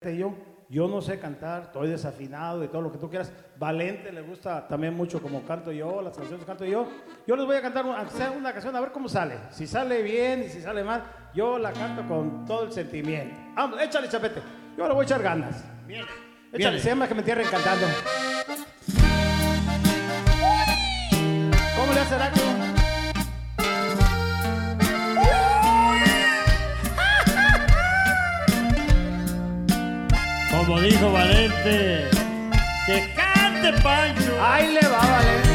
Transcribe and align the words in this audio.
yo. 0.00 0.32
Yo 0.70 0.86
no 0.86 1.00
sé 1.00 1.18
cantar, 1.18 1.62
estoy 1.62 1.88
desafinado 1.88 2.62
y 2.62 2.68
todo 2.68 2.82
lo 2.82 2.92
que 2.92 2.98
tú 2.98 3.08
quieras. 3.08 3.32
Valente 3.56 4.12
le 4.12 4.20
gusta 4.20 4.68
también 4.68 4.94
mucho 4.94 5.22
como 5.22 5.42
canto 5.42 5.72
yo, 5.72 6.02
las 6.02 6.14
canciones 6.14 6.40
que 6.40 6.46
canto 6.46 6.66
yo. 6.66 6.86
Yo 7.26 7.36
les 7.36 7.46
voy 7.46 7.56
a 7.56 7.62
cantar 7.62 7.86
una, 7.86 8.06
una 8.36 8.52
canción 8.52 8.76
a 8.76 8.80
ver 8.80 8.92
cómo 8.92 9.08
sale. 9.08 9.36
Si 9.50 9.66
sale 9.66 10.02
bien 10.02 10.44
y 10.44 10.50
si 10.50 10.60
sale 10.60 10.84
mal, 10.84 11.04
yo 11.34 11.58
la 11.58 11.72
canto 11.72 12.06
con 12.06 12.44
todo 12.44 12.64
el 12.64 12.72
sentimiento. 12.72 13.34
Vamos, 13.54 13.80
échale, 13.80 14.10
chapete. 14.10 14.42
Yo 14.76 14.86
le 14.86 14.92
voy 14.92 15.02
a 15.02 15.04
echar 15.04 15.22
ganas. 15.22 15.64
Bien. 15.86 16.04
Échale, 16.52 16.78
se 16.80 16.90
llama 16.90 17.08
que 17.08 17.14
me 17.14 17.20
entierren 17.20 17.48
cantando. 17.48 17.86
¿Cómo 21.76 21.92
le 21.94 22.00
hace 22.00 22.14
tú? 22.34 22.37
Como 30.68 30.82
dijo 30.82 31.10
Valente, 31.10 32.10
que 32.84 33.14
cante 33.14 33.72
Pancho. 33.82 34.32
Ahí 34.38 34.74
le 34.74 34.86
va, 34.86 34.98
Valente. 34.98 35.48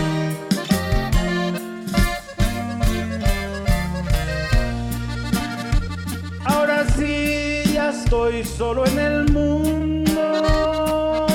Ahora 6.43 6.85
sí 6.97 7.61
ya 7.71 7.91
estoy 7.91 8.43
solo 8.43 8.87
en 8.87 8.97
el 8.97 9.31
mundo. 9.31 11.27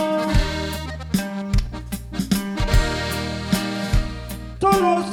Solo, 4.61 5.05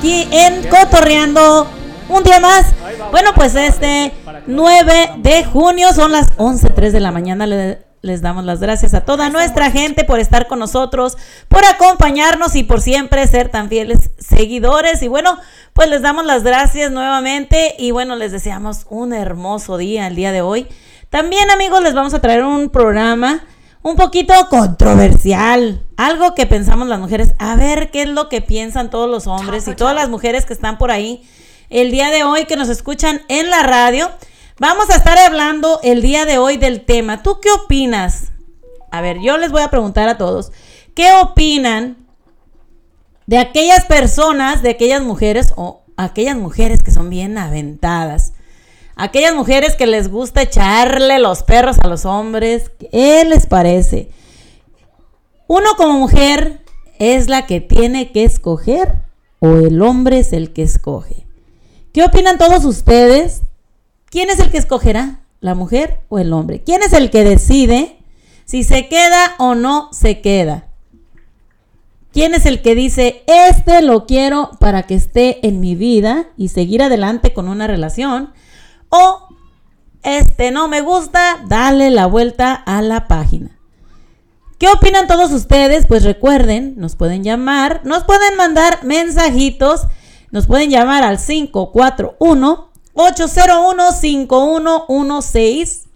aquí 0.00 0.26
en 0.32 0.66
Cotorreando 0.68 1.66
un 2.08 2.22
día 2.24 2.40
más. 2.40 2.64
Bueno, 3.10 3.32
pues 3.34 3.54
este 3.54 4.12
9 4.46 5.10
de 5.18 5.44
junio 5.44 5.92
son 5.92 6.10
las 6.12 6.26
11.03 6.38 6.90
de 6.90 7.00
la 7.00 7.12
mañana. 7.12 7.46
Le- 7.46 7.84
les 8.00 8.22
damos 8.22 8.46
las 8.46 8.60
gracias 8.60 8.94
a 8.94 9.02
toda 9.02 9.28
nuestra 9.28 9.70
gente 9.70 10.04
por 10.04 10.20
estar 10.20 10.46
con 10.46 10.58
nosotros, 10.58 11.18
por 11.50 11.66
acompañarnos 11.66 12.56
y 12.56 12.62
por 12.62 12.80
siempre 12.80 13.26
ser 13.26 13.50
tan 13.50 13.68
fieles 13.68 14.08
seguidores. 14.18 15.02
Y 15.02 15.08
bueno, 15.08 15.38
pues 15.74 15.90
les 15.90 16.00
damos 16.00 16.24
las 16.24 16.42
gracias 16.42 16.90
nuevamente 16.90 17.74
y 17.78 17.90
bueno, 17.90 18.16
les 18.16 18.32
deseamos 18.32 18.86
un 18.88 19.12
hermoso 19.12 19.76
día 19.76 20.06
el 20.06 20.16
día 20.16 20.32
de 20.32 20.40
hoy. 20.40 20.66
También 21.10 21.50
amigos, 21.50 21.82
les 21.82 21.92
vamos 21.92 22.14
a 22.14 22.20
traer 22.20 22.42
un 22.42 22.70
programa 22.70 23.40
un 23.82 23.96
poquito 23.96 24.32
controversial, 24.48 25.82
algo 26.00 26.34
que 26.34 26.46
pensamos 26.46 26.88
las 26.88 26.98
mujeres, 26.98 27.34
a 27.38 27.56
ver 27.56 27.90
qué 27.90 28.02
es 28.02 28.08
lo 28.08 28.30
que 28.30 28.40
piensan 28.40 28.88
todos 28.88 29.10
los 29.10 29.26
hombres 29.26 29.68
y 29.68 29.74
todas 29.74 29.94
las 29.94 30.08
mujeres 30.08 30.46
que 30.46 30.54
están 30.54 30.78
por 30.78 30.90
ahí 30.90 31.28
el 31.68 31.90
día 31.90 32.10
de 32.10 32.24
hoy 32.24 32.46
que 32.46 32.56
nos 32.56 32.70
escuchan 32.70 33.20
en 33.28 33.50
la 33.50 33.62
radio. 33.62 34.10
Vamos 34.58 34.88
a 34.88 34.96
estar 34.96 35.18
hablando 35.18 35.78
el 35.82 36.00
día 36.00 36.24
de 36.24 36.38
hoy 36.38 36.56
del 36.56 36.86
tema. 36.86 37.22
¿Tú 37.22 37.38
qué 37.42 37.50
opinas? 37.50 38.32
A 38.90 39.02
ver, 39.02 39.18
yo 39.20 39.36
les 39.36 39.50
voy 39.50 39.60
a 39.60 39.68
preguntar 39.68 40.08
a 40.08 40.16
todos, 40.16 40.52
¿qué 40.94 41.12
opinan 41.12 41.98
de 43.26 43.36
aquellas 43.36 43.84
personas, 43.84 44.62
de 44.62 44.70
aquellas 44.70 45.02
mujeres 45.02 45.52
o 45.56 45.82
aquellas 45.98 46.36
mujeres 46.36 46.82
que 46.82 46.92
son 46.92 47.10
bien 47.10 47.36
aventadas? 47.36 48.32
aquellas 48.96 49.34
mujeres 49.34 49.76
que 49.76 49.86
les 49.86 50.08
gusta 50.08 50.42
echarle 50.42 51.18
los 51.18 51.42
perros 51.42 51.78
a 51.82 51.88
los 51.88 52.04
hombres, 52.04 52.70
¿qué 52.78 53.24
les 53.24 53.46
parece? 53.46 54.10
Uno 55.52 55.70
como 55.76 55.98
mujer 55.98 56.62
es 57.00 57.28
la 57.28 57.44
que 57.44 57.60
tiene 57.60 58.12
que 58.12 58.22
escoger 58.22 58.98
o 59.40 59.48
el 59.56 59.82
hombre 59.82 60.20
es 60.20 60.32
el 60.32 60.52
que 60.52 60.62
escoge. 60.62 61.26
¿Qué 61.92 62.04
opinan 62.04 62.38
todos 62.38 62.64
ustedes? 62.64 63.42
¿Quién 64.10 64.30
es 64.30 64.38
el 64.38 64.52
que 64.52 64.58
escogerá? 64.58 65.22
¿La 65.40 65.56
mujer 65.56 66.02
o 66.08 66.20
el 66.20 66.32
hombre? 66.32 66.62
¿Quién 66.62 66.84
es 66.84 66.92
el 66.92 67.10
que 67.10 67.24
decide 67.24 67.98
si 68.44 68.62
se 68.62 68.86
queda 68.86 69.34
o 69.40 69.56
no 69.56 69.88
se 69.92 70.20
queda? 70.20 70.68
¿Quién 72.12 72.32
es 72.34 72.46
el 72.46 72.62
que 72.62 72.76
dice, 72.76 73.24
este 73.26 73.82
lo 73.82 74.06
quiero 74.06 74.52
para 74.60 74.84
que 74.84 74.94
esté 74.94 75.44
en 75.44 75.58
mi 75.58 75.74
vida 75.74 76.28
y 76.36 76.50
seguir 76.50 76.80
adelante 76.80 77.32
con 77.32 77.48
una 77.48 77.66
relación? 77.66 78.32
O 78.88 79.26
este 80.04 80.52
no 80.52 80.68
me 80.68 80.80
gusta, 80.80 81.44
dale 81.48 81.90
la 81.90 82.06
vuelta 82.06 82.54
a 82.54 82.82
la 82.82 83.08
página. 83.08 83.59
¿Qué 84.60 84.68
opinan 84.68 85.08
todos 85.08 85.32
ustedes? 85.32 85.86
Pues 85.86 86.04
recuerden, 86.04 86.74
nos 86.76 86.94
pueden 86.94 87.24
llamar, 87.24 87.80
nos 87.84 88.04
pueden 88.04 88.36
mandar 88.36 88.84
mensajitos, 88.84 89.86
nos 90.32 90.46
pueden 90.46 90.68
llamar 90.68 91.02
al 91.02 91.18
541 91.18 92.70
801 92.92 93.92
5116. 93.92 95.88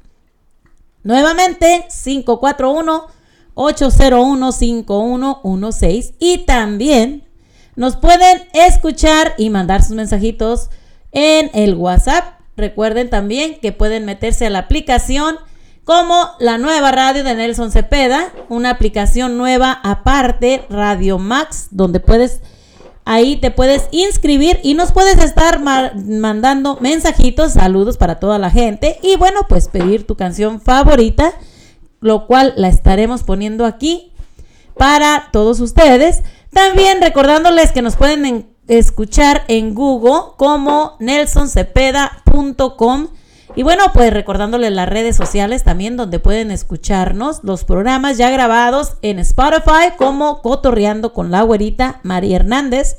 Nuevamente 1.02 1.86
541 2.04 3.06
801 3.52 4.52
5116 4.52 6.14
y 6.18 6.38
también 6.46 7.28
nos 7.76 7.96
pueden 7.96 8.48
escuchar 8.54 9.34
y 9.36 9.50
mandar 9.50 9.82
sus 9.82 9.94
mensajitos 9.94 10.70
en 11.12 11.50
el 11.52 11.74
WhatsApp 11.74 12.34
Recuerden 12.56 13.10
también 13.10 13.58
que 13.60 13.72
pueden 13.72 14.04
meterse 14.04 14.46
a 14.46 14.50
la 14.50 14.60
aplicación 14.60 15.36
como 15.84 16.30
la 16.38 16.58
nueva 16.58 16.92
radio 16.92 17.24
de 17.24 17.34
Nelson 17.34 17.70
Cepeda, 17.70 18.32
una 18.48 18.70
aplicación 18.70 19.36
nueva 19.36 19.80
aparte, 19.82 20.64
Radio 20.70 21.18
Max, 21.18 21.68
donde 21.70 22.00
puedes, 22.00 22.40
ahí 23.04 23.36
te 23.36 23.50
puedes 23.50 23.88
inscribir 23.90 24.60
y 24.62 24.74
nos 24.74 24.92
puedes 24.92 25.18
estar 25.18 25.60
mandando 25.60 26.78
mensajitos, 26.80 27.52
saludos 27.52 27.98
para 27.98 28.18
toda 28.18 28.38
la 28.38 28.50
gente 28.50 28.98
y 29.02 29.16
bueno, 29.16 29.40
pues 29.48 29.68
pedir 29.68 30.06
tu 30.06 30.16
canción 30.16 30.60
favorita, 30.60 31.34
lo 32.00 32.26
cual 32.26 32.54
la 32.56 32.68
estaremos 32.68 33.22
poniendo 33.22 33.66
aquí 33.66 34.12
para 34.76 35.28
todos 35.32 35.60
ustedes. 35.60 36.22
También 36.50 37.02
recordándoles 37.02 37.72
que 37.72 37.82
nos 37.82 37.96
pueden 37.96 38.48
escuchar 38.68 39.44
en 39.48 39.74
Google 39.74 40.32
como 40.38 40.96
nelsoncepeda.com. 40.98 43.08
Y 43.56 43.62
bueno, 43.62 43.84
pues 43.92 44.12
recordándoles 44.12 44.72
las 44.72 44.88
redes 44.88 45.16
sociales 45.16 45.62
también 45.62 45.96
donde 45.96 46.18
pueden 46.18 46.50
escucharnos 46.50 47.40
los 47.44 47.64
programas 47.64 48.18
ya 48.18 48.30
grabados 48.30 48.96
en 49.02 49.20
Spotify 49.20 49.94
como 49.96 50.42
Cotorreando 50.42 51.12
con 51.12 51.30
la 51.30 51.42
güerita 51.42 52.00
Mari 52.02 52.34
Hernández. 52.34 52.96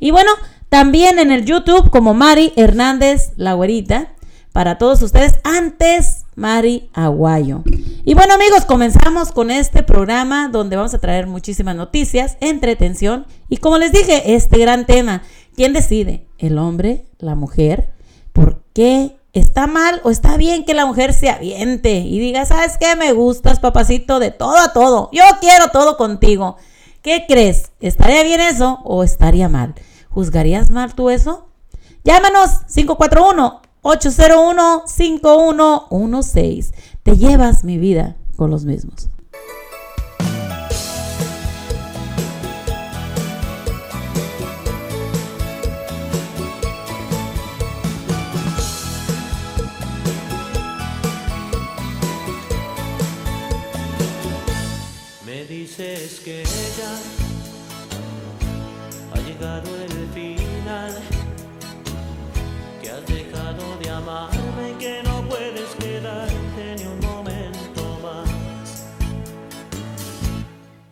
Y 0.00 0.10
bueno, 0.10 0.30
también 0.68 1.18
en 1.18 1.30
el 1.30 1.46
YouTube 1.46 1.90
como 1.90 2.12
Mari 2.12 2.52
Hernández 2.56 3.32
la 3.36 3.54
güerita 3.54 4.14
para 4.52 4.76
todos 4.76 5.00
ustedes 5.00 5.34
antes 5.42 6.26
Mari 6.36 6.90
Aguayo. 6.92 7.62
Y 8.04 8.12
bueno 8.12 8.34
amigos, 8.34 8.66
comenzamos 8.66 9.32
con 9.32 9.50
este 9.50 9.82
programa 9.82 10.48
donde 10.48 10.76
vamos 10.76 10.92
a 10.92 10.98
traer 10.98 11.26
muchísimas 11.26 11.76
noticias, 11.76 12.36
entretención 12.40 13.24
y 13.48 13.56
como 13.56 13.78
les 13.78 13.92
dije, 13.92 14.34
este 14.34 14.58
gran 14.58 14.84
tema, 14.84 15.22
¿quién 15.56 15.72
decide? 15.72 16.26
¿El 16.36 16.58
hombre? 16.58 17.06
¿La 17.18 17.34
mujer? 17.34 17.90
¿Por 18.34 18.62
qué? 18.74 19.16
¿Está 19.34 19.66
mal 19.66 20.00
o 20.04 20.10
está 20.10 20.36
bien 20.36 20.64
que 20.64 20.74
la 20.74 20.86
mujer 20.86 21.12
se 21.12 21.28
aviente 21.28 21.98
y 21.98 22.18
diga, 22.18 22.46
¿sabes 22.46 22.78
qué? 22.78 22.96
Me 22.96 23.12
gustas, 23.12 23.60
papacito, 23.60 24.18
de 24.18 24.30
todo 24.30 24.56
a 24.56 24.72
todo. 24.72 25.10
Yo 25.12 25.22
quiero 25.40 25.68
todo 25.68 25.96
contigo. 25.96 26.56
¿Qué 27.02 27.26
crees? 27.28 27.72
¿Estaría 27.80 28.22
bien 28.22 28.40
eso 28.40 28.80
o 28.84 29.04
estaría 29.04 29.48
mal? 29.48 29.74
¿Juzgarías 30.08 30.70
mal 30.70 30.94
tú 30.94 31.10
eso? 31.10 31.48
Llámanos 32.04 32.50
541 32.72 33.64
801-5116. 33.84 36.72
Te 37.02 37.16
llevas 37.16 37.64
mi 37.64 37.78
vida 37.78 38.16
con 38.36 38.50
los 38.50 38.64
mismos. 38.64 39.08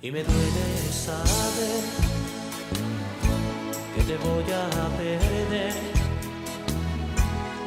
Y 0.04 0.10
me 0.10 0.24
duele 0.24 0.92
saber 0.92 1.84
que 3.94 4.02
te 4.02 4.16
voy 4.16 4.42
a 4.52 4.88
perder, 4.98 5.74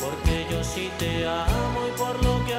porque 0.02 0.46
yo 0.52 0.62
sí 0.62 0.92
te 1.00 1.26
amo 1.26 1.88
y 1.88 1.98
por 1.98 2.22
lo 2.26 2.46
que 2.46 2.54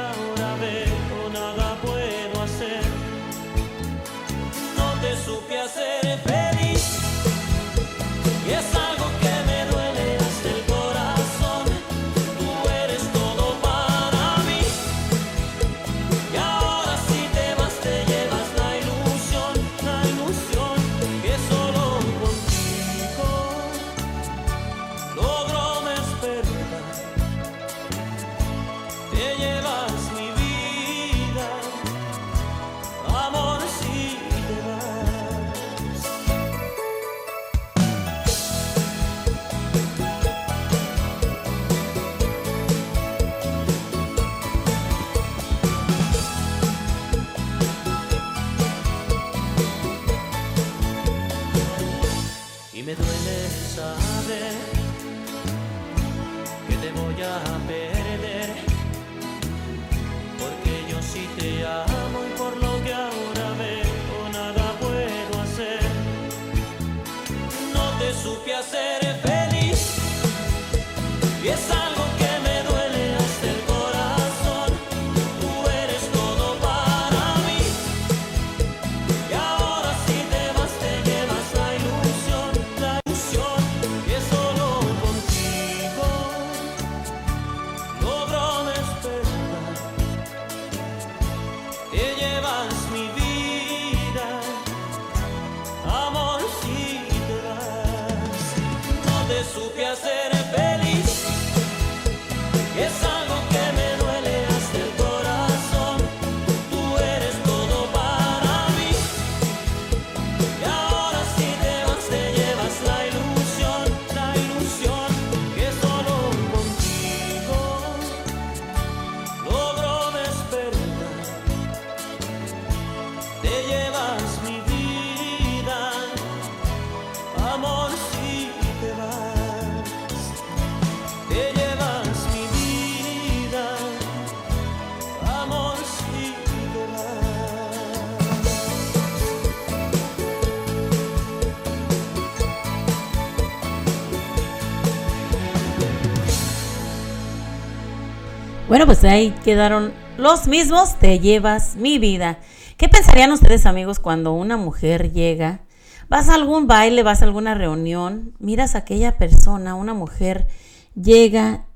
Pues 148.86 149.02
ahí 149.02 149.32
quedaron 149.42 149.92
los 150.16 150.46
mismos, 150.46 150.96
te 151.00 151.18
llevas 151.18 151.74
mi 151.74 151.98
vida. 151.98 152.38
¿Qué 152.76 152.88
pensarían 152.88 153.32
ustedes 153.32 153.66
amigos 153.66 153.98
cuando 153.98 154.32
una 154.32 154.56
mujer 154.56 155.12
llega? 155.12 155.62
Vas 156.08 156.28
a 156.28 156.36
algún 156.36 156.68
baile, 156.68 157.02
vas 157.02 157.20
a 157.20 157.24
alguna 157.24 157.54
reunión, 157.54 158.36
miras 158.38 158.76
a 158.76 158.78
aquella 158.78 159.18
persona, 159.18 159.74
una 159.74 159.92
mujer 159.92 160.46
llega, 160.94 161.66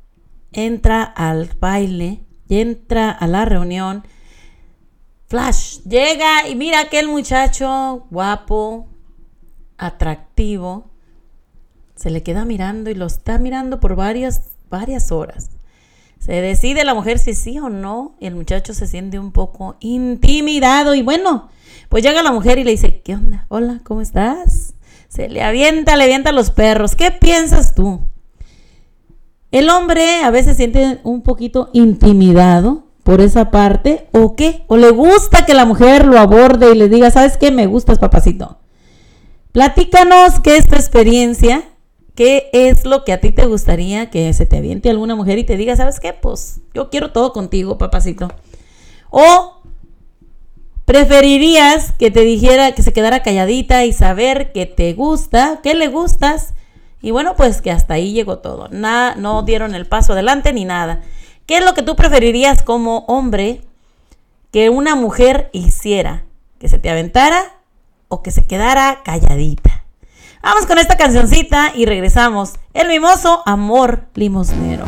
entra 0.52 1.02
al 1.02 1.50
baile, 1.58 2.24
entra 2.48 3.10
a 3.10 3.26
la 3.26 3.44
reunión, 3.44 4.04
flash, 5.26 5.80
llega 5.80 6.46
y 6.48 6.54
mira 6.54 6.78
aquel 6.78 7.08
muchacho 7.08 8.06
guapo, 8.10 8.86
atractivo, 9.78 10.92
se 11.96 12.10
le 12.10 12.22
queda 12.22 12.44
mirando 12.44 12.88
y 12.88 12.94
lo 12.94 13.06
está 13.06 13.38
mirando 13.38 13.80
por 13.80 13.96
varias, 13.96 14.56
varias 14.70 15.10
horas. 15.10 15.50
Se 16.20 16.34
decide 16.34 16.84
la 16.84 16.94
mujer 16.94 17.18
si 17.18 17.34
sí 17.34 17.58
o 17.58 17.70
no 17.70 18.14
y 18.20 18.26
el 18.26 18.34
muchacho 18.34 18.74
se 18.74 18.86
siente 18.86 19.18
un 19.18 19.32
poco 19.32 19.76
intimidado 19.80 20.94
y 20.94 21.02
bueno, 21.02 21.48
pues 21.88 22.04
llega 22.04 22.22
la 22.22 22.30
mujer 22.30 22.58
y 22.58 22.64
le 22.64 22.72
dice, 22.72 23.00
¿qué 23.02 23.14
onda? 23.14 23.46
Hola, 23.48 23.80
¿cómo 23.84 24.02
estás? 24.02 24.74
Se 25.08 25.30
le 25.30 25.42
avienta, 25.42 25.96
le 25.96 26.04
avienta 26.04 26.30
a 26.30 26.34
los 26.34 26.50
perros. 26.50 26.94
¿Qué 26.94 27.10
piensas 27.10 27.74
tú? 27.74 28.02
El 29.50 29.70
hombre 29.70 30.22
a 30.22 30.30
veces 30.30 30.58
siente 30.58 31.00
un 31.04 31.22
poquito 31.22 31.70
intimidado 31.72 32.84
por 33.02 33.22
esa 33.22 33.50
parte 33.50 34.06
o 34.12 34.36
qué? 34.36 34.64
O 34.68 34.76
le 34.76 34.90
gusta 34.90 35.46
que 35.46 35.54
la 35.54 35.64
mujer 35.64 36.04
lo 36.04 36.18
aborde 36.18 36.70
y 36.70 36.76
le 36.76 36.90
diga, 36.90 37.10
¿sabes 37.10 37.38
qué? 37.38 37.50
Me 37.50 37.66
gustas, 37.66 37.98
papacito. 37.98 38.58
Platícanos 39.52 40.38
qué 40.40 40.58
es 40.58 40.66
tu 40.66 40.76
experiencia 40.76 41.64
¿Qué 42.20 42.50
es 42.52 42.84
lo 42.84 43.02
que 43.02 43.14
a 43.14 43.20
ti 43.20 43.32
te 43.32 43.46
gustaría 43.46 44.10
que 44.10 44.30
se 44.34 44.44
te 44.44 44.58
aviente 44.58 44.90
alguna 44.90 45.14
mujer 45.14 45.38
y 45.38 45.44
te 45.44 45.56
diga, 45.56 45.74
¿sabes 45.74 46.00
qué? 46.00 46.12
Pues 46.12 46.60
yo 46.74 46.90
quiero 46.90 47.12
todo 47.12 47.32
contigo, 47.32 47.78
papacito. 47.78 48.30
O 49.08 49.62
preferirías 50.84 51.92
que 51.92 52.10
te 52.10 52.20
dijera 52.20 52.72
que 52.72 52.82
se 52.82 52.92
quedara 52.92 53.22
calladita 53.22 53.86
y 53.86 53.94
saber 53.94 54.52
que 54.52 54.66
te 54.66 54.92
gusta, 54.92 55.60
que 55.62 55.72
le 55.72 55.88
gustas. 55.88 56.52
Y 57.00 57.10
bueno, 57.10 57.36
pues 57.36 57.62
que 57.62 57.70
hasta 57.70 57.94
ahí 57.94 58.12
llegó 58.12 58.40
todo. 58.40 58.68
No 58.68 59.42
dieron 59.44 59.74
el 59.74 59.86
paso 59.86 60.12
adelante 60.12 60.52
ni 60.52 60.66
nada. 60.66 61.00
¿Qué 61.46 61.56
es 61.56 61.64
lo 61.64 61.72
que 61.72 61.80
tú 61.80 61.96
preferirías 61.96 62.62
como 62.62 62.98
hombre 63.06 63.62
que 64.52 64.68
una 64.68 64.94
mujer 64.94 65.48
hiciera? 65.54 66.26
¿Que 66.58 66.68
se 66.68 66.78
te 66.78 66.90
aventara 66.90 67.62
o 68.08 68.22
que 68.22 68.30
se 68.30 68.44
quedara 68.44 69.00
calladita? 69.06 69.79
Vamos 70.42 70.64
con 70.66 70.78
esta 70.78 70.96
cancioncita 70.96 71.72
y 71.74 71.84
regresamos. 71.84 72.54
El 72.72 72.88
mimoso 72.88 73.42
amor 73.44 74.06
limosnero. 74.14 74.86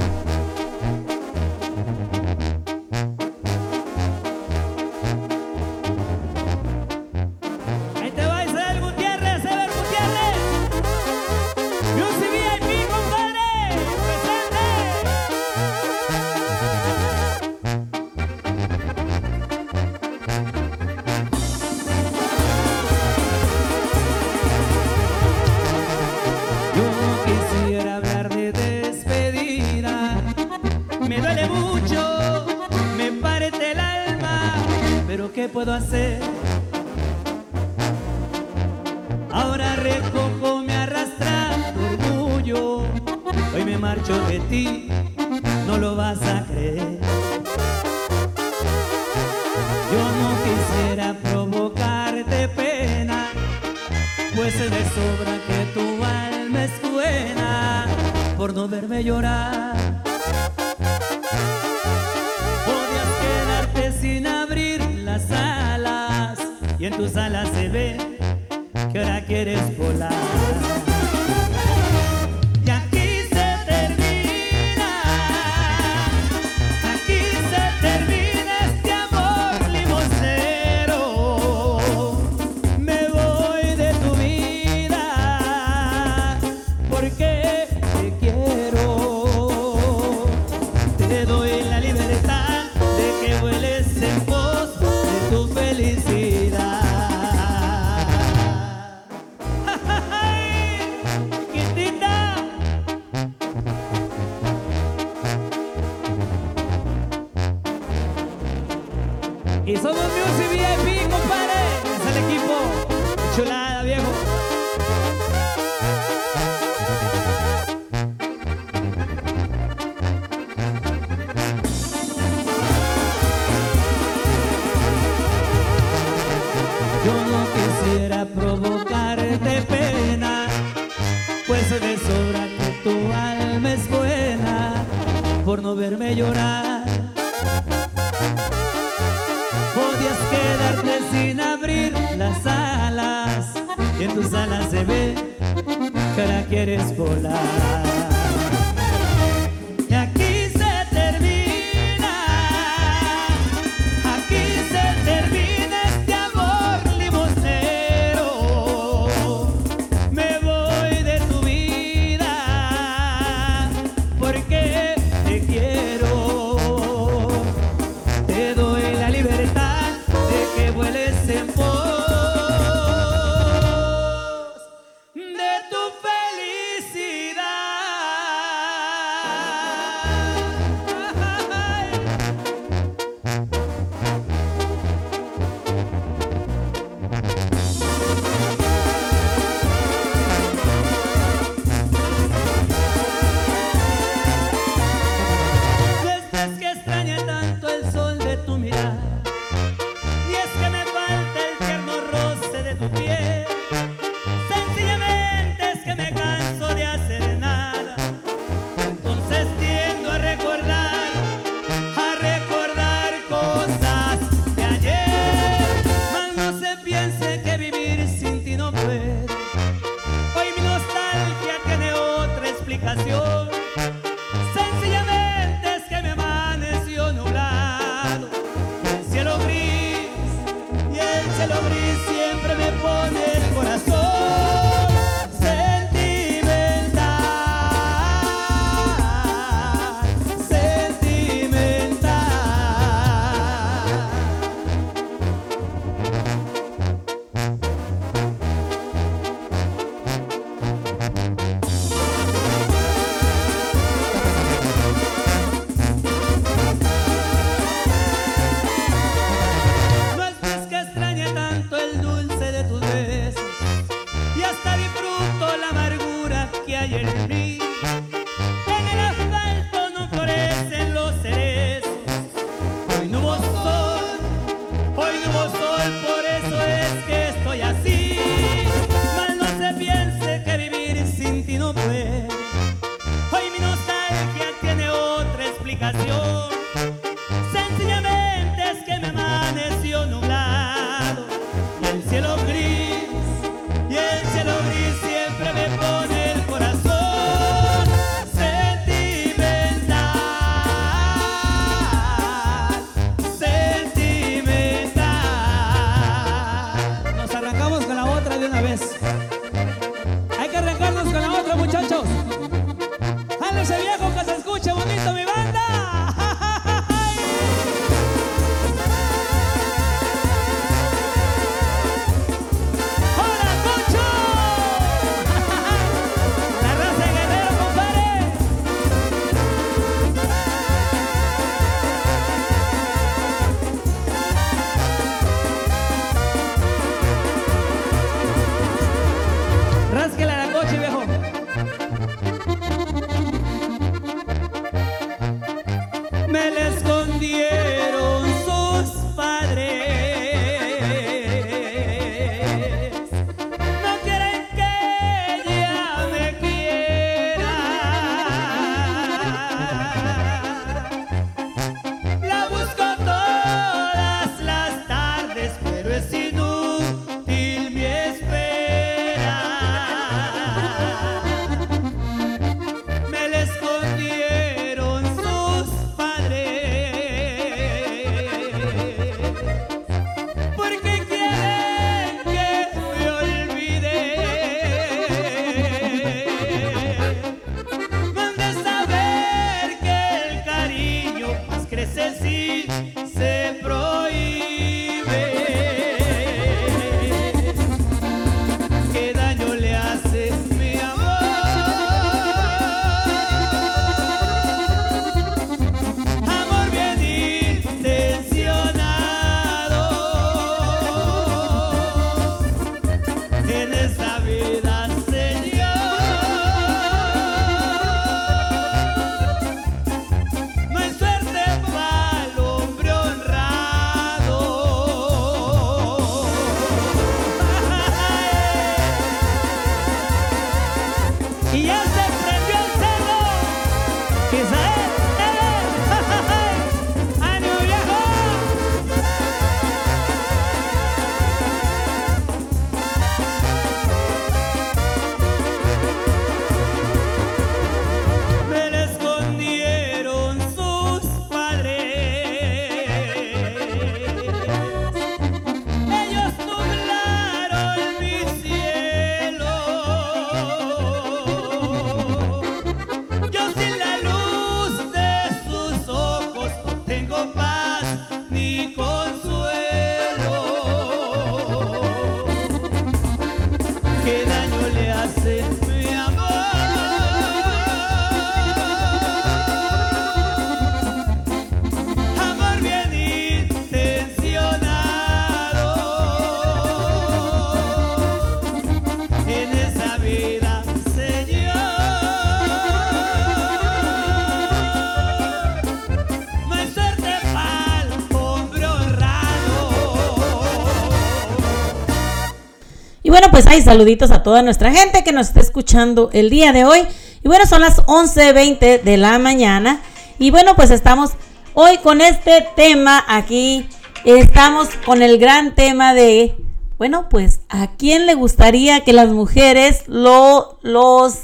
Pues 503.43 503.55
hay 503.57 503.63
saluditos 503.63 504.13
a 504.13 504.23
toda 504.23 504.43
nuestra 504.43 504.71
gente 504.73 505.03
que 505.03 505.11
nos 505.11 505.27
está 505.29 505.41
escuchando 505.41 506.11
el 506.13 506.31
día 506.31 506.53
de 506.53 506.65
hoy. 506.65 506.87
Y 507.25 507.29
bueno, 507.29 507.45
son 507.45 507.61
las 507.61 507.79
11.20 507.87 508.83
de 508.83 508.97
la 508.97 509.19
mañana. 509.19 509.81
Y 510.21 510.31
bueno, 510.31 510.55
pues 510.55 510.71
estamos 510.71 511.11
hoy 511.55 511.79
con 511.79 512.01
este 512.01 512.47
tema 512.55 513.05
aquí. 513.09 513.67
Estamos 514.05 514.69
con 514.87 515.03
el 515.03 515.19
gran 515.19 515.57
tema 515.57 515.93
de, 515.93 516.37
bueno, 516.79 517.09
pues 517.09 517.41
a 517.49 517.73
quién 517.77 518.07
le 518.07 518.15
gustaría 518.15 518.85
que 518.85 518.93
las 518.93 519.09
mujeres 519.09 519.83
lo, 519.89 520.61
los, 520.63 521.15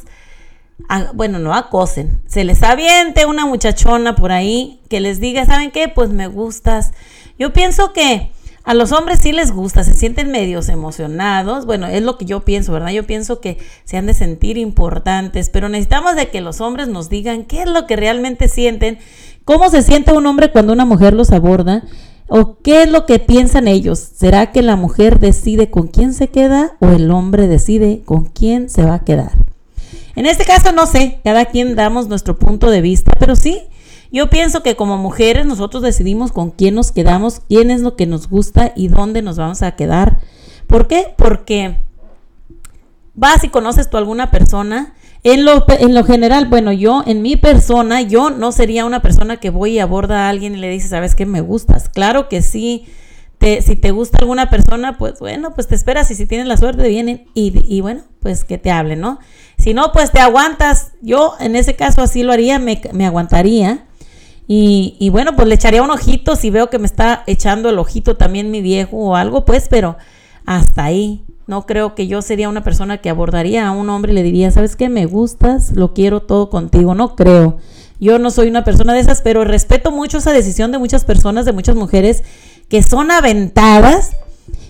a- 0.88 1.12
bueno, 1.14 1.38
no 1.38 1.54
acosen, 1.54 2.20
se 2.26 2.42
les 2.42 2.64
aviente 2.64 3.26
una 3.26 3.46
muchachona 3.46 4.16
por 4.16 4.32
ahí 4.32 4.80
que 4.90 4.98
les 4.98 5.20
diga, 5.20 5.46
¿saben 5.46 5.70
qué? 5.70 5.86
Pues 5.86 6.10
me 6.10 6.26
gustas. 6.26 6.90
Yo 7.38 7.52
pienso 7.52 7.92
que 7.92 8.32
a 8.68 8.74
los 8.74 8.92
hombres 8.92 9.20
sí 9.22 9.32
les 9.32 9.50
gusta, 9.50 9.82
se 9.82 9.94
sienten 9.94 10.30
medios 10.30 10.68
emocionados. 10.68 11.64
Bueno, 11.64 11.86
es 11.86 12.02
lo 12.02 12.18
que 12.18 12.26
yo 12.26 12.44
pienso, 12.44 12.70
¿verdad? 12.70 12.90
Yo 12.90 13.06
pienso 13.06 13.40
que 13.40 13.56
se 13.86 13.96
han 13.96 14.04
de 14.04 14.12
sentir 14.12 14.58
importantes, 14.58 15.48
pero 15.48 15.70
necesitamos 15.70 16.16
de 16.16 16.28
que 16.28 16.42
los 16.42 16.60
hombres 16.60 16.86
nos 16.86 17.08
digan 17.08 17.44
qué 17.44 17.62
es 17.62 17.66
lo 17.66 17.86
que 17.86 17.96
realmente 17.96 18.46
sienten, 18.46 18.98
cómo 19.46 19.70
se 19.70 19.80
siente 19.80 20.12
un 20.12 20.26
hombre 20.26 20.52
cuando 20.52 20.74
una 20.74 20.84
mujer 20.84 21.14
los 21.14 21.30
aborda, 21.30 21.84
o 22.26 22.58
qué 22.58 22.82
es 22.82 22.90
lo 22.90 23.06
que 23.06 23.18
piensan 23.18 23.68
ellos. 23.68 24.00
¿Será 24.00 24.52
que 24.52 24.60
la 24.60 24.76
mujer 24.76 25.18
decide 25.18 25.70
con 25.70 25.86
quién 25.86 26.12
se 26.12 26.28
queda 26.28 26.76
o 26.80 26.88
el 26.88 27.10
hombre 27.10 27.48
decide 27.48 28.02
con 28.04 28.26
quién 28.26 28.68
se 28.68 28.82
va 28.82 28.96
a 28.96 29.04
quedar? 29.04 29.32
En 30.14 30.26
este 30.26 30.44
caso 30.44 30.72
no 30.72 30.84
sé, 30.84 31.20
cada 31.24 31.46
quien 31.46 31.74
damos 31.74 32.08
nuestro 32.08 32.38
punto 32.38 32.70
de 32.70 32.82
vista, 32.82 33.12
pero 33.18 33.34
sí, 33.34 33.62
yo 34.10 34.30
pienso 34.30 34.62
que 34.62 34.76
como 34.76 34.96
mujeres 34.96 35.44
nosotros 35.46 35.82
decidimos 35.82 36.32
con 36.32 36.50
quién 36.50 36.74
nos 36.74 36.92
quedamos, 36.92 37.40
quién 37.48 37.70
es 37.70 37.82
lo 37.82 37.96
que 37.96 38.06
nos 38.06 38.28
gusta 38.28 38.72
y 38.74 38.88
dónde 38.88 39.22
nos 39.22 39.36
vamos 39.36 39.62
a 39.62 39.76
quedar. 39.76 40.18
¿Por 40.66 40.86
qué? 40.86 41.14
Porque 41.16 41.78
vas 43.14 43.44
y 43.44 43.48
conoces 43.48 43.90
tú 43.90 43.96
a 43.96 44.00
alguna 44.00 44.30
persona. 44.30 44.94
En 45.24 45.44
lo, 45.44 45.64
en 45.68 45.94
lo 45.94 46.04
general, 46.04 46.46
bueno, 46.46 46.72
yo 46.72 47.02
en 47.04 47.22
mi 47.22 47.36
persona, 47.36 48.02
yo 48.02 48.30
no 48.30 48.52
sería 48.52 48.84
una 48.84 49.02
persona 49.02 49.38
que 49.38 49.50
voy 49.50 49.72
y 49.72 49.78
aborda 49.80 50.26
a 50.26 50.28
alguien 50.28 50.54
y 50.54 50.58
le 50.58 50.70
dice, 50.70 50.88
¿sabes 50.88 51.14
qué? 51.14 51.26
Me 51.26 51.40
gustas. 51.40 51.88
Claro 51.88 52.28
que 52.28 52.40
sí. 52.40 52.86
Te, 53.38 53.62
si 53.62 53.76
te 53.76 53.92
gusta 53.92 54.18
alguna 54.18 54.50
persona, 54.50 54.98
pues 54.98 55.20
bueno, 55.20 55.54
pues 55.54 55.68
te 55.68 55.74
esperas 55.76 56.10
y 56.10 56.16
si 56.16 56.26
tienes 56.26 56.48
la 56.48 56.56
suerte 56.56 56.88
vienen 56.88 57.26
y, 57.34 57.52
y 57.72 57.80
bueno, 57.82 58.02
pues 58.20 58.44
que 58.44 58.58
te 58.58 58.70
hablen, 58.72 59.00
¿no? 59.00 59.20
Si 59.58 59.74
no, 59.74 59.92
pues 59.92 60.10
te 60.10 60.18
aguantas. 60.18 60.92
Yo 61.02 61.34
en 61.38 61.54
ese 61.56 61.76
caso 61.76 62.02
así 62.02 62.22
lo 62.22 62.32
haría, 62.32 62.58
me, 62.58 62.80
me 62.92 63.06
aguantaría. 63.06 63.87
Y, 64.50 65.10
bueno, 65.10 65.36
pues 65.36 65.46
le 65.46 65.54
echaría 65.54 65.82
un 65.82 65.90
ojito 65.90 66.34
si 66.34 66.48
veo 66.48 66.70
que 66.70 66.78
me 66.78 66.86
está 66.86 67.22
echando 67.26 67.68
el 67.68 67.78
ojito 67.78 68.16
también 68.16 68.50
mi 68.50 68.62
viejo 68.62 68.96
o 68.96 69.14
algo, 69.14 69.44
pues, 69.44 69.68
pero 69.68 69.98
hasta 70.46 70.84
ahí. 70.84 71.22
No 71.46 71.66
creo 71.66 71.94
que 71.94 72.06
yo 72.06 72.22
sería 72.22 72.48
una 72.48 72.64
persona 72.64 72.98
que 72.98 73.10
abordaría 73.10 73.68
a 73.68 73.72
un 73.72 73.90
hombre 73.90 74.12
y 74.12 74.14
le 74.14 74.22
diría, 74.22 74.50
¿sabes 74.50 74.74
qué? 74.74 74.88
Me 74.88 75.04
gustas, 75.04 75.72
lo 75.76 75.92
quiero 75.92 76.20
todo 76.20 76.48
contigo. 76.48 76.94
No 76.94 77.14
creo. 77.14 77.58
Yo 78.00 78.18
no 78.18 78.30
soy 78.30 78.48
una 78.48 78.64
persona 78.64 78.94
de 78.94 79.00
esas, 79.00 79.20
pero 79.20 79.44
respeto 79.44 79.90
mucho 79.90 80.18
esa 80.18 80.32
decisión 80.32 80.72
de 80.72 80.78
muchas 80.78 81.04
personas, 81.04 81.44
de 81.44 81.52
muchas 81.52 81.76
mujeres 81.76 82.22
que 82.68 82.82
son 82.82 83.10
aventadas 83.10 84.12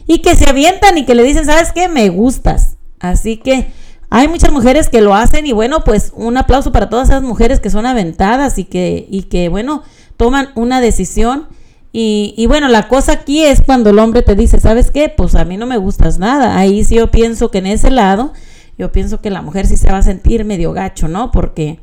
y 0.06 0.20
que 0.20 0.34
se 0.34 0.48
avientan 0.48 0.98
y 0.98 1.04
que 1.04 1.14
le 1.14 1.22
dicen, 1.22 1.44
¿sabes 1.44 1.72
qué? 1.72 1.88
Me 1.88 2.08
gustas. 2.08 2.78
Así 2.98 3.36
que 3.36 3.68
hay 4.10 4.28
muchas 4.28 4.52
mujeres 4.52 4.88
que 4.88 5.00
lo 5.00 5.14
hacen 5.14 5.46
y 5.46 5.52
bueno, 5.52 5.84
pues 5.84 6.12
un 6.14 6.36
aplauso 6.36 6.72
para 6.72 6.88
todas 6.88 7.08
esas 7.08 7.22
mujeres 7.22 7.60
que 7.60 7.70
son 7.70 7.86
aventadas 7.86 8.58
y 8.58 8.64
que, 8.64 9.06
y 9.10 9.24
que 9.24 9.48
bueno, 9.48 9.82
toman 10.16 10.50
una 10.54 10.80
decisión. 10.80 11.46
Y, 11.90 12.34
y, 12.36 12.46
bueno, 12.46 12.68
la 12.68 12.86
cosa 12.86 13.12
aquí 13.12 13.44
es 13.44 13.62
cuando 13.62 13.90
el 13.90 13.98
hombre 13.98 14.22
te 14.22 14.34
dice, 14.34 14.60
¿sabes 14.60 14.90
qué? 14.90 15.08
Pues 15.08 15.34
a 15.34 15.44
mí 15.44 15.56
no 15.56 15.66
me 15.66 15.78
gustas 15.78 16.18
nada. 16.18 16.58
Ahí 16.58 16.84
sí 16.84 16.96
yo 16.96 17.10
pienso 17.10 17.50
que 17.50 17.58
en 17.58 17.66
ese 17.66 17.90
lado, 17.90 18.34
yo 18.76 18.92
pienso 18.92 19.20
que 19.20 19.30
la 19.30 19.42
mujer 19.42 19.66
sí 19.66 19.76
se 19.76 19.90
va 19.90 19.98
a 19.98 20.02
sentir 20.02 20.44
medio 20.44 20.72
gacho, 20.72 21.08
¿no? 21.08 21.30
Porque 21.30 21.80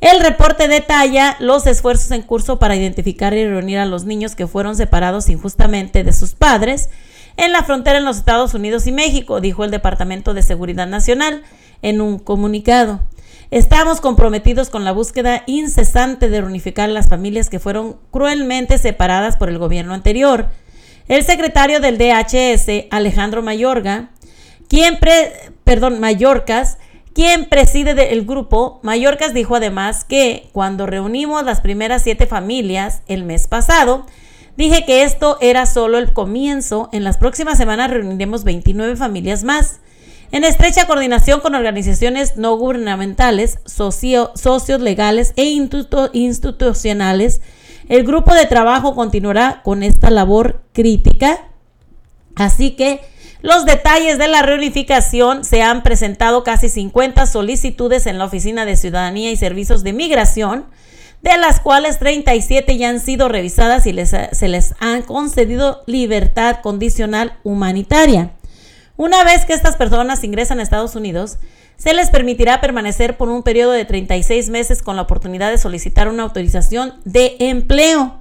El 0.00 0.20
reporte 0.20 0.68
detalla 0.68 1.36
los 1.40 1.66
esfuerzos 1.66 2.12
en 2.12 2.22
curso 2.22 2.60
para 2.60 2.76
identificar 2.76 3.34
y 3.34 3.44
reunir 3.44 3.78
a 3.78 3.86
los 3.86 4.04
niños 4.04 4.36
que 4.36 4.46
fueron 4.46 4.76
separados 4.76 5.28
injustamente 5.28 6.04
de 6.04 6.12
sus 6.12 6.34
padres 6.34 6.88
en 7.36 7.50
la 7.52 7.64
frontera 7.64 7.98
en 7.98 8.04
los 8.04 8.18
Estados 8.18 8.54
Unidos 8.54 8.86
y 8.86 8.92
México, 8.92 9.40
dijo 9.40 9.64
el 9.64 9.72
Departamento 9.72 10.34
de 10.34 10.42
Seguridad 10.42 10.86
Nacional 10.86 11.42
en 11.82 12.00
un 12.00 12.18
comunicado. 12.18 13.00
Estamos 13.52 14.00
comprometidos 14.00 14.70
con 14.70 14.86
la 14.86 14.92
búsqueda 14.92 15.42
incesante 15.46 16.30
de 16.30 16.40
reunificar 16.40 16.88
las 16.88 17.10
familias 17.10 17.50
que 17.50 17.58
fueron 17.58 17.98
cruelmente 18.10 18.78
separadas 18.78 19.36
por 19.36 19.50
el 19.50 19.58
gobierno 19.58 19.92
anterior. 19.92 20.48
El 21.06 21.22
secretario 21.22 21.78
del 21.78 21.98
DHS, 21.98 22.86
Alejandro 22.90 23.42
Mayorga, 23.42 24.08
quien 24.68 24.98
perdón, 25.64 26.00
quien 27.12 27.44
preside 27.50 28.14
el 28.14 28.24
grupo, 28.24 28.80
Mallorcas 28.82 29.34
dijo 29.34 29.56
además 29.56 30.06
que 30.06 30.48
cuando 30.54 30.86
reunimos 30.86 31.44
las 31.44 31.60
primeras 31.60 32.04
siete 32.04 32.26
familias 32.26 33.02
el 33.06 33.24
mes 33.24 33.48
pasado, 33.48 34.06
dije 34.56 34.86
que 34.86 35.02
esto 35.02 35.36
era 35.42 35.66
solo 35.66 35.98
el 35.98 36.14
comienzo. 36.14 36.88
En 36.90 37.04
las 37.04 37.18
próximas 37.18 37.58
semanas 37.58 37.90
reuniremos 37.90 38.44
29 38.44 38.96
familias 38.96 39.44
más. 39.44 39.80
En 40.32 40.44
estrecha 40.44 40.86
coordinación 40.86 41.40
con 41.40 41.54
organizaciones 41.54 42.38
no 42.38 42.56
gubernamentales, 42.56 43.58
socios 43.66 44.80
legales 44.80 45.34
e 45.36 45.44
institucionales, 45.44 47.42
el 47.90 48.04
grupo 48.04 48.34
de 48.34 48.46
trabajo 48.46 48.94
continuará 48.94 49.60
con 49.62 49.82
esta 49.82 50.10
labor 50.10 50.62
crítica. 50.72 51.38
Así 52.34 52.70
que 52.70 53.02
los 53.42 53.66
detalles 53.66 54.16
de 54.16 54.28
la 54.28 54.40
reunificación 54.40 55.44
se 55.44 55.60
han 55.60 55.82
presentado 55.82 56.44
casi 56.44 56.70
50 56.70 57.26
solicitudes 57.26 58.06
en 58.06 58.16
la 58.16 58.24
Oficina 58.24 58.64
de 58.64 58.76
Ciudadanía 58.76 59.30
y 59.32 59.36
Servicios 59.36 59.84
de 59.84 59.92
Migración, 59.92 60.64
de 61.20 61.36
las 61.36 61.60
cuales 61.60 61.98
37 61.98 62.78
ya 62.78 62.88
han 62.88 63.00
sido 63.00 63.28
revisadas 63.28 63.86
y 63.86 63.94
se 64.06 64.48
les 64.48 64.74
han 64.80 65.02
concedido 65.02 65.82
libertad 65.86 66.60
condicional 66.62 67.34
humanitaria. 67.44 68.30
Una 69.02 69.24
vez 69.24 69.44
que 69.44 69.52
estas 69.52 69.74
personas 69.74 70.22
ingresan 70.22 70.60
a 70.60 70.62
Estados 70.62 70.94
Unidos, 70.94 71.38
se 71.76 71.92
les 71.92 72.08
permitirá 72.10 72.60
permanecer 72.60 73.16
por 73.16 73.30
un 73.30 73.42
periodo 73.42 73.72
de 73.72 73.84
36 73.84 74.48
meses 74.48 74.80
con 74.80 74.94
la 74.94 75.02
oportunidad 75.02 75.50
de 75.50 75.58
solicitar 75.58 76.06
una 76.06 76.22
autorización 76.22 76.94
de 77.04 77.34
empleo. 77.40 78.20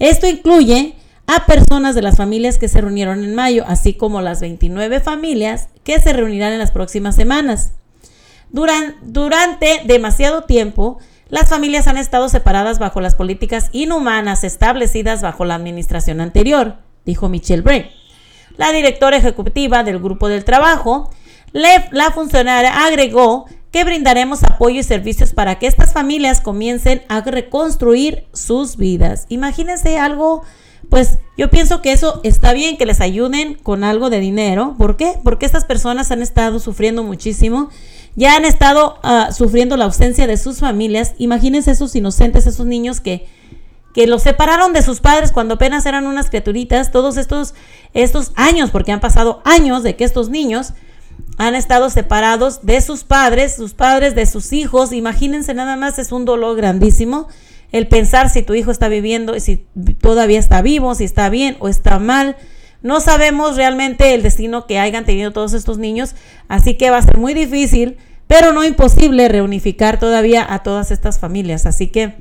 Esto 0.00 0.26
incluye 0.26 0.96
a 1.28 1.46
personas 1.46 1.94
de 1.94 2.02
las 2.02 2.16
familias 2.16 2.58
que 2.58 2.66
se 2.66 2.80
reunieron 2.80 3.22
en 3.22 3.36
mayo, 3.36 3.62
así 3.68 3.94
como 3.94 4.20
las 4.20 4.40
29 4.40 4.98
familias 4.98 5.68
que 5.84 6.00
se 6.00 6.12
reunirán 6.12 6.52
en 6.52 6.58
las 6.58 6.72
próximas 6.72 7.14
semanas. 7.14 7.70
durante 8.50 9.82
demasiado 9.84 10.42
tiempo, 10.42 10.98
las 11.28 11.48
familias 11.48 11.86
han 11.86 11.96
estado 11.96 12.28
separadas 12.28 12.80
bajo 12.80 13.00
las 13.00 13.14
políticas 13.14 13.68
inhumanas 13.70 14.42
establecidas 14.42 15.22
bajo 15.22 15.44
la 15.44 15.54
administración 15.54 16.20
anterior, 16.20 16.74
dijo 17.04 17.28
Michelle 17.28 17.62
Bray. 17.62 17.97
La 18.58 18.72
directora 18.72 19.16
ejecutiva 19.16 19.82
del 19.82 19.98
Grupo 19.98 20.28
del 20.28 20.44
Trabajo, 20.44 21.10
la 21.52 22.10
funcionaria 22.12 22.84
agregó 22.84 23.46
que 23.72 23.84
brindaremos 23.84 24.44
apoyo 24.44 24.80
y 24.80 24.82
servicios 24.82 25.32
para 25.32 25.58
que 25.58 25.66
estas 25.66 25.94
familias 25.94 26.42
comiencen 26.42 27.00
a 27.08 27.22
reconstruir 27.22 28.26
sus 28.34 28.76
vidas. 28.76 29.24
Imagínense 29.30 29.98
algo 29.98 30.42
pues 30.88 31.18
yo 31.36 31.50
pienso 31.50 31.82
que 31.82 31.92
eso 31.92 32.20
está 32.22 32.52
bien, 32.52 32.78
que 32.78 32.86
les 32.86 33.00
ayuden 33.00 33.54
con 33.54 33.84
algo 33.84 34.10
de 34.10 34.20
dinero. 34.20 34.74
¿Por 34.78 34.96
qué? 34.96 35.14
Porque 35.22 35.44
estas 35.44 35.64
personas 35.64 36.10
han 36.10 36.22
estado 36.22 36.60
sufriendo 36.60 37.02
muchísimo, 37.02 37.68
ya 38.16 38.36
han 38.36 38.44
estado 38.44 38.98
uh, 39.04 39.32
sufriendo 39.32 39.76
la 39.76 39.84
ausencia 39.84 40.26
de 40.26 40.36
sus 40.36 40.60
familias. 40.60 41.14
Imagínense 41.18 41.72
esos 41.72 41.94
inocentes, 41.94 42.46
esos 42.46 42.66
niños 42.66 43.00
que, 43.00 43.26
que 43.94 44.06
los 44.06 44.22
separaron 44.22 44.72
de 44.72 44.82
sus 44.82 45.00
padres 45.00 45.32
cuando 45.32 45.54
apenas 45.54 45.86
eran 45.86 46.06
unas 46.06 46.28
criaturitas, 46.28 46.92
todos 46.92 47.16
estos, 47.16 47.54
estos 47.94 48.32
años, 48.36 48.70
porque 48.70 48.92
han 48.92 49.00
pasado 49.00 49.42
años 49.44 49.82
de 49.82 49.96
que 49.96 50.04
estos 50.04 50.28
niños 50.28 50.74
han 51.36 51.54
estado 51.54 51.90
separados 51.90 52.64
de 52.64 52.80
sus 52.80 53.04
padres, 53.04 53.56
sus 53.56 53.74
padres 53.74 54.14
de 54.14 54.26
sus 54.26 54.52
hijos. 54.52 54.92
Imagínense 54.92 55.54
nada 55.54 55.76
más, 55.76 55.98
es 55.98 56.12
un 56.12 56.24
dolor 56.24 56.56
grandísimo 56.56 57.28
el 57.72 57.86
pensar 57.86 58.30
si 58.30 58.42
tu 58.42 58.54
hijo 58.54 58.70
está 58.70 58.88
viviendo, 58.88 59.38
si 59.40 59.66
todavía 60.00 60.38
está 60.38 60.62
vivo, 60.62 60.94
si 60.94 61.04
está 61.04 61.28
bien 61.28 61.56
o 61.60 61.68
está 61.68 61.98
mal. 61.98 62.36
No 62.82 63.00
sabemos 63.00 63.56
realmente 63.56 64.14
el 64.14 64.22
destino 64.22 64.66
que 64.66 64.78
hayan 64.78 65.04
tenido 65.04 65.32
todos 65.32 65.52
estos 65.52 65.78
niños, 65.78 66.14
así 66.48 66.74
que 66.74 66.90
va 66.90 66.98
a 66.98 67.02
ser 67.02 67.18
muy 67.18 67.34
difícil, 67.34 67.98
pero 68.26 68.52
no 68.52 68.64
imposible 68.64 69.28
reunificar 69.28 69.98
todavía 69.98 70.46
a 70.48 70.62
todas 70.62 70.90
estas 70.90 71.18
familias. 71.18 71.66
Así 71.66 71.88
que 71.88 72.16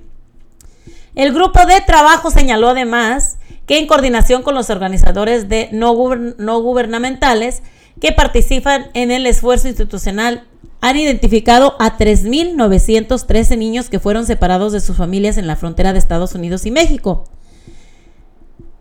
el 1.18 1.34
grupo 1.34 1.66
de 1.66 1.82
trabajo 1.82 2.30
señaló 2.30 2.70
además 2.70 3.40
que 3.66 3.80
en 3.80 3.88
coordinación 3.88 4.44
con 4.44 4.54
los 4.54 4.70
organizadores 4.70 5.50
de 5.50 5.68
no, 5.72 5.94
gubernamentales 5.94 7.64
que 8.00 8.12
participan 8.12 8.92
en 8.94 9.10
el 9.10 9.26
esfuerzo 9.26 9.68
institucional 9.68 10.44
han 10.80 10.96
identificado 10.96 11.76
a 11.80 11.98
3.913 11.98 13.58
niños 13.58 13.90
que 13.90 14.00
fueron 14.00 14.28
separados 14.28 14.74
de 14.74 14.80
sus 14.80 14.96
familias 14.96 15.40
en 15.40 15.48
la 15.48 15.56
frontera 15.56 15.92
de 15.92 15.98
Estados 15.98 16.36
Unidos 16.36 16.68
y 16.68 16.72
México. 16.72 17.24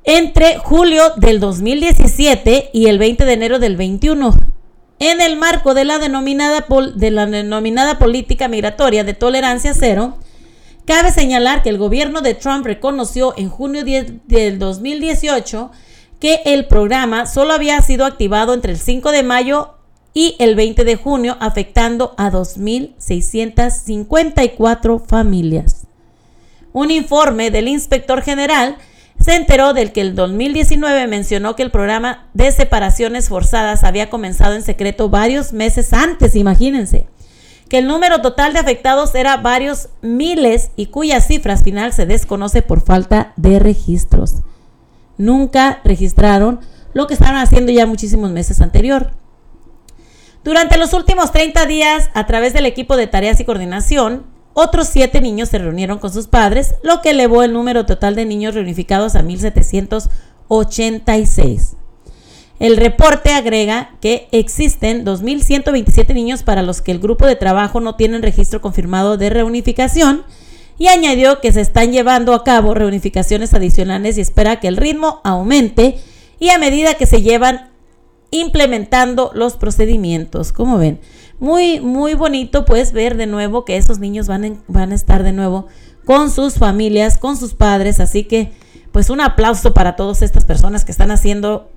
Entre 0.04 0.58
julio 0.58 1.14
del 1.16 1.40
2017 1.40 2.68
y 2.74 2.88
el 2.88 2.98
20 2.98 3.24
de 3.24 3.32
enero 3.32 3.58
del 3.58 3.76
21, 3.76 4.34
en 4.98 5.20
el 5.22 5.36
marco 5.36 5.72
de 5.72 5.86
la 5.86 5.98
denominada, 5.98 6.66
de 6.94 7.10
la 7.10 7.24
denominada 7.24 7.98
política 7.98 8.46
migratoria 8.46 9.04
de 9.04 9.14
tolerancia 9.14 9.72
cero, 9.72 10.18
cabe 10.86 11.10
señalar 11.10 11.62
que 11.62 11.68
el 11.68 11.78
gobierno 11.78 12.22
de 12.22 12.34
Trump 12.34 12.64
reconoció 12.64 13.34
en 13.36 13.50
junio 13.50 13.84
10 13.84 14.26
del 14.26 14.58
2018 14.58 15.70
que 16.20 16.40
el 16.46 16.66
programa 16.66 17.26
solo 17.26 17.52
había 17.52 17.82
sido 17.82 18.06
activado 18.06 18.54
entre 18.54 18.72
el 18.72 18.78
5 18.78 19.12
de 19.12 19.22
mayo 19.22 19.74
y 20.14 20.34
el 20.38 20.54
20 20.54 20.84
de 20.84 20.96
junio, 20.96 21.36
afectando 21.40 22.14
a 22.16 22.30
2.654 22.30 25.06
familias. 25.06 25.86
Un 26.72 26.90
informe 26.90 27.50
del 27.50 27.68
inspector 27.68 28.22
general 28.22 28.78
se 29.20 29.34
enteró 29.34 29.74
del 29.74 29.92
que 29.92 30.00
el 30.00 30.14
2019 30.14 31.06
mencionó 31.06 31.54
que 31.54 31.64
el 31.64 31.70
programa 31.70 32.30
de 32.32 32.50
separaciones 32.50 33.28
forzadas 33.28 33.84
había 33.84 34.08
comenzado 34.08 34.54
en 34.54 34.62
secreto 34.62 35.10
varios 35.10 35.52
meses 35.52 35.92
antes, 35.92 36.34
imagínense. 36.34 37.08
Que 37.68 37.78
el 37.78 37.88
número 37.88 38.20
total 38.20 38.52
de 38.52 38.60
afectados 38.60 39.12
era 39.14 39.38
varios 39.38 39.88
miles 40.02 40.70
y 40.76 40.86
cuya 40.86 41.20
cifra 41.20 41.56
final 41.56 41.92
se 41.92 42.06
desconoce 42.06 42.62
por 42.62 42.80
falta 42.80 43.32
de 43.36 43.58
registros. 43.58 44.36
Nunca 45.18 45.80
registraron 45.84 46.60
lo 46.92 47.06
que 47.06 47.14
estaban 47.14 47.36
haciendo 47.36 47.70
ya 47.72 47.86
muchísimos 47.86 48.30
meses 48.30 48.60
anterior. 48.60 49.12
Durante 50.44 50.76
los 50.78 50.92
últimos 50.92 51.32
30 51.32 51.66
días, 51.66 52.10
a 52.14 52.26
través 52.26 52.52
del 52.52 52.66
equipo 52.66 52.96
de 52.96 53.08
tareas 53.08 53.40
y 53.40 53.44
coordinación, 53.44 54.26
otros 54.54 54.86
siete 54.88 55.20
niños 55.20 55.48
se 55.48 55.58
reunieron 55.58 55.98
con 55.98 56.12
sus 56.12 56.28
padres, 56.28 56.76
lo 56.82 57.02
que 57.02 57.10
elevó 57.10 57.42
el 57.42 57.52
número 57.52 57.84
total 57.84 58.14
de 58.14 58.24
niños 58.24 58.54
reunificados 58.54 59.16
a 59.16 59.22
1786. 59.22 61.76
El 62.58 62.78
reporte 62.78 63.32
agrega 63.32 63.90
que 64.00 64.28
existen 64.32 65.04
2.127 65.04 66.14
niños 66.14 66.42
para 66.42 66.62
los 66.62 66.80
que 66.80 66.92
el 66.92 67.00
grupo 67.00 67.26
de 67.26 67.36
trabajo 67.36 67.80
no 67.80 67.96
tiene 67.96 68.18
registro 68.18 68.62
confirmado 68.62 69.18
de 69.18 69.28
reunificación 69.28 70.24
y 70.78 70.88
añadió 70.88 71.40
que 71.40 71.52
se 71.52 71.60
están 71.60 71.92
llevando 71.92 72.34
a 72.34 72.44
cabo 72.44 72.74
reunificaciones 72.74 73.52
adicionales 73.52 74.16
y 74.16 74.22
espera 74.22 74.60
que 74.60 74.68
el 74.68 74.76
ritmo 74.76 75.20
aumente 75.24 75.98
y 76.38 76.48
a 76.48 76.58
medida 76.58 76.94
que 76.94 77.06
se 77.06 77.22
llevan 77.22 77.70
implementando 78.30 79.30
los 79.34 79.56
procedimientos. 79.56 80.52
Como 80.52 80.78
ven, 80.78 81.00
muy, 81.38 81.80
muy 81.80 82.14
bonito 82.14 82.64
pues 82.64 82.92
ver 82.92 83.16
de 83.16 83.26
nuevo 83.26 83.64
que 83.64 83.76
esos 83.76 83.98
niños 83.98 84.28
van, 84.28 84.62
van 84.66 84.92
a 84.92 84.94
estar 84.94 85.22
de 85.22 85.32
nuevo 85.32 85.66
con 86.06 86.30
sus 86.30 86.54
familias, 86.54 87.18
con 87.18 87.36
sus 87.36 87.54
padres. 87.54 88.00
Así 88.00 88.24
que 88.24 88.52
pues 88.92 89.10
un 89.10 89.20
aplauso 89.20 89.74
para 89.74 89.96
todas 89.96 90.22
estas 90.22 90.46
personas 90.46 90.84
que 90.84 90.92
están 90.92 91.10
haciendo 91.10 91.70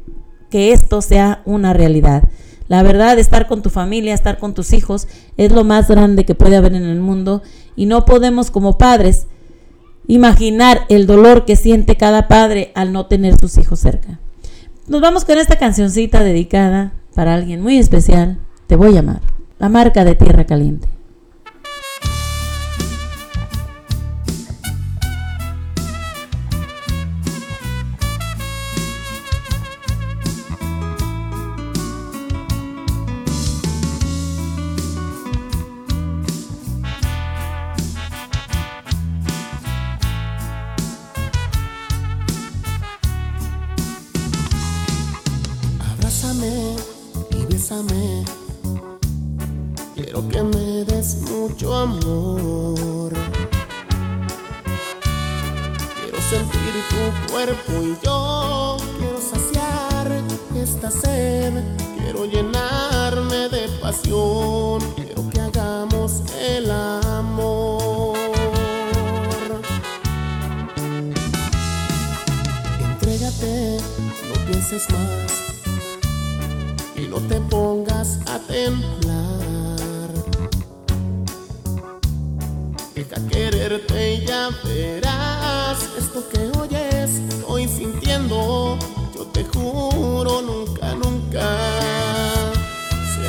que 0.49 0.71
esto 0.71 1.01
sea 1.01 1.41
una 1.45 1.73
realidad. 1.73 2.23
La 2.67 2.83
verdad, 2.83 3.17
estar 3.17 3.47
con 3.47 3.61
tu 3.61 3.69
familia, 3.69 4.13
estar 4.13 4.37
con 4.37 4.53
tus 4.53 4.73
hijos, 4.73 5.07
es 5.37 5.51
lo 5.51 5.63
más 5.63 5.87
grande 5.87 6.23
que 6.23 6.35
puede 6.35 6.55
haber 6.55 6.75
en 6.75 6.83
el 6.83 6.99
mundo 6.99 7.41
y 7.75 7.87
no 7.87 8.05
podemos 8.05 8.51
como 8.51 8.77
padres 8.77 9.27
imaginar 10.07 10.85
el 10.89 11.07
dolor 11.07 11.45
que 11.45 11.55
siente 11.55 11.95
cada 11.95 12.27
padre 12.27 12.71
al 12.75 12.91
no 12.93 13.07
tener 13.07 13.39
sus 13.39 13.57
hijos 13.57 13.79
cerca. 13.79 14.19
Nos 14.87 15.01
vamos 15.01 15.25
con 15.25 15.37
esta 15.37 15.57
cancioncita 15.57 16.23
dedicada 16.23 16.93
para 17.15 17.33
alguien 17.33 17.61
muy 17.61 17.77
especial. 17.77 18.39
Te 18.67 18.75
voy 18.75 18.89
a 18.89 18.93
llamar. 18.93 19.21
La 19.59 19.69
marca 19.69 20.03
de 20.05 20.15
Tierra 20.15 20.45
Caliente. 20.45 20.87
Quiero 63.91 64.77
que 65.33 65.41
hagamos 65.41 66.21
el 66.39 66.69
amor. 66.69 68.15
Entrégate, 72.79 73.79
no 74.27 74.45
pienses 74.45 74.87
más 74.91 75.31
y 76.95 77.07
no 77.07 77.17
te 77.17 77.41
pongas 77.41 78.19
a 78.27 78.37
temblar. 78.37 79.79
Deja 82.93 83.27
quererte 83.27 84.13
y 84.13 84.25
ya 84.27 84.49
verás 84.65 85.89
esto 85.97 86.29
que 86.29 86.51
oyes, 86.59 87.21
estoy 87.27 87.67
sintiendo. 87.67 88.77
Yo 89.15 89.25
te 89.33 89.43
juro, 89.45 90.43
nunca, 90.43 90.93
nunca 90.93 92.48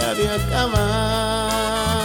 de 0.01 0.29
acabar. 0.29 2.01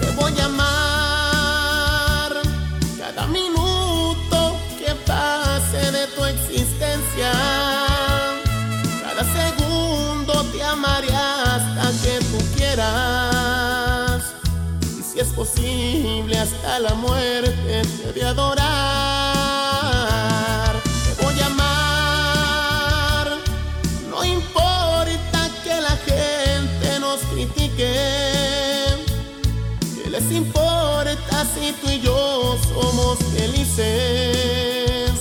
Te 0.00 0.10
voy 0.10 0.38
a 0.38 0.44
amar 0.44 2.32
cada 2.98 3.26
minuto 3.26 4.56
que 4.78 4.94
pase 5.06 5.90
de 5.90 6.06
tu 6.08 6.24
existencia. 6.24 7.32
Cada 9.02 9.24
segundo 9.32 10.44
te 10.52 10.62
amaré 10.62 11.08
hasta 11.14 11.90
que 12.02 12.18
tú 12.30 12.38
quieras. 12.54 14.22
Y 14.98 15.02
si 15.02 15.20
es 15.20 15.28
posible 15.28 16.38
hasta 16.38 16.80
la 16.80 16.94
muerte 16.94 17.82
te 18.02 18.12
de 18.12 18.24
adorar. 18.24 18.63
Importa 30.36 31.44
si 31.54 31.72
tú 31.80 31.90
y 31.90 32.00
yo 32.00 32.58
somos 32.68 33.18
felices? 33.36 35.12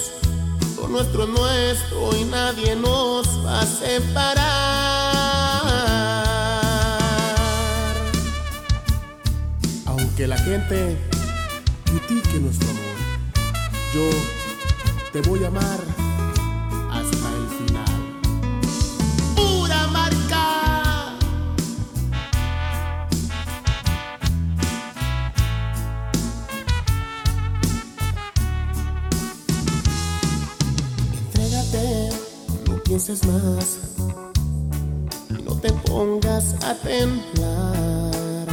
Lo 0.78 0.88
nuestro 0.88 1.23
es 1.23 1.30
nuestro 1.30 2.15
y 2.17 2.23
nadie 2.26 2.76
nos 2.76 3.28
va 3.45 3.62
a 3.62 3.65
separar. 3.65 4.43
Aunque 9.86 10.28
la 10.28 10.38
gente 10.38 10.97
critique 11.86 12.39
nuestro 12.39 12.69
amor, 12.69 12.97
yo 13.93 14.10
te 15.12 15.21
voy 15.30 15.43
a 15.43 15.47
amar 15.47 15.92
más 33.09 33.79
y 35.29 35.33
no 35.43 35.55
te 35.59 35.73
pongas 35.73 36.55
a 36.63 36.73
temblar. 36.73 38.47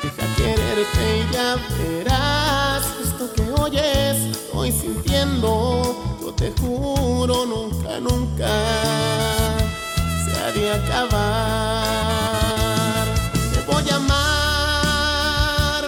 Deja 0.00 0.26
quererte 0.36 1.18
y 1.18 1.32
ya 1.32 1.56
verás 1.76 2.84
esto 3.02 3.32
que 3.34 3.50
oyes, 3.60 4.16
estoy 4.30 4.70
sintiendo. 4.70 6.16
Yo 6.20 6.32
te 6.34 6.52
juro, 6.60 7.44
nunca, 7.44 7.98
nunca 7.98 8.48
se 10.24 10.30
ha 10.40 10.52
de 10.52 10.70
acabar. 10.74 11.84
Te 13.52 13.60
voy 13.72 13.90
a 13.90 13.96
amar 13.96 15.82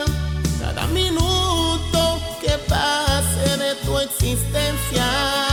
cada 0.59 0.85
minuto 0.89 2.19
que 2.41 2.59
pase 2.69 3.57
de 3.57 3.77
tu 3.85 4.01
existencia. 4.01 5.46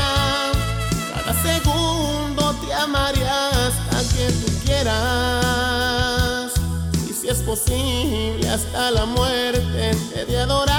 es 7.33 7.41
posible 7.41 8.47
hasta 8.47 8.91
la 8.91 9.05
muerte 9.05 9.95
te 10.13 10.25
de 10.25 10.37
adorar. 10.37 10.73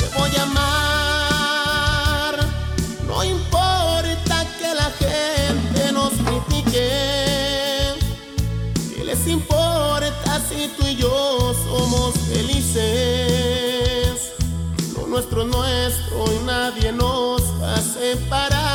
Te 0.00 0.06
voy 0.18 0.30
a 0.36 0.42
amar, 0.42 1.64
no 3.06 3.22
importa 3.22 4.44
que 4.58 4.74
la 4.74 4.90
gente 5.04 5.92
nos 5.92 6.12
critique. 6.26 6.88
¿Qué 8.96 9.04
les 9.04 9.26
importa 9.28 10.40
si 10.48 10.68
tú 10.76 10.84
y 10.86 10.96
yo 10.96 11.54
somos 11.68 12.14
felices? 12.32 12.74
Lo 14.96 15.06
nuestro 15.06 15.42
es 15.42 15.48
nuestro 15.48 16.24
y 16.32 16.38
nadie 16.44 16.90
nos 16.92 17.40
va 17.62 17.76
a 17.76 17.80
separar. 17.80 18.67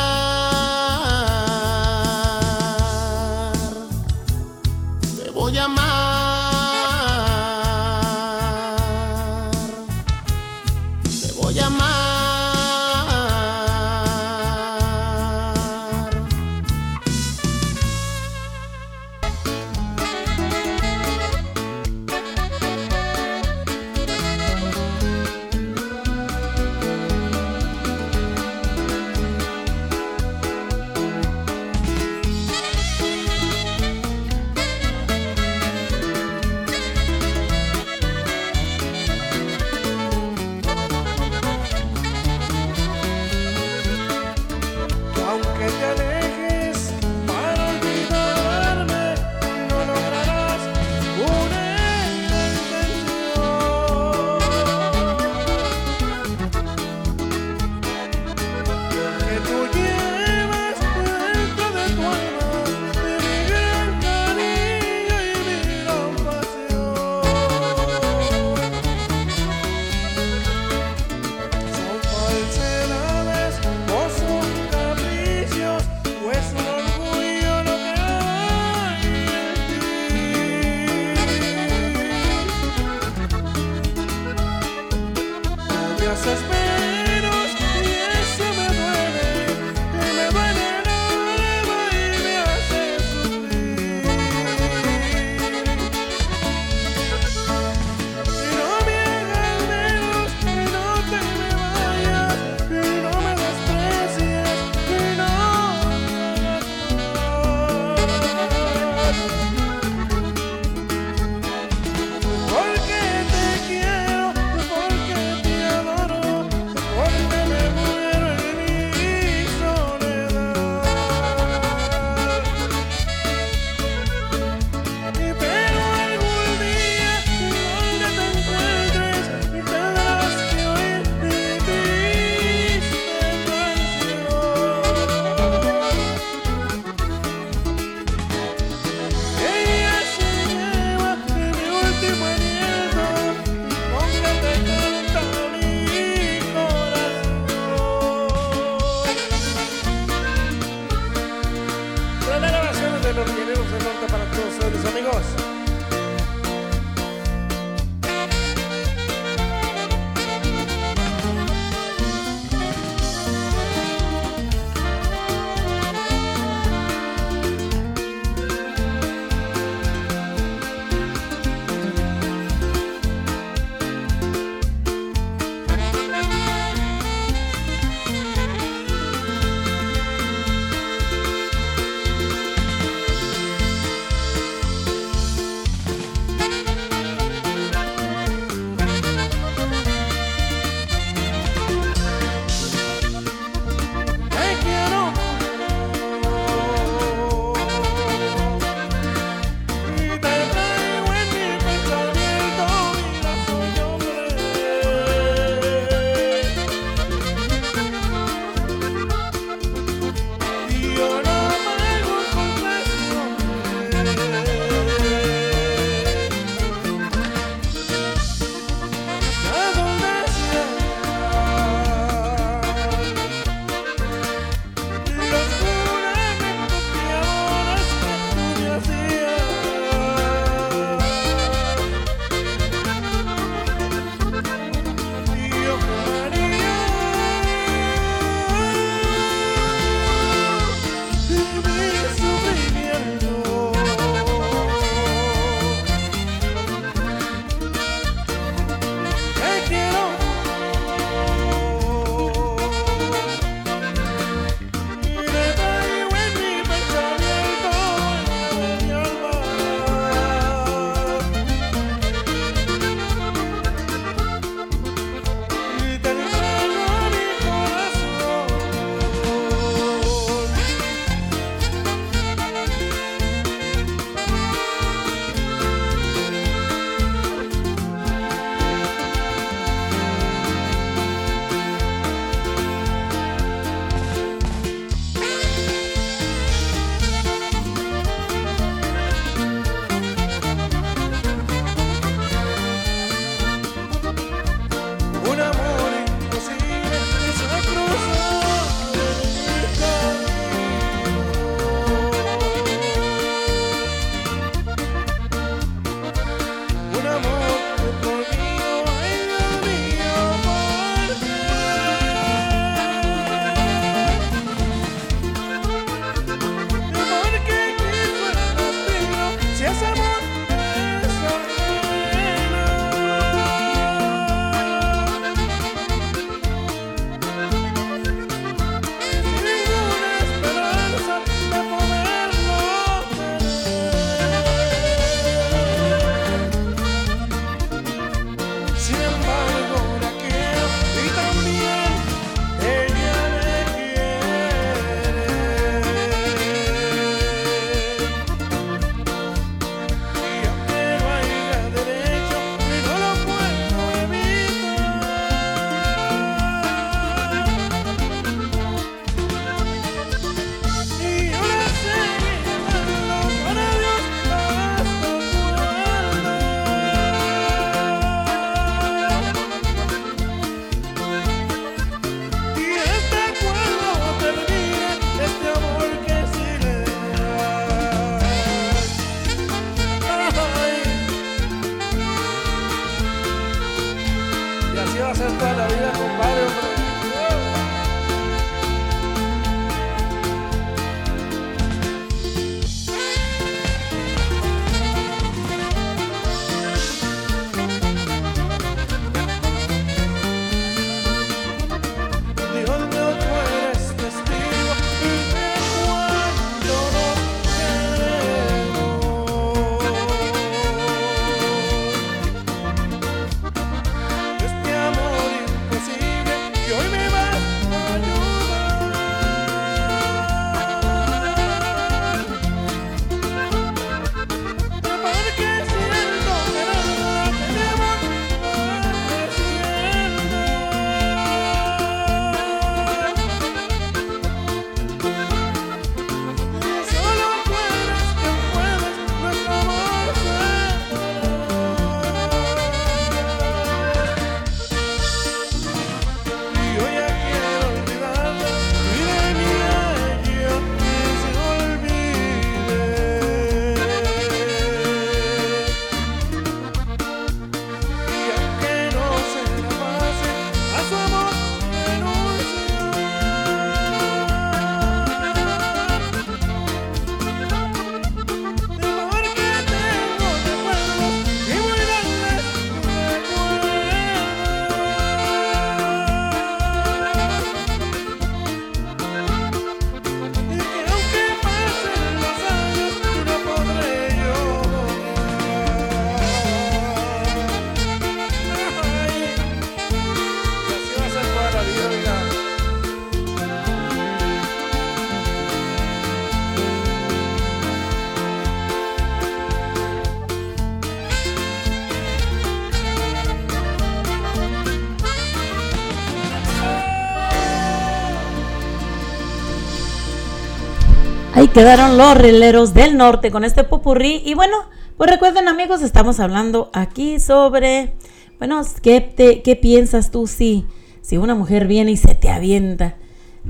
Quedaron 511.53 511.97
los 511.99 512.17
rieleros 512.17 512.73
del 512.73 512.97
norte 512.97 513.29
con 513.29 513.43
este 513.43 513.63
popurrí. 513.63 514.23
Y 514.25 514.33
bueno, 514.33 514.57
pues 514.97 515.09
recuerden 515.09 515.47
amigos, 515.47 515.83
estamos 515.83 516.19
hablando 516.19 516.71
aquí 516.73 517.19
sobre, 517.19 517.93
bueno, 518.39 518.61
¿qué, 518.81 519.41
qué 519.43 519.55
piensas 519.55 520.09
tú 520.09 520.25
si, 520.25 520.65
si 521.01 521.17
una 521.17 521.35
mujer 521.35 521.67
viene 521.67 521.91
y 521.91 521.97
se 521.97 522.15
te 522.15 522.29
avienta? 522.29 522.97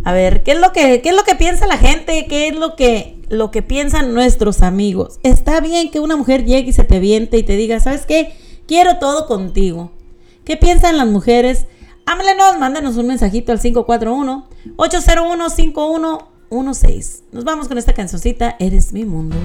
A 0.04 0.12
ver, 0.12 0.44
¿qué 0.44 0.52
es 0.52 0.60
lo 0.60 0.74
que, 0.74 1.02
qué 1.02 1.10
es 1.10 1.16
lo 1.16 1.24
que 1.24 1.36
piensa 1.36 1.66
la 1.66 1.78
gente? 1.78 2.26
¿Qué 2.28 2.50
es 2.50 2.56
lo 2.56 2.76
que, 2.76 3.22
lo 3.30 3.52
que 3.52 3.62
piensan 3.62 4.14
nuestros 4.14 4.62
amigos? 4.62 5.20
Está 5.24 5.62
bien 5.62 5.90
que 5.90 6.02
una 6.02 6.18
mujer 6.18 6.44
llegue 6.46 6.70
y 6.70 6.74
se 6.74 6.84
te 6.84 6.98
aviente 6.98 7.38
y 7.38 7.44
te 7.44 7.56
diga, 7.56 7.80
¿sabes 7.80 8.06
qué? 8.06 8.36
Quiero 8.68 8.98
todo 8.98 9.28
contigo. 9.28 9.92
¿Qué 10.44 10.58
piensan 10.58 10.98
las 10.98 11.08
mujeres? 11.08 11.68
Háblenos, 12.06 12.60
mándenos 12.60 12.98
un 12.98 13.08
mensajito 13.08 13.54
al 13.54 13.62
541-801-5116. 16.54 17.24
Nos 17.32 17.44
vamos 17.44 17.68
con 17.68 17.78
esta 17.78 17.94
cancioncita, 17.94 18.56
Eres 18.60 18.94
mi 18.94 19.06
mundo. 19.06 19.36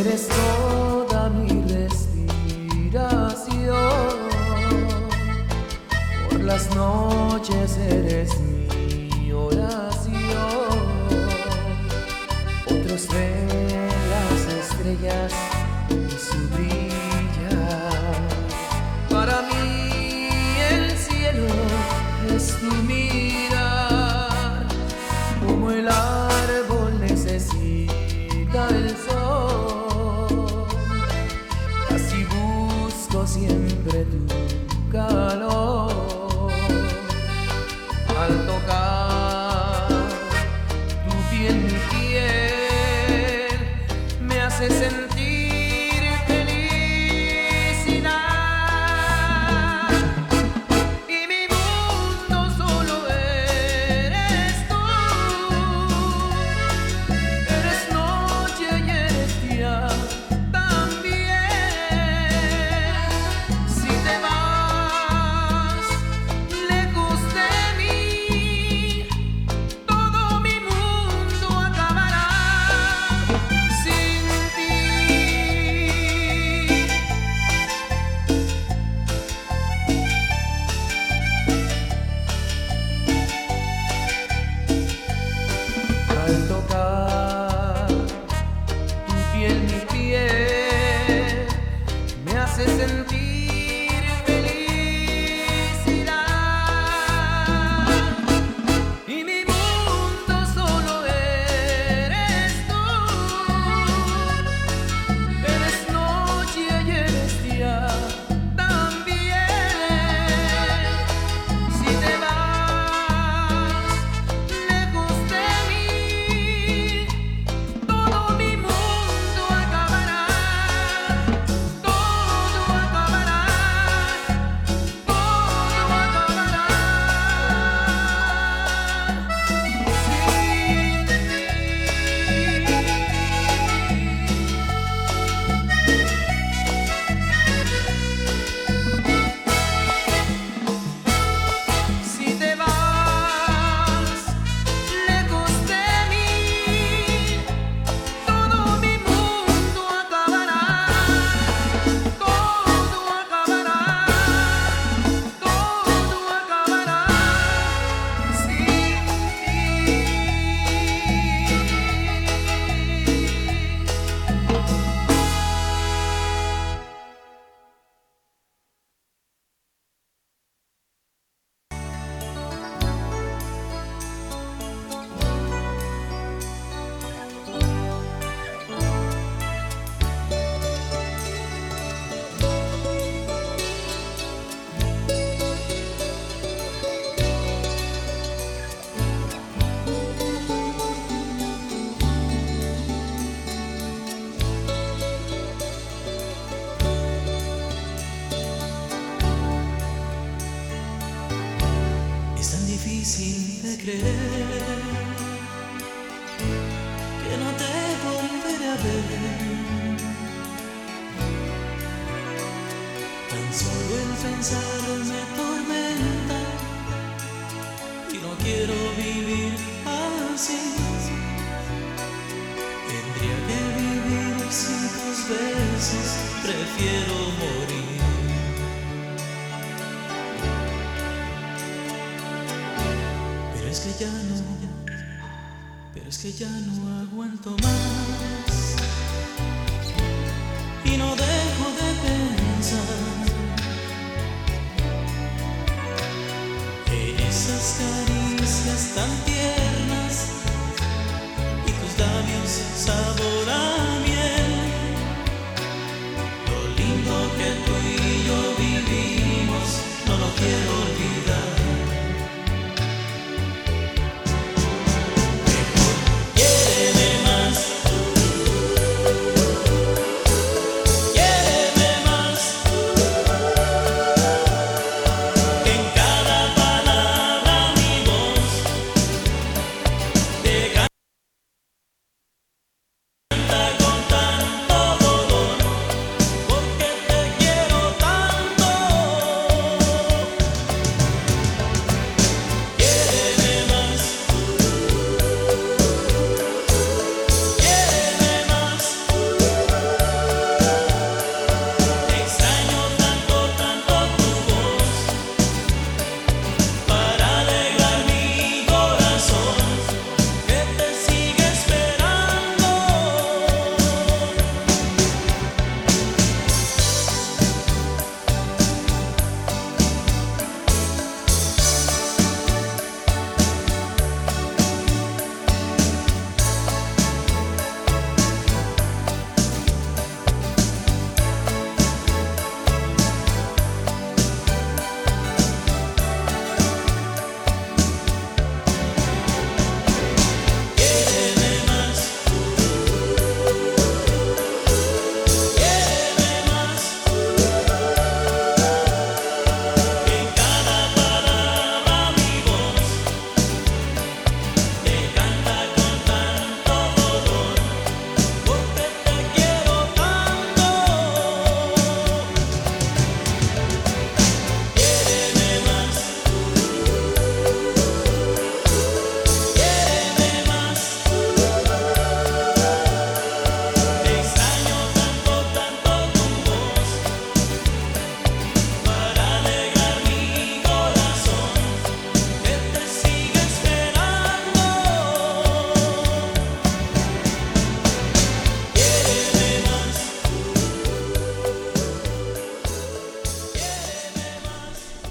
Eres 0.00 0.28
toda 0.28 1.28
mi 1.30 1.62
respiración. 1.62 2.28
Por 6.30 6.40
las 6.40 6.74
noches 6.74 7.76
eres 7.76 8.30
mi 8.40 9.32
oración. 9.32 9.98
Otros 12.66 13.08
ven 13.08 13.88
las 14.10 14.46
estrellas 14.54 15.47
el 25.88 25.94
árbol 25.94 27.00
necesita 27.00 28.68
el 28.70 28.90
sol. 29.08 30.66
Así 31.94 32.24
busco 32.24 33.26
siempre 33.26 34.04
tu 34.04 34.90
calor. 34.90 35.57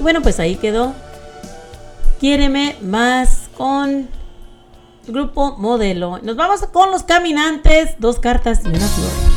Bueno, 0.07 0.21
pues 0.21 0.39
ahí 0.39 0.55
quedó. 0.55 0.93
Quiéreme 2.21 2.77
más 2.81 3.49
con 3.57 4.07
grupo 5.05 5.57
modelo. 5.57 6.19
Nos 6.23 6.37
vamos 6.37 6.61
con 6.67 6.91
los 6.91 7.03
caminantes, 7.03 7.95
dos 7.99 8.17
cartas 8.17 8.61
y 8.63 8.69
una 8.69 8.87
flor. 8.87 9.36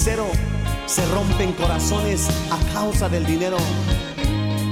Se 0.00 1.06
rompen 1.12 1.52
corazones 1.52 2.26
a 2.50 2.72
causa 2.72 3.10
del 3.10 3.26
dinero? 3.26 3.58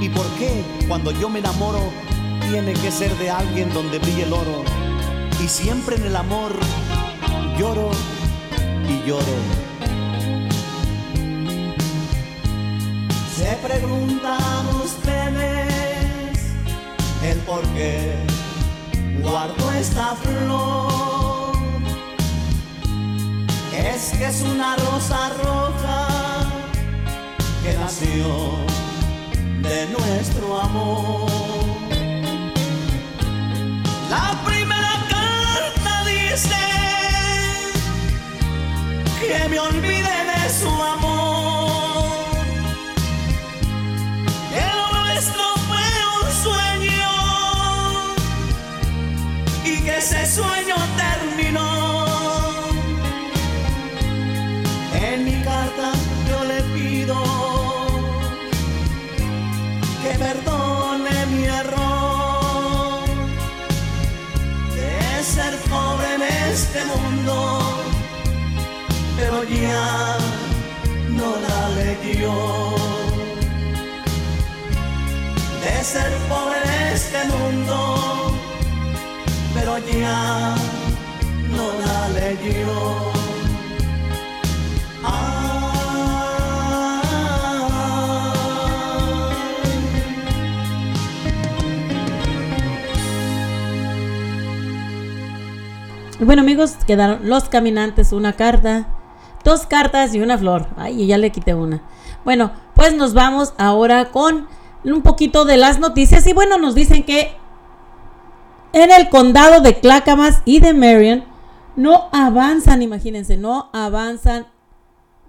¿Y 0.01 0.09
por 0.09 0.25
qué 0.39 0.65
cuando 0.89 1.11
yo 1.11 1.29
me 1.29 1.41
enamoro 1.41 1.81
tiene 2.49 2.73
que 2.73 2.91
ser 2.91 3.15
de 3.19 3.29
alguien 3.29 3.71
donde 3.75 3.99
brille 3.99 4.23
el 4.23 4.33
oro? 4.33 4.65
Y 5.45 5.49
siempre 5.49 5.97
en 5.97 6.07
el 6.07 6.17
amor 6.17 6.53
lloro 7.59 7.91
y 8.89 9.07
lloro. 9.07 9.37
Se 13.37 13.55
preguntan 13.57 14.67
ustedes 14.83 16.39
el 17.23 17.39
por 17.41 17.63
qué 17.75 18.15
guardo 19.21 19.73
esta 19.73 20.17
flor. 20.17 21.18
Es 23.79 24.11
que 24.19 24.27
es 24.27 24.41
una 24.43 24.75
rosa 24.77 25.31
roja 25.41 26.09
que 27.63 27.75
nació 27.75 28.57
de 29.63 29.87
nuestro 29.97 30.61
amor. 30.61 31.31
La 34.11 34.43
primera 34.45 34.95
carta 35.09 36.05
dice 36.07 36.57
que 39.21 39.49
me 39.49 39.61
olvide 39.61 40.17
de 40.33 40.51
su 40.61 40.69
amor, 40.69 42.09
que 44.51 44.67
nuestro 44.93 45.45
fue 45.69 45.89
un 46.19 46.29
sueño 46.45 47.13
y 49.65 49.83
que 49.83 49.99
ese 49.99 50.27
sueño 50.27 50.75
pero 69.19 69.43
ya 69.45 70.17
no 71.11 71.35
la 71.47 71.69
leyó. 71.71 72.35
De 75.63 75.85
ser 75.85 76.13
pobre 76.29 76.59
en 76.65 76.95
este 76.95 77.19
mundo, 77.25 78.33
pero 79.55 79.79
ya 79.79 80.55
no 81.51 81.67
la 81.85 82.09
leyó. 82.21 83.13
Bueno 96.21 96.43
amigos, 96.43 96.77
quedaron 96.87 97.29
los 97.29 97.49
caminantes, 97.49 98.13
una 98.13 98.33
carta, 98.33 98.98
dos 99.49 99.67
cartas 99.67 100.15
y 100.15 100.21
una 100.21 100.37
flor. 100.37 100.67
Ay, 100.77 101.07
ya 101.07 101.17
le 101.17 101.33
quité 101.33 101.55
una. 101.55 101.83
Bueno, 102.25 102.53
pues 102.75 102.95
nos 102.95 103.15
vamos 103.15 103.55
ahora 103.57 104.11
con 104.11 104.47
un 104.85 105.03
poquito 105.03 105.45
de 105.47 105.57
las 105.57 105.81
noticias. 105.81 106.27
Y 106.27 106.35
bueno, 106.35 106.59
nos 106.59 106.75
dicen 106.75 107.03
que 107.03 107.35
en 108.75 108.93
el 108.93 109.09
condado 109.09 109.63
de 109.63 109.81
Clackamas 109.81 110.43
y 110.45 110.61
de 110.61 110.75
Marion 110.75 111.25
no 111.77 112.09
avanzan, 112.13 112.83
imagínense, 112.83 113.39
no 113.39 113.71
avanzan 113.73 114.47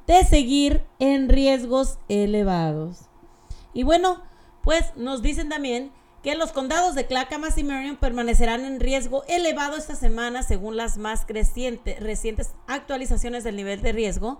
de 0.05 0.25
seguir 0.25 0.83
en 0.99 1.29
riesgos 1.29 1.97
elevados. 2.09 3.05
Y 3.73 3.83
bueno, 3.83 4.21
pues 4.63 4.91
nos 4.97 5.21
dicen 5.21 5.47
también 5.47 5.91
que 6.23 6.35
los 6.35 6.51
condados 6.51 6.95
de 6.95 7.05
Clackamas 7.05 7.57
y 7.57 7.63
Marion 7.63 7.95
permanecerán 7.95 8.65
en 8.65 8.79
riesgo 8.79 9.23
elevado 9.27 9.77
esta 9.77 9.95
semana 9.95 10.43
según 10.43 10.75
las 10.75 10.97
más 10.97 11.25
recientes 11.27 12.51
actualizaciones 12.67 13.43
del 13.43 13.55
nivel 13.55 13.81
de 13.81 13.93
riesgo, 13.93 14.39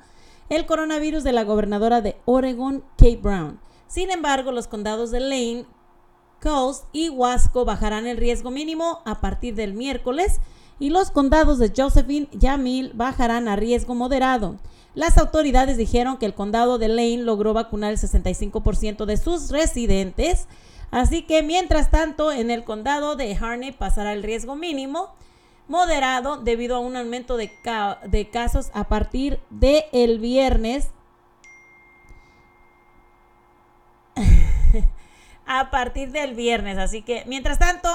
el 0.50 0.66
coronavirus 0.66 1.24
de 1.24 1.32
la 1.32 1.44
gobernadora 1.44 2.02
de 2.02 2.18
Oregon, 2.26 2.84
Kate 2.98 3.20
Brown. 3.22 3.60
Sin 3.88 4.12
embargo, 4.12 4.52
los 4.52 4.68
condados 4.68 5.12
de 5.12 5.20
Lane, 5.20 5.66
Coast 6.42 6.86
y 6.92 7.10
Wasco 7.10 7.66
bajarán 7.66 8.08
el 8.08 8.18
riesgo 8.18 8.52
mínimo 8.52 9.02
a 9.06 9.22
partir 9.22 9.56
del 9.56 9.74
miércoles 9.74 10.40
y 10.80 10.90
los 10.90 11.12
condados 11.12 11.60
de 11.60 11.74
Josephine 11.76 12.28
y 12.32 12.38
Yamil 12.40 12.92
bajarán 12.94 13.48
a 13.48 13.56
riesgo 13.56 13.96
moderado. 13.96 14.58
Las 14.96 15.18
autoridades 15.18 15.78
dijeron 15.78 16.18
que 16.18 16.26
el 16.26 16.34
condado 16.34 16.78
de 16.78 16.88
Lane 16.88 17.18
logró 17.20 17.54
vacunar 17.54 17.92
el 17.92 18.00
65% 18.00 19.06
de 19.06 19.18
sus 19.18 19.50
residentes, 19.50 20.48
así 20.92 21.24
que 21.24 21.44
mientras 21.44 21.90
tanto 21.92 22.32
en 22.32 22.52
el 22.52 22.64
condado 22.64 23.16
de 23.16 23.36
Harney 23.36 23.72
pasará 23.72 24.14
el 24.14 24.24
riesgo 24.24 24.56
mínimo 24.56 25.14
moderado 25.68 26.38
debido 26.38 26.76
a 26.76 26.80
un 26.80 26.96
aumento 26.98 27.38
de, 27.38 27.52
ca- 27.64 28.00
de 28.06 28.30
casos 28.30 28.72
a 28.74 28.86
partir 28.88 29.40
del 29.50 29.84
el 29.92 30.20
viernes 30.20 30.90
a 35.46 35.70
partir 35.72 36.12
del 36.12 36.36
viernes. 36.36 36.78
Así 36.78 37.02
que, 37.02 37.24
mientras 37.28 37.60
tanto, 37.60 37.90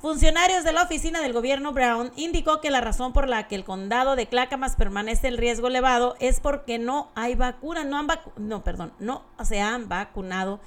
funcionarios 0.00 0.64
de 0.64 0.72
la 0.72 0.82
oficina 0.82 1.20
del 1.20 1.32
gobierno 1.32 1.72
Brown 1.72 2.12
indicó 2.16 2.60
que 2.60 2.70
la 2.70 2.80
razón 2.80 3.12
por 3.12 3.28
la 3.28 3.48
que 3.48 3.54
el 3.54 3.64
condado 3.64 4.16
de 4.16 4.26
Clackamas 4.26 4.76
permanece 4.76 5.28
en 5.28 5.36
riesgo 5.36 5.68
elevado 5.68 6.16
es 6.20 6.40
porque 6.40 6.78
no 6.78 7.08
hay 7.14 7.34
vacuna, 7.34 7.84
no 7.84 7.98
han 7.98 8.08
no, 8.36 8.62
perdón, 8.64 8.92
no 8.98 9.22
se 9.44 9.60
han 9.60 9.88
vacunado 9.88 10.60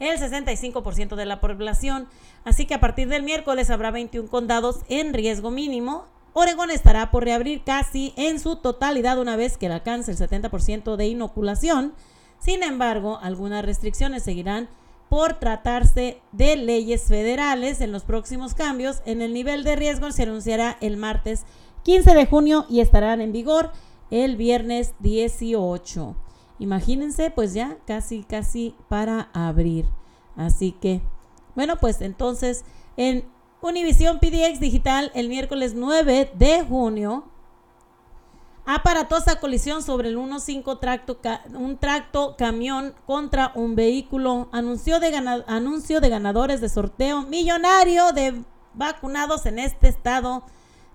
el 0.00 0.18
65% 0.18 1.16
de 1.16 1.26
la 1.26 1.40
población. 1.40 2.08
Así 2.44 2.66
que 2.66 2.74
a 2.74 2.80
partir 2.80 3.08
del 3.08 3.22
miércoles 3.22 3.70
habrá 3.70 3.90
21 3.90 4.28
condados 4.28 4.80
en 4.88 5.14
riesgo 5.14 5.50
mínimo. 5.50 6.06
Oregón 6.32 6.70
estará 6.70 7.10
por 7.10 7.24
reabrir 7.24 7.62
casi 7.64 8.12
en 8.16 8.40
su 8.40 8.56
totalidad 8.56 9.18
una 9.20 9.36
vez 9.36 9.56
que 9.56 9.68
alcance 9.68 10.10
el 10.10 10.18
70% 10.18 10.96
de 10.96 11.06
inoculación. 11.06 11.94
Sin 12.38 12.62
embargo, 12.62 13.18
algunas 13.22 13.64
restricciones 13.64 14.24
seguirán 14.24 14.68
por 15.08 15.34
tratarse 15.34 16.20
de 16.32 16.56
leyes 16.56 17.04
federales. 17.04 17.80
En 17.80 17.92
los 17.92 18.02
próximos 18.02 18.54
cambios 18.54 19.00
en 19.06 19.22
el 19.22 19.32
nivel 19.32 19.62
de 19.62 19.76
riesgo 19.76 20.10
se 20.10 20.24
anunciará 20.24 20.76
el 20.80 20.96
martes 20.96 21.44
15 21.84 22.14
de 22.14 22.26
junio 22.26 22.66
y 22.68 22.80
estarán 22.80 23.20
en 23.20 23.30
vigor 23.30 23.70
el 24.10 24.36
viernes 24.36 24.94
18. 25.00 26.16
Imagínense, 26.58 27.30
pues 27.30 27.54
ya 27.54 27.78
casi, 27.86 28.22
casi 28.22 28.74
para 28.88 29.28
abrir. 29.32 29.86
Así 30.36 30.72
que, 30.72 31.00
bueno, 31.54 31.76
pues 31.76 32.00
entonces 32.00 32.64
en 32.96 33.24
Univision 33.60 34.18
PDX 34.18 34.60
Digital 34.60 35.10
el 35.14 35.28
miércoles 35.28 35.74
9 35.74 36.32
de 36.34 36.64
junio. 36.64 37.24
Aparatosa 38.66 39.40
colisión 39.40 39.82
sobre 39.82 40.08
el 40.08 40.16
1.5 40.16 40.80
tracto, 40.80 41.18
un 41.54 41.76
tracto 41.76 42.34
camión 42.36 42.94
contra 43.06 43.52
un 43.54 43.74
vehículo. 43.74 44.48
Anuncio 44.52 45.00
de, 45.00 45.14
anuncio 45.46 46.00
de 46.00 46.08
ganadores 46.08 46.60
de 46.60 46.68
sorteo 46.70 47.22
millonario 47.22 48.12
de 48.12 48.42
vacunados 48.74 49.44
en 49.46 49.58
este 49.58 49.88
estado 49.88 50.44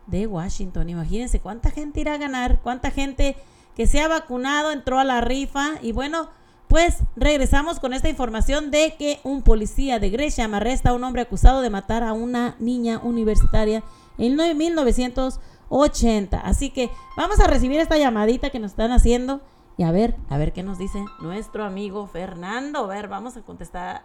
de 0.08 0.26
Washington. 0.26 0.90
Imagínense 0.90 1.40
cuánta 1.40 1.70
gente 1.70 2.02
irá 2.02 2.14
a 2.14 2.18
ganar, 2.18 2.60
cuánta 2.62 2.90
gente 2.92 3.36
que 3.80 3.88
se 3.88 4.02
ha 4.02 4.10
vacunado 4.10 4.72
entró 4.72 5.00
a 5.00 5.06
la 5.06 5.22
rifa. 5.22 5.76
Y 5.82 5.94
bueno, 5.94 6.28
pues 6.68 6.98
regresamos 7.16 7.80
con 7.80 7.94
esta 7.94 8.10
información 8.10 8.72
de 8.72 8.96
que 9.00 9.22
un 9.24 9.42
policía 9.42 10.00
de 10.00 10.10
Gresham 10.10 10.54
arresta 10.54 10.90
a 10.90 10.94
un 10.94 11.06
hombre 11.06 11.22
acusado 11.22 11.62
de 11.62 11.70
matar 11.70 12.04
a 12.04 12.12
una 12.12 12.58
niña 12.60 13.00
universitaria 13.02 13.82
en 14.18 14.36
1980. 14.36 16.42
Así 16.42 16.72
que 16.72 16.90
vamos 17.16 17.40
a 17.40 17.48
recibir 17.48 17.80
esta 17.80 17.98
llamadita 17.98 18.50
que 18.50 18.60
nos 18.60 18.72
están 18.72 18.92
haciendo 18.92 19.40
y 19.78 19.84
a 19.84 19.94
ver, 19.94 20.18
a 20.28 20.38
ver 20.38 20.52
qué 20.52 20.62
nos 20.62 20.78
dice 20.78 21.02
nuestro 21.22 21.64
amigo 21.64 22.06
Fernando. 22.06 22.80
A 22.80 22.88
ver, 22.88 23.08
vamos 23.08 23.38
a 23.38 23.44
contestar. 23.44 24.04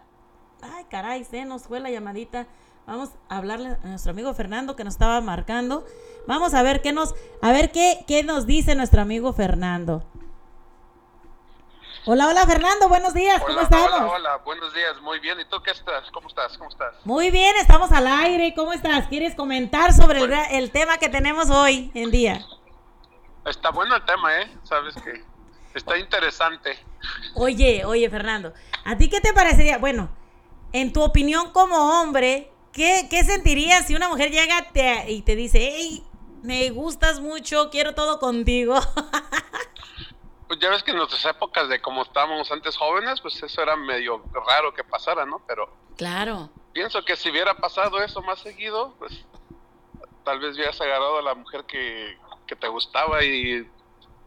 Ay, 0.61 0.85
caray, 0.89 1.25
se 1.25 1.43
nos 1.43 1.63
fue 1.63 1.81
la 1.81 1.91
llamadita. 1.91 2.47
Vamos 2.87 3.09
a 3.29 3.37
hablarle 3.37 3.69
a 3.83 3.87
nuestro 3.87 4.11
amigo 4.11 4.33
Fernando 4.33 4.75
que 4.75 4.83
nos 4.83 4.93
estaba 4.93 5.19
marcando. 5.21 5.85
Vamos 6.27 6.53
a 6.53 6.61
ver 6.61 6.81
qué 6.81 6.91
nos, 6.93 7.15
a 7.41 7.51
ver 7.51 7.71
qué, 7.71 8.03
qué 8.07 8.23
nos 8.23 8.45
dice 8.45 8.75
nuestro 8.75 9.01
amigo 9.01 9.33
Fernando. 9.33 10.03
Hola, 12.07 12.27
hola 12.27 12.45
Fernando, 12.45 12.87
buenos 12.87 13.15
días, 13.15 13.41
¿cómo 13.41 13.59
estamos? 13.61 13.87
hola, 13.91 14.05
hola, 14.11 14.37
buenos 14.45 14.71
días, 14.75 15.01
muy 15.01 15.19
bien. 15.19 15.39
¿Y 15.39 15.45
tú 15.45 15.57
qué 15.63 15.71
estás? 15.71 16.03
¿Cómo 16.11 16.27
estás? 16.27 16.55
¿Cómo 16.55 16.69
estás? 16.69 16.93
Muy 17.03 17.31
bien, 17.31 17.55
estamos 17.55 17.91
al 17.91 18.05
aire. 18.05 18.53
¿Cómo 18.55 18.73
estás? 18.73 19.07
¿Quieres 19.07 19.33
comentar 19.33 19.91
sobre 19.91 20.19
el, 20.19 20.29
gra- 20.29 20.47
el 20.51 20.69
tema 20.69 20.97
que 20.99 21.09
tenemos 21.09 21.49
hoy 21.49 21.89
en 21.95 22.11
día? 22.11 22.45
Está 23.45 23.71
bueno 23.71 23.95
el 23.95 24.05
tema, 24.05 24.39
¿eh? 24.39 24.51
Sabes 24.61 24.93
que 24.95 25.23
está 25.73 25.97
interesante. 25.97 26.77
Oye, 27.33 27.83
oye, 27.85 28.07
Fernando, 28.11 28.53
¿a 28.83 28.95
ti 28.95 29.09
qué 29.09 29.19
te 29.19 29.33
parecería? 29.33 29.79
Bueno, 29.79 30.09
en 30.73 30.93
tu 30.93 31.01
opinión 31.01 31.51
como 31.53 31.99
hombre, 32.01 32.51
¿qué, 32.75 33.07
qué 33.09 33.23
sentirías 33.23 33.87
si 33.87 33.95
una 33.95 34.09
mujer 34.09 34.31
llega 34.31 34.71
te- 34.73 35.11
y 35.11 35.21
te 35.23 35.35
dice, 35.35 35.59
hey, 35.75 36.03
me 36.43 36.69
gustas 36.71 37.19
mucho, 37.21 37.69
quiero 37.71 37.95
todo 37.95 38.19
contigo? 38.19 38.75
Pues 40.47 40.59
ya 40.59 40.69
ves 40.69 40.83
que 40.83 40.91
en 40.91 40.97
nuestras 40.97 41.25
épocas 41.25 41.69
de 41.69 41.81
como 41.81 42.03
estábamos 42.03 42.51
antes 42.51 42.77
jóvenes, 42.77 43.19
pues 43.21 43.41
eso 43.41 43.61
era 43.63 43.75
medio 43.75 44.23
raro 44.47 44.73
que 44.73 44.83
pasara, 44.83 45.25
¿no? 45.25 45.43
Pero 45.47 45.67
claro. 45.97 46.51
pienso 46.71 47.03
que 47.03 47.15
si 47.15 47.31
hubiera 47.31 47.55
pasado 47.57 48.01
eso 48.03 48.21
más 48.21 48.39
seguido, 48.41 48.95
pues 48.99 49.25
tal 50.23 50.39
vez 50.39 50.55
hubieras 50.55 50.79
agarrado 50.81 51.17
a 51.17 51.23
la 51.23 51.33
mujer 51.35 51.65
que, 51.65 52.15
que 52.45 52.55
te 52.55 52.67
gustaba 52.67 53.23
y 53.23 53.67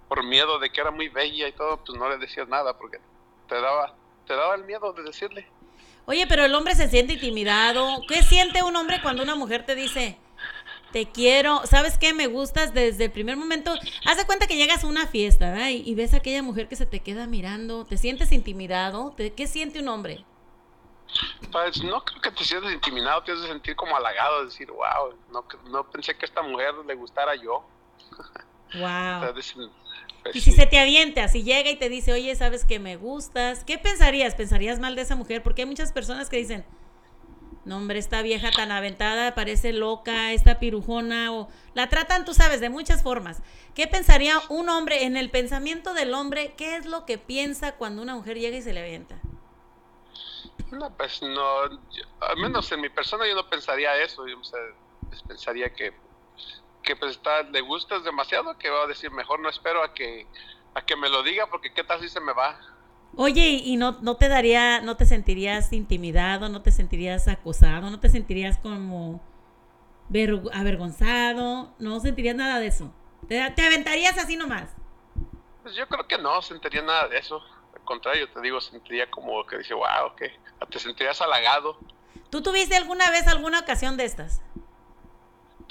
por 0.09 0.25
miedo 0.25 0.59
de 0.59 0.71
que 0.71 0.81
era 0.81 0.91
muy 0.91 1.09
bella 1.09 1.47
y 1.47 1.53
todo, 1.53 1.85
pues 1.85 1.97
no 1.99 2.09
le 2.09 2.19
decías 2.19 2.49
nada 2.49 2.77
porque 2.77 2.99
te 3.47 3.61
daba, 3.61 3.95
te 4.27 4.35
daba 4.35 4.57
el 4.57 4.65
miedo 4.65 4.93
de 4.93 5.05
decirle. 5.05 5.49
Oye, 6.09 6.27
pero 6.27 6.45
el 6.47 6.55
hombre 6.57 6.75
se 6.75 6.89
siente 6.89 7.15
intimidado. 7.15 8.07
¿Qué 8.09 8.23
siente 8.25 8.65
un 8.65 8.77
hombre 8.77 9.03
cuando 9.03 9.23
una 9.23 9.37
mujer 9.37 9.67
te 9.67 9.77
dice, 9.77 10.19
te 10.93 11.11
quiero, 11.13 11.67
sabes 11.67 11.99
qué, 11.99 12.15
me 12.15 12.29
gustas 12.29 12.75
desde 12.75 13.07
el 13.07 13.13
primer 13.13 13.37
momento? 13.37 13.73
Haz 14.07 14.17
de 14.19 14.27
cuenta 14.27 14.47
que 14.49 14.57
llegas 14.57 14.85
a 14.85 14.89
una 14.89 15.07
fiesta 15.09 15.53
¿verdad? 15.53 15.69
y, 15.71 15.83
y 15.89 15.95
ves 15.97 16.15
a 16.15 16.19
aquella 16.19 16.43
mujer 16.43 16.69
que 16.69 16.77
se 16.77 16.87
te 16.87 17.01
queda 17.03 17.27
mirando, 17.29 17.87
¿te 17.87 17.99
sientes 17.99 18.33
intimidado? 18.33 19.15
¿Te- 19.17 19.35
¿Qué 19.35 19.47
siente 19.49 19.81
un 19.81 19.89
hombre? 19.89 20.27
Pues 21.53 21.83
no 21.83 22.05
creo 22.05 22.21
que 22.21 22.31
te 22.33 22.45
sientas 22.45 22.73
intimidado, 22.73 23.23
te 23.23 23.33
has 23.33 23.43
de 23.43 23.49
sentir 23.49 23.77
como 23.77 23.97
halagado, 23.97 24.45
decir, 24.45 24.71
wow, 24.71 25.15
no, 25.31 25.47
no 25.71 25.91
pensé 25.91 26.17
que 26.17 26.25
a 26.27 26.29
esta 26.29 26.43
mujer 26.43 26.75
le 26.87 26.95
gustara 26.95 27.35
yo. 27.37 27.65
Wow. 28.75 29.33
Y 30.35 30.41
si 30.41 30.51
sí. 30.51 30.57
se 30.57 30.67
te 30.67 30.79
avienta, 30.79 31.29
si 31.29 31.43
llega 31.43 31.71
y 31.71 31.77
te 31.77 31.89
dice, 31.89 32.13
oye, 32.13 32.35
sabes 32.37 32.65
que 32.65 32.79
me 32.79 32.97
gustas, 32.97 33.65
¿qué 33.65 33.79
pensarías? 33.79 34.35
¿Pensarías 34.35 34.79
mal 34.79 34.95
de 34.97 35.03
esa 35.03 35.17
mujer? 35.17 35.43
Porque 35.43 35.63
hay 35.63 35.67
muchas 35.69 35.93
personas 35.93 36.29
que 36.29 36.37
dicen, 36.37 36.65
no 37.65 37.77
hombre, 37.77 37.99
esta 37.99 38.23
vieja 38.23 38.51
tan 38.51 38.73
aventada, 38.73 39.35
parece 39.35 39.73
loca, 39.73 40.33
esta 40.33 40.59
pirujona, 40.59 41.33
o 41.33 41.49
la 41.75 41.89
tratan, 41.89 42.25
tú 42.25 42.35
sabes, 42.35 42.61
de 42.61 42.71
muchas 42.71 43.03
formas. 43.03 43.43
¿Qué 43.75 43.87
pensaría 43.87 44.39
un 44.49 44.69
hombre 44.69 45.05
en 45.05 45.17
el 45.17 45.31
pensamiento 45.31 45.95
del 45.95 46.15
hombre? 46.15 46.55
¿Qué 46.57 46.77
es 46.77 46.87
lo 46.87 47.05
que 47.07 47.19
piensa 47.19 47.77
cuando 47.77 48.03
una 48.03 48.15
mujer 48.15 48.39
llega 48.39 48.57
y 48.57 48.63
se 48.63 48.73
le 48.73 48.81
avienta? 48.81 49.21
No, 50.71 50.95
pues 50.97 51.23
no, 51.23 51.71
yo- 51.91 52.05
al 52.21 52.37
menos 52.39 52.71
en 52.73 52.81
mi 52.81 52.89
persona 52.91 53.27
yo 53.27 53.35
no 53.35 53.49
pensaría 53.49 53.97
eso, 54.03 54.27
yo 54.27 54.39
o 54.41 54.45
sea, 54.45 54.59
pues, 55.09 55.23
pensaría 55.23 55.73
que, 55.73 55.93
que 56.83 56.97
pues 56.97 57.13
está, 57.13 57.43
le 57.43 57.61
gustas 57.61 58.05
demasiado, 58.05 58.57
que 58.59 58.71
va 58.71 58.85
a 58.85 58.87
decir, 58.87 59.11
mejor 59.11 59.41
no 59.41 59.49
espero 59.49 59.83
a 59.83 59.93
que, 59.93 60.27
a 60.75 60.83
que 60.83 60.97
me 60.97 61.09
lo 61.09 61.23
diga, 61.23 61.47
porque 61.49 61.73
qué 61.73 61.85
tal 61.85 62.01
si 62.01 62.09
se 62.09 62.21
me 62.21 62.33
va. 62.33 62.59
Oye, 63.17 63.61
y 63.65 63.77
no, 63.77 63.99
no 64.01 64.17
te 64.17 64.29
daría, 64.29 64.81
no 64.81 64.97
te 64.97 65.07
sentirías 65.07 65.73
intimidado, 65.73 66.49
no 66.49 66.63
te 66.63 66.71
sentirías 66.71 67.27
acosado, 67.29 67.91
no 67.91 68.01
te 68.01 68.09
sentirías 68.09 68.59
como 68.59 69.21
avergonzado, 70.53 71.75
no 71.79 72.01
sentirías 72.01 72.37
nada 72.37 72.61
de 72.61 72.67
eso. 72.69 72.93
Te, 73.29 73.51
te 73.51 73.67
aventarías 73.67 74.17
así 74.19 74.37
nomás. 74.37 74.71
Pues 75.63 75.75
yo 75.75 75.87
creo 75.89 76.07
que 76.07 76.19
no 76.19 76.41
sentiría 76.43 76.83
nada 76.83 77.09
de 77.09 77.19
eso, 77.19 77.43
al 77.75 77.83
contrario, 77.85 78.31
te 78.31 78.41
digo, 78.41 78.61
sentiría 78.61 79.11
como 79.11 79.45
que 79.47 79.59
dice, 79.59 79.75
wow, 79.75 80.15
que 80.17 80.33
te 80.71 80.79
sentirías 80.79 81.21
halagado. 81.21 81.79
¿Tú 82.31 82.43
tuviste 82.43 82.77
alguna 82.77 83.11
vez 83.11 83.27
alguna 83.27 83.61
ocasión 83.61 83.97
de 83.97 84.05
estas? 84.05 84.43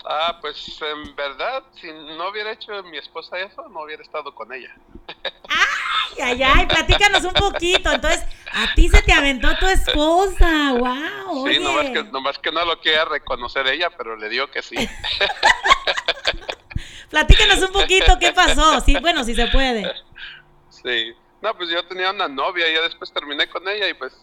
Ah, 0.10 0.38
pues 0.40 0.82
en 0.82 1.14
verdad, 1.18 1.64
si 1.82 1.92
no 1.92 2.30
hubiera 2.30 2.54
hecho 2.54 2.82
mi 2.84 2.98
esposa 2.98 3.38
eso, 3.40 3.68
no 3.68 3.82
hubiera 3.82 4.02
estado 4.02 4.34
con 4.34 4.54
ella. 4.54 4.74
Ay, 5.50 6.22
ay, 6.22 6.44
ay, 6.44 6.66
platícanos 6.66 7.26
un 7.26 7.34
poquito. 7.34 7.92
Entonces, 7.92 8.24
a 8.54 8.74
ti 8.74 8.88
se 8.88 9.02
te 9.02 9.12
aventó 9.12 9.50
tu 9.58 9.66
esposa. 9.68 10.74
Wow, 10.74 11.46
Sí, 11.48 11.60
nomás 11.60 11.90
que, 11.90 12.04
nomás 12.06 12.40
que 12.40 12.52
no 12.54 12.64
lo 12.64 12.80
quería 12.80 13.04
reconocer 13.04 13.68
ella, 13.68 13.90
pero 13.98 14.16
le 14.16 14.30
digo 14.30 14.50
que 14.50 14.62
sí. 14.62 14.78
Platícanos 17.10 17.60
un 17.60 17.74
poquito 17.74 18.18
qué 18.18 18.32
pasó. 18.32 18.80
Sí, 18.80 18.96
bueno, 19.02 19.26
si 19.26 19.36
se 19.36 19.48
puede. 19.48 19.94
Sí. 20.70 21.14
No, 21.42 21.54
pues 21.56 21.70
yo 21.70 21.84
tenía 21.86 22.12
una 22.12 22.30
novia 22.30 22.70
y 22.72 22.76
ya 22.76 22.82
después 22.82 23.12
terminé 23.12 23.50
con 23.50 23.68
ella 23.68 23.90
y 23.90 23.94
pues 23.94 24.14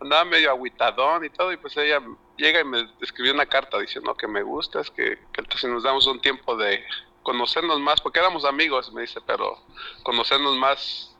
andaba 0.00 0.24
medio 0.24 0.50
agüitadón 0.50 1.24
y 1.24 1.30
todo 1.30 1.52
y 1.52 1.56
pues 1.56 1.76
ella 1.76 2.00
llega 2.36 2.60
y 2.60 2.64
me 2.64 2.88
escribió 3.00 3.32
una 3.32 3.46
carta 3.46 3.78
diciendo 3.78 4.14
que 4.14 4.26
me 4.26 4.42
gustas, 4.42 4.90
que, 4.90 5.18
que 5.32 5.58
si 5.58 5.66
nos 5.66 5.82
damos 5.82 6.06
un 6.06 6.20
tiempo 6.20 6.56
de 6.56 6.84
conocernos 7.24 7.80
más, 7.80 8.00
porque 8.00 8.20
éramos 8.20 8.44
amigos, 8.44 8.92
me 8.92 9.00
dice, 9.00 9.20
pero 9.26 9.58
conocernos 10.04 10.56
más, 10.56 11.16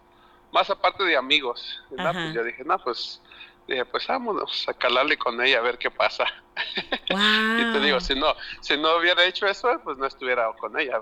más 0.53 0.70
aparte 0.70 1.03
de 1.03 1.16
amigos. 1.16 1.83
No, 1.91 2.12
pues 2.12 2.35
yo 2.35 2.45
dije, 2.45 2.62
no, 2.64 2.79
pues, 2.79 3.20
dije, 3.66 3.85
pues 3.87 4.07
vámonos 4.07 4.68
a 4.68 4.75
calarle 4.75 5.16
con 5.16 5.43
ella 5.43 5.59
a 5.59 5.62
ver 5.62 5.79
qué 5.79 5.91
pasa. 5.91 6.27
Y 7.09 7.72
te 7.72 7.81
digo, 7.81 8.01
si 8.01 8.14
no, 8.14 8.35
si 8.61 8.77
no 8.77 8.97
hubiera 8.97 9.25
hecho 9.25 9.47
eso, 9.47 9.81
pues 9.83 9.97
no 9.99 10.07
estuviera 10.07 10.53
con 10.59 10.79
ella. 10.79 11.01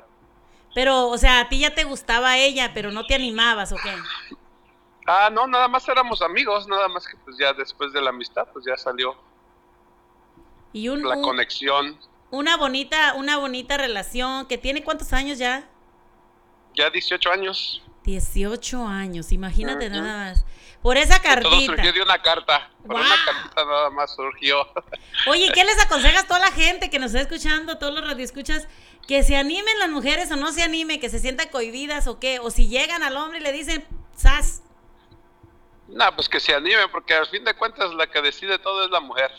Pero, 0.74 1.08
o 1.08 1.18
sea, 1.18 1.40
a 1.40 1.48
ti 1.48 1.60
ya 1.60 1.74
te 1.74 1.84
gustaba 1.84 2.38
ella, 2.38 2.72
pero 2.72 2.90
no 2.90 3.04
te 3.04 3.14
animabas, 3.14 3.72
¿o 3.72 3.76
qué? 3.76 3.94
Ah, 5.06 5.30
no, 5.32 5.46
nada 5.46 5.66
más 5.68 5.88
éramos 5.88 6.22
amigos, 6.22 6.68
nada 6.68 6.88
más 6.88 7.06
que 7.06 7.16
pues 7.24 7.36
ya 7.38 7.52
después 7.52 7.92
de 7.92 8.00
la 8.00 8.10
amistad, 8.10 8.46
pues 8.52 8.64
ya 8.64 8.76
salió 8.76 9.16
Y 10.72 10.88
un, 10.88 11.02
la 11.06 11.16
un- 11.16 11.22
conexión. 11.22 11.98
una 12.30 12.56
bonita, 12.56 13.14
una 13.14 13.36
bonita 13.38 13.76
relación 13.76 14.46
que 14.46 14.58
tiene 14.58 14.82
cuántos 14.84 15.12
años 15.12 15.38
ya? 15.38 15.68
Ya 16.74 16.88
18 16.90 17.30
años. 17.30 17.82
18 18.04 18.86
años, 18.86 19.30
imagínate 19.32 19.88
nada 19.90 20.30
más. 20.30 20.44
Por 20.82 20.96
esa 20.96 21.18
Todo 21.20 21.24
cartita. 21.34 21.66
surgió 21.66 21.92
de 21.92 22.02
una 22.02 22.20
carta. 22.20 22.70
Por 22.84 22.96
una 22.96 23.14
cartita 23.24 23.64
nada 23.64 23.90
más 23.90 24.14
surgió. 24.14 24.66
Oye, 25.28 25.50
¿qué 25.54 25.62
les 25.64 25.80
aconsejas 25.80 26.24
a 26.24 26.26
toda 26.26 26.40
la 26.40 26.50
gente 26.50 26.90
que 26.90 26.98
nos 26.98 27.14
está 27.14 27.20
escuchando, 27.20 27.78
todos 27.78 27.94
los 27.94 28.04
radioescuchas, 28.04 28.66
que 29.06 29.22
se 29.22 29.36
animen 29.36 29.78
las 29.78 29.90
mujeres 29.90 30.30
o 30.32 30.36
no 30.36 30.50
se 30.52 30.62
animen, 30.62 31.00
que 31.00 31.08
se 31.10 31.20
sientan 31.20 31.48
cohibidas 31.50 32.06
o 32.08 32.18
qué? 32.18 32.40
O 32.40 32.50
si 32.50 32.66
llegan 32.68 33.02
al 33.04 33.16
hombre 33.16 33.38
y 33.38 33.42
le 33.42 33.52
dicen, 33.52 33.84
sas, 34.16 34.62
No, 35.92 36.14
pues 36.16 36.28
que 36.28 36.40
se 36.40 36.54
animen, 36.54 36.90
porque 36.90 37.14
al 37.14 37.26
fin 37.26 37.44
de 37.44 37.54
cuentas 37.54 37.92
la 37.94 38.06
que 38.06 38.20
decide 38.22 38.58
todo 38.58 38.84
es 38.84 38.90
la 38.90 39.00
mujer. 39.00 39.30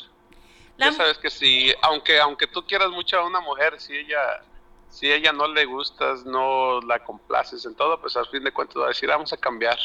La- 0.78 0.88
Ya 0.88 0.92
sabes 0.94 1.18
que 1.18 1.30
si, 1.30 1.74
aunque 1.82 2.20
aunque 2.20 2.48
tú 2.48 2.66
quieras 2.66 2.90
mucho 2.90 3.18
a 3.20 3.26
una 3.26 3.40
mujer, 3.40 3.80
si 3.80 3.96
ella 3.98 4.20
si 4.90 5.12
ella 5.12 5.34
no 5.34 5.48
le 5.48 5.66
gustas, 5.66 6.24
no 6.24 6.80
la 6.82 7.04
complaces 7.04 7.66
en 7.66 7.74
todo, 7.74 8.00
pues 8.00 8.16
al 8.16 8.28
fin 8.28 8.44
de 8.44 8.52
cuentas 8.52 8.78
va 8.80 8.86
a 8.86 8.90
decir, 8.90 9.10
vamos 9.10 9.34
a 9.34 9.38
cambiar. 9.38 9.80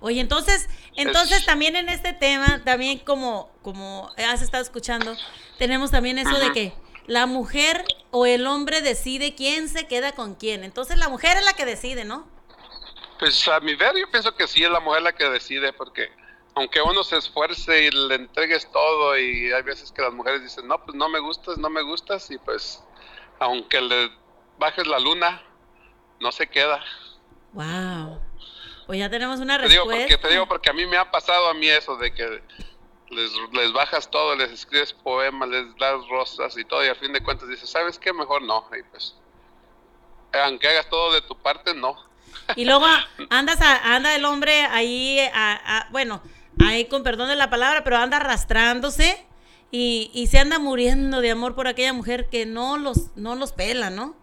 Oye, 0.00 0.20
entonces, 0.20 0.68
entonces 0.94 1.38
Es- 1.38 1.46
también 1.46 1.74
en 1.74 1.88
este 1.88 2.12
tema, 2.12 2.62
también 2.64 2.98
como, 3.00 3.50
como 3.62 4.10
has 4.16 4.40
estado 4.42 4.62
escuchando, 4.62 5.16
tenemos 5.58 5.90
también 5.90 6.18
eso 6.18 6.38
de 6.38 6.52
que 6.52 6.72
la 7.06 7.26
mujer 7.26 7.84
o 8.12 8.24
el 8.26 8.46
hombre 8.46 8.82
decide 8.82 9.34
quién 9.34 9.68
se 9.68 9.88
queda 9.88 10.12
con 10.12 10.36
quién. 10.36 10.62
Entonces 10.62 10.96
la 10.98 11.08
mujer 11.08 11.36
es 11.38 11.44
la 11.44 11.54
que 11.54 11.64
decide, 11.64 12.04
¿no? 12.04 12.28
Pues 13.18 13.46
a 13.48 13.60
mi 13.60 13.74
ver, 13.74 13.96
yo 13.96 14.10
pienso 14.10 14.34
que 14.34 14.46
sí 14.46 14.64
es 14.64 14.70
la 14.70 14.80
mujer 14.80 15.02
la 15.02 15.12
que 15.12 15.28
decide, 15.28 15.72
porque 15.72 16.10
aunque 16.54 16.82
uno 16.82 17.02
se 17.04 17.16
esfuerce 17.16 17.84
y 17.84 17.90
le 17.90 18.14
entregues 18.16 18.70
todo, 18.70 19.18
y 19.18 19.52
hay 19.52 19.62
veces 19.62 19.90
que 19.92 20.02
las 20.02 20.12
mujeres 20.12 20.42
dicen, 20.42 20.66
no, 20.68 20.82
pues 20.84 20.96
no 20.96 21.08
me 21.08 21.18
gustas, 21.20 21.58
no 21.58 21.68
me 21.70 21.82
gustas, 21.82 22.30
y 22.30 22.38
pues 22.38 22.82
aunque 23.40 23.80
le 23.80 24.10
bajes 24.58 24.86
la 24.86 24.98
luna, 24.98 25.42
no 26.20 26.30
se 26.32 26.46
queda. 26.48 26.82
Wow. 27.52 28.20
Pues 28.86 28.98
ya 28.98 29.08
tenemos 29.10 29.40
una 29.40 29.58
Te 29.58 29.68
digo, 29.68 29.84
respuesta. 29.84 30.06
porque, 30.14 30.28
te 30.28 30.32
digo 30.32 30.46
porque 30.46 30.70
a 30.70 30.72
mí 30.72 30.86
me 30.86 30.96
ha 30.96 31.10
pasado 31.10 31.48
a 31.48 31.54
mí 31.54 31.68
eso 31.68 31.96
de 31.96 32.12
que 32.12 32.42
les, 33.10 33.32
les 33.52 33.72
bajas 33.72 34.10
todo, 34.10 34.36
les 34.36 34.50
escribes 34.50 34.92
poemas, 34.92 35.48
les 35.48 35.76
das 35.76 36.06
rosas 36.08 36.56
y 36.58 36.64
todo, 36.64 36.84
y 36.84 36.88
al 36.88 36.96
fin 36.96 37.12
de 37.12 37.22
cuentas 37.22 37.48
dices, 37.48 37.70
¿sabes 37.70 37.98
qué? 37.98 38.12
Mejor 38.12 38.42
no. 38.42 38.68
Y 38.78 38.82
pues, 38.84 39.16
aunque 40.32 40.68
hagas 40.68 40.88
todo 40.88 41.12
de 41.12 41.22
tu 41.22 41.36
parte, 41.40 41.74
no. 41.74 41.96
Y 42.56 42.64
luego 42.64 42.86
andas 43.30 43.60
a- 43.60 43.94
anda 43.94 44.14
el 44.14 44.24
hombre 44.24 44.64
ahí, 44.66 45.18
a- 45.32 45.78
a- 45.78 45.88
bueno, 45.90 46.22
ahí 46.66 46.86
con 46.86 47.02
perdón 47.02 47.28
de 47.28 47.36
la 47.36 47.50
palabra, 47.50 47.82
pero 47.84 47.96
anda 47.96 48.18
arrastrándose 48.18 49.24
y, 49.70 50.10
y 50.14 50.26
se 50.28 50.38
anda 50.38 50.58
muriendo 50.58 51.20
de 51.20 51.30
amor 51.32 51.54
por 51.54 51.66
aquella 51.66 51.92
mujer 51.92 52.28
que 52.28 52.46
no 52.46 52.76
los, 52.78 53.16
no 53.16 53.34
los 53.34 53.52
pela, 53.52 53.90
¿no? 53.90 54.16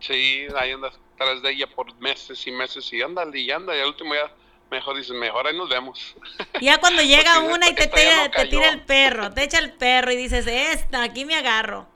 Sí, 0.00 0.46
ahí 0.56 0.72
andas 0.72 0.98
tras 1.16 1.42
de 1.42 1.52
ella 1.52 1.66
por 1.68 1.94
meses 2.00 2.44
y 2.46 2.50
meses 2.50 2.92
y 2.92 3.00
ándale 3.00 3.38
y 3.38 3.50
anda, 3.50 3.76
y 3.76 3.80
al 3.80 3.86
último 3.88 4.14
ya 4.14 4.30
mejor 4.70 4.96
dices, 4.96 5.12
mejor 5.16 5.46
ahí 5.46 5.56
nos 5.56 5.68
vemos. 5.68 6.16
Ya 6.60 6.78
cuando 6.78 7.02
llega 7.06 7.38
una 7.40 7.68
y 7.68 7.74
te, 7.74 7.86
tira, 7.86 8.24
no 8.24 8.30
te 8.32 8.46
tira 8.46 8.68
el 8.70 8.82
perro, 8.84 9.32
te 9.32 9.44
echa 9.44 9.58
el 9.58 9.72
perro 9.72 10.10
y 10.12 10.16
dices, 10.16 10.46
esta, 10.48 11.02
aquí 11.04 11.24
me 11.24 11.36
agarro. 11.36 11.86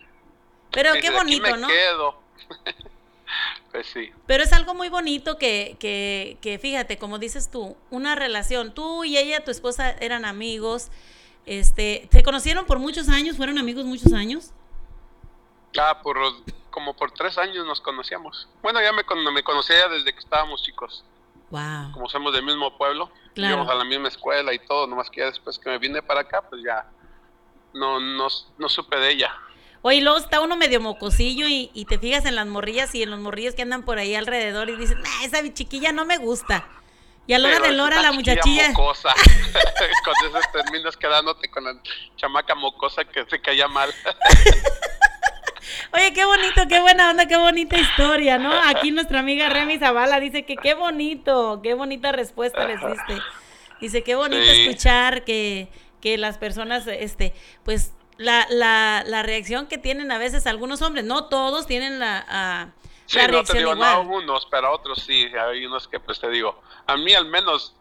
Pero 0.70 0.92
qué 1.00 1.00
Dices, 1.00 1.16
"Aquí 1.16 1.40
bonito, 1.40 1.50
me 1.50 1.58
¿no? 1.58 1.66
quedo. 1.68 2.22
pues 3.72 3.86
sí. 3.86 4.10
Pero 4.26 4.42
es 4.42 4.52
algo 4.52 4.74
muy 4.74 4.88
bonito 4.88 5.36
que, 5.38 5.76
que, 5.78 6.38
que, 6.40 6.58
fíjate, 6.58 6.98
como 6.98 7.18
dices 7.18 7.50
tú, 7.50 7.76
una 7.90 8.14
relación, 8.14 8.72
tú 8.74 9.04
y 9.04 9.16
ella, 9.18 9.44
tu 9.44 9.50
esposa, 9.50 9.90
eran 9.90 10.24
amigos, 10.24 10.88
este, 11.46 12.08
¿se 12.10 12.22
conocieron 12.22 12.66
por 12.66 12.78
muchos 12.78 13.08
años? 13.08 13.36
¿Fueron 13.36 13.58
amigos 13.58 13.84
muchos 13.84 14.12
años? 14.12 14.52
Ah, 15.78 16.00
por 16.02 16.16
como 16.70 16.94
por 16.94 17.10
tres 17.10 17.36
años 17.38 17.66
nos 17.66 17.80
conocíamos. 17.80 18.48
Bueno, 18.62 18.80
ya 18.80 18.92
me, 18.92 19.02
me 19.32 19.42
conocía 19.42 19.88
desde 19.88 20.12
que 20.12 20.18
estábamos 20.20 20.62
chicos. 20.62 21.04
Wow. 21.50 21.92
Como 21.92 22.08
somos 22.08 22.32
del 22.32 22.44
mismo 22.44 22.76
pueblo, 22.76 23.10
Claro. 23.34 23.54
íbamos 23.56 23.72
a 23.72 23.74
la 23.74 23.84
misma 23.84 24.08
escuela 24.08 24.52
y 24.52 24.58
todo, 24.60 24.86
nomás 24.86 25.08
que 25.10 25.20
ya 25.20 25.26
después 25.26 25.58
que 25.58 25.70
me 25.70 25.78
vine 25.78 26.02
para 26.02 26.20
acá, 26.20 26.42
pues 26.48 26.62
ya 26.62 26.86
no, 27.72 27.98
no, 28.00 28.28
no 28.58 28.68
supe 28.68 28.96
de 28.96 29.10
ella. 29.12 29.34
Oye, 29.82 29.98
y 29.98 30.00
luego 30.00 30.18
está 30.18 30.40
uno 30.40 30.56
medio 30.56 30.80
mocosillo 30.80 31.46
y, 31.46 31.70
y 31.72 31.84
te 31.84 31.98
fijas 31.98 32.24
en 32.26 32.34
las 32.34 32.46
morrillas 32.46 32.94
y 32.94 33.02
en 33.02 33.10
los 33.10 33.20
morrillos 33.20 33.54
que 33.54 33.62
andan 33.62 33.84
por 33.84 33.98
ahí 33.98 34.14
alrededor 34.14 34.68
y 34.70 34.76
dices, 34.76 34.96
nah, 34.96 35.24
esa 35.24 35.42
chiquilla 35.54 35.92
no 35.92 36.04
me 36.04 36.18
gusta. 36.18 36.66
Y 37.28 37.34
a 37.34 37.38
la 37.38 37.48
hora 37.48 37.60
de 37.60 37.74
esa 37.74 38.02
la 38.02 38.12
muchachilla... 38.12 38.70
mocosa. 38.70 39.10
con 40.04 40.14
eso 40.30 40.40
terminas 40.50 40.96
quedándote 40.96 41.50
con 41.50 41.62
la 41.64 41.74
chamaca 42.16 42.54
mocosa 42.54 43.04
que 43.04 43.26
se 43.28 43.40
caía 43.40 43.68
mal. 43.68 43.92
Oye, 45.92 46.12
qué 46.14 46.24
bonito, 46.24 46.62
qué 46.68 46.80
buena 46.80 47.10
onda, 47.10 47.26
qué 47.26 47.36
bonita 47.36 47.76
historia, 47.78 48.38
¿no? 48.38 48.52
Aquí 48.52 48.90
nuestra 48.90 49.20
amiga 49.20 49.50
Remy 49.50 49.78
Zavala 49.78 50.20
dice 50.20 50.44
que 50.44 50.56
qué 50.56 50.74
bonito, 50.74 51.60
qué 51.62 51.74
bonita 51.74 52.12
respuesta 52.12 52.66
les 52.66 52.80
diste. 52.80 53.22
Dice, 53.80 54.02
qué 54.02 54.14
bonito 54.14 54.42
Sí. 54.42 54.62
escuchar 54.62 55.24
que, 55.24 55.68
que 56.00 56.16
las 56.18 56.38
personas, 56.38 56.86
este, 56.86 57.34
pues, 57.64 57.92
la, 58.18 58.46
la, 58.50 59.04
la 59.06 59.22
reacción 59.24 59.66
que 59.68 59.78
tienen 59.78 60.12
a 60.12 60.18
veces 60.18 60.46
algunos 60.46 60.82
hombres, 60.82 61.04
no 61.06 61.28
todos 61.28 61.66
tienen 61.66 61.98
la, 62.00 62.24
ah, 62.28 62.74
Sí, 63.06 63.18
la 63.18 63.26
no 63.28 63.44
te 63.44 63.54
reacción 63.54 63.56
digo, 63.56 63.74
igual. 63.74 64.00
no 64.02 64.02
unos, 64.02 64.46
pero 64.50 64.72
otros 64.72 65.02
sí. 65.02 65.24
Hay 65.34 65.64
unos 65.66 65.88
que, 65.88 65.98
pues 66.00 66.20
te 66.20 66.28
digo, 66.28 66.60
a 66.86 66.96
mí 66.96 67.14
al 67.14 67.26
menos 67.26 67.74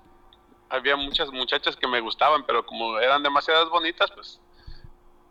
había 0.70 0.96
muchas 0.96 1.32
muchachas 1.32 1.76
que 1.76 1.88
me 1.88 2.02
gustaban, 2.02 2.46
pero 2.46 2.66
como 2.66 3.00
eran 3.00 3.24
demasiadas 3.24 3.70
bonitas, 3.70 4.12
pues 4.12 4.42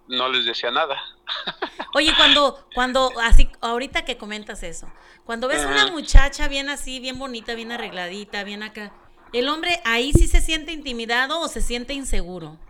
no 0.08 0.28
les 0.28 0.44
decía 0.46 0.70
nada. 0.70 1.00
Oye, 1.92 2.14
cuando, 2.14 2.68
cuando, 2.72 3.18
así, 3.20 3.50
ahorita 3.60 4.04
que 4.04 4.18
comentas 4.18 4.62
eso, 4.62 4.92
cuando 5.24 5.48
ves 5.48 5.64
una 5.64 5.86
Ajá. 5.86 5.86
muchacha 5.86 6.46
bien 6.48 6.68
así, 6.68 7.00
bien 7.00 7.18
bonita, 7.18 7.54
bien 7.54 7.72
arregladita, 7.72 8.44
bien 8.44 8.62
acá, 8.62 8.94
¿el 9.32 9.48
hombre 9.48 9.80
ahí 9.84 10.12
sí 10.12 10.26
se 10.28 10.40
siente 10.40 10.72
intimidado 10.72 11.40
o 11.40 11.48
se 11.48 11.62
siente 11.62 11.94
inseguro? 11.94 12.60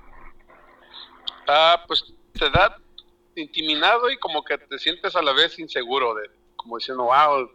Ah, 1.49 1.85
pues 1.87 2.05
te 2.37 2.51
da 2.51 2.77
intimidado 3.35 4.11
y 4.11 4.17
como 4.19 4.43
que 4.45 4.57
te 4.59 4.79
sientes 4.79 5.15
a 5.17 5.23
la 5.23 5.33
vez 5.33 5.59
inseguro, 5.59 6.15
de 6.15 6.31
como 6.57 6.79
diciendo, 6.79 7.05
wow, 7.05 7.51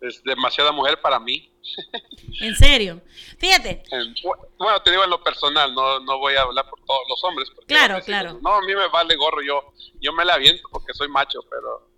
es 0.00 0.22
demasiada 0.24 0.72
mujer 0.72 1.00
para 1.00 1.18
mí. 1.18 1.50
En 2.40 2.54
serio. 2.54 3.00
Fíjate, 3.38 3.82
En- 3.90 4.14
bueno, 4.58 4.80
te 4.82 4.90
digo 4.90 5.02
en 5.04 5.10
lo 5.10 5.22
personal, 5.22 5.74
no, 5.74 5.98
no 6.00 6.18
voy 6.18 6.34
a 6.34 6.42
hablar 6.42 6.68
por 6.68 6.78
todos 6.84 7.00
los 7.08 7.22
hombres. 7.24 7.48
porque 7.50 7.66
Claro, 7.74 7.94
decir, 7.96 8.12
claro. 8.12 8.38
No, 8.42 8.54
a 8.54 8.60
mí 8.62 8.74
me 8.74 8.86
vale 8.88 9.16
gorro, 9.16 9.40
yo, 9.42 9.72
yo 10.00 10.12
me 10.12 10.24
la 10.24 10.34
aviento 10.34 10.62
porque 10.70 10.92
soy 10.94 11.08
macho, 11.08 11.40
pero, 11.50 11.88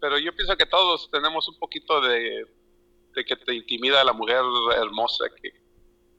pero 0.00 0.18
yo 0.18 0.34
pienso 0.34 0.56
que 0.56 0.66
todos 0.66 1.10
tenemos 1.10 1.48
un 1.48 1.58
poquito 1.58 2.00
de, 2.00 2.46
de 3.14 3.24
que 3.24 3.36
te 3.36 3.54
intimida 3.54 4.02
la 4.04 4.12
mujer 4.12 4.42
hermosa, 4.76 5.26
que, 5.42 5.50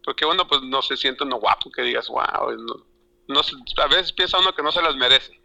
porque 0.04 0.26
uno 0.26 0.48
pues 0.48 0.62
no 0.62 0.82
se 0.82 0.96
siente 0.98 1.24
uno 1.24 1.38
guapo 1.38 1.72
que 1.72 1.82
digas, 1.82 2.08
wow, 2.08 2.52
no, 2.58 2.86
no 3.28 3.42
a 3.42 3.88
veces 3.88 4.14
piensa 4.14 4.40
uno 4.40 4.54
que 4.54 4.64
no 4.64 4.72
se 4.72 4.82
las 4.82 4.96
merece. 4.96 5.40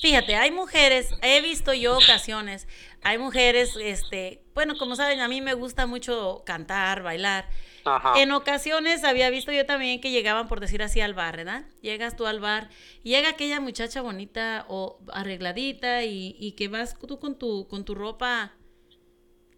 fíjate, 0.00 0.36
hay 0.36 0.50
mujeres, 0.50 1.10
he 1.22 1.40
visto 1.40 1.72
yo 1.72 1.96
ocasiones, 1.96 2.68
hay 3.02 3.18
mujeres, 3.18 3.76
este, 3.80 4.42
bueno, 4.54 4.76
como 4.78 4.96
saben, 4.96 5.20
a 5.20 5.28
mí 5.28 5.40
me 5.40 5.54
gusta 5.54 5.86
mucho 5.86 6.42
cantar, 6.44 7.02
bailar. 7.02 7.48
Ajá. 7.84 8.20
En 8.20 8.32
ocasiones 8.32 9.04
había 9.04 9.30
visto 9.30 9.50
yo 9.50 9.64
también 9.64 10.00
que 10.00 10.10
llegaban, 10.10 10.48
por 10.48 10.60
decir 10.60 10.82
así, 10.82 11.00
al 11.00 11.14
bar, 11.14 11.36
¿verdad? 11.36 11.64
Llegas 11.80 12.16
tú 12.16 12.26
al 12.26 12.40
bar 12.40 12.68
y 13.02 13.10
llega 13.10 13.30
aquella 13.30 13.60
muchacha 13.60 14.02
bonita 14.02 14.66
o 14.68 14.98
arregladita 15.12 16.04
y, 16.04 16.36
y 16.38 16.52
que 16.52 16.68
vas 16.68 16.98
tú 16.98 17.18
con 17.18 17.38
tu, 17.38 17.66
con 17.68 17.84
tu 17.84 17.94
ropa 17.94 18.52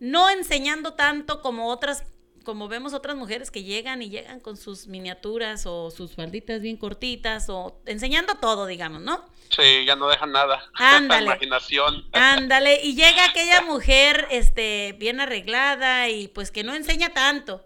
no 0.00 0.30
enseñando 0.30 0.94
tanto 0.94 1.42
como 1.42 1.68
otras, 1.68 2.04
como 2.44 2.68
vemos 2.68 2.94
otras 2.94 3.16
mujeres 3.16 3.50
que 3.50 3.62
llegan 3.62 4.02
y 4.02 4.10
llegan 4.10 4.40
con 4.40 4.56
sus 4.56 4.86
miniaturas 4.86 5.66
o 5.66 5.90
sus 5.90 6.14
falditas 6.14 6.60
bien 6.60 6.76
cortitas 6.76 7.48
o 7.48 7.80
enseñando 7.86 8.34
todo, 8.36 8.66
digamos, 8.66 9.00
¿no? 9.00 9.24
Sí, 9.50 9.84
ya 9.84 9.96
no 9.96 10.08
dejan 10.08 10.32
nada. 10.32 10.62
Ándale. 10.74 11.26
Imaginación. 11.26 12.04
Ándale, 12.12 12.80
y 12.82 12.94
llega 12.94 13.24
aquella 13.26 13.62
mujer, 13.62 14.26
este, 14.30 14.94
bien 14.98 15.20
arreglada 15.20 16.08
y 16.08 16.28
pues 16.28 16.50
que 16.50 16.64
no 16.64 16.74
enseña 16.74 17.10
tanto. 17.10 17.64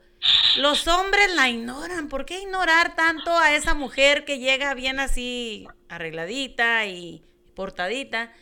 Los 0.57 0.89
hombres 0.89 1.35
la 1.35 1.51
ignoran. 1.51 2.09
¿Por 2.09 2.25
qué 2.25 2.41
ignorar 2.41 2.97
tanto 2.97 3.37
a 3.37 3.55
esa 3.55 3.75
mujer 3.75 4.25
que 4.25 4.39
llega 4.39 4.73
bien 4.75 4.99
así 4.99 5.67
arregladita 5.89 6.87
y 6.87 7.23
portadita? 7.55 8.33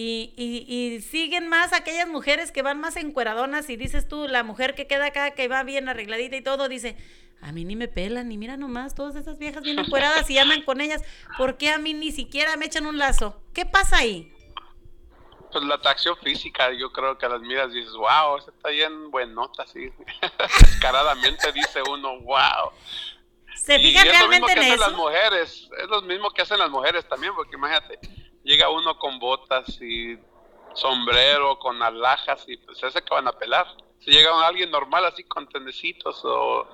Y, 0.00 0.32
y, 0.36 0.72
y 0.72 1.00
siguen 1.00 1.48
más 1.48 1.72
aquellas 1.72 2.06
mujeres 2.06 2.52
que 2.52 2.62
van 2.62 2.78
más 2.78 2.94
encueradonas 2.94 3.68
y 3.68 3.76
dices 3.76 4.06
tú, 4.06 4.28
la 4.28 4.44
mujer 4.44 4.76
que 4.76 4.86
queda 4.86 5.06
acá, 5.06 5.32
que 5.32 5.48
va 5.48 5.64
bien 5.64 5.88
arregladita 5.88 6.36
y 6.36 6.40
todo, 6.40 6.68
dice, 6.68 6.96
a 7.40 7.50
mí 7.50 7.64
ni 7.64 7.74
me 7.74 7.88
pelan, 7.88 8.28
ni 8.28 8.38
mira 8.38 8.56
nomás, 8.56 8.94
todas 8.94 9.16
esas 9.16 9.40
viejas 9.40 9.64
bien 9.64 9.80
encueradas 9.80 10.30
y 10.30 10.38
andan 10.38 10.62
con 10.62 10.80
ellas, 10.80 11.02
¿por 11.36 11.56
qué 11.56 11.70
a 11.70 11.78
mí 11.78 11.94
ni 11.94 12.12
siquiera 12.12 12.56
me 12.56 12.66
echan 12.66 12.86
un 12.86 12.96
lazo? 12.96 13.42
¿Qué 13.52 13.66
pasa 13.66 13.96
ahí? 13.96 14.32
Pues 15.50 15.64
la 15.64 15.74
atracción 15.74 16.16
física, 16.22 16.70
yo 16.72 16.92
creo 16.92 17.18
que 17.18 17.26
a 17.26 17.30
las 17.30 17.40
miras 17.40 17.72
dices, 17.72 17.92
wow, 17.94 18.36
esa 18.38 18.52
está 18.52 18.68
bien 18.68 19.10
buenota, 19.10 19.64
así. 19.64 19.90
Descaradamente 20.60 21.50
dice 21.52 21.82
uno, 21.90 22.20
wow. 22.20 22.70
¿Se 23.56 23.80
Y 23.80 23.82
fijan 23.82 24.06
realmente 24.06 24.46
que 24.46 24.52
en 24.52 24.58
hacen 24.60 24.78
las 24.78 24.88
eso? 24.90 24.96
mujeres, 24.96 25.68
es 25.82 25.88
lo 25.88 26.02
mismo 26.02 26.30
que 26.30 26.42
hacen 26.42 26.60
las 26.60 26.70
mujeres 26.70 27.08
también, 27.08 27.34
porque 27.34 27.56
imagínate, 27.56 27.98
llega 28.44 28.68
uno 28.70 28.98
con 28.98 29.18
botas 29.18 29.80
y 29.80 30.18
sombrero, 30.74 31.58
con 31.58 31.82
alhajas, 31.82 32.44
y 32.46 32.56
pues 32.58 32.82
ese 32.82 33.02
que 33.02 33.14
van 33.14 33.28
a 33.28 33.32
pelar. 33.32 33.66
Si 34.00 34.10
llega 34.10 34.46
alguien 34.46 34.70
normal 34.70 35.04
así 35.06 35.24
con 35.24 35.48
tenecitos 35.48 36.20
o 36.24 36.66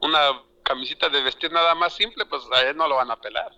una 0.00 0.42
camisita 0.62 1.08
de 1.08 1.22
vestir 1.22 1.52
nada 1.52 1.74
más 1.74 1.92
simple, 1.94 2.26
pues 2.26 2.42
a 2.52 2.62
él 2.62 2.76
no 2.76 2.88
lo 2.88 2.96
van 2.96 3.10
a 3.10 3.16
pelar. 3.16 3.52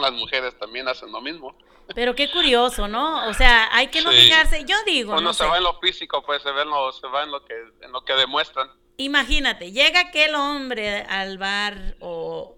Las 0.00 0.12
mujeres 0.12 0.56
también 0.58 0.86
hacen 0.88 1.10
lo 1.10 1.20
mismo. 1.20 1.56
Pero 1.94 2.14
qué 2.14 2.30
curioso, 2.30 2.86
¿no? 2.86 3.26
O 3.28 3.34
sea, 3.34 3.68
hay 3.72 3.88
que 3.88 4.02
no 4.02 4.12
Sí. 4.12 4.18
fijarse. 4.18 4.64
Yo 4.64 4.76
digo, 4.86 5.12
Uno 5.12 5.20
no 5.22 5.32
se 5.32 5.42
sé. 5.42 5.50
va 5.50 5.56
en 5.56 5.64
lo 5.64 5.74
físico, 5.80 6.22
pues 6.24 6.42
se, 6.42 6.52
ve 6.52 6.62
en 6.62 6.70
lo, 6.70 6.92
se 6.92 7.06
va 7.08 7.24
en 7.24 7.32
lo 7.32 7.44
que, 7.44 7.54
en 7.80 7.90
lo 7.90 8.04
que 8.04 8.12
demuestran. 8.14 8.70
imagínate, 8.98 9.72
llega 9.72 10.00
aquel 10.00 10.34
hombre 10.34 11.02
al 11.08 11.38
bar 11.38 11.96
o 12.00 12.54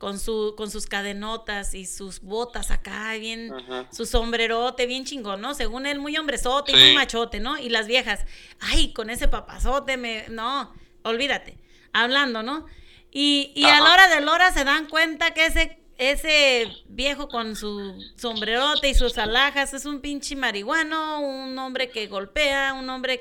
con, 0.00 0.18
su, 0.18 0.54
con 0.56 0.70
sus 0.70 0.86
cadenotas 0.86 1.74
y 1.74 1.84
sus 1.84 2.20
botas 2.22 2.70
acá, 2.70 3.12
bien, 3.18 3.52
su 3.92 4.06
sombrerote, 4.06 4.86
bien 4.86 5.04
chingón, 5.04 5.42
¿no? 5.42 5.52
Según 5.54 5.84
él, 5.84 5.98
muy 5.98 6.16
hombrezote 6.16 6.72
y 6.72 6.74
Sí. 6.74 6.80
muy 6.80 6.94
machote, 6.94 7.38
¿no? 7.38 7.58
Y 7.58 7.68
las 7.68 7.86
viejas, 7.86 8.24
ay, 8.60 8.94
con 8.94 9.10
ese 9.10 9.28
papazote, 9.28 9.98
me, 9.98 10.24
no, 10.30 10.72
olvídate, 11.02 11.58
hablando, 11.92 12.42
¿no? 12.42 12.64
Y, 13.12 13.52
y 13.54 13.64
a 13.64 13.78
la 13.80 13.92
hora 13.92 14.08
de 14.08 14.22
la 14.22 14.32
hora 14.32 14.52
se 14.54 14.64
dan 14.64 14.86
cuenta 14.86 15.34
que 15.34 15.44
ese, 15.44 15.78
ese 15.98 16.66
viejo 16.88 17.28
con 17.28 17.54
su 17.54 17.92
sombrerote 18.16 18.88
y 18.88 18.94
sus 18.94 19.18
alhajas 19.18 19.74
es 19.74 19.84
un 19.84 20.00
pinche 20.00 20.34
marihuano, 20.34 21.20
un 21.20 21.58
hombre 21.58 21.90
que 21.90 22.06
golpea, 22.06 22.72
un 22.72 22.88
hombre... 22.88 23.20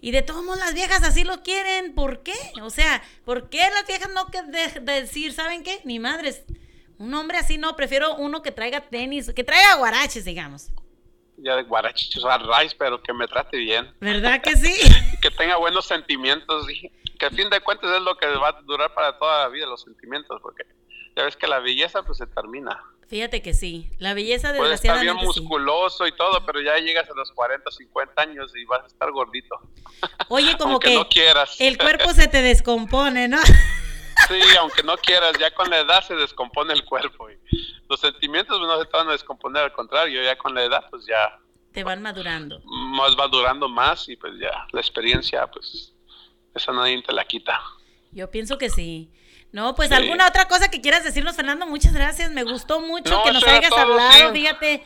Y 0.00 0.12
de 0.12 0.22
todos 0.22 0.42
modos 0.44 0.60
las 0.60 0.74
viejas 0.74 1.02
así 1.02 1.24
lo 1.24 1.42
quieren. 1.42 1.94
¿Por 1.94 2.22
qué? 2.22 2.34
O 2.62 2.70
sea, 2.70 3.02
¿por 3.24 3.50
qué 3.50 3.58
las 3.58 3.86
viejas 3.86 4.10
no 4.12 4.26
que 4.26 4.42
de, 4.42 4.80
de 4.80 5.00
decir, 5.00 5.32
¿saben 5.32 5.62
qué? 5.62 5.80
Ni 5.84 5.98
madres. 5.98 6.44
Un 6.98 7.14
hombre 7.14 7.38
así 7.38 7.56
no, 7.56 7.76
prefiero 7.76 8.14
uno 8.16 8.42
que 8.42 8.52
traiga 8.52 8.82
tenis, 8.82 9.32
que 9.34 9.42
traiga 9.42 9.76
guaraches, 9.76 10.24
digamos. 10.24 10.70
Ya 11.38 11.56
de 11.56 11.62
guarachitos 11.62 12.22
a 12.26 12.36
raíz, 12.36 12.74
pero 12.74 13.02
que 13.02 13.14
me 13.14 13.26
trate 13.26 13.56
bien. 13.56 13.90
¿Verdad 14.00 14.42
que 14.42 14.54
sí? 14.56 14.74
Que 15.22 15.30
tenga 15.30 15.56
buenos 15.56 15.86
sentimientos. 15.86 16.70
Y 16.70 16.90
que 17.18 17.26
a 17.26 17.30
fin 17.30 17.48
de 17.48 17.60
cuentas 17.60 17.90
es 17.94 18.02
lo 18.02 18.16
que 18.16 18.26
va 18.26 18.48
a 18.48 18.62
durar 18.62 18.92
para 18.94 19.18
toda 19.18 19.44
la 19.44 19.48
vida, 19.48 19.66
los 19.66 19.82
sentimientos. 19.82 20.40
Porque 20.42 20.64
ya 21.16 21.24
ves 21.24 21.36
que 21.36 21.46
la 21.46 21.58
belleza 21.60 22.02
pues 22.02 22.18
se 22.18 22.26
termina. 22.26 22.82
Fíjate 23.08 23.42
que 23.42 23.54
sí. 23.54 23.90
La 23.98 24.14
belleza 24.14 24.54
Puedes 24.54 24.74
estar 24.76 25.00
bien 25.00 25.16
desgraciadamente 25.16 25.32
sí. 25.34 25.40
musculoso 25.40 26.06
y 26.06 26.12
todo, 26.12 26.46
pero 26.46 26.60
ya 26.60 26.76
llegas 26.78 27.10
a 27.10 27.14
los 27.14 27.32
40, 27.32 27.68
50 27.70 28.22
años 28.22 28.52
y 28.54 28.64
vas 28.66 28.84
a 28.84 28.86
estar 28.86 29.10
gordito. 29.10 29.56
Oye, 30.28 30.56
como 30.56 30.78
que 30.78 30.94
no 30.94 31.08
quieras. 31.08 31.56
el 31.60 31.76
cuerpo 31.76 32.12
se 32.12 32.28
te 32.28 32.40
descompone, 32.42 33.28
¿no? 33.28 33.38
Sí, 34.28 34.38
aunque 34.60 34.82
no 34.82 34.96
quieras, 34.98 35.32
ya 35.40 35.50
con 35.54 35.70
la 35.70 35.78
edad 35.78 36.02
se 36.04 36.14
descompone 36.14 36.74
el 36.74 36.84
cuerpo. 36.84 37.30
Y 37.30 37.38
los 37.88 37.98
sentimientos 38.00 38.58
pues, 38.58 38.68
no 38.68 38.78
se 38.78 38.84
te 38.84 38.96
van 38.96 39.08
a 39.08 39.12
descomponer, 39.12 39.62
al 39.64 39.72
contrario, 39.72 40.22
ya 40.22 40.36
con 40.36 40.54
la 40.54 40.62
edad 40.62 40.84
pues 40.90 41.06
ya 41.06 41.38
Te 41.72 41.82
van 41.84 42.02
madurando. 42.02 42.60
más 42.66 43.16
va 43.18 43.26
durando 43.28 43.66
más 43.68 44.08
y 44.10 44.16
pues 44.16 44.34
ya 44.38 44.66
la 44.72 44.80
experiencia 44.80 45.46
pues 45.50 45.94
esa 46.54 46.70
nadie 46.72 47.02
te 47.02 47.12
la 47.14 47.24
quita. 47.24 47.60
Yo 48.12 48.30
pienso 48.30 48.58
que 48.58 48.68
sí. 48.68 49.10
No, 49.52 49.74
pues 49.74 49.88
Sí. 49.88 49.94
alguna 49.94 50.28
otra 50.28 50.46
cosa 50.46 50.70
que 50.70 50.80
quieras 50.80 51.02
decirnos, 51.04 51.34
Fernando, 51.36 51.66
muchas 51.66 51.92
gracias. 51.92 52.30
Me 52.30 52.44
gustó 52.44 52.80
mucho 52.80 53.10
No, 53.10 53.24
que 53.24 53.32
nos 53.32 53.42
hayas 53.44 53.70
todo, 53.70 53.80
hablado. 53.80 54.12
sí. 54.32 54.40
Fíjate, 54.40 54.84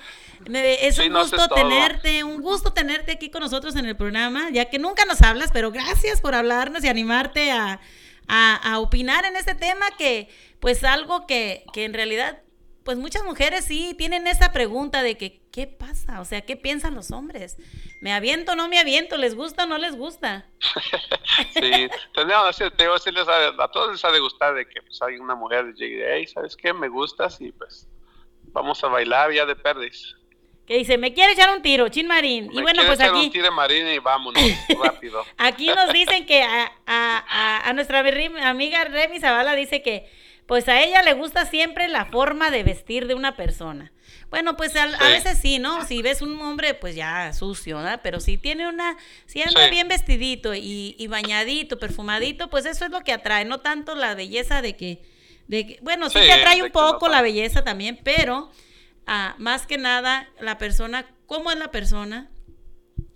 me- 0.48 0.86
es 0.86 0.96
Sí, 0.96 1.08
un 1.08 1.12
gusto 1.14 1.36
todo. 1.48 1.54
tenerte, 1.54 2.24
un 2.24 2.40
gusto 2.40 2.72
tenerte 2.72 3.12
aquí 3.12 3.30
con 3.30 3.42
nosotros 3.42 3.76
en 3.76 3.84
el 3.86 3.96
programa, 3.96 4.48
ya 4.52 4.66
que 4.66 4.78
nunca 4.78 5.04
nos 5.04 5.20
hablas, 5.22 5.50
pero 5.52 5.70
gracias 5.70 6.20
por 6.22 6.34
hablarnos 6.34 6.82
y 6.84 6.88
animarte 6.88 7.50
a, 7.52 7.80
a- 8.26 8.56
a 8.72 8.78
opinar 8.78 9.26
en 9.26 9.36
este 9.36 9.54
tema 9.54 9.86
que, 9.98 10.28
pues 10.60 10.82
algo 10.82 11.26
que, 11.26 11.64
que 11.74 11.84
en 11.84 11.92
realidad, 11.92 12.38
pues 12.84 12.98
muchas 12.98 13.24
mujeres 13.24 13.64
sí 13.64 13.94
tienen 13.96 14.26
esa 14.26 14.52
pregunta 14.52 15.02
de 15.02 15.16
que, 15.16 15.40
¿qué 15.50 15.66
pasa? 15.66 16.20
O 16.20 16.24
sea, 16.24 16.42
¿qué 16.42 16.56
piensan 16.56 16.94
los 16.94 17.10
hombres? 17.10 17.56
¿Me 18.02 18.12
aviento 18.12 18.52
o 18.52 18.56
no 18.56 18.68
me 18.68 18.78
aviento? 18.78 19.16
¿Les 19.16 19.34
gusta 19.34 19.64
o 19.64 19.66
no 19.66 19.78
les 19.78 19.96
gusta? 19.96 20.46
Sí, 21.52 21.88
tenemos 22.14 22.46
así, 22.48 22.64
te 22.76 22.84
digo, 22.84 22.96
sí 22.98 23.10
les 23.10 23.26
ha- 23.26 23.48
a 23.48 23.68
todos 23.68 23.92
les 23.92 24.04
ha 24.04 24.10
de 24.12 24.20
gustar 24.20 24.54
de 24.54 24.66
que 24.68 24.80
pues 24.82 25.00
hay 25.02 25.16
una 25.16 25.34
mujer 25.34 25.66
y 25.74 25.78
llegue, 25.80 26.04
hey, 26.14 26.26
¿sabes 26.26 26.56
qué? 26.56 26.72
Me 26.72 26.88
gustas 26.88 27.40
y 27.40 27.50
pues 27.52 27.88
vamos 28.52 28.82
a 28.84 28.88
bailar 28.88 29.32
ya 29.32 29.44
de 29.46 29.56
perdiz. 29.56 30.14
Que 30.66 30.78
dice, 30.78 30.96
me 30.96 31.12
quiere 31.12 31.32
echar 31.32 31.54
un 31.54 31.60
tiro, 31.62 31.88
Chin 31.88 32.06
Marín. 32.06 32.46
Y 32.52 32.56
Me 32.56 32.62
bueno, 32.62 32.82
quiere 32.82 32.86
pues 32.88 33.00
echar 33.00 33.10
aquí... 33.14 33.24
un 33.26 33.30
tiro 33.32 33.52
marina 33.52 33.92
y 33.92 33.98
vámonos 33.98 34.42
rápido. 34.82 35.24
Aquí 35.38 35.66
nos 35.68 35.92
dicen 35.92 36.24
que 36.26 36.42
a, 36.42 36.72
a- 36.86 37.24
a- 37.28 37.68
a 37.68 37.72
nuestra 37.72 38.00
amiga 38.00 38.84
Remy 38.84 39.20
Zavala 39.20 39.54
dice 39.56 39.82
que 39.82 40.08
pues 40.46 40.68
a 40.68 40.82
ella 40.82 41.02
le 41.02 41.14
gusta 41.14 41.46
siempre 41.46 41.88
la 41.88 42.04
forma 42.06 42.50
de 42.50 42.62
vestir 42.62 43.06
de 43.06 43.14
una 43.14 43.36
persona. 43.36 43.92
Bueno, 44.30 44.56
pues 44.56 44.74
a, 44.76 44.88
Sí. 44.90 44.96
veces 45.12 45.38
sí, 45.38 45.58
¿no? 45.58 45.84
Si 45.86 46.02
ves 46.02 46.20
un 46.22 46.38
hombre 46.40 46.74
pues 46.74 46.94
ya 46.94 47.32
sucio, 47.32 47.76
¿verdad? 47.78 48.00
Pero 48.02 48.20
si 48.20 48.36
tiene 48.36 48.68
una, 48.68 48.96
si 49.26 49.42
anda 49.42 49.64
Sí. 49.64 49.70
bien 49.70 49.88
vestidito 49.88 50.54
y, 50.54 50.96
y 50.98 51.06
bañadito, 51.06 51.78
perfumadito, 51.78 52.50
pues 52.50 52.66
eso 52.66 52.84
es 52.84 52.90
lo 52.90 53.00
que 53.00 53.12
atrae, 53.12 53.44
no 53.44 53.58
tanto 53.60 53.94
la 53.94 54.14
belleza 54.14 54.60
de 54.60 54.76
que, 54.76 55.02
de 55.48 55.66
que- 55.66 55.78
bueno, 55.82 56.10
sí, 56.10 56.18
Sí, 56.18 56.26
te 56.26 56.32
atrae 56.32 56.62
un 56.62 56.70
poco 56.70 57.08
la 57.08 57.22
belleza 57.22 57.62
también, 57.64 57.98
pero 58.02 58.50
ah, 59.06 59.34
más 59.38 59.66
que 59.66 59.78
nada 59.78 60.28
la 60.40 60.58
persona, 60.58 61.06
¿cómo 61.26 61.50
es 61.50 61.58
la 61.58 61.70
persona? 61.70 62.30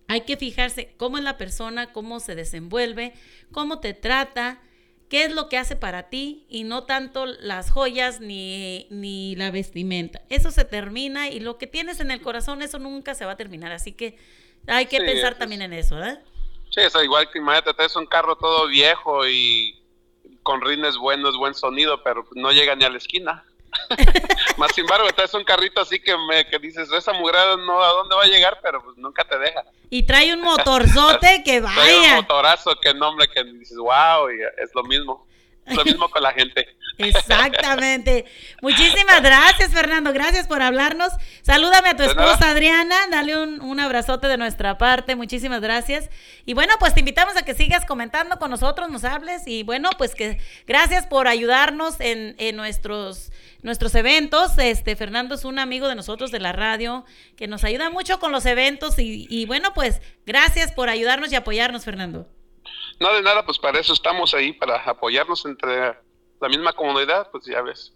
Hay 0.07 0.23
que 0.23 0.37
fijarse 0.39 0.95
cómo 0.97 1.19
es 1.19 1.25
la 1.25 1.37
persona, 1.37 1.93
cómo 1.93 2.21
se 2.21 2.35
desenvuelve, 2.35 3.13
cómo 3.53 3.81
te 3.81 3.93
trata, 3.93 4.61
qué 5.09 5.25
es 5.25 5.33
lo 5.33 5.49
que 5.49 5.59
hace 5.59 5.77
para 5.77 6.09
ti 6.11 6.47
y 6.49 6.65
no 6.65 6.85
tanto 6.85 7.27
las 7.27 7.71
joyas 7.71 8.21
ni, 8.21 8.87
ni 8.91 9.37
la 9.37 9.51
vestimenta. 9.51 10.23
Eso 10.29 10.51
se 10.51 10.65
termina 10.65 11.29
y 11.29 11.41
lo 11.41 11.59
que 11.59 11.67
tienes 11.67 12.01
en 12.01 12.11
el 12.11 12.21
corazón, 12.23 12.63
eso 12.63 12.79
nunca 12.79 13.15
se 13.15 13.25
va 13.25 13.33
a 13.33 13.37
terminar. 13.37 13.73
Así 13.73 13.93
que 13.93 14.19
hay 14.67 14.87
que 14.87 15.01
Sí, 15.01 15.03
pensar 15.03 15.37
también 15.39 15.63
en 15.63 15.73
eso, 15.73 15.97
¿verdad? 15.97 16.23
Sí, 16.71 16.81
es 16.81 16.95
igual 17.03 17.31
que 17.31 17.39
imagínate, 17.39 17.75
traes 17.75 17.97
un 17.97 18.07
carro 18.07 18.37
todo 18.37 18.67
viejo 18.69 19.27
y 19.27 19.75
con 20.43 20.61
rines 20.61 20.97
buenos, 20.97 21.37
buen 21.37 21.55
sonido, 21.55 22.03
pero 22.03 22.27
no 22.35 22.53
llega 22.53 22.77
ni 22.77 22.85
a 22.85 22.91
la 22.91 22.99
esquina. 22.99 23.45
Más 24.57 24.73
sin 24.75 24.85
embargo, 24.85 25.09
traes 25.15 25.35
un 25.35 25.45
carrito 25.45 25.81
así 25.81 26.01
que, 26.01 26.17
me, 26.17 26.47
que 26.47 26.59
dices, 26.59 26.91
esa 26.93 27.13
mujer 27.13 27.37
no 27.59 27.83
a 27.83 27.89
dónde 27.93 28.15
va 28.17 28.23
a 28.23 28.27
llegar, 28.27 28.59
pero 28.63 28.83
pues 28.83 28.97
nunca 28.97 29.25
te 29.25 29.39
deja. 29.39 29.65
Y 29.91 30.05
trae 30.05 30.33
un 30.35 30.41
motorzote 30.43 31.43
que 31.45 31.61
Trae 31.75 31.97
un 31.97 32.03
vaya. 32.03 32.15
motorazo, 32.17 32.75
que 32.81 32.93
nombre, 32.95 33.29
que 33.29 33.45
dices, 33.45 33.77
wow, 33.79 34.31
y 34.31 34.41
es 34.63 34.71
lo 34.75 34.83
mismo. 34.85 35.27
Lo 35.75 35.85
mismo 35.85 36.09
con 36.09 36.23
la 36.23 36.33
gente. 36.33 36.77
Exactamente. 36.99 38.25
Muchísimas 38.61 39.23
gracias, 39.23 39.71
Fernando. 39.71 40.13
Gracias 40.13 40.47
por 40.47 40.63
hablarnos. 40.63 41.13
Salúdame 41.43 41.91
a 41.91 41.97
tu 41.97 42.03
esposa 42.03 42.51
Adriana. 42.51 42.97
Dale 43.11 43.37
un, 43.37 43.61
un 43.61 43.79
abrazote 43.79 44.27
de 44.27 44.37
nuestra 44.37 44.79
parte. 44.79 45.15
Muchísimas 45.15 45.61
gracias. 45.61 46.11
Y 46.45 46.55
bueno, 46.55 46.75
pues 46.81 46.95
te 46.95 47.01
invitamos 47.01 47.37
a 47.37 47.43
que 47.43 47.55
sigas 47.55 47.85
comentando 47.87 48.39
con 48.39 48.51
nosotros, 48.51 48.91
nos 48.91 49.05
hables. 49.05 49.47
Y 49.47 49.63
bueno, 49.63 49.91
pues 49.97 50.15
que 50.15 50.41
gracias 50.67 51.07
por 51.07 51.29
ayudarnos 51.29 52.01
en, 52.01 52.35
en 52.39 52.57
nuestros, 52.57 53.31
nuestros 53.63 53.95
eventos. 53.95 54.59
Este 54.59 54.97
Fernando 54.97 55.37
es 55.37 55.45
un 55.45 55.59
amigo 55.59 55.89
de 55.89 55.95
nosotros 55.95 56.33
de 56.33 56.41
la 56.41 56.53
radio 56.53 57.05
que 57.37 57.47
nos 57.47 57.63
ayuda 57.63 57.91
mucho 57.91 58.19
con 58.19 58.33
los 58.33 58.45
eventos. 58.45 58.99
Y, 58.99 59.27
y 59.31 59.47
bueno, 59.47 59.73
pues 59.73 60.01
gracias 60.27 60.73
por 60.73 60.89
ayudarnos 60.89 61.33
y 61.33 61.37
apoyarnos, 61.37 61.85
Fernando. 61.85 62.29
No 63.01 63.13
de 63.15 63.23
nada, 63.23 63.45
pues 63.45 63.59
para 63.59 63.79
eso 63.79 63.93
estamos 63.93 64.35
ahí, 64.35 64.53
para 64.53 64.77
apoyarnos 64.83 65.45
entre 65.47 65.95
la 66.41 66.49
misma 66.49 66.73
comunidad, 66.73 67.31
pues 67.31 67.45
ya 67.47 67.63
ves. 67.63 67.93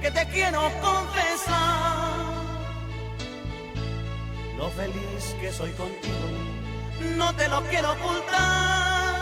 que 0.00 0.10
te 0.10 0.26
quiero 0.26 0.60
confesar 0.80 2.08
lo 4.56 4.70
feliz 4.70 5.36
que 5.40 5.52
soy 5.52 5.70
contigo. 5.72 6.14
No 7.16 7.34
te 7.34 7.48
lo 7.48 7.62
quiero 7.64 7.92
ocultar. 7.92 9.18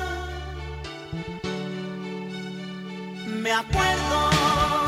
Me 3.42 3.52
acuerdo 3.52 4.85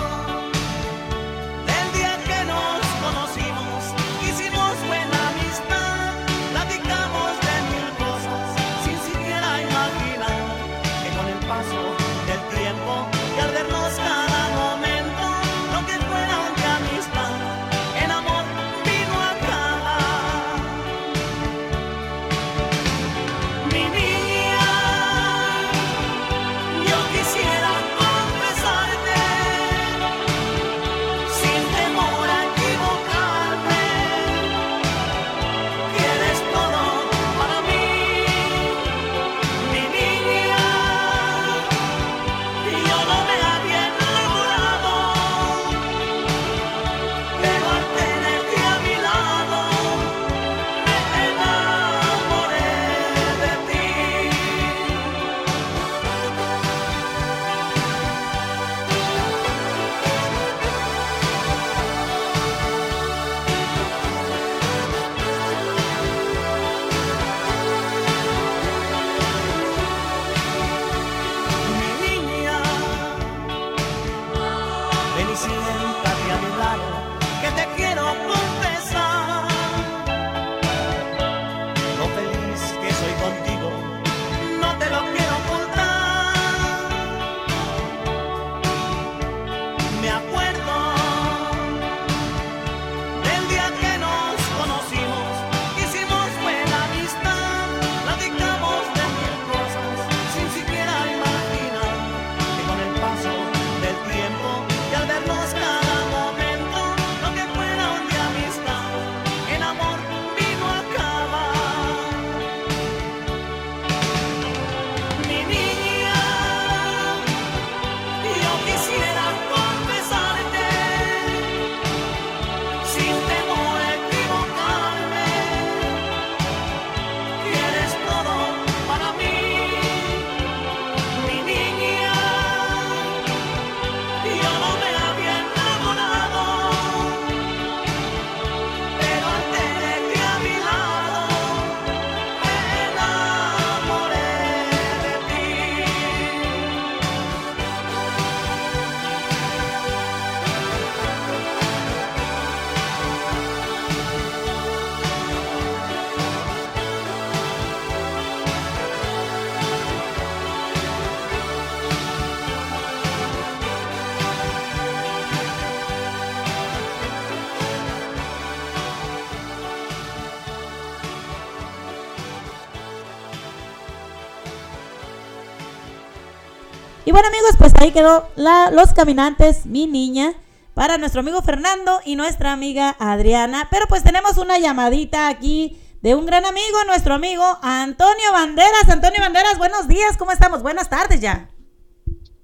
bueno 177.18 177.36
amigos, 177.36 177.56
pues 177.58 177.72
ahí 177.80 177.90
quedó 177.90 178.30
la, 178.36 178.70
los 178.70 178.92
caminantes, 178.92 179.66
mi 179.66 179.88
niña, 179.88 180.34
para 180.72 180.98
nuestro 180.98 181.18
amigo 181.18 181.42
Fernando 181.42 182.00
y 182.04 182.14
nuestra 182.14 182.52
amiga 182.52 182.94
Adriana. 183.00 183.66
Pero 183.72 183.86
pues 183.88 184.04
tenemos 184.04 184.36
una 184.36 184.56
llamadita 184.60 185.26
aquí 185.26 185.82
de 186.00 186.14
un 186.14 186.26
gran 186.26 186.44
amigo, 186.44 186.84
nuestro 186.86 187.14
amigo 187.14 187.42
Antonio 187.60 188.30
Banderas. 188.30 188.88
Antonio 188.88 189.18
Banderas, 189.20 189.58
buenos 189.58 189.88
días, 189.88 190.16
¿cómo 190.16 190.30
estamos? 190.30 190.62
Buenas 190.62 190.88
tardes 190.88 191.20
ya. 191.20 191.50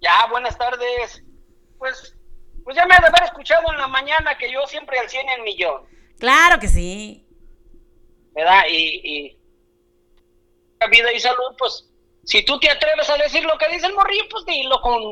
Ya, 0.03 0.27
buenas 0.29 0.59
tardes. 0.59 1.23
Pues, 1.79 2.17
pues 2.65 2.75
ya 2.75 2.85
me 2.87 2.97
de 2.99 3.07
haber 3.07 3.23
escuchado 3.23 3.63
en 3.71 3.79
la 3.79 3.87
mañana 3.87 4.37
que 4.37 4.51
yo 4.51 4.67
siempre 4.67 4.99
al 4.99 5.09
100 5.09 5.29
en 5.29 5.45
millón, 5.45 5.83
Claro 6.19 6.59
que 6.59 6.67
sí. 6.67 7.25
¿verdad? 8.35 8.65
Y, 8.69 9.01
y 9.05 9.39
vida 10.91 11.13
y 11.13 11.21
salud, 11.21 11.55
pues, 11.57 11.89
si 12.25 12.43
tú 12.45 12.59
te 12.61 12.71
atreves 12.71 13.09
a 13.11 13.17
decir 13.17 13.45
lo 13.45 13.57
que 13.59 13.69
dice 13.69 13.87
el 13.87 13.95
morrillo, 13.95 14.25
pues 14.31 14.45
dilo 14.47 14.81
con... 14.81 15.03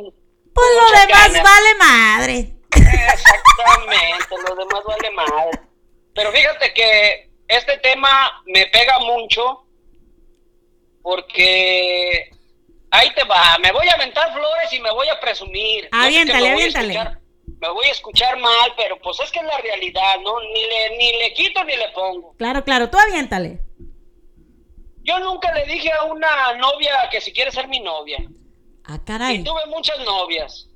Pues 0.54 0.66
con 0.78 0.92
lo 0.92 1.00
demás 1.00 1.32
ganas. 1.32 1.42
vale 1.42 1.74
madre. 1.78 2.56
Exactamente, 2.74 4.34
lo 4.48 4.54
demás 4.56 4.82
vale 4.84 5.10
madre. 5.12 5.60
Pero 6.14 6.30
fíjate 6.32 6.72
que 6.74 7.30
este 7.48 7.78
tema 7.78 8.42
me 8.46 8.66
pega 8.66 8.98
mucho 9.00 9.64
porque 11.02 12.30
ahí 12.90 13.12
te 13.14 13.24
va, 13.24 13.58
me 13.58 13.72
voy 13.72 13.88
a 13.88 13.94
aventar 13.94 14.32
flores 14.32 14.72
y 14.72 14.80
me 14.80 14.90
voy 14.92 15.08
a 15.08 15.18
presumir. 15.20 15.84
Sé 15.84 15.88
Aviéntale, 15.92 16.48
me 16.48 16.52
voy 16.54 16.62
a 16.62 16.66
aviéntale. 16.66 16.94
escuchar- 16.94 17.18
Me 17.60 17.68
voy 17.70 17.86
a 17.86 17.90
escuchar 17.92 18.38
mal, 18.38 18.72
pero 18.76 18.98
pues 19.00 19.18
es 19.20 19.30
que 19.30 19.38
es 19.38 19.44
la 19.44 19.58
realidad, 19.58 20.16
¿no? 20.22 20.40
Ni 20.40 20.62
le, 20.64 20.96
ni 20.96 21.18
le 21.18 21.32
quito 21.34 21.62
ni 21.64 21.76
le 21.76 21.88
pongo. 21.90 22.34
Claro, 22.36 22.64
claro, 22.64 22.90
tú 22.90 22.98
aviéntale. 22.98 23.60
Yo 25.04 25.18
nunca 25.20 25.52
le 25.52 25.64
dije 25.66 25.90
a 25.92 26.04
una 26.04 26.54
novia 26.56 27.08
que 27.10 27.20
si 27.20 27.32
quiere 27.32 27.50
ser 27.50 27.68
mi 27.68 27.80
novia. 27.80 28.18
Ah, 28.84 28.96
Y 28.96 29.04
caray. 29.04 29.44
tuve 29.44 29.66
muchas 29.66 29.98
novias. 30.00 30.68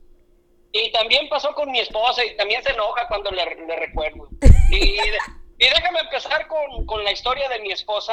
Y 0.72 0.90
también 0.92 1.28
pasó 1.28 1.54
con 1.54 1.70
mi 1.70 1.80
esposa 1.80 2.24
y 2.24 2.36
también 2.36 2.62
se 2.62 2.70
enoja 2.72 3.06
cuando 3.08 3.30
le, 3.30 3.44
le 3.66 3.76
recuerdo. 3.76 4.28
Y, 4.70 4.98
y 5.58 5.68
déjame 5.68 6.00
empezar 6.00 6.48
con, 6.48 6.84
con 6.86 7.02
la 7.04 7.12
historia 7.12 7.48
de 7.48 7.60
mi 7.60 7.70
esposa. 7.70 8.12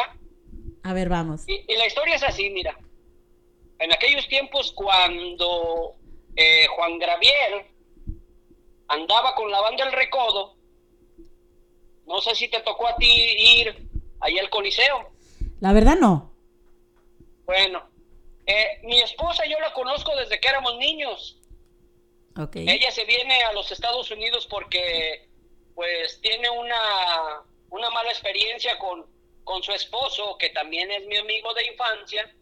A 0.84 0.94
ver, 0.94 1.10
vamos. 1.10 1.41
Y, 1.48 1.65
y 1.68 1.76
la 1.77 1.88
historia 1.88 2.15
es 2.15 2.23
así, 2.23 2.49
mira. 2.52 2.77
En 3.80 3.91
aquellos 3.91 4.27
tiempos 4.27 4.72
cuando 4.73 5.95
eh, 6.35 6.68
Juan 6.68 6.99
Graviel 6.99 7.65
andaba 8.88 9.34
con 9.35 9.49
la 9.49 9.61
banda 9.61 9.84
El 9.85 9.91
Recodo, 9.94 10.56
no 12.06 12.22
sé 12.22 12.35
si 12.35 12.48
te 12.49 12.60
tocó 12.61 12.88
a 12.88 12.95
ti 12.98 13.07
ir 13.10 13.90
ahí 14.22 14.38
al 14.38 14.49
Coliseo. 14.49 15.11
La 15.59 15.73
verdad 15.73 15.95
no. 15.95 16.34
Bueno, 17.45 17.89
eh, 18.45 18.80
mi 18.84 18.99
esposa 19.01 19.45
yo 19.45 19.59
la 19.59 19.73
conozco 19.73 20.15
desde 20.15 20.39
que 20.39 20.47
éramos 20.47 20.77
niños. 20.77 21.39
Ok. 22.38 22.55
Ella 22.57 22.91
se 22.91 23.05
viene 23.05 23.43
a 23.43 23.53
los 23.53 23.71
Estados 23.71 24.09
Unidos 24.11 24.47
porque 24.47 25.30
pues 25.75 26.19
tiene 26.21 26.49
una, 26.49 27.43
una 27.69 27.89
mala 27.91 28.09
experiencia 28.09 28.77
con, 28.77 29.05
con 29.43 29.61
su 29.63 29.71
esposo, 29.71 30.38
que 30.38 30.49
también 30.49 30.89
es 30.91 31.05
mi 31.07 31.17
amigo 31.17 31.53
de 31.53 31.65
infancia, 31.67 32.34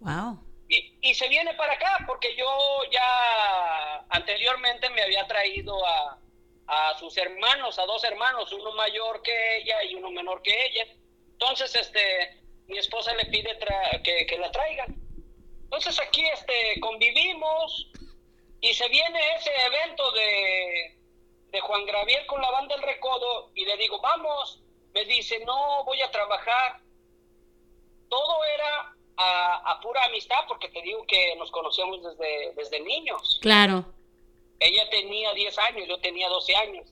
Wow. 0.00 0.38
y, 0.68 0.98
y 1.00 1.14
se 1.14 1.28
viene 1.28 1.54
para 1.54 1.72
acá 1.74 2.04
porque 2.06 2.34
yo 2.36 2.46
ya 2.92 4.04
anteriormente 4.10 4.90
me 4.90 5.02
había 5.02 5.26
traído 5.26 5.74
a, 5.86 6.18
a 6.66 6.98
sus 6.98 7.16
hermanos, 7.16 7.78
a 7.78 7.86
dos 7.86 8.04
hermanos, 8.04 8.52
uno 8.52 8.72
mayor 8.72 9.22
que 9.22 9.56
ella 9.58 9.82
y 9.84 9.94
uno 9.94 10.10
menor 10.10 10.42
que 10.42 10.52
ella. 10.66 10.86
Entonces, 11.32 11.74
este, 11.74 12.43
mi 12.66 12.78
esposa 12.78 13.14
le 13.14 13.26
pide 13.26 13.58
tra- 13.58 14.02
que, 14.02 14.26
que 14.26 14.38
la 14.38 14.50
traigan. 14.50 14.94
Entonces 15.64 15.98
aquí 16.00 16.24
este, 16.32 16.80
convivimos 16.80 17.88
y 18.60 18.72
se 18.74 18.88
viene 18.88 19.18
ese 19.36 19.50
evento 19.66 20.10
de, 20.12 20.96
de 21.50 21.60
Juan 21.60 21.84
Graviel 21.86 22.24
con 22.26 22.40
la 22.40 22.50
banda 22.50 22.74
El 22.76 22.82
Recodo 22.82 23.50
y 23.54 23.64
le 23.64 23.76
digo, 23.76 24.00
vamos. 24.00 24.60
Me 24.94 25.04
dice, 25.06 25.40
no, 25.44 25.82
voy 25.84 26.00
a 26.02 26.10
trabajar. 26.12 26.80
Todo 28.08 28.44
era 28.44 28.94
a, 29.16 29.72
a 29.72 29.80
pura 29.80 30.04
amistad 30.04 30.44
porque 30.46 30.68
te 30.68 30.80
digo 30.82 31.04
que 31.06 31.34
nos 31.36 31.50
conocíamos 31.50 32.02
desde, 32.02 32.52
desde 32.54 32.80
niños. 32.80 33.38
Claro. 33.42 33.84
Ella 34.60 34.88
tenía 34.90 35.32
10 35.34 35.58
años, 35.58 35.88
yo 35.88 35.98
tenía 36.00 36.28
12 36.28 36.54
años. 36.54 36.88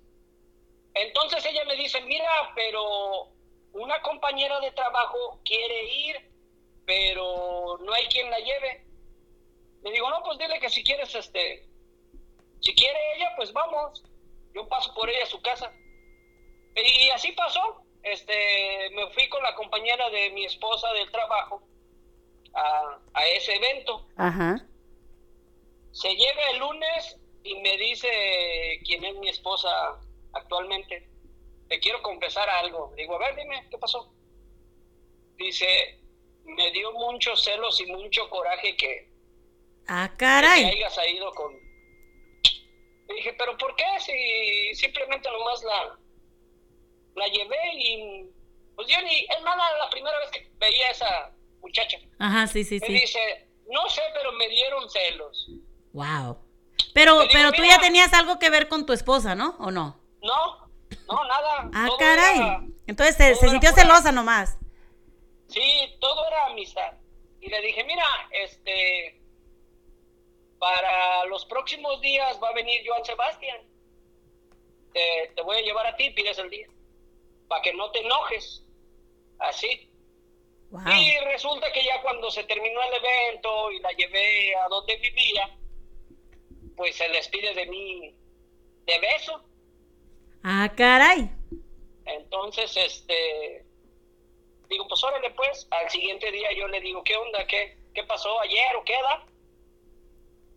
Entonces 0.94 1.44
ella 1.46 1.64
me 1.64 1.76
dice, 1.76 2.00
mira, 2.02 2.52
pero 2.56 3.28
una 3.72 4.00
compañera 4.02 4.60
de 4.60 4.70
trabajo 4.72 5.40
quiere 5.44 5.84
ir, 5.94 6.30
pero 6.86 7.78
no 7.80 7.92
hay 7.92 8.06
quien 8.06 8.30
la 8.30 8.38
lleve. 8.38 8.86
Le 9.82 9.90
digo, 9.90 10.10
no, 10.10 10.22
pues 10.22 10.38
dile 10.38 10.60
que 10.60 10.70
si 10.70 10.82
quieres, 10.84 11.14
este, 11.14 11.66
si 12.60 12.74
quiere 12.74 12.98
ella, 13.16 13.32
pues 13.36 13.52
vamos. 13.52 14.02
Yo 14.54 14.68
paso 14.68 14.92
por 14.94 15.08
ella 15.08 15.24
a 15.24 15.26
su 15.26 15.40
casa. 15.40 15.72
Y 16.76 17.10
así 17.10 17.32
pasó. 17.32 17.82
Este, 18.02 18.90
me 18.90 19.08
fui 19.12 19.28
con 19.28 19.42
la 19.42 19.54
compañera 19.54 20.10
de 20.10 20.30
mi 20.30 20.44
esposa 20.44 20.92
del 20.92 21.10
trabajo 21.10 21.62
a, 22.54 22.98
a 23.14 23.26
ese 23.28 23.54
evento. 23.54 24.06
Ajá. 24.16 24.66
Se 25.92 26.08
llega 26.08 26.50
el 26.50 26.58
lunes 26.58 27.16
y 27.44 27.54
me 27.56 27.76
dice 27.76 28.08
quién 28.84 29.04
es 29.04 29.14
mi 29.16 29.28
esposa 29.28 29.70
actualmente. 30.32 31.11
Te 31.72 31.80
quiero 31.80 32.02
confesar 32.02 32.50
algo. 32.50 32.92
Digo, 32.98 33.14
a 33.16 33.18
ver, 33.18 33.34
dime, 33.34 33.66
¿qué 33.70 33.78
pasó? 33.78 34.12
Dice, 35.38 35.98
me 36.44 36.70
dio 36.70 36.92
muchos 36.92 37.42
celos 37.42 37.80
y 37.80 37.86
mucho 37.86 38.28
coraje 38.28 38.76
que, 38.76 39.10
Ah, 39.88 40.10
que 40.10 40.16
caray. 40.18 40.64
hayas 40.66 40.98
ido 41.08 41.32
con... 41.32 41.50
Le 43.08 43.14
dije, 43.14 43.32
pero 43.38 43.56
¿por 43.56 43.74
qué? 43.74 43.84
Si 44.00 44.74
simplemente 44.74 45.30
nomás 45.30 45.62
la, 45.64 45.98
la 47.16 47.26
llevé 47.28 47.74
y... 47.74 48.26
Pues 48.76 48.88
yo 48.88 49.00
ni... 49.00 49.20
Es 49.20 49.42
más, 49.42 49.56
la 49.78 49.88
primera 49.88 50.18
vez 50.18 50.30
que 50.30 50.50
veía 50.58 50.88
a 50.88 50.90
esa 50.90 51.34
muchacha. 51.62 51.96
Ajá, 52.18 52.46
sí, 52.48 52.64
sí, 52.64 52.80
Me 52.82 52.86
sí. 52.86 52.92
dice, 52.92 53.48
no 53.70 53.88
sé, 53.88 54.02
pero 54.12 54.30
me 54.32 54.46
dieron 54.50 54.90
celos. 54.90 55.48
Wow. 55.94 56.36
Pero, 56.92 57.20
digo, 57.22 57.30
pero 57.32 57.52
tú 57.52 57.64
ya 57.64 57.78
tenías 57.80 58.12
algo 58.12 58.38
que 58.38 58.50
ver 58.50 58.68
con 58.68 58.84
tu 58.84 58.92
esposa, 58.92 59.34
¿no? 59.34 59.56
¿O 59.58 59.70
no? 59.70 59.98
No, 60.22 60.61
no, 61.08 61.24
nada. 61.24 61.70
Ah, 61.74 61.88
caray. 61.98 62.36
era- 62.36 62.60
Entonces 62.86 63.16
se, 63.16 63.34
sintió 63.36 63.70
pura- 63.70 63.82
celosa 63.82 64.12
nomás. 64.12 64.58
Sí, 65.48 65.96
todo 66.00 66.26
era 66.28 66.46
amistad. 66.46 66.92
Y 67.40 67.48
le 67.48 67.60
dije, 67.60 67.84
mira, 67.84 68.04
este, 68.30 69.20
para 70.58 71.24
los 71.26 71.44
próximos 71.46 72.00
días 72.00 72.38
va 72.42 72.48
a 72.48 72.54
venir 72.54 72.80
Joan 72.86 73.04
Sebastián. 73.04 73.58
Te, 74.92 75.32
te 75.34 75.42
voy 75.42 75.56
a 75.56 75.62
llevar 75.62 75.86
a 75.86 75.96
ti, 75.96 76.10
pides 76.10 76.38
el 76.38 76.50
día, 76.50 76.68
para 77.48 77.62
que 77.62 77.72
no 77.74 77.90
te 77.90 78.00
enojes. 78.00 78.62
Así. 79.38 79.88
Wow. 80.70 80.82
Y 80.92 81.18
resulta 81.24 81.70
que 81.72 81.84
ya 81.84 82.00
cuando 82.02 82.30
se 82.30 82.44
terminó 82.44 82.80
el 82.82 82.94
evento 82.94 83.70
y 83.72 83.80
la 83.80 83.90
llevé 83.92 84.54
a 84.56 84.68
donde 84.68 84.96
vivía, 84.96 85.58
pues 86.76 86.96
se 86.96 87.08
despide 87.08 87.54
de 87.54 87.66
mí 87.66 88.14
de 88.86 88.98
beso. 89.00 89.44
Ah, 90.44 90.70
caray. 90.76 91.30
Entonces, 92.04 92.76
este, 92.76 93.64
digo, 94.68 94.86
pues 94.88 95.02
órale 95.04 95.30
pues, 95.30 95.66
al 95.70 95.88
siguiente 95.90 96.30
día 96.32 96.48
yo 96.58 96.66
le 96.68 96.80
digo, 96.80 97.02
¿qué 97.04 97.16
onda? 97.16 97.46
¿Qué, 97.46 97.78
qué 97.94 98.02
pasó 98.04 98.40
ayer 98.40 98.74
o 98.76 98.84
qué 98.84 98.94
da? 98.94 99.24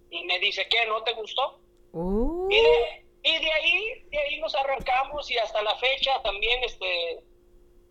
Y 0.10 0.24
me 0.26 0.40
dice, 0.40 0.68
¿qué? 0.70 0.86
¿No 0.88 1.04
te 1.04 1.14
gustó? 1.14 1.60
Uh, 1.92 2.50
Y 2.50 2.56
de, 2.62 3.06
y 3.24 3.40
de 3.44 3.52
ahí, 3.52 4.04
de 4.10 4.18
ahí 4.20 4.40
nos 4.40 4.56
arrancamos 4.56 5.30
y 5.32 5.38
hasta 5.38 5.62
la 5.62 5.76
fecha 5.78 6.22
también, 6.24 6.64
este, 6.64 7.24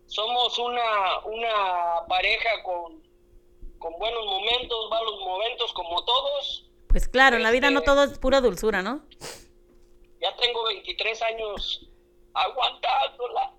somos 0.07 0.57
una, 0.59 1.19
una 1.25 2.05
pareja 2.07 2.61
con, 2.63 3.01
con 3.79 3.93
buenos 3.99 4.25
momentos, 4.25 4.89
malos 4.89 5.19
momentos 5.21 5.73
como 5.73 6.03
todos. 6.03 6.69
pues 6.89 7.07
claro, 7.07 7.37
en 7.37 7.43
la 7.43 7.51
vida 7.51 7.69
no 7.71 7.79
este- 7.79 7.91
todo 7.91 8.03
es 8.03 8.19
pura 8.19 8.41
dulzura, 8.41 8.81
¿no? 8.81 9.05
Ya 10.21 10.35
tengo 10.37 10.65
23 10.65 11.21
años 11.21 11.87
aguantándola. 12.33 13.53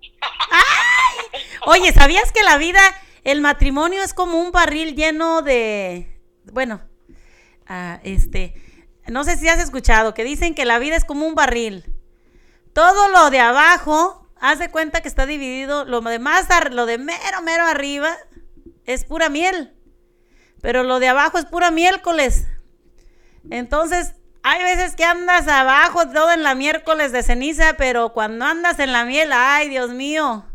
Oye, 1.65 1.91
¿sabías 1.93 2.31
que 2.31 2.43
la 2.43 2.57
vida, 2.57 2.79
el 3.23 3.41
matrimonio 3.41 4.03
es 4.03 4.13
como 4.13 4.39
un 4.39 4.51
barril 4.51 4.95
lleno 4.95 5.41
de, 5.41 6.21
bueno, 6.51 6.81
ah, 7.67 7.99
este, 8.03 8.53
no 9.07 9.23
sé 9.23 9.37
si 9.37 9.47
has 9.47 9.59
escuchado 9.59 10.13
que 10.13 10.23
dicen 10.23 10.55
que 10.55 10.65
la 10.65 10.79
vida 10.79 10.95
es 10.95 11.05
como 11.05 11.25
un 11.25 11.35
barril. 11.35 11.85
Todo 12.73 13.09
lo 13.09 13.29
de 13.29 13.39
abajo, 13.39 14.29
haz 14.39 14.59
de 14.59 14.69
cuenta 14.69 15.01
que 15.01 15.07
está 15.07 15.25
dividido, 15.25 15.85
lo 15.85 16.01
de 16.01 16.19
más, 16.19 16.47
lo 16.71 16.85
de 16.85 16.97
mero, 16.97 17.41
mero 17.43 17.65
arriba 17.65 18.15
es 18.85 19.03
pura 19.03 19.29
miel, 19.29 19.73
pero 20.61 20.83
lo 20.83 20.99
de 20.99 21.07
abajo 21.07 21.37
es 21.37 21.45
pura 21.45 21.71
miércoles. 21.71 22.45
Entonces, 23.49 24.13
hay 24.49 24.63
veces 24.63 24.95
que 24.95 25.03
andas 25.03 25.47
abajo 25.47 26.07
todo 26.09 26.31
en 26.31 26.43
la 26.43 26.55
miércoles 26.55 27.11
de 27.11 27.23
ceniza, 27.23 27.75
pero 27.77 28.13
cuando 28.13 28.45
andas 28.45 28.79
en 28.79 28.91
la 28.93 29.05
miel, 29.05 29.31
ay, 29.33 29.69
Dios 29.69 29.89
mío. 29.91 30.45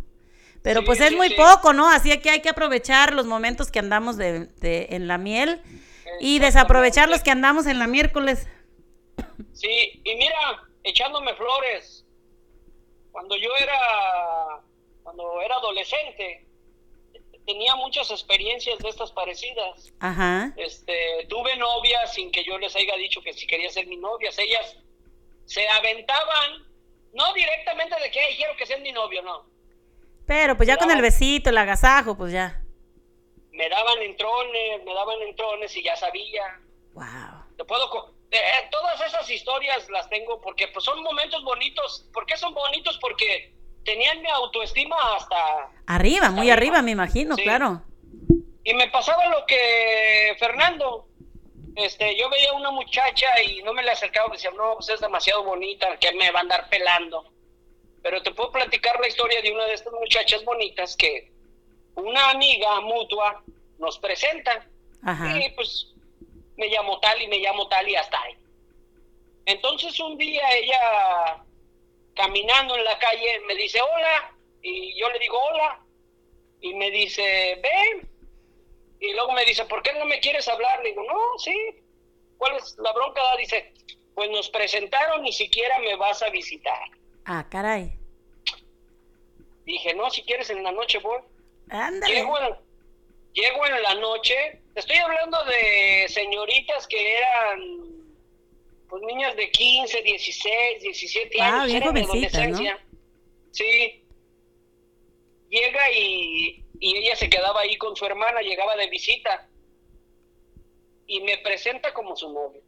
Pero 0.62 0.80
Sí, 0.80 0.86
pues 0.86 1.00
es 1.00 1.08
sí, 1.10 1.16
muy 1.16 1.28
sí. 1.28 1.34
poco, 1.36 1.72
¿no? 1.72 1.88
Así 1.90 2.16
que 2.20 2.30
hay 2.30 2.40
que 2.40 2.48
aprovechar 2.48 3.12
los 3.12 3.26
momentos 3.26 3.70
que 3.70 3.80
andamos 3.80 4.16
de, 4.16 4.46
de- 4.60 4.88
en 4.90 5.08
la 5.08 5.18
miel. 5.18 5.60
Y 6.20 6.38
desaprovechar 6.38 7.08
los 7.08 7.22
que 7.22 7.30
andamos 7.30 7.66
en 7.66 7.78
la 7.78 7.86
miércoles. 7.86 8.46
Sí, 9.54 10.00
y 10.04 10.14
mira, 10.16 10.36
echándome 10.84 11.34
flores. 11.34 12.04
Cuando 13.10 13.36
yo 13.36 13.48
era, 13.60 14.60
cuando 15.02 15.40
era 15.40 15.56
adolescente, 15.56 16.46
tenía 17.46 17.74
muchas 17.76 18.10
experiencias 18.10 18.78
de 18.78 18.88
estas 18.88 19.12
parecidas. 19.12 19.92
Ajá. 20.00 20.52
Este, 20.56 21.26
tuve 21.28 21.56
novias 21.56 22.14
sin 22.14 22.30
que 22.30 22.44
yo 22.44 22.58
les 22.58 22.74
haya 22.76 22.96
dicho 22.96 23.22
que 23.22 23.32
si 23.32 23.46
quería 23.46 23.70
ser 23.70 23.86
mi 23.86 23.96
novias. 23.96 24.38
Ellas 24.38 24.76
se 25.46 25.68
aventaban, 25.68 26.66
no 27.12 27.32
directamente 27.34 27.96
de 28.00 28.10
que 28.10 28.20
"Ay, 28.20 28.36
quiero 28.36 28.56
que 28.56 28.66
seas 28.66 28.80
mi 28.80 28.92
novio, 28.92 29.22
no. 29.22 29.46
Pero 30.26 30.56
pues 30.56 30.66
ya 30.66 30.76
con 30.76 30.90
el 30.90 31.02
besito, 31.02 31.50
el 31.50 31.58
agasajo, 31.58 32.16
pues 32.16 32.32
ya. 32.32 32.62
Me 33.50 33.68
daban 33.68 34.00
entrones, 34.02 34.84
me 34.84 34.94
daban 34.94 35.20
entrones 35.22 35.76
y 35.76 35.82
ya 35.82 35.96
sabía. 35.96 36.60
Wow. 36.94 37.04
Te 37.56 37.64
puedo 37.64 38.14
eh, 38.30 38.36
eh, 38.38 38.68
todas 38.70 38.98
esas 39.02 39.28
historias 39.28 39.88
las 39.90 40.08
tengo 40.08 40.40
porque 40.40 40.68
pues 40.68 40.84
son 40.84 41.02
momentos 41.02 41.44
bonitos. 41.44 42.06
¿Por 42.14 42.24
qué 42.24 42.36
son 42.38 42.54
bonitos? 42.54 42.96
Porque 42.98 43.51
tenían 43.84 44.20
mi 44.22 44.28
autoestima 44.30 44.96
hasta 45.16 45.36
Arriba, 45.86 46.30
muy 46.30 46.50
Arriba. 46.50 46.54
arriba, 46.54 46.82
me 46.82 46.90
imagino, 46.92 47.36
Sí. 47.36 47.42
claro. 47.42 47.82
y 48.64 48.74
me 48.74 48.88
pasaba 48.88 49.26
lo 49.26 49.44
que 49.46 50.36
Fernando 50.38 51.06
este 51.74 52.16
yo 52.18 52.28
veía 52.30 52.52
una 52.52 52.70
muchacha 52.70 53.26
y 53.42 53.62
no 53.62 53.72
me 53.72 53.82
le 53.82 53.90
acercaba 53.90 54.28
decía 54.32 54.50
no 54.56 54.74
pues 54.74 54.88
es 54.90 55.00
demasiado 55.00 55.42
bonita 55.42 55.96
que 55.98 56.12
me 56.12 56.30
va 56.30 56.40
a 56.40 56.42
andar 56.42 56.68
pelando 56.68 57.24
pero 58.02 58.22
te 58.22 58.30
puedo 58.32 58.52
platicar 58.52 59.00
la 59.00 59.08
historia 59.08 59.40
de 59.42 59.52
una 59.52 59.64
de 59.64 59.74
estas 59.74 59.92
muchachas 59.94 60.44
bonitas 60.44 60.96
que 60.96 61.32
una 61.94 62.30
amiga 62.30 62.80
mutua 62.82 63.42
nos 63.78 63.98
presenta 63.98 64.66
Ajá. 65.04 65.38
y 65.38 65.50
pues 65.52 65.88
me 66.56 66.68
llamo 66.68 67.00
tal 67.00 67.20
y 67.22 67.26
me 67.28 67.38
llamo 67.38 67.66
tal 67.68 67.88
y 67.88 67.96
hasta 67.96 68.20
ahí. 68.22 68.36
Entonces 69.46 69.98
un 69.98 70.16
día 70.18 70.42
ella 70.56 71.42
caminando 72.14 72.76
en 72.76 72.84
la 72.84 72.98
calle 72.98 73.40
me 73.46 73.54
dice 73.54 73.80
hola 73.80 74.34
y 74.62 74.98
yo 74.98 75.08
le 75.10 75.18
digo 75.18 75.38
hola 75.38 75.80
y 76.60 76.74
me 76.74 76.90
dice 76.90 77.60
ven 77.62 78.08
y 79.00 79.12
luego 79.12 79.32
me 79.32 79.44
dice 79.44 79.64
¿por 79.64 79.82
qué 79.82 79.92
no 79.94 80.04
me 80.04 80.20
quieres 80.20 80.46
hablar? 80.48 80.82
Le 80.82 80.90
digo 80.90 81.02
no, 81.04 81.38
sí. 81.38 81.54
¿Cuál 82.38 82.56
es 82.56 82.76
la 82.78 82.92
bronca? 82.92 83.20
Dice 83.36 83.72
pues 84.14 84.30
nos 84.30 84.50
presentaron 84.50 85.22
ni 85.22 85.32
siquiera 85.32 85.78
me 85.80 85.96
vas 85.96 86.22
a 86.22 86.30
visitar. 86.30 86.82
Ah, 87.24 87.46
caray. 87.48 87.98
Dije 89.64 89.94
no, 89.94 90.10
si 90.10 90.22
quieres 90.22 90.50
en 90.50 90.62
la 90.62 90.72
noche 90.72 90.98
voy. 90.98 91.20
Ándale. 91.70 92.14
Llego 92.14 92.38
en, 92.38 92.54
llego 93.32 93.66
en 93.66 93.82
la 93.82 93.94
noche. 93.94 94.60
Estoy 94.74 94.96
hablando 94.96 95.42
de 95.44 96.06
señoritas 96.08 96.86
que 96.86 97.16
eran 97.16 97.91
pues 98.92 99.04
niñas 99.04 99.34
de 99.36 99.50
15, 99.50 100.02
16, 100.02 100.82
17 100.82 101.40
Ah, 101.40 101.62
años. 101.62 101.66
bien 101.68 101.82
jovencitas, 101.82 102.32
¿no? 102.34 102.38
adolescencia. 102.40 102.86
Sí. 103.50 104.04
Llega 105.48 105.90
y, 105.92 106.62
y 106.78 106.96
ella 106.98 107.16
se 107.16 107.30
quedaba 107.30 107.62
ahí 107.62 107.78
con 107.78 107.96
su 107.96 108.04
hermana, 108.04 108.42
llegaba 108.42 108.76
de 108.76 108.88
visita. 108.90 109.48
Y 111.06 111.22
me 111.22 111.38
presenta 111.38 111.94
como 111.94 112.14
su 112.16 112.30
novio. 112.34 112.60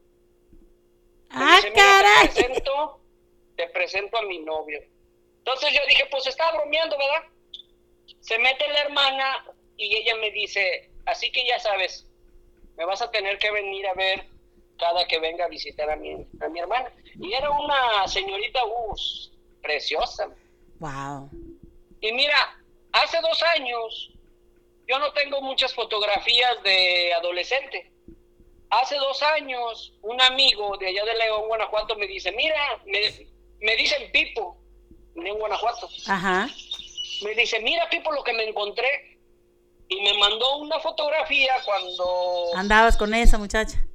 Ah, 1.29 1.57
dice, 1.57 1.71
"Mira, 1.73 1.83
caray. 1.83 2.29
Te 2.29 2.33
presento, 2.33 3.01
te 3.57 3.69
presento 3.69 4.17
a 4.17 4.23
mi 4.23 4.39
novio. 4.39 4.81
Entonces 5.41 5.75
yo 5.75 5.81
dije, 5.87 6.07
pues 6.11 6.27
está 6.27 6.51
bromeando, 6.53 6.97
¿verdad? 6.97 7.29
Se 8.21 8.39
mete 8.39 8.67
la 8.69 8.81
hermana 8.81 9.45
y 9.77 9.95
ella 9.95 10.17
me 10.17 10.31
dice, 10.31 10.91
así 11.05 11.31
que 11.31 11.47
ya 11.47 11.59
sabes, 11.59 12.07
me 12.79 12.87
vas 12.87 13.03
a 13.03 13.11
tener 13.11 13.37
que 13.39 13.51
venir 13.51 13.87
a 13.89 13.93
ver 13.93 14.25
cada 14.79 15.07
que 15.07 15.19
venga 15.19 15.45
a 15.45 15.49
visitar 15.49 15.91
a 15.91 15.97
mi, 15.97 16.27
a 16.41 16.49
mi 16.49 16.61
hermana. 16.61 16.93
Y 17.21 17.33
era 17.33 17.51
una 17.51 18.07
señorita, 18.09 18.65
uh, 18.65 18.95
preciosa. 19.63 20.29
Wow. 20.79 21.31
Y 22.01 22.13
mira, 22.13 22.37
hace 22.93 23.21
dos 23.21 23.43
años, 23.57 24.11
yo 24.87 24.99
no 24.99 25.13
tengo 25.13 25.41
muchas 25.41 25.75
fotografías 25.75 26.63
de 26.63 27.15
adolescente. 27.15 27.91
Hace 28.71 28.97
dos 28.97 29.23
años, 29.23 29.95
un 30.03 30.21
amigo 30.21 30.77
de 30.79 30.89
allá 30.89 31.05
de 31.05 31.15
León, 31.15 31.47
Guanajuato, 31.47 31.97
me 31.97 32.07
dice, 32.07 32.33
mira, 32.33 32.57
me, 32.87 33.01
me 33.61 33.77
dicen 33.77 34.11
Pipo, 34.13 34.59
en 35.15 35.39
Guanajuato. 35.39 35.89
Ajá. 36.09 36.49
Me 37.23 37.35
dice, 37.35 37.61
mira 37.61 37.89
Pipo 37.89 38.13
lo 38.13 38.25
que 38.25 38.33
me 38.33 38.45
encontré. 38.49 39.19
Y 39.87 40.01
me 40.01 40.15
mandó 40.15 40.59
una 40.59 40.81
fotografía 40.81 41.55
cuando... 41.65 42.51
Andabas 42.57 42.97
con 42.97 43.13
esa 43.15 43.37
muchacha. 43.39 43.87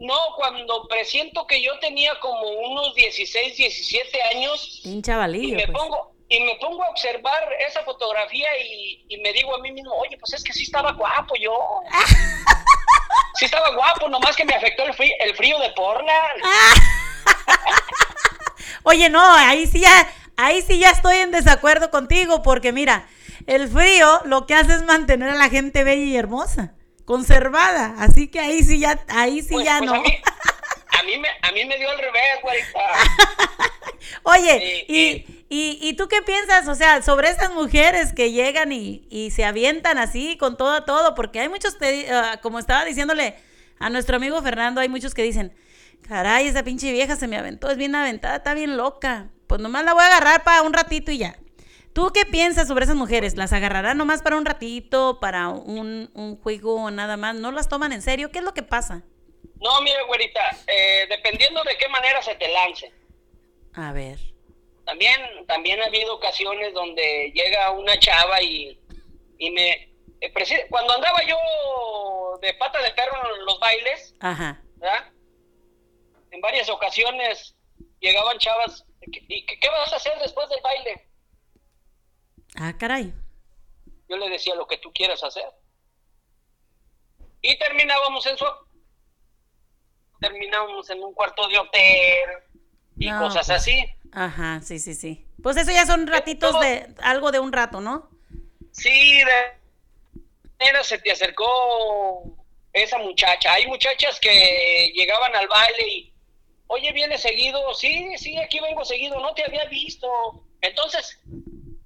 No, 0.00 0.16
cuando 0.36 0.86
presiento 0.88 1.46
que 1.46 1.62
yo 1.62 1.78
tenía 1.78 2.18
como 2.20 2.42
unos 2.48 2.94
16, 2.94 3.56
17 3.56 4.22
años 4.34 4.80
Un 4.84 4.98
y 4.98 5.02
chavalillo, 5.02 5.56
me 5.56 5.66
pues. 5.66 5.78
pongo 5.78 6.12
y 6.28 6.40
me 6.40 6.54
pongo 6.56 6.82
a 6.84 6.88
observar 6.90 7.42
esa 7.68 7.82
fotografía 7.82 8.46
y, 8.64 9.04
y 9.08 9.16
me 9.18 9.32
digo 9.32 9.54
a 9.54 9.58
mí 9.60 9.72
mismo, 9.72 9.92
oye, 9.94 10.16
pues 10.18 10.32
es 10.32 10.44
que 10.44 10.52
sí 10.52 10.62
estaba 10.62 10.92
guapo 10.92 11.34
yo. 11.40 11.52
Sí 13.34 13.46
estaba 13.46 13.74
guapo, 13.74 14.08
nomás 14.08 14.36
que 14.36 14.44
me 14.44 14.54
afectó 14.54 14.84
el 14.84 14.92
frío, 14.92 15.14
el 15.20 15.34
frío 15.34 15.58
de 15.60 15.70
Portland. 15.70 16.42
Oye, 18.82 19.08
no, 19.08 19.20
ahí 19.34 19.66
sí 19.66 19.80
ya, 19.80 20.08
ahí 20.36 20.62
sí 20.62 20.78
ya 20.78 20.90
estoy 20.90 21.16
en 21.16 21.30
desacuerdo 21.30 21.90
contigo, 21.90 22.42
porque 22.42 22.72
mira, 22.72 23.08
el 23.46 23.68
frío 23.68 24.20
lo 24.24 24.46
que 24.46 24.54
hace 24.54 24.74
es 24.74 24.82
mantener 24.82 25.30
a 25.30 25.34
la 25.36 25.48
gente 25.48 25.84
bella 25.84 26.02
y 26.04 26.16
hermosa, 26.16 26.74
conservada. 27.10 27.96
Así 27.98 28.28
que 28.28 28.38
ahí 28.38 28.62
sí 28.62 28.78
ya, 28.78 29.00
ahí 29.08 29.42
sí 29.42 29.48
Pues- 29.54 29.64
ya 29.64 29.78
pues 29.78 29.90
no. 29.90 29.96
A 29.96 30.00
mí, 30.00 30.16
a 31.00 31.02
mí 31.02 31.18
me, 31.18 31.28
a 31.42 31.50
mí 31.50 31.64
me 31.64 31.76
dio 31.76 31.90
al 31.90 31.98
revés, 31.98 32.38
güerita. 32.40 32.78
Oye, 34.22 34.84
y, 34.86 35.44
y, 35.48 35.78
¿y 35.82 35.94
tú 35.94 36.06
qué 36.06 36.22
piensas, 36.22 36.68
o 36.68 36.76
sea, 36.76 37.02
sobre 37.02 37.28
estas 37.28 37.52
mujeres 37.52 38.12
que 38.12 38.30
llegan 38.30 38.70
y, 38.70 39.08
y 39.10 39.32
se 39.32 39.44
avientan 39.44 39.98
así 39.98 40.36
con 40.38 40.56
todo, 40.56 40.84
todo? 40.84 41.16
Porque 41.16 41.40
hay 41.40 41.48
muchos, 41.48 41.74
que, 41.74 42.08
ah, 42.12 42.38
como 42.40 42.60
estaba 42.60 42.84
diciéndole 42.84 43.34
a 43.80 43.90
nuestro 43.90 44.14
amigo 44.16 44.40
Fernando, 44.40 44.80
hay 44.80 44.88
muchos 44.88 45.12
que 45.12 45.24
dicen, 45.24 45.52
caray, 46.08 46.46
esa 46.46 46.62
pinche 46.62 46.92
vieja 46.92 47.16
se 47.16 47.26
me 47.26 47.36
aventó, 47.36 47.70
es 47.70 47.76
bien 47.76 47.92
aventada, 47.96 48.36
está 48.36 48.54
bien 48.54 48.76
loca. 48.76 49.30
Pues 49.48 49.60
nomás 49.60 49.84
la 49.84 49.94
voy 49.94 50.04
a 50.04 50.06
agarrar 50.06 50.44
para 50.44 50.62
un 50.62 50.72
ratito 50.72 51.10
y 51.10 51.18
ya. 51.18 51.36
¿Tú 51.92 52.10
qué 52.14 52.24
piensas 52.24 52.68
sobre 52.68 52.84
esas 52.84 52.96
mujeres? 52.96 53.36
¿Las 53.36 53.52
agarrarán 53.52 53.98
nomás 53.98 54.22
para 54.22 54.36
un 54.36 54.46
ratito, 54.46 55.18
para 55.20 55.48
un, 55.48 56.10
un 56.14 56.40
juego 56.40 56.90
nada 56.90 57.16
más? 57.16 57.34
¿No 57.34 57.50
las 57.50 57.68
toman 57.68 57.92
en 57.92 58.02
serio? 58.02 58.30
¿Qué 58.30 58.38
es 58.38 58.44
lo 58.44 58.54
que 58.54 58.62
pasa? 58.62 59.02
No, 59.60 59.80
mire, 59.82 60.02
güerita, 60.04 60.40
eh, 60.66 61.06
dependiendo 61.08 61.62
de 61.64 61.76
qué 61.76 61.88
manera 61.88 62.22
se 62.22 62.34
te 62.36 62.48
lance. 62.48 62.92
A 63.74 63.92
ver. 63.92 64.18
También, 64.86 65.20
también 65.46 65.80
ha 65.82 65.86
habido 65.86 66.14
ocasiones 66.14 66.72
donde 66.72 67.30
llega 67.34 67.70
una 67.72 67.98
chava 67.98 68.40
y, 68.40 68.80
y 69.38 69.50
me... 69.50 69.70
eh, 70.20 70.32
cuando 70.70 70.94
andaba 70.94 71.18
yo 71.26 72.38
de 72.40 72.54
pata 72.54 72.80
de 72.82 72.90
perro 72.92 73.18
en 73.36 73.44
los 73.44 73.60
bailes, 73.60 74.14
Ajá. 74.20 74.62
¿verdad? 74.76 75.12
En 76.30 76.40
varias 76.40 76.68
ocasiones 76.68 77.54
llegaban 78.00 78.38
chavas, 78.38 78.84
¿y 79.02 79.44
qué, 79.44 79.58
qué 79.58 79.68
vas 79.68 79.92
a 79.92 79.96
hacer 79.96 80.18
después 80.20 80.48
del 80.48 80.60
baile? 80.62 81.06
Ah, 82.56 82.76
caray. 82.76 83.12
Yo 84.08 84.16
le 84.16 84.28
decía 84.28 84.54
lo 84.54 84.66
que 84.66 84.78
tú 84.78 84.92
quieras 84.92 85.22
hacer. 85.22 85.44
Y 87.42 87.58
terminábamos 87.58 88.26
en 88.26 88.36
su... 88.36 88.44
Terminábamos 90.20 90.90
en 90.90 91.02
un 91.02 91.14
cuarto 91.14 91.48
de 91.48 91.58
hotel 91.58 92.28
y 92.98 93.08
No, 93.10 93.20
cosas 93.20 93.46
pues. 93.46 93.58
así. 93.58 93.84
Ajá, 94.12 94.60
sí, 94.62 94.78
sí, 94.78 94.94
sí. 94.94 95.26
Pues 95.42 95.56
eso 95.56 95.70
ya 95.70 95.86
son 95.86 96.06
ratitos 96.06 96.58
de 96.60 96.94
algo 97.02 97.32
de 97.32 97.38
un 97.40 97.52
rato, 97.52 97.80
¿no? 97.80 98.10
Sí, 98.72 99.18
de 99.18 99.56
manera 100.58 100.84
se 100.84 100.98
te 100.98 101.10
acercó 101.12 102.22
esa 102.72 102.98
muchacha. 102.98 103.54
Hay 103.54 103.66
muchachas 103.66 104.20
que 104.20 104.92
llegaban 104.94 105.34
al 105.34 105.48
baile 105.48 105.88
y, 105.88 106.12
oye, 106.66 106.92
¿viene 106.92 107.16
seguido? 107.16 107.72
Sí, 107.74 108.18
sí, 108.18 108.36
aquí 108.36 108.60
vengo 108.60 108.84
seguido, 108.84 109.18
no 109.20 109.32
te 109.32 109.44
había 109.44 109.64
visto. 109.66 110.06
Entonces, 110.60 111.18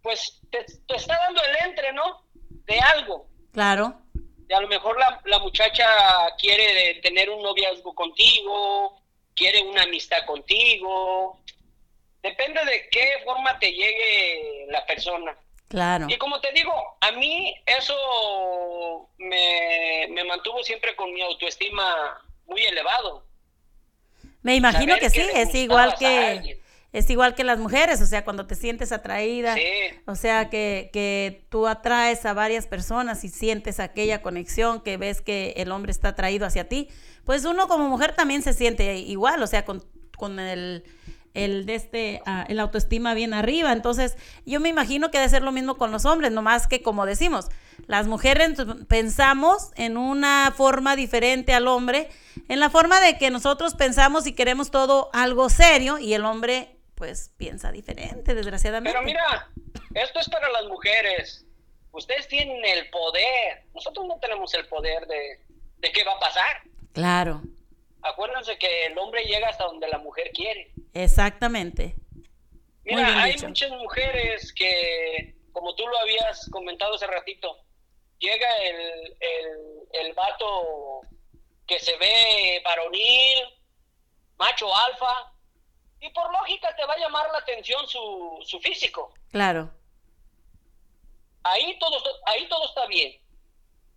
pues 0.05 0.39
te, 0.51 0.65
te 0.87 0.97
está 0.97 1.19
dando 1.19 1.41
el 1.43 1.69
entre, 1.69 1.93
¿no? 1.95 2.23
De 2.67 2.79
algo. 2.79 3.27
Claro. 3.53 3.95
Y 4.49 4.53
a 4.53 4.61
lo 4.61 4.69
mejor 4.69 4.99
la, 5.01 5.21
la 5.25 5.39
muchacha 5.39 5.87
quiere 6.39 7.01
tener 7.01 7.31
un 7.31 7.43
noviazgo 7.43 7.95
contigo, 7.95 9.01
quiere 9.35 9.63
una 9.63 9.83
amistad 9.85 10.27
contigo. 10.27 11.41
Depende 12.23 12.63
de 12.67 12.89
qué 12.91 13.15
forma 13.25 13.59
te 13.59 13.73
llegue 13.73 14.67
la 14.69 14.85
persona. 14.85 15.35
Claro. 15.69 16.07
Y 16.11 16.17
como 16.19 16.39
te 16.41 16.53
digo, 16.53 16.73
a 17.01 17.11
mí 17.13 17.55
eso 17.65 19.09
me, 19.17 20.07
me 20.11 20.23
mantuvo 20.25 20.63
siempre 20.63 20.95
con 20.95 21.13
mi 21.15 21.23
autoestima 21.23 22.23
muy 22.47 22.63
elevado. 22.63 23.25
Me 24.43 24.57
imagino 24.57 24.95
saber 24.95 25.01
que 25.01 25.11
sí, 25.11 25.27
es 25.33 25.55
igual 25.55 25.97
que. 25.99 26.63
Es 26.95 27.11
igual 27.11 27.35
que 27.35 27.43
las 27.45 27.59
mujeres, 27.59 28.01
o 28.01 28.07
sea, 28.07 28.25
cuando 28.25 28.47
te 28.47 28.55
sientes 28.55 28.93
atraída, 28.93 29.55
Sí. 29.55 29.61
o 30.07 30.15
sea, 30.15 30.49
que, 30.49 30.89
que 30.93 31.45
tú 31.51 31.67
atraes 31.67 32.25
a 32.25 32.33
varias 32.33 32.67
personas 32.67 33.25
y 33.25 33.29
sientes 33.29 33.81
aquella 33.81 34.23
conexión, 34.23 34.81
que 34.81 34.97
ves 34.97 35.21
que 35.21 35.55
el 35.57 35.73
hombre 35.73 35.91
está 35.93 36.11
atraído 36.11 36.47
hacia 36.47 36.69
ti, 36.69 36.89
pues 37.25 37.45
uno 37.45 37.67
como 37.69 37.89
mujer 37.89 38.15
también 38.15 38.43
se 38.43 38.53
siente 38.53 38.97
igual, 38.97 39.43
o 39.43 39.47
sea, 39.49 39.65
con, 39.65 39.85
con 40.17 40.39
el, 40.39 40.85
el 41.35 41.67
de 41.67 41.75
este, 41.75 42.23
ah, 42.27 42.47
el 42.49 42.61
autoestima 42.61 43.13
bien 43.13 43.35
arriba. 43.35 43.73
Entonces, 43.73 44.17
yo 44.47 44.61
me 44.61 44.69
imagino 44.69 45.11
que 45.11 45.19
debe 45.19 45.29
ser 45.29 45.43
lo 45.43 45.51
mismo 45.51 45.77
con 45.77 45.91
los 45.91 46.05
hombres, 46.05 46.31
nomás 46.31 46.69
que 46.69 46.81
como 46.81 47.07
decimos, 47.07 47.47
las 47.89 48.07
mujeres 48.07 48.53
pensamos 48.87 49.73
en 49.75 49.97
una 49.97 50.53
forma 50.57 50.95
diferente 50.95 51.55
al 51.55 51.67
hombre, 51.67 52.09
en 52.49 52.61
la 52.61 52.71
forma 52.71 53.01
de 53.01 53.19
que 53.19 53.31
nosotros 53.31 53.75
pensamos 53.75 54.29
y 54.29 54.33
queremos 54.33 54.71
todo 54.71 55.11
algo 55.13 55.49
serio 55.49 55.99
y 55.99 56.15
el 56.15 56.25
hombre 56.25 56.74
pues 56.95 57.33
piensa 57.37 57.73
diferente, 57.73 58.35
desgraciadamente. 58.35 58.93
Pero 58.97 59.05
mira, 59.05 59.49
esto 59.95 60.21
es 60.21 60.29
para 60.29 60.49
las 60.51 60.65
mujeres. 60.67 61.45
Ustedes 61.93 62.27
tienen 62.29 62.65
el 62.65 62.89
poder. 62.91 63.65
Nosotros 63.75 64.07
no 64.07 64.19
tenemos 64.19 64.53
el 64.55 64.67
poder 64.69 65.07
de, 65.07 65.41
de 65.79 65.93
qué 65.93 66.05
va 66.05 66.13
a 66.13 66.21
pasar. 66.21 66.63
Claro, 66.93 67.43
Acuérdense 68.07 68.59
que 68.59 68.85
el 68.87 68.99
hombre 68.99 69.25
llega 69.25 69.49
hasta 69.49 69.65
donde 69.65 69.89
la 69.89 69.97
mujer 69.99 70.31
quiere. 70.35 70.71
exactamente. 70.93 71.95
Mira, 72.85 73.23
hay 73.23 73.33
dicho. 73.33 73.47
muchas 73.49 73.71
mujeres 73.71 74.53
que, 74.53 75.35
como 75.53 75.75
tú 75.75 75.89
lo 75.89 75.99
habías 76.01 76.51
comentado 76.51 76.95
hace 76.97 77.07
ratito, 77.07 77.57
llega 78.19 78.47
el, 78.59 79.17
el, 79.21 80.07
el 80.07 80.13
vato 80.13 81.01
que 81.67 81.79
se 81.79 81.97
ve 81.97 82.61
varonil, 82.63 83.39
macho 84.37 84.67
alfa, 84.77 85.33
y 86.05 86.11
por 86.11 86.31
lógica 86.31 86.75
te 86.77 86.85
va 86.85 86.93
a 86.95 86.99
llamar 86.99 87.31
la 87.33 87.39
atención 87.39 87.89
su, 87.89 88.39
su 88.45 88.61
físico. 88.61 89.15
Claro, 89.31 89.71
Ahí 91.47 91.79
todo, 91.79 91.99
ahí 92.25 92.49
todo 92.49 92.65
está 92.67 92.87
bien. 92.87 93.21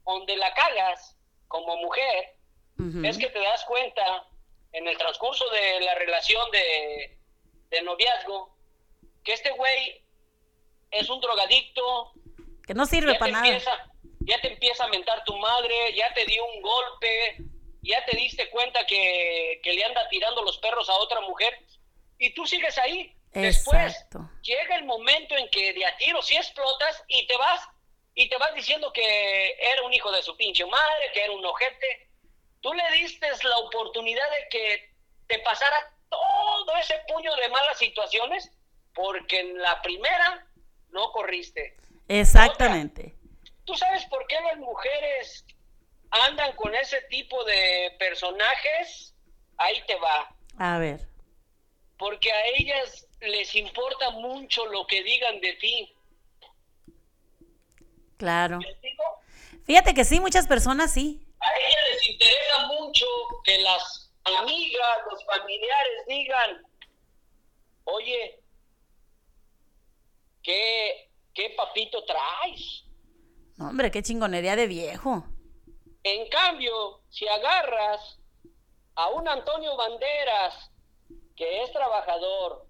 Donde 0.06 0.36
la 0.36 0.54
cagas 0.54 1.16
como 1.48 1.78
mujer 1.78 2.36
es 3.04 3.18
que 3.18 3.28
te 3.28 3.40
das 3.40 3.64
cuenta 3.64 4.28
en 4.74 4.86
el 4.86 4.98
transcurso 4.98 5.50
de 5.50 5.80
la 5.80 5.96
relación 5.96 6.52
de, 6.52 7.18
de 7.70 7.82
noviazgo 7.84 8.54
que 9.24 9.34
este 9.34 9.52
güey 9.52 10.04
es 10.92 11.10
un 11.10 11.22
drogadicto, 11.22 12.12
que 12.66 12.74
no 12.74 12.86
sirve 12.86 13.14
ya 13.14 13.14
te, 13.14 13.20
para 13.20 13.32
nada. 13.32 13.48
empieza, 13.48 13.92
ya 14.20 14.42
te 14.42 14.54
empieza 14.54 14.84
a 14.84 14.90
mentar 14.90 15.24
tu 15.24 15.36
madre, 15.38 15.94
ya 15.96 16.14
te 16.14 16.26
dio 16.26 16.46
un 16.46 16.62
golpe, 16.62 17.38
ya 17.82 18.04
te 18.06 18.18
diste 18.18 18.50
cuenta 18.50 18.86
que, 18.86 19.62
que 19.64 19.74
le 19.74 19.86
anda 19.86 20.08
tirando 20.10 20.44
los 20.44 20.58
perros 20.58 20.90
a 20.90 20.96
otra 20.96 21.22
mujer 21.22 21.58
y 22.19 22.34
tú 22.34 22.45
sigues 22.45 22.77
ahí. 22.77 23.14
Después 23.34 23.94
Exacto. 23.94 24.30
llega 24.41 24.76
el 24.77 24.85
momento 24.85 25.35
en 25.35 25.49
que 25.49 25.73
de 25.73 25.85
a 25.85 25.95
tiro 25.98 26.22
sí 26.22 26.35
explotas 26.35 27.03
y 27.07 27.27
te 27.27 27.38
vas 27.38 27.68
y 28.15 28.27
te 28.30 28.38
vas 28.38 28.53
diciendo 28.56 28.91
que 28.91 29.52
era 29.60 29.84
un 29.84 29.94
hijo 29.94 30.11
de 30.11 30.23
su 30.23 30.35
pinche 30.35 30.65
madre, 30.65 31.11
que 31.14 31.23
era 31.23 31.34
un 31.34 31.45
ojete. 31.45 32.10
Tú 32.61 32.73
le 32.73 32.91
diste 32.94 33.27
la 33.44 33.57
oportunidad 33.60 34.27
de 34.31 34.48
que 34.49 34.95
te 35.27 35.39
pasara 35.39 35.94
todo 36.10 36.76
ese 36.77 36.95
puño 37.07 37.35
de 37.35 37.49
malas 37.49 37.77
situaciones 37.77 38.52
porque 38.95 39.41
en 39.41 39.61
la 39.61 39.80
primera 39.84 40.48
no 40.89 41.11
corriste. 41.11 41.77
Exactamente. 42.07 43.14
¿Tú 43.65 43.76
sabes 43.76 44.06
por 44.06 44.26
qué 44.26 44.39
las 44.41 44.57
mujeres 44.57 45.45
andan 46.10 46.56
con 46.56 46.73
ese 46.73 47.02
tipo 47.03 47.44
de 47.44 47.95
personajes? 47.99 49.14
Ahí 49.57 49.84
te 49.85 49.95
va. 49.95 50.34
A 50.57 50.80
ver, 50.80 51.07
Porque 51.98 52.32
a 52.32 52.45
ellas 52.57 53.07
les 53.22 53.56
importa 53.56 54.11
mucho 54.11 54.65
lo 54.68 54.86
que 54.86 55.03
digan 55.03 55.41
de 55.41 55.53
ti. 55.53 55.94
claro. 58.18 58.60
Fíjate 59.65 59.94
que 59.94 60.06
sí, 60.06 60.19
muchas 60.22 60.48
personas 60.48 60.94
sí. 60.94 61.22
A 61.41 61.60
ellas 61.60 61.84
les 61.91 62.10
interesa 62.10 62.68
mucho 62.68 63.06
que 63.44 63.60
las 63.60 64.14
amigas, 64.24 64.98
los 65.11 65.26
familiares 65.26 66.06
digan, 66.07 66.64
oye, 67.84 68.40
¿qué, 70.41 71.10
qué 71.34 71.49
papito 71.57 72.03
traes? 72.06 72.86
No, 73.57 73.69
hombre, 73.69 73.91
qué 73.91 74.02
chingonería 74.02 74.56
de 74.56 74.68
viejo. 74.68 75.26
En 76.03 76.30
cambio, 76.30 77.02
si 77.10 77.28
agarras 77.28 78.19
a 78.95 79.10
un 79.10 79.28
Antonio 79.28 79.76
Banderas 79.76 80.72
que 81.38 81.64
es 81.64 81.72
trabajador, 81.72 82.66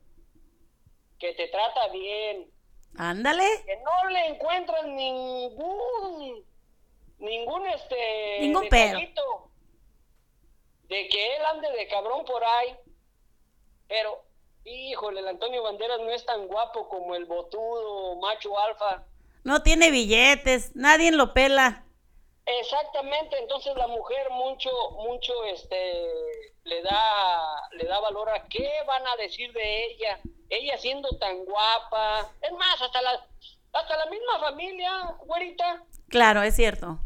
que 1.19 1.33
te 1.33 1.47
trata 1.47 1.87
bien, 1.87 2.51
Ándale. 2.97 3.43
que 3.65 3.77
no 3.77 4.09
le 4.09 4.27
encuentran 4.27 4.95
ningún 4.95 6.45
ningún 7.19 7.65
este 7.67 8.37
Ningún 8.41 8.63
detallito 8.63 9.49
de 10.83 11.07
que 11.07 11.35
él 11.35 11.45
ande 11.45 11.71
de 11.71 11.87
cabrón 11.87 12.23
por 12.25 12.43
ahí 12.43 12.75
pero 13.87 14.23
híjole 14.65 15.21
el 15.21 15.27
Antonio 15.27 15.63
Banderas 15.63 15.99
no 15.99 16.09
es 16.11 16.25
tan 16.25 16.47
guapo 16.47 16.87
como 16.89 17.15
el 17.15 17.25
botudo 17.25 18.15
macho 18.17 18.57
alfa 18.59 19.03
No 19.43 19.63
tiene 19.63 19.89
billetes, 19.89 20.75
nadie 20.75 21.11
lo 21.11 21.33
pela. 21.33 21.85
exactamente 22.45 23.37
entonces 23.39 23.75
la 23.75 23.87
mujer 23.87 24.29
mucho 24.31 24.69
mucho 24.91 25.43
este 25.45 26.53
le 26.67 26.81
da 26.83 27.69
le 27.71 27.85
da 27.85 27.99
valor 27.99 28.29
a 28.29 28.47
qué 28.47 28.69
van 28.85 29.05
a 29.07 29.15
decir 29.15 29.51
de 29.53 29.85
ella 29.85 30.19
ella 30.49 30.77
siendo 30.77 31.09
tan 31.17 31.43
guapa 31.45 32.29
es 32.41 32.51
más 32.53 32.81
hasta 32.81 33.01
la 33.01 33.25
hasta 33.73 33.97
la 33.97 34.05
misma 34.07 34.39
familia 34.39 35.15
güerita 35.25 35.83
Claro, 36.09 36.41
es 36.41 36.55
cierto. 36.55 36.99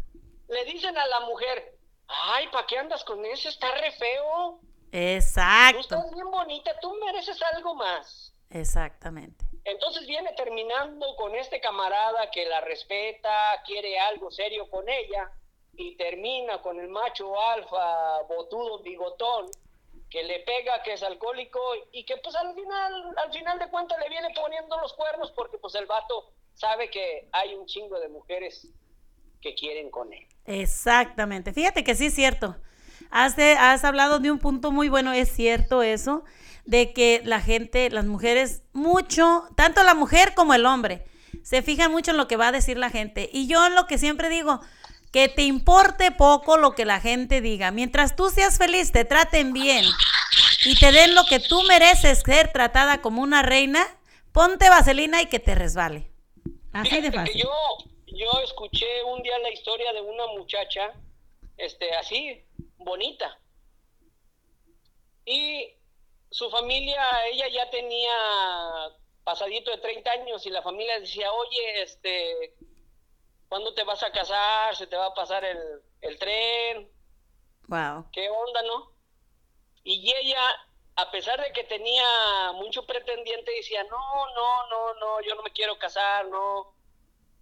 le 0.47 0.63
dicen 0.65 0.95
a 0.97 1.07
la 1.07 1.21
mujer, 1.21 1.75
ay, 2.07 2.47
¿para 2.49 2.67
qué 2.67 2.77
andas 2.77 3.03
con 3.03 3.25
eso? 3.25 3.49
Está 3.49 3.71
re 3.71 3.91
feo. 3.93 4.59
Tú 4.61 4.67
Exacto. 4.91 5.79
estás 5.79 6.11
bien 6.13 6.29
bonita, 6.29 6.71
tú 6.81 6.93
mereces 7.03 7.41
algo 7.53 7.73
más. 7.73 8.33
Exactamente. 8.51 9.43
Entonces 9.63 10.05
viene 10.05 10.33
terminando 10.33 11.15
con 11.15 11.33
este 11.35 11.59
camarada 11.61 12.29
que 12.31 12.45
la 12.45 12.61
respeta, 12.61 13.61
quiere 13.65 13.97
algo 13.99 14.29
serio 14.29 14.69
con 14.69 14.87
ella, 14.87 15.31
y 15.73 15.95
termina 15.95 16.61
con 16.61 16.79
el 16.79 16.89
macho 16.89 17.39
alfa, 17.39 18.21
botudo, 18.23 18.79
bigotón, 18.79 19.47
que 20.09 20.23
le 20.23 20.39
pega, 20.39 20.83
que 20.83 20.93
es 20.93 21.03
alcohólico, 21.03 21.59
y 21.91 22.03
que 22.03 22.17
pues 22.17 22.35
al 22.35 22.53
final, 22.53 23.17
al 23.17 23.31
final 23.31 23.59
de 23.59 23.69
cuentas 23.69 23.97
le 23.99 24.09
viene 24.09 24.27
poniendo 24.35 24.77
los 24.79 24.93
cuernos 24.93 25.31
porque 25.31 25.57
pues 25.57 25.73
el 25.75 25.85
vato 25.85 26.31
sabe 26.53 26.89
que 26.89 27.29
hay 27.31 27.55
un 27.55 27.65
chingo 27.65 27.99
de 27.99 28.09
mujeres 28.09 28.67
que 29.41 29.55
quieren 29.55 29.89
con 29.89 30.11
él. 30.13 30.27
Exactamente. 30.45 31.53
Fíjate 31.53 31.83
que 31.83 31.95
sí 31.95 32.07
es 32.07 32.13
cierto. 32.13 32.57
Has, 33.09 33.35
has 33.37 33.83
hablado 33.83 34.19
de 34.19 34.31
un 34.31 34.39
punto 34.39 34.71
muy 34.71 34.89
bueno, 34.89 35.11
es 35.13 35.31
cierto 35.31 35.81
eso, 35.81 36.23
de 36.65 36.93
que 36.93 37.21
la 37.25 37.41
gente, 37.41 37.89
las 37.89 38.05
mujeres, 38.05 38.63
mucho, 38.73 39.47
tanto 39.55 39.83
la 39.83 39.95
mujer 39.95 40.33
como 40.35 40.53
el 40.53 40.65
hombre, 40.65 41.05
se 41.43 41.61
fijan 41.61 41.91
mucho 41.91 42.11
en 42.11 42.17
lo 42.17 42.27
que 42.27 42.37
va 42.37 42.49
a 42.49 42.51
decir 42.51 42.77
la 42.77 42.89
gente. 42.89 43.29
Y 43.31 43.47
yo 43.47 43.69
lo 43.69 43.87
que 43.87 43.97
siempre 43.97 44.29
digo, 44.29 44.61
que 45.11 45.27
te 45.27 45.43
importe 45.43 46.11
poco 46.11 46.57
lo 46.57 46.73
que 46.73 46.85
la 46.85 46.99
gente 46.99 47.41
diga. 47.41 47.71
Mientras 47.71 48.15
tú 48.15 48.29
seas 48.29 48.57
feliz, 48.57 48.91
te 48.91 49.05
traten 49.05 49.53
bien 49.53 49.85
y 50.65 50.79
te 50.79 50.91
den 50.91 51.15
lo 51.15 51.25
que 51.25 51.39
tú 51.39 51.61
mereces 51.63 52.23
ser 52.25 52.51
tratada 52.51 53.01
como 53.01 53.21
una 53.21 53.41
reina, 53.41 53.85
ponte 54.31 54.69
vaselina 54.69 55.21
y 55.21 55.27
que 55.27 55.39
te 55.39 55.55
resbale. 55.55 56.11
Así 56.71 57.01
de 57.01 57.11
que 57.11 57.17
fácil. 57.17 57.41
yo, 57.41 57.51
yo 58.07 58.31
escuché 58.43 59.03
un 59.03 59.21
día 59.21 59.37
la 59.39 59.51
historia 59.51 59.91
de 59.91 60.01
una 60.01 60.27
muchacha, 60.27 60.93
este, 61.57 61.93
así, 61.95 62.45
bonita. 62.77 63.37
Y 65.25 65.67
su 66.29 66.49
familia, 66.49 67.03
ella 67.27 67.47
ya 67.49 67.69
tenía 67.69 68.13
pasadito 69.23 69.71
de 69.71 69.77
30 69.77 70.11
años 70.11 70.45
y 70.45 70.49
la 70.49 70.61
familia 70.61 70.99
decía, 70.99 71.31
oye, 71.31 71.81
este, 71.83 72.55
¿cuándo 73.51 73.73
te 73.73 73.83
vas 73.83 74.01
a 74.01 74.13
casar? 74.13 74.73
¿Se 74.77 74.87
te 74.87 74.95
va 74.95 75.07
a 75.07 75.13
pasar 75.13 75.43
el, 75.43 75.59
el 75.99 76.17
tren? 76.17 76.89
Wow. 77.67 78.09
¿Qué 78.13 78.29
onda, 78.29 78.61
no? 78.61 78.93
Y 79.83 80.09
ella, 80.15 80.39
a 80.95 81.11
pesar 81.11 81.41
de 81.41 81.51
que 81.51 81.65
tenía 81.65 82.53
mucho 82.53 82.85
pretendiente, 82.85 83.51
decía, 83.51 83.83
no, 83.83 84.33
no, 84.33 84.67
no, 84.69 84.93
no, 84.93 85.21
yo 85.27 85.35
no 85.35 85.43
me 85.43 85.51
quiero 85.51 85.77
casar, 85.77 86.29
no, 86.29 86.73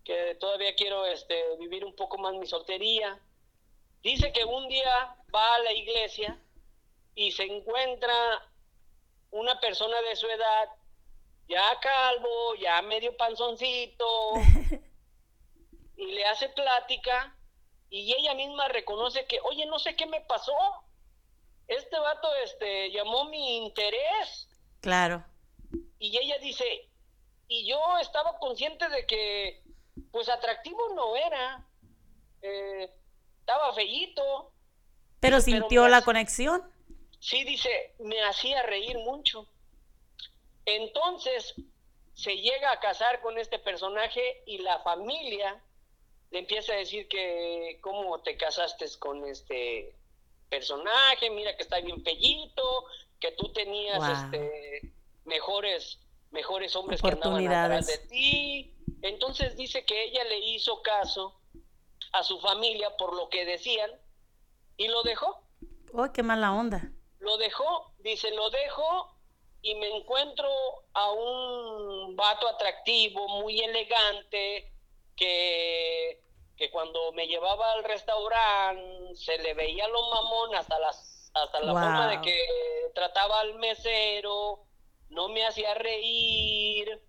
que 0.04 0.34
todavía 0.40 0.74
quiero 0.74 1.06
este, 1.06 1.58
vivir 1.60 1.86
un 1.86 1.96
poco 1.96 2.18
más 2.18 2.34
mi 2.34 2.48
soltería. 2.48 3.20
Dice 4.02 4.34
que 4.34 4.46
un 4.46 4.68
día 4.68 5.16
va 5.34 5.56
a 5.56 5.60
la 5.60 5.74
iglesia 5.74 6.42
y 7.14 7.34
se 7.34 7.44
encuentra 7.44 8.50
una 9.30 9.60
persona 9.60 10.02
de 10.02 10.16
su 10.16 10.26
edad, 10.26 10.70
ya 11.48 11.80
calvo, 11.80 12.56
ya 12.56 12.82
medio 12.82 13.16
panzoncito, 13.16 14.34
y 16.00 16.06
le 16.14 16.26
hace 16.26 16.48
plática 16.50 17.36
y 17.90 18.14
ella 18.14 18.34
misma 18.34 18.70
reconoce 18.70 19.26
que, 19.26 19.40
oye, 19.42 19.66
no 19.66 19.80
sé 19.80 19.96
qué 19.98 20.06
me 20.06 20.22
pasó. 20.22 20.54
Este 21.68 22.00
vato 22.00 22.34
este, 22.44 22.90
llamó 22.92 23.26
mi 23.26 23.58
interés. 23.58 24.48
Claro. 24.82 25.26
y 26.00 26.18
ella 26.18 26.38
dice, 26.38 26.90
y 27.50 27.68
yo 27.68 27.78
estaba 28.02 28.40
consciente 28.40 28.88
de 28.88 29.06
que, 29.06 29.62
pues 30.12 30.30
atractivo 30.30 30.80
no 30.96 31.18
era, 31.18 31.68
eh, 32.42 32.90
estaba 33.42 33.74
feíto, 33.74 34.54
Pero 35.20 35.42
sintió 35.42 35.90
la 35.90 36.02
conexión. 36.02 36.64
sí 37.20 37.44
dice, 37.44 37.94
me 38.00 38.24
hacía 38.24 38.64
reír 38.64 38.98
mucho. 39.00 39.46
Entonces 40.66 41.56
se 42.14 42.38
llega 42.38 42.72
a 42.72 42.80
casar 42.80 43.20
con 43.20 43.38
este 43.38 43.60
personaje 43.60 44.44
y 44.46 44.60
la 44.60 44.80
familia 44.80 45.62
le 46.32 46.40
empieza 46.40 46.74
a 46.74 46.78
decir 46.78 47.08
que 47.08 47.80
cómo 47.82 48.22
te 48.22 48.38
casaste 48.38 48.86
con 49.00 49.26
este 49.28 49.96
personaje, 50.50 51.30
mira 51.30 51.56
que 51.56 51.64
está 51.64 51.80
bien 51.80 52.04
pellito, 52.04 52.86
que 53.20 53.32
tú 53.34 53.52
tenías 53.54 53.98
Wow. 54.00 54.12
este 54.12 54.94
mejores 55.26 56.00
mejores 56.32 56.76
hombres 56.76 57.02
que 57.02 57.10
andaban 57.10 57.48
atrás 57.48 57.88
de 57.88 57.98
ti. 58.08 58.76
Entonces 59.02 59.56
dice 59.58 59.84
que 59.86 60.04
ella 60.06 60.24
le 60.26 60.38
hizo 60.40 60.82
caso 60.84 61.40
a 62.12 62.24
su 62.24 62.40
familia 62.40 62.96
por 62.98 63.16
lo 63.16 63.30
que 63.30 63.46
decían 63.46 63.90
y 64.78 64.88
lo 64.88 65.04
dejó 65.04 65.42
Uy, 65.92 66.10
qué 66.14 66.22
mala 66.24 66.54
onda. 66.54 66.92
lo 67.20 67.38
dejó, 67.38 67.94
dice, 68.00 68.30
lo 68.32 68.50
dejo 68.52 69.16
y 69.62 69.76
me 69.76 69.88
encuentro 69.98 70.48
a 70.94 71.12
un 71.12 72.16
vato 72.16 72.48
atractivo, 72.48 73.28
muy 73.42 73.60
elegante, 73.60 74.72
que, 75.20 76.22
que 76.56 76.72
cuando 76.72 77.12
me 77.12 77.28
llevaba 77.28 77.74
al 77.74 77.84
restaurante 77.84 79.16
se 79.16 79.38
le 79.40 79.54
veía 79.54 79.88
lo 79.90 80.10
mamón 80.10 80.56
hasta 80.56 80.80
las 80.80 81.32
hasta 81.34 81.60
la 81.60 81.74
Wow. 81.74 81.82
forma 81.82 82.08
de 82.10 82.22
que 82.22 82.48
trataba 82.96 83.40
al 83.42 83.54
mesero, 83.56 84.66
no 85.10 85.30
me 85.30 85.46
hacía 85.46 85.76
reír. 85.76 87.00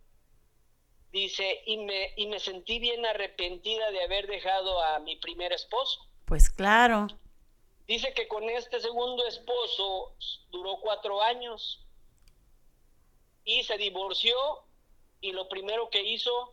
Dice, 1.10 1.62
y 1.66 1.78
me, 1.78 2.12
y 2.16 2.26
me 2.26 2.38
sentí 2.38 2.78
bien 2.78 3.04
arrepentida 3.06 3.90
de 3.90 4.02
haber 4.04 4.26
dejado 4.26 4.80
a 4.82 4.98
mi 5.00 5.16
primer 5.16 5.52
esposo. 5.52 6.00
Pues 6.26 6.50
claro. 6.50 7.08
Dice 7.88 8.12
que 8.14 8.28
con 8.28 8.48
este 8.50 8.78
segundo 8.80 9.26
esposo 9.26 10.14
duró 10.50 10.76
cuatro 10.80 11.22
años 11.22 11.84
y 13.44 13.64
se 13.64 13.76
divorció 13.78 14.36
y 15.20 15.32
lo 15.32 15.48
primero 15.48 15.90
que 15.90 16.02
hizo 16.02 16.52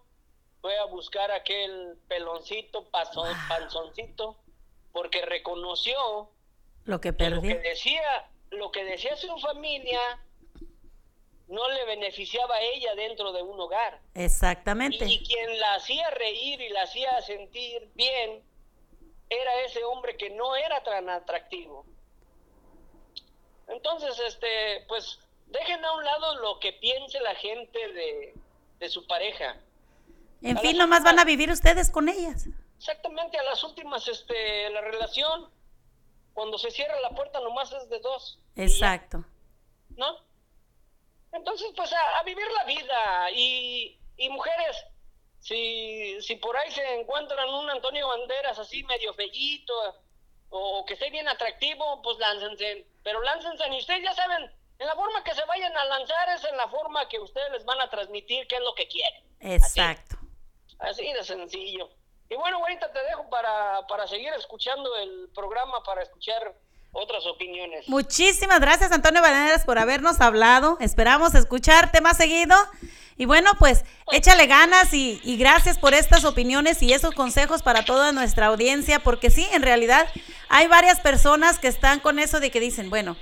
fue 0.62 0.78
a 0.78 0.86
buscar 0.86 1.32
aquel 1.32 1.98
peloncito, 2.08 2.86
pasón, 2.90 3.30
panzoncito, 3.48 4.38
porque 4.92 5.22
reconoció 5.26 6.30
Lo 6.86 7.00
que 7.00 7.16
que 7.16 7.30
lo 7.30 7.42
perdió. 7.42 7.62
que 7.62 7.70
decía, 7.70 8.30
lo 8.50 8.72
que 8.72 8.84
decía 8.84 9.16
su 9.16 9.38
familia 9.40 10.00
no 11.48 11.70
le 11.70 11.86
beneficiaba 11.86 12.56
a 12.56 12.62
ella 12.62 12.96
dentro 12.96 13.32
de 13.32 13.42
un 13.42 13.60
hogar. 13.60 14.02
Exactamente. 14.16 15.06
Y 15.06 15.24
quien 15.24 15.60
la 15.60 15.76
hacía 15.76 16.10
reír 16.12 16.60
y 16.62 16.70
la 16.70 16.82
hacía 16.84 17.22
sentir 17.22 17.90
bien 17.94 18.44
era 19.30 19.62
ese 19.62 19.84
hombre 19.86 20.18
que 20.18 20.30
no 20.30 20.56
era 20.56 20.84
tan 20.84 21.10
atractivo. 21.10 21.86
Entonces, 23.68 24.18
este, 24.20 24.86
pues, 24.88 25.20
dejen 25.48 25.84
a 25.84 25.94
un 25.94 26.04
lado 26.04 26.36
lo 26.36 26.60
que 26.60 26.74
piense 26.74 27.20
la 27.22 27.36
gente 27.36 27.94
de, 27.94 28.34
de 28.80 28.90
su 28.90 29.06
pareja. 29.08 29.58
En 30.41 30.57
a 30.57 30.61
fin, 30.61 30.77
nomás 30.77 31.03
van 31.03 31.19
a 31.19 31.26
vivir 31.26 31.49
ustedes 31.51 31.89
con 31.89 32.09
ellas. 32.09 32.47
Exactamente, 32.77 33.38
a 33.39 33.43
las 33.43 33.64
últimas, 33.64 34.07
este, 34.07 34.69
la 34.69 34.81
relación, 34.81 35.49
cuando 36.34 36.57
se 36.57 36.69
cierra 36.72 36.99
la 37.01 37.09
puerta 37.09 37.39
nomás 37.39 37.72
es 37.72 37.89
de 37.89 37.99
dos. 37.99 38.39
ya. 38.55 38.64
Exacto. 38.64 39.26
¿no? 39.97 40.18
Entonces, 41.31 41.68
pues 41.76 41.91
a, 41.91 42.19
a 42.19 42.23
vivir 42.23 42.45
la 42.55 42.64
vida 42.65 43.31
y, 43.31 43.99
y 44.18 44.30
mujeres, 44.30 44.77
si, 45.39 46.22
si 46.22 46.35
por 46.35 46.55
ahí 46.55 46.72
se 46.72 46.99
encuentran 46.99 47.49
un 47.49 47.69
Antonio 47.69 48.07
Banderas 48.07 48.59
así 48.59 48.84
medio 48.84 49.14
fellito 49.14 49.73
o 50.49 50.85
que 50.85 50.93
esté 50.93 51.09
bien 51.09 51.27
atractivo, 51.27 52.01
pues 52.01 52.18
láncense, 52.19 52.88
pero 53.03 53.22
láncense 53.22 53.68
y 53.69 53.77
ustedes 53.80 54.03
ya 54.03 54.14
saben, 54.14 54.43
en 54.80 54.88
la 54.88 54.95
forma 54.95 55.23
que 55.23 55.34
se 55.34 55.43
vayan 55.45 55.76
a 55.76 55.85
lanzar 55.85 56.30
es 56.30 56.43
en 56.45 56.55
la 56.57 56.68
forma 56.69 57.07
que 57.09 57.19
ustedes 57.19 57.51
les 57.51 57.65
van 57.65 57.81
a 57.81 57.89
transmitir 57.89 58.47
qué 58.47 58.55
es 58.55 58.61
lo 58.61 58.73
que 58.76 58.88
quieren. 58.88 59.23
Exacto. 59.39 60.16
Así 60.80 61.12
de 61.14 61.24
sencillo. 61.24 61.90
Y 62.30 62.36
bueno, 62.36 62.58
ahorita 62.58 62.91
te 62.91 62.99
dejo 63.04 63.30
para, 63.30 63.86
para 63.88 64.08
seguir 64.08 64.34
escuchando 64.34 64.95
el 64.98 65.30
programa, 65.34 65.82
para 65.84 66.04
escuchar 66.04 66.56
otras 66.91 67.26
opiniones. 67.26 67.88
Muchísimas 67.88 68.60
gracias, 68.60 68.91
Antonio 68.91 69.22
Banderas, 69.22 69.66
por 69.66 69.78
habernos 69.80 70.20
hablado. 70.20 70.78
Esperamos 70.80 71.36
escucharte 71.36 72.02
más 72.02 72.18
seguido. 72.18 72.56
Y 73.16 73.26
bueno, 73.26 73.52
pues 73.58 73.84
échale 74.12 74.45
ganas 74.45 74.94
y 74.94 75.38
gracias 75.38 75.80
por 75.80 75.94
estas 75.94 76.24
opiniones 76.24 76.84
y 76.84 76.94
esos 76.94 77.16
consejos 77.16 77.64
para 77.64 77.84
toda 77.84 78.12
nuestra 78.12 78.48
audiencia, 78.48 78.99
porque 78.99 79.32
sí, 79.32 79.48
en 79.54 79.64
realidad 79.64 80.08
hay 80.49 80.68
varias 80.68 80.99
personas 80.99 81.58
que 81.58 81.68
están 81.68 81.99
con 81.99 82.20
eso 82.20 82.40
de 82.40 82.52
que 82.52 82.60
dicen, 82.60 82.90
bueno, 82.91 83.18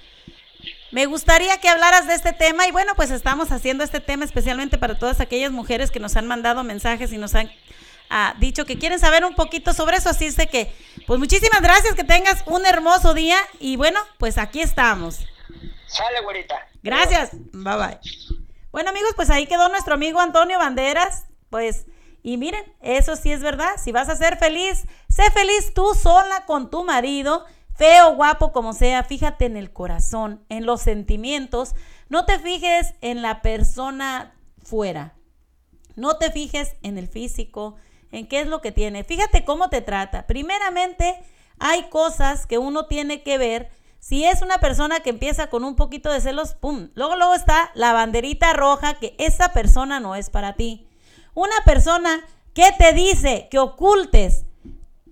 me 0.96 1.08
gustaría 1.08 1.58
que 1.58 1.68
hablaras 1.68 2.08
de 2.08 2.14
este 2.14 2.32
tema 2.32 2.70
y 2.70 2.72
bueno, 2.72 2.94
pues 2.96 3.12
estamos 3.12 3.52
haciendo 3.52 3.84
este 3.84 4.00
tema 4.00 4.24
especialmente 4.24 4.78
para 4.78 4.98
todas 4.98 5.20
aquellas 5.20 5.52
mujeres 5.52 5.92
que 5.92 6.00
nos 6.00 6.16
han 6.16 6.26
mandado 6.26 6.64
mensajes 6.64 7.12
y 7.12 7.18
nos 7.18 7.36
han 7.36 7.52
ah, 8.10 8.34
dicho 8.40 8.66
que 8.66 8.80
quieren 8.80 8.98
saber 8.98 9.26
un 9.26 9.36
poquito 9.36 9.74
sobre 9.74 9.98
eso. 9.98 10.08
Así 10.08 10.26
es 10.26 10.38
de 10.38 10.48
que, 10.48 10.74
pues 11.06 11.20
muchísimas 11.20 11.62
gracias, 11.62 11.96
que 11.96 12.06
tengas 12.06 12.46
un 12.46 12.66
hermoso 12.66 13.14
día 13.14 13.36
y 13.60 13.76
bueno, 13.76 14.00
pues 14.20 14.38
aquí 14.38 14.62
estamos. 14.62 15.20
Sale, 15.86 16.22
güerita. 16.24 16.66
Gracias. 16.82 17.32
Bye 17.52 17.76
bye. 17.76 18.00
Bueno, 18.72 18.92
amigos, 18.92 19.12
pues 19.18 19.30
ahí 19.30 19.48
quedó 19.48 19.68
nuestro 19.68 19.96
amigo 19.96 20.22
Antonio 20.22 20.58
Banderas. 20.60 21.26
Pues, 21.50 21.88
y 22.24 22.38
miren, 22.38 22.64
eso 22.80 23.18
sí 23.18 23.34
es 23.34 23.42
verdad. 23.42 23.72
Si 23.84 23.92
vas 23.92 24.08
a 24.08 24.16
ser 24.16 24.38
feliz, 24.38 24.86
sé 25.10 25.30
feliz 25.32 25.74
tú 25.74 25.94
sola 25.94 26.46
con 26.46 26.70
tu 26.70 26.86
marido, 26.86 27.46
feo, 27.76 28.16
guapo, 28.16 28.52
como 28.52 28.74
sea. 28.74 29.04
Fíjate 29.04 29.46
en 29.46 29.58
el 29.58 29.72
corazón, 29.72 30.44
en 30.50 30.66
los 30.66 30.82
sentimientos. 30.82 31.76
No 32.10 32.26
te 32.26 32.40
fijes 32.40 32.96
en 33.02 33.22
la 33.22 33.42
persona 33.42 34.36
fuera. 34.64 35.16
No 35.96 36.18
te 36.18 36.32
fijes 36.32 36.76
en 36.84 36.98
el 36.98 37.08
físico, 37.08 37.76
en 38.12 38.28
qué 38.28 38.42
es 38.42 38.48
lo 38.48 38.62
que 38.62 38.72
tiene. 38.72 39.04
Fíjate 39.04 39.46
cómo 39.46 39.70
te 39.70 39.82
trata. 39.82 40.28
Primeramente, 40.28 41.22
hay 41.60 41.90
cosas 41.90 42.46
que 42.46 42.58
uno 42.58 42.88
tiene 42.88 43.24
que 43.24 43.38
ver. 43.38 43.70
Si 44.00 44.26
es 44.26 44.42
una 44.42 44.60
persona 44.60 45.00
que 45.00 45.10
empieza 45.10 45.48
con 45.48 45.64
un 45.64 45.76
poquito 45.76 46.12
de 46.12 46.22
celos, 46.22 46.54
¡pum! 46.54 46.90
Luego, 46.94 47.16
luego 47.16 47.34
está 47.34 47.72
la 47.74 47.94
banderita 47.94 48.54
roja 48.54 48.96
que 48.96 49.16
esa 49.18 49.50
persona 49.50 50.00
no 50.00 50.16
es 50.16 50.30
para 50.30 50.54
ti. 50.54 50.88
Una 51.34 51.56
persona 51.66 52.24
que 52.54 52.72
te 52.78 52.94
dice 52.94 53.48
que 53.50 53.60
ocultes 53.60 54.46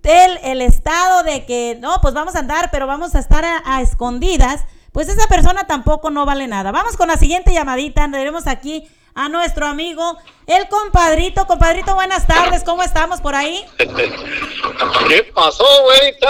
el, 0.04 0.38
el 0.42 0.62
estado 0.62 1.22
de 1.22 1.44
que, 1.46 1.76
no, 1.80 1.98
pues 2.00 2.14
vamos 2.14 2.36
a 2.36 2.40
andar, 2.40 2.70
pero 2.70 2.86
vamos 2.86 3.14
a 3.14 3.18
estar 3.18 3.44
a, 3.44 3.62
a 3.64 3.82
escondidas, 3.82 4.64
pues 4.92 5.08
esa 5.08 5.26
persona 5.26 5.66
tampoco 5.66 6.10
no 6.10 6.24
vale 6.24 6.46
nada. 6.46 6.70
Vamos 6.70 6.96
con 6.96 7.08
la 7.08 7.16
siguiente 7.16 7.52
llamadita. 7.52 8.08
Tenemos 8.10 8.46
aquí 8.46 8.88
a 9.14 9.28
nuestro 9.28 9.66
amigo, 9.66 10.18
el 10.46 10.68
compadrito. 10.68 11.46
Compadrito, 11.46 11.94
buenas 11.94 12.26
tardes. 12.26 12.64
¿Cómo 12.64 12.82
estamos 12.82 13.20
por 13.20 13.34
ahí? 13.34 13.64
¿Qué 13.78 15.22
pasó, 15.34 15.64
güerita? 15.82 16.28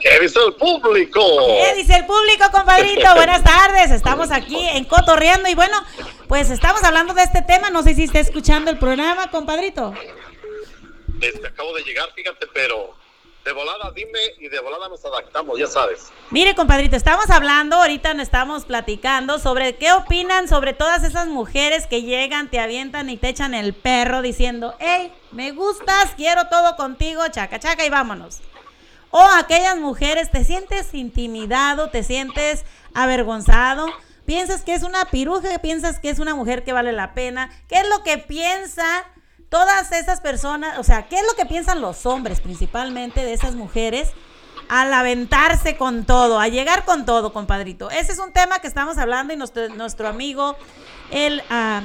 ¿Qué 0.00 0.20
dice 0.20 0.38
el 0.46 0.54
público? 0.54 1.20
¿Qué 1.46 1.74
dice 1.76 1.96
el 1.96 2.06
público, 2.06 2.44
compadrito? 2.52 3.06
Buenas 3.14 3.42
tardes. 3.42 3.90
Estamos 3.90 4.30
aquí 4.30 4.58
en 4.60 4.84
Cotorreando 4.84 5.48
y 5.48 5.54
bueno, 5.54 5.76
pues 6.28 6.50
estamos 6.50 6.82
hablando 6.82 7.14
de 7.14 7.22
este 7.22 7.42
tema. 7.42 7.70
No 7.70 7.82
sé 7.82 7.94
si 7.94 8.04
está 8.04 8.18
escuchando 8.18 8.70
el 8.70 8.78
programa, 8.78 9.30
compadrito. 9.30 9.94
Este, 11.20 11.46
acabo 11.46 11.74
de 11.74 11.82
llegar, 11.84 12.08
fíjate, 12.14 12.46
pero 12.52 12.94
de 13.44 13.52
volada 13.52 13.90
dime 13.94 14.18
y 14.38 14.48
de 14.48 14.58
volada 14.60 14.88
nos 14.88 15.04
adaptamos, 15.04 15.58
ya 15.58 15.66
sabes. 15.66 16.10
Mire, 16.30 16.54
compadrito, 16.54 16.96
estamos 16.96 17.28
hablando, 17.28 17.76
ahorita 17.76 18.14
nos 18.14 18.22
estamos 18.22 18.64
platicando 18.64 19.38
sobre 19.38 19.76
qué 19.76 19.92
opinan 19.92 20.48
sobre 20.48 20.72
todas 20.72 21.04
esas 21.04 21.26
mujeres 21.26 21.86
que 21.86 22.02
llegan, 22.02 22.50
te 22.50 22.58
avientan 22.58 23.10
y 23.10 23.18
te 23.18 23.28
echan 23.28 23.52
el 23.52 23.74
perro 23.74 24.22
diciendo, 24.22 24.74
hey, 24.80 25.12
me 25.30 25.52
gustas, 25.52 26.14
quiero 26.16 26.48
todo 26.48 26.76
contigo, 26.76 27.22
chaca, 27.30 27.58
chaca 27.58 27.84
y 27.84 27.90
vámonos. 27.90 28.40
O 29.10 29.22
aquellas 29.22 29.76
mujeres, 29.76 30.30
te 30.30 30.42
sientes 30.42 30.92
intimidado, 30.94 31.90
te 31.90 32.02
sientes 32.02 32.64
avergonzado, 32.94 33.86
piensas 34.24 34.62
que 34.62 34.74
es 34.74 34.82
una 34.82 35.04
piruja, 35.04 35.58
piensas 35.58 36.00
que 36.00 36.08
es 36.08 36.18
una 36.18 36.34
mujer 36.34 36.64
que 36.64 36.72
vale 36.72 36.92
la 36.92 37.14
pena. 37.14 37.50
¿Qué 37.68 37.76
es 37.76 37.88
lo 37.88 38.02
que 38.02 38.18
piensa 38.18 39.04
todas 39.48 39.92
esas 39.92 40.20
personas? 40.20 40.78
O 40.78 40.84
sea, 40.84 41.06
¿qué 41.08 41.16
es 41.16 41.22
lo 41.26 41.34
que 41.34 41.46
piensan 41.46 41.80
los 41.80 42.06
hombres 42.06 42.40
principalmente 42.40 43.24
de 43.24 43.32
esas 43.32 43.54
mujeres? 43.54 44.10
Al 44.68 44.92
aventarse 44.94 45.76
con 45.76 46.04
todo, 46.06 46.40
a 46.40 46.48
llegar 46.48 46.84
con 46.84 47.04
todo, 47.04 47.32
compadrito. 47.32 47.90
Ese 47.90 48.12
es 48.12 48.18
un 48.18 48.32
tema 48.32 48.60
que 48.60 48.66
estamos 48.66 48.96
hablando 48.96 49.34
y 49.34 49.36
nuestro, 49.36 50.08
amigo, 50.08 50.56
el 51.10 51.42
ah, 51.50 51.82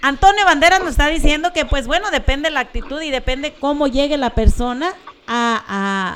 Antonio 0.00 0.44
Banderas 0.44 0.80
nos 0.80 0.90
está 0.90 1.08
diciendo 1.08 1.52
que, 1.52 1.66
pues 1.66 1.86
bueno, 1.86 2.10
depende 2.10 2.50
la 2.50 2.60
actitud 2.60 3.02
y 3.02 3.10
depende 3.10 3.54
cómo 3.54 3.88
llegue 3.88 4.16
la 4.16 4.30
persona 4.30 4.94
a, 5.26 5.62
a, 5.68 6.14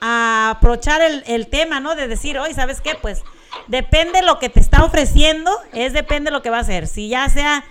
a 0.00 0.50
aprovechar 0.50 1.02
el, 1.02 1.22
el 1.26 1.48
tema, 1.48 1.80
¿no? 1.80 1.94
De 1.94 2.08
decir, 2.08 2.38
oye, 2.38 2.54
¿sabes 2.54 2.80
qué? 2.80 2.94
Pues 2.94 3.22
depende 3.66 4.22
lo 4.22 4.38
que 4.38 4.48
te 4.48 4.60
está 4.60 4.84
ofreciendo, 4.84 5.50
es 5.72 5.92
depende 5.92 6.30
lo 6.30 6.42
que 6.42 6.50
va 6.50 6.58
a 6.58 6.60
hacer. 6.60 6.86
Si 6.86 7.08
ya 7.08 7.28
sea 7.28 7.64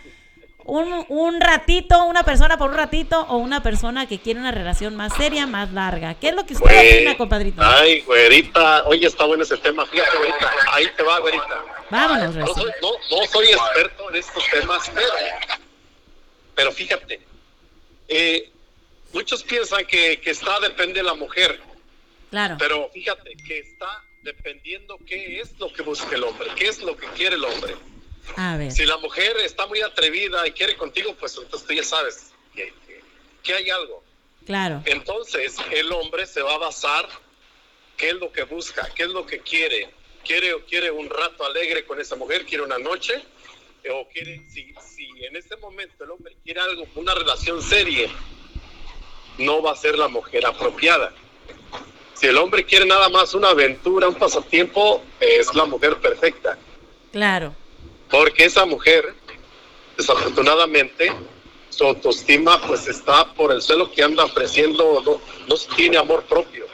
un, 0.70 1.06
un 1.10 1.42
ratito, 1.42 2.04
una 2.06 2.24
persona 2.24 2.58
por 2.58 2.70
un 2.72 2.78
ratito 2.78 3.22
o 3.30 3.38
una 3.38 3.62
persona 3.62 4.08
que 4.08 4.20
quiere 4.20 4.40
una 4.40 4.52
relación 4.52 4.96
más 4.96 5.14
seria, 5.18 5.46
más 5.48 5.72
larga. 5.74 6.14
¿Qué 6.16 6.30
es 6.30 6.36
lo 6.36 6.46
que 6.46 6.54
usted 6.54 6.66
Güey. 6.70 6.96
opina, 6.98 7.18
compadrito? 7.18 7.62
Ay, 7.64 8.02
güerita. 8.02 8.84
Oye, 8.86 9.08
está 9.08 9.26
bueno 9.26 9.44
ese 9.44 9.58
tema. 9.58 9.86
Fíjate, 9.86 10.18
güerita. 10.18 10.52
Ahí 10.72 10.88
te 10.96 11.04
va, 11.04 11.20
güerita. 11.20 11.64
Vámonos, 11.90 12.36
No 12.36 12.48
soy, 12.54 12.72
no, 12.82 12.92
no 13.18 13.26
soy 13.28 13.48
experto 13.48 14.10
en 14.10 14.16
estos 14.18 14.44
temas, 14.52 14.92
pero, 14.94 15.08
pero 16.56 16.72
fíjate. 16.72 17.20
eh, 18.08 18.50
muchos 19.14 19.44
piensan 19.44 19.86
que, 19.86 20.20
que 20.22 20.32
está 20.32 20.60
depende 20.60 20.96
de 20.96 21.04
la 21.04 21.14
mujer, 21.16 21.60
Claro. 22.30 22.56
pero 22.60 22.90
fíjate 22.94 23.36
que 23.48 23.60
está 23.60 24.04
dependiendo 24.22 24.98
qué 25.08 25.40
es 25.40 25.58
lo 25.60 25.72
que 25.74 25.82
busca 25.82 26.16
el 26.16 26.24
hombre, 26.26 26.48
qué 26.56 26.68
es 26.68 26.82
lo 26.84 26.96
que 26.96 27.08
quiere 27.08 27.36
el 27.38 27.44
hombre. 27.46 27.76
A 28.36 28.58
ver. 28.58 28.72
Si 28.72 28.86
la 28.86 28.98
mujer 28.98 29.36
está 29.44 29.66
muy 29.68 29.82
atrevida 29.82 30.46
y 30.48 30.52
quiere 30.52 30.76
contigo, 30.78 31.16
pues 31.20 31.38
entonces 31.38 31.68
tú 31.68 31.74
ya 31.74 31.84
sabes 31.84 32.32
que, 32.56 32.74
que- 32.88 33.02
que 33.44 33.54
hay 33.54 33.70
algo. 33.70 34.04
Claro. 34.46 34.82
Entonces 34.86 35.56
el 35.72 35.92
hombre 35.92 36.26
se 36.26 36.42
va 36.42 36.56
a 36.56 36.58
basar 36.58 37.08
qué 37.98 38.10
es 38.10 38.16
lo 38.16 38.32
que 38.32 38.44
busca, 38.44 38.90
qué 38.96 39.04
es 39.04 39.10
lo 39.10 39.26
que 39.26 39.40
quiere. 39.40 39.90
Quiere, 40.24 40.56
quiere 40.68 40.92
un 40.92 41.10
rato 41.10 41.46
alegre 41.46 41.86
con 41.86 42.00
esa 42.00 42.16
mujer, 42.16 42.46
quiere 42.46 42.64
una 42.64 42.78
noche, 42.78 43.24
o 43.92 44.08
quiere, 44.10 44.42
si, 44.50 44.74
si 44.96 45.08
en 45.26 45.36
ese 45.36 45.56
momento 45.58 46.04
el 46.04 46.12
hombre 46.12 46.36
quiere 46.44 46.60
algo, 46.60 46.86
una 46.96 47.16
relación 47.16 47.62
seria, 47.64 48.10
no 49.38 49.62
va 49.62 49.72
a 49.72 49.76
ser 49.76 49.98
la 49.98 50.08
mujer 50.10 50.46
apropiada. 50.46 51.14
Si 52.14 52.28
el 52.28 52.38
hombre 52.38 52.66
quiere 52.66 52.86
nada 52.86 53.08
más 53.08 53.34
una 53.34 53.50
aventura, 53.52 54.10
un 54.10 54.16
pasatiempo, 54.16 55.02
es 55.22 55.54
la 55.56 55.64
mujer 55.66 55.98
perfecta. 55.98 56.58
Claro. 57.14 57.56
Porque 58.10 58.46
esa 58.46 58.66
mujer, 58.66 59.14
desafortunadamente, 59.98 61.12
su 61.70 61.86
autoestima 61.86 62.60
pues 62.68 62.88
está 62.88 63.32
por 63.34 63.52
el 63.52 63.62
suelo 63.62 63.92
que 63.92 64.04
anda 64.04 64.26
ofreciendo, 64.26 65.02
no, 65.06 65.22
no 65.48 65.56
tiene 65.76 65.98
amor 65.98 66.24
propio. 66.24 66.66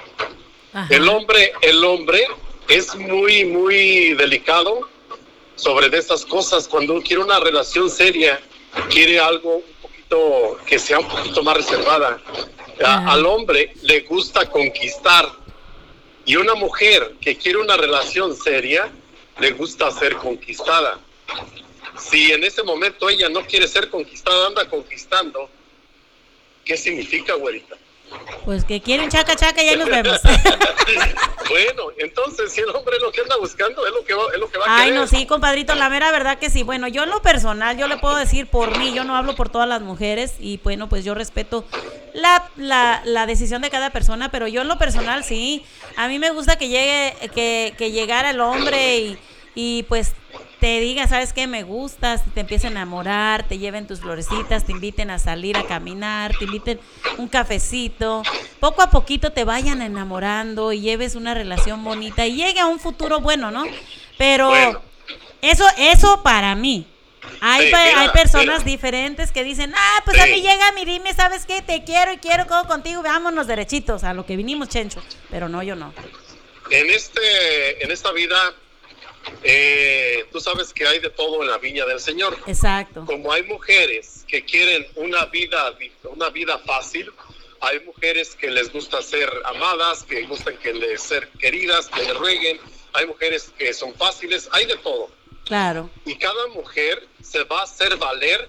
Ajá. 0.74 0.88
El 0.94 1.08
hombre, 1.10 1.54
el 1.62 1.84
hombre 1.84 2.26
es 2.68 2.96
muy, 2.96 3.46
muy 3.46 4.14
delicado 4.14 4.90
sobre 5.56 5.90
de 5.90 5.98
estas 6.00 6.26
cosas. 6.26 6.68
Cuando 6.68 7.02
quiere 7.02 7.22
una 7.24 7.40
relación 7.40 7.90
seria, 7.90 8.40
quiere 8.90 9.20
algo 9.20 9.58
un 9.58 9.64
poquito, 9.82 10.58
que 10.66 10.80
sea 10.80 11.00
un 11.00 11.08
poquito 11.08 11.44
más 11.44 11.58
reservada. 11.58 12.22
A- 12.84 13.12
al 13.14 13.26
hombre 13.26 13.74
le 13.84 14.02
gusta 14.02 14.50
conquistar. 14.50 15.30
Y 16.26 16.36
una 16.38 16.56
mujer 16.56 17.16
que 17.22 17.38
quiere 17.38 17.60
una 17.60 17.78
relación 17.78 18.36
seria, 18.36 18.90
le 19.40 19.52
gusta 19.52 19.92
ser 19.92 20.16
conquistada. 20.16 21.00
Si 22.00 22.32
en 22.32 22.44
ese 22.44 22.64
momento 22.64 23.10
ella 23.10 23.30
no 23.30 23.46
quiere 23.46 23.68
ser 23.68 23.90
conquistada, 23.90 24.48
anda 24.48 24.70
conquistando, 24.70 25.50
¿qué 26.64 26.76
significa, 26.78 27.34
güerita? 27.36 27.76
Pues 28.44 28.64
que 28.64 28.82
quieren 28.82 29.10
chaca 29.10 29.36
chaca 29.36 29.64
y 29.64 29.70
ahí 29.70 29.78
nos 29.78 29.90
vemos. 29.90 30.20
Bueno, 31.48 31.90
entonces 32.00 32.52
si 32.52 32.62
el 32.62 32.70
hombre 32.70 32.98
lo 33.00 33.12
que 33.12 33.22
anda 33.22 33.38
buscando 33.38 33.86
es 33.86 33.94
lo 33.94 34.04
que 34.04 34.16
va, 34.16 34.24
es 34.34 34.40
lo 34.40 34.50
que 34.50 34.58
va 34.58 34.66
a 34.66 34.78
Ay, 34.78 34.86
querer. 34.88 35.00
no, 35.00 35.06
sí, 35.08 35.28
compadrito, 35.28 35.76
la 35.76 35.90
mera 35.90 36.12
verdad 36.12 36.40
que 36.40 36.50
sí. 36.50 36.64
Bueno, 36.64 36.88
yo 36.88 37.04
en 37.04 37.10
lo 37.12 37.22
personal, 37.22 37.78
yo 37.78 37.88
le 37.88 37.98
puedo 37.98 38.16
decir 38.16 38.48
por 38.48 38.80
mí, 38.80 38.94
yo 38.96 39.04
no 39.04 39.16
hablo 39.16 39.36
por 39.36 39.50
todas 39.50 39.68
las 39.70 39.82
mujeres 39.82 40.34
y 40.40 40.58
bueno, 40.64 40.90
pues 40.90 41.06
yo 41.06 41.14
respeto 41.14 41.64
la, 42.14 42.50
la, 42.56 43.04
la 43.06 43.28
decisión 43.28 43.62
de 43.62 43.70
cada 43.70 43.92
persona, 43.92 44.32
pero 44.32 44.48
yo 44.48 44.62
en 44.64 44.68
lo 44.68 44.80
personal 44.80 45.24
sí. 45.24 45.64
A 45.98 46.08
mí 46.08 46.18
me 46.18 46.32
gusta 46.32 46.58
que 46.58 46.68
llegue, 46.68 47.14
que, 47.36 47.76
que 47.78 47.92
llegara 47.92 48.32
el 48.32 48.40
hombre 48.42 48.98
y, 48.98 49.18
y 49.54 49.84
pues 49.84 50.14
te 50.66 50.80
diga, 50.80 51.08
¿sabes 51.08 51.32
qué? 51.32 51.46
Me 51.46 51.62
gustas, 51.62 52.24
te 52.34 52.40
empiecen 52.40 52.70
a 52.76 52.82
enamorar, 52.82 53.48
te 53.48 53.60
lleven 53.60 53.86
tus 53.86 54.00
florecitas, 54.00 54.66
te 54.66 54.72
inviten 54.72 55.12
a 55.12 55.20
salir 55.20 55.60
a 55.60 55.68
caminar, 55.68 56.34
te 56.40 56.46
inviten 56.46 56.80
un 57.18 57.28
cafecito, 57.28 58.24
poco 58.60 58.82
a 58.82 58.90
poquito 58.90 59.32
te 59.32 59.44
vayan 59.44 59.84
enamorando 59.84 60.74
y 60.74 60.82
lleves 60.82 61.14
una 61.14 61.36
relación 61.36 61.84
bonita 61.84 62.26
y 62.26 62.38
llegue 62.38 62.60
a 62.62 62.66
un 62.66 62.80
futuro 62.80 63.20
bueno, 63.20 63.52
¿no? 63.52 63.70
Pero 64.18 64.48
Bueno. 64.50 64.82
eso, 65.44 65.68
eso 65.78 66.24
para 66.24 66.56
mí. 66.56 66.88
Hay, 67.42 67.66
Sí, 67.68 67.72
pe- 67.72 67.78
mira, 67.84 68.00
hay 68.00 68.10
personas 68.10 68.66
mira. 68.66 68.72
diferentes 68.72 69.32
que 69.32 69.44
dicen, 69.44 69.72
ah, 69.78 70.02
pues 70.04 70.18
a 70.18 70.26
mí 70.26 70.42
llega 70.42 70.72
mi 70.72 70.84
dime, 70.84 71.14
¿sabes 71.14 71.46
qué? 71.46 71.62
Te 71.62 71.84
quiero 71.84 72.12
y 72.12 72.18
quiero 72.18 72.48
todo 72.48 72.66
contigo, 72.66 73.04
vámonos 73.04 73.46
derechitos 73.46 74.04
a 74.04 74.16
lo 74.16 74.26
que 74.26 74.36
vinimos, 74.36 74.70
Chencho. 74.70 75.04
Pero 75.30 75.48
no, 75.48 75.62
yo 75.62 75.76
no. 75.76 75.94
En 76.72 76.90
este, 76.90 77.84
en 77.84 77.92
esta 77.92 78.12
vida, 78.14 78.36
eh, 79.44 80.26
tú 80.32 80.40
sabes 80.40 80.74
que 80.74 80.88
hay 80.88 81.00
de 81.00 81.10
todo 81.10 81.42
en 81.42 81.50
la 81.50 81.58
viña 81.58 81.86
del 81.86 82.00
Señor. 82.00 82.38
Exacto. 82.48 83.06
Como 83.06 83.32
hay 83.32 83.44
mujeres 83.44 84.26
que 84.28 84.44
quieren 84.44 84.86
una 84.96 85.26
vida, 85.26 85.76
una 86.04 86.30
vida 86.30 86.58
fácil, 86.60 87.12
hay 87.62 87.80
mujeres 87.82 88.36
que 88.36 88.52
les 88.52 88.72
gusta 88.72 89.02
ser 89.02 89.30
amadas, 89.46 90.04
que 90.04 90.24
gustan 90.24 90.58
que 90.58 90.74
les 90.74 91.02
ser 91.02 91.28
queridas, 91.40 91.88
que 91.88 92.02
les 92.04 92.16
rueguen. 92.16 92.60
Hay 92.94 93.08
mujeres 93.08 93.52
que 93.58 93.74
son 93.74 93.94
fáciles, 93.96 94.50
hay 94.52 94.66
de 94.66 94.78
todo. 94.78 95.10
Claro. 95.46 95.90
Y 96.06 96.16
cada 96.16 96.48
mujer 96.48 97.08
se 97.22 97.44
va 97.44 97.62
a 97.62 97.64
hacer 97.64 97.98
valer 97.98 98.48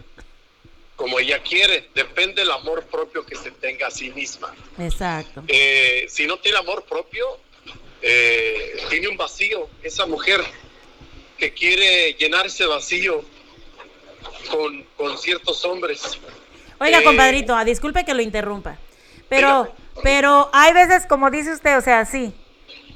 como 0.97 1.19
ella 1.19 1.43
quiere. 1.43 1.89
Depende 1.95 2.43
del 2.43 2.51
amor 2.51 2.85
propio 2.85 3.25
que 3.25 3.37
se 3.37 3.51
tenga 3.51 3.89
a 3.89 3.91
sí 3.91 4.11
misma. 4.11 4.55
Exacto. 4.79 5.45
Eh, 5.47 6.07
si 6.09 6.27
no 6.27 6.39
tiene 6.39 6.59
amor 6.59 6.85
propio, 6.85 7.39
eh, 8.03 8.77
tiene 8.89 9.09
un 9.09 9.17
vacío. 9.17 9.69
Esa 9.83 10.07
mujer 10.07 10.43
que 11.39 11.53
quiere 11.53 12.15
llenar 12.15 12.47
ese 12.47 12.67
vacío 12.67 13.25
con, 14.51 14.85
con 14.97 15.19
ciertos 15.19 15.65
hombres. 15.65 16.19
Oiga, 16.79 17.01
Eh, 17.01 17.05
compadrito, 17.05 17.55
ah, 17.55 17.65
disculpe 17.65 18.05
que 18.05 18.15
lo 18.15 18.23
interrumpa. 18.23 18.79
Pero, 19.29 19.75
pero 20.03 20.51
hay 20.53 20.73
veces, 20.73 21.07
como 21.07 21.31
dice 21.31 21.53
usted, 21.53 21.77
o 21.79 21.81
sea, 21.83 22.05
sí. 22.05 22.35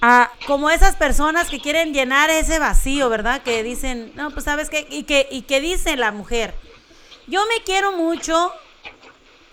ah, 0.02 0.32
como 0.46 0.70
esas 0.70 0.96
personas 0.96 1.48
que 1.48 1.60
quieren 1.60 1.92
llenar 1.94 2.30
ese 2.30 2.58
vacío, 2.58 3.08
¿verdad? 3.08 3.42
Que 3.42 3.62
dicen, 3.62 4.12
no, 4.14 4.30
pues 4.30 4.44
sabes 4.44 4.70
qué, 4.70 4.86
y 4.90 5.04
que, 5.04 5.28
y 5.30 5.42
que 5.42 5.60
dice 5.60 5.96
la 5.96 6.12
mujer, 6.12 6.54
yo 7.26 7.44
me 7.46 7.62
quiero 7.64 7.92
mucho, 7.92 8.52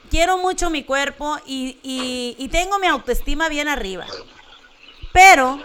quiero 0.09 0.37
mucho 0.37 0.69
mi 0.69 0.83
cuerpo 0.83 1.37
y, 1.45 1.77
y, 1.83 2.35
y 2.37 2.47
tengo 2.49 2.79
mi 2.79 2.87
autoestima 2.87 3.49
bien 3.49 3.67
arriba. 3.67 4.05
Pero 5.11 5.61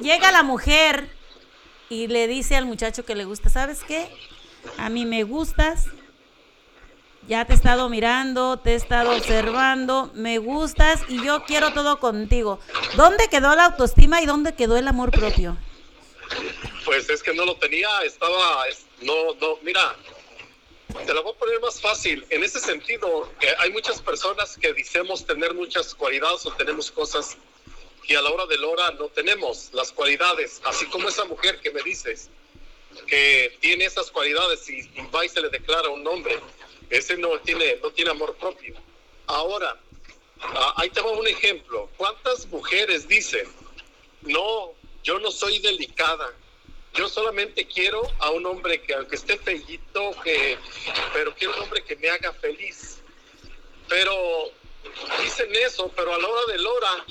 llega 0.00 0.30
la 0.32 0.42
mujer 0.42 1.15
y 1.88 2.08
le 2.08 2.26
dice 2.26 2.56
al 2.56 2.66
muchacho 2.66 3.04
que 3.04 3.14
le 3.14 3.24
gusta, 3.24 3.48
¿sabes 3.48 3.84
qué? 3.84 4.08
A 4.78 4.88
mí 4.88 5.04
me 5.04 5.22
gustas, 5.22 5.86
ya 7.28 7.44
te 7.44 7.52
he 7.52 7.56
estado 7.56 7.88
mirando, 7.88 8.58
te 8.58 8.72
he 8.72 8.74
estado 8.74 9.16
observando, 9.16 10.10
me 10.14 10.38
gustas 10.38 11.04
y 11.08 11.22
yo 11.22 11.44
quiero 11.44 11.72
todo 11.72 11.98
contigo. 11.98 12.60
¿Dónde 12.96 13.28
quedó 13.28 13.54
la 13.54 13.66
autoestima 13.66 14.20
y 14.22 14.26
dónde 14.26 14.54
quedó 14.54 14.76
el 14.76 14.88
amor 14.88 15.10
propio? 15.12 15.56
Pues 16.84 17.08
es 17.10 17.22
que 17.22 17.34
no 17.34 17.44
lo 17.44 17.56
tenía, 17.56 17.88
estaba, 18.04 18.66
es- 18.68 18.86
no, 19.02 19.34
no, 19.40 19.56
mira, 19.62 19.96
te 21.04 21.12
la 21.14 21.20
voy 21.20 21.32
a 21.34 21.38
poner 21.38 21.60
más 21.60 21.80
fácil. 21.80 22.24
En 22.30 22.44
ese 22.44 22.60
sentido, 22.60 23.28
eh, 23.40 23.46
hay 23.58 23.72
muchas 23.72 24.00
personas 24.00 24.56
que 24.56 24.72
decimos 24.72 25.26
tener 25.26 25.52
muchas 25.54 25.94
cualidades 25.94 26.46
o 26.46 26.52
tenemos 26.52 26.90
cosas 26.90 27.36
que 28.06 28.16
a 28.16 28.22
la 28.22 28.30
hora 28.30 28.46
de 28.46 28.58
la 28.58 28.68
hora 28.68 28.90
no 28.92 29.08
tenemos, 29.08 29.70
las 29.72 29.92
cualidades, 29.92 30.60
así 30.64 30.86
como 30.86 31.08
esa 31.08 31.24
mujer 31.24 31.60
que 31.60 31.70
me 31.70 31.82
dices 31.82 32.30
que 33.06 33.56
tiene 33.60 33.84
esas 33.84 34.10
cualidades 34.10 34.68
y, 34.70 34.88
va 35.14 35.24
y 35.24 35.28
se 35.28 35.40
le 35.40 35.48
declara 35.50 35.88
un 35.88 36.02
nombre, 36.02 36.38
ese 36.90 37.16
no 37.16 37.38
tiene, 37.40 37.78
no 37.82 37.90
tiene 37.90 38.10
amor 38.10 38.34
propio. 38.36 38.74
Ahora, 39.26 39.76
ah, 40.40 40.74
ahí 40.76 40.90
te 40.90 41.00
va 41.00 41.10
un 41.10 41.26
ejemplo. 41.26 41.90
¿Cuántas 41.96 42.46
mujeres 42.46 43.06
dicen, 43.06 43.46
no, 44.22 44.72
yo 45.02 45.18
no 45.18 45.30
soy 45.30 45.58
delicada. 45.58 46.32
Yo 46.94 47.08
solamente 47.08 47.66
quiero 47.66 48.00
a 48.18 48.30
un 48.30 48.46
hombre 48.46 48.80
que 48.80 48.94
aunque 48.94 49.16
esté 49.16 49.36
feillito, 49.36 50.12
que, 50.24 50.56
pero 51.12 51.34
quiero 51.34 51.54
un 51.54 51.62
hombre 51.64 51.84
que 51.84 51.96
me 51.96 52.08
haga 52.08 52.32
feliz. 52.32 53.00
Pero 53.88 54.50
dicen 55.22 55.54
eso, 55.56 55.92
pero 55.94 56.14
a 56.14 56.18
la 56.18 56.26
hora 56.26 56.52
de 56.52 56.58
la 56.58 56.70
hora 56.70 57.04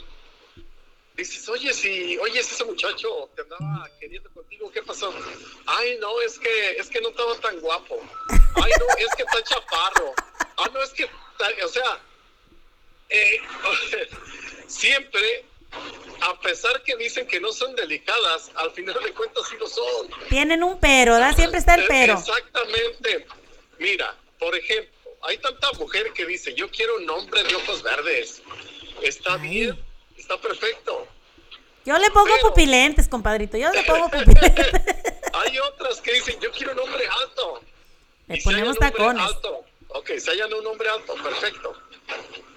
dices, 1.16 1.48
oye, 1.50 1.74
si, 1.74 2.18
oye, 2.18 2.44
si 2.44 2.54
ese 2.54 2.66
muchacho 2.66 3.30
te 3.36 3.42
andaba 3.44 3.90
queriendo 4.00 4.30
contigo, 4.32 4.72
¿qué 4.72 4.82
pasó? 4.84 5.14
Ay, 5.66 5.98
no, 6.00 6.22
es 6.22 6.38
que, 6.38 6.72
es 6.72 6.90
que 6.90 7.02
no 7.02 7.10
estaba 7.10 7.36
tan 7.40 7.60
guapo. 7.60 8.00
Ay, 8.30 8.72
no, 8.80 8.86
es 8.98 9.16
que 9.16 9.24
está 9.24 9.44
chaparro. 9.44 10.14
Ah, 10.58 10.70
no, 10.74 10.82
es 10.82 10.92
que, 10.92 11.06
o 11.06 11.68
sea, 11.70 12.00
eh, 13.10 13.42
siempre, 14.68 15.46
a 16.22 16.40
pesar 16.40 16.82
que 16.84 16.96
dicen 16.98 17.28
que 17.28 17.40
no 17.40 17.52
son 17.52 17.76
delicadas, 17.76 18.52
al 18.56 18.72
final 18.72 18.98
de 19.04 19.14
cuentas 19.14 19.44
sí 19.50 19.56
lo 19.60 19.68
son. 19.68 20.10
Tienen 20.30 20.64
un 20.64 20.80
pero, 20.80 21.14
¿verdad? 21.14 21.36
Siempre 21.36 21.60
está 21.60 21.76
el 21.76 21.82
Eh, 21.82 21.88
pero. 21.88 22.14
Exactamente. 22.14 23.28
Mira, 23.80 24.16
por 24.40 24.56
ejemplo, 24.56 24.94
hay 25.24 25.38
tanta 25.38 25.72
mujer 25.74 26.12
que 26.14 26.26
dice, 26.26 26.54
yo 26.54 26.70
quiero 26.70 26.98
un 26.98 27.10
hombre 27.10 27.44
de 27.44 27.56
ojos 27.56 27.82
verdes. 27.84 28.42
Está 29.02 29.38
bien, 29.38 29.78
está 30.26 30.38
perfecto. 30.42 31.08
Yo 31.86 31.98
le 32.00 32.10
pongo 32.10 32.34
Pero- 32.36 32.50
pupilentes, 32.50 33.08
compadrito. 33.08 33.58
Yo 33.58 33.72
le 33.72 33.84
pongo 33.84 34.10
pupilentes. 34.10 34.68
Hay 35.34 35.60
otras 35.60 36.02
que 36.02 36.14
dicen, 36.14 36.40
yo 36.40 36.52
quiero 36.52 36.74
un 36.74 36.80
hombre 36.80 37.08
alto. 37.22 37.62
Le 38.28 38.36
Y 38.36 38.40
si 38.40 38.44
ponemos 38.44 38.76
hallan 38.78 38.88
hombre 38.88 38.92
tacones. 39.00 39.24
Alto, 39.28 39.66
ok, 39.90 40.12
si 40.18 40.30
hayan 40.32 40.52
un 40.54 40.66
hombre 40.66 40.90
alto, 40.90 41.14
perfecto. 41.22 41.74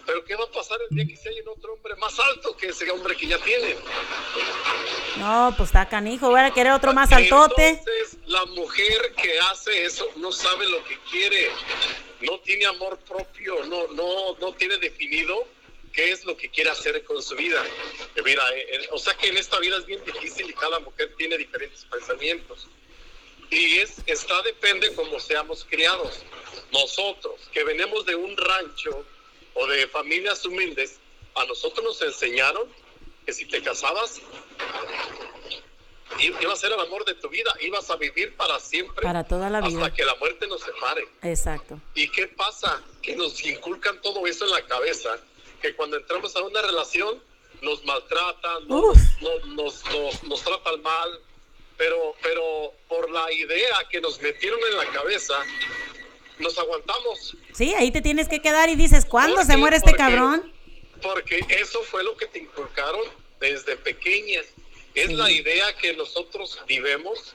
Pero 0.06 0.24
¿qué 0.24 0.34
va 0.36 0.44
a 0.44 0.50
pasar 0.50 0.78
el 0.88 0.96
día 0.96 1.06
que 1.06 1.16
se 1.16 1.28
hayan 1.28 1.46
otro 1.48 1.74
hombre 1.74 1.94
más 1.96 2.18
alto 2.18 2.56
que 2.56 2.68
ese 2.68 2.90
hombre 2.90 3.14
que 3.14 3.26
ya 3.26 3.36
tienen? 3.38 3.76
No, 5.18 5.52
pues 5.56 5.68
está 5.68 5.86
canijo. 5.86 6.30
Voy 6.30 6.40
a 6.40 6.50
querer 6.50 6.72
otro 6.72 6.94
más 6.94 7.12
altote. 7.12 7.68
Entonces, 7.68 8.16
la 8.26 8.46
mujer 8.46 9.12
que 9.14 9.38
hace 9.40 9.84
eso 9.84 10.06
no 10.16 10.32
sabe 10.32 10.66
lo 10.68 10.82
que 10.84 10.98
quiere, 11.10 11.50
no 12.22 12.38
tiene 12.40 12.64
amor 12.64 12.98
propio, 13.00 13.62
no, 13.66 13.88
no, 13.88 14.34
no 14.40 14.52
tiene 14.54 14.78
definido 14.78 15.46
qué 15.92 16.10
es 16.10 16.24
lo 16.24 16.36
que 16.36 16.48
quiere 16.48 16.70
hacer 16.70 17.02
con 17.04 17.22
su 17.22 17.34
vida. 17.36 17.62
Eh, 18.14 18.22
Mira, 18.24 18.42
eh, 18.54 18.66
eh, 18.70 18.88
o 18.90 18.98
sea 18.98 19.14
que 19.14 19.28
en 19.28 19.36
esta 19.36 19.58
vida 19.58 19.76
es 19.76 19.86
bien 19.86 20.04
difícil 20.04 20.48
y 20.48 20.52
cada 20.52 20.78
mujer 20.80 21.14
tiene 21.16 21.36
diferentes 21.36 21.84
pensamientos. 21.84 22.66
Y 23.50 23.78
es, 23.78 24.02
está 24.06 24.42
depende 24.42 24.94
cómo 24.94 25.18
seamos 25.20 25.64
criados. 25.68 26.22
Nosotros, 26.72 27.48
que 27.52 27.64
venimos 27.64 28.04
de 28.04 28.14
un 28.14 28.36
rancho 28.36 29.04
o 29.54 29.66
de 29.66 29.88
familias 29.88 30.44
humildes, 30.44 30.98
a 31.34 31.44
nosotros 31.44 31.84
nos 31.84 32.02
enseñaron 32.02 32.68
que 33.24 33.32
si 33.32 33.46
te 33.46 33.62
casabas, 33.62 34.20
iba 36.18 36.52
a 36.52 36.56
ser 36.56 36.72
el 36.72 36.80
amor 36.80 37.04
de 37.04 37.14
tu 37.14 37.28
vida, 37.28 37.50
ibas 37.60 37.90
a 37.90 37.96
vivir 37.96 38.36
para 38.36 38.58
siempre. 38.58 39.02
Para 39.02 39.24
toda 39.24 39.50
la 39.50 39.60
vida. 39.60 39.84
Hasta 39.84 39.94
que 39.94 40.04
la 40.04 40.14
muerte 40.16 40.46
nos 40.46 40.62
separe. 40.62 41.08
Exacto. 41.22 41.80
¿Y 41.94 42.08
qué 42.08 42.28
pasa? 42.28 42.82
Que 43.02 43.16
nos 43.16 43.42
inculcan 43.44 44.00
todo 44.02 44.26
eso 44.26 44.44
en 44.44 44.50
la 44.52 44.66
cabeza, 44.66 45.18
que 45.60 45.74
cuando 45.74 45.96
entramos 45.96 46.34
a 46.36 46.42
una 46.42 46.62
relación 46.62 47.22
nos 47.62 47.84
maltratan, 47.84 48.68
nos, 48.68 48.96
nos, 49.20 49.46
nos, 49.46 49.84
nos- 49.92 50.22
nos 50.24 50.42
tratan 50.42 50.80
mal, 50.82 51.20
pero, 51.76 52.14
pero 52.22 52.72
por 52.88 53.10
la 53.10 53.30
idea 53.32 53.76
que 53.90 54.00
nos 54.00 54.20
metieron 54.20 54.60
en 54.70 54.76
la 54.76 54.86
cabeza, 54.90 55.34
nos 56.38 56.56
aguantamos. 56.58 57.36
Sí, 57.52 57.74
ahí 57.74 57.90
te 57.90 58.00
tienes 58.00 58.28
que 58.28 58.40
quedar 58.40 58.68
y 58.68 58.76
dices, 58.76 59.04
¿cuándo 59.04 59.36
¿Por 59.36 59.46
se 59.46 59.56
muere 59.56 59.76
este 59.76 59.90
Porque- 59.90 59.98
cabrón? 59.98 60.52
Porque 61.02 61.44
eso 61.48 61.82
fue 61.84 62.02
lo 62.02 62.16
que 62.16 62.26
te 62.26 62.40
inculcaron 62.40 63.02
desde 63.40 63.76
pequeña. 63.76 64.40
Es 64.94 65.12
la 65.12 65.30
idea 65.30 65.76
que 65.76 65.92
nosotros 65.94 66.58
vivimos 66.66 67.34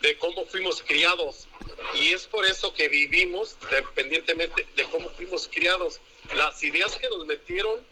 de 0.00 0.16
cómo 0.18 0.46
fuimos 0.46 0.80
criados. 0.82 1.48
Y 1.94 2.12
es 2.12 2.26
por 2.26 2.44
eso 2.44 2.72
que 2.74 2.88
vivimos, 2.88 3.56
dependientemente 3.70 4.64
de 4.76 4.84
cómo 4.84 5.08
fuimos 5.10 5.48
criados. 5.52 5.98
Las 6.34 6.62
ideas 6.62 6.96
que 6.96 7.08
nos 7.08 7.26
metieron 7.26 7.84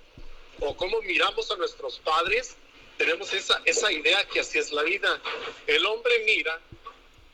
o 0.60 0.76
cómo 0.76 1.02
miramos 1.02 1.50
a 1.50 1.56
nuestros 1.56 1.98
padres, 1.98 2.56
tenemos 2.96 3.32
esa, 3.32 3.60
esa 3.64 3.92
idea 3.92 4.24
que 4.28 4.40
así 4.40 4.58
es 4.58 4.72
la 4.72 4.82
vida. 4.82 5.20
El 5.66 5.84
hombre 5.86 6.22
mira 6.24 6.60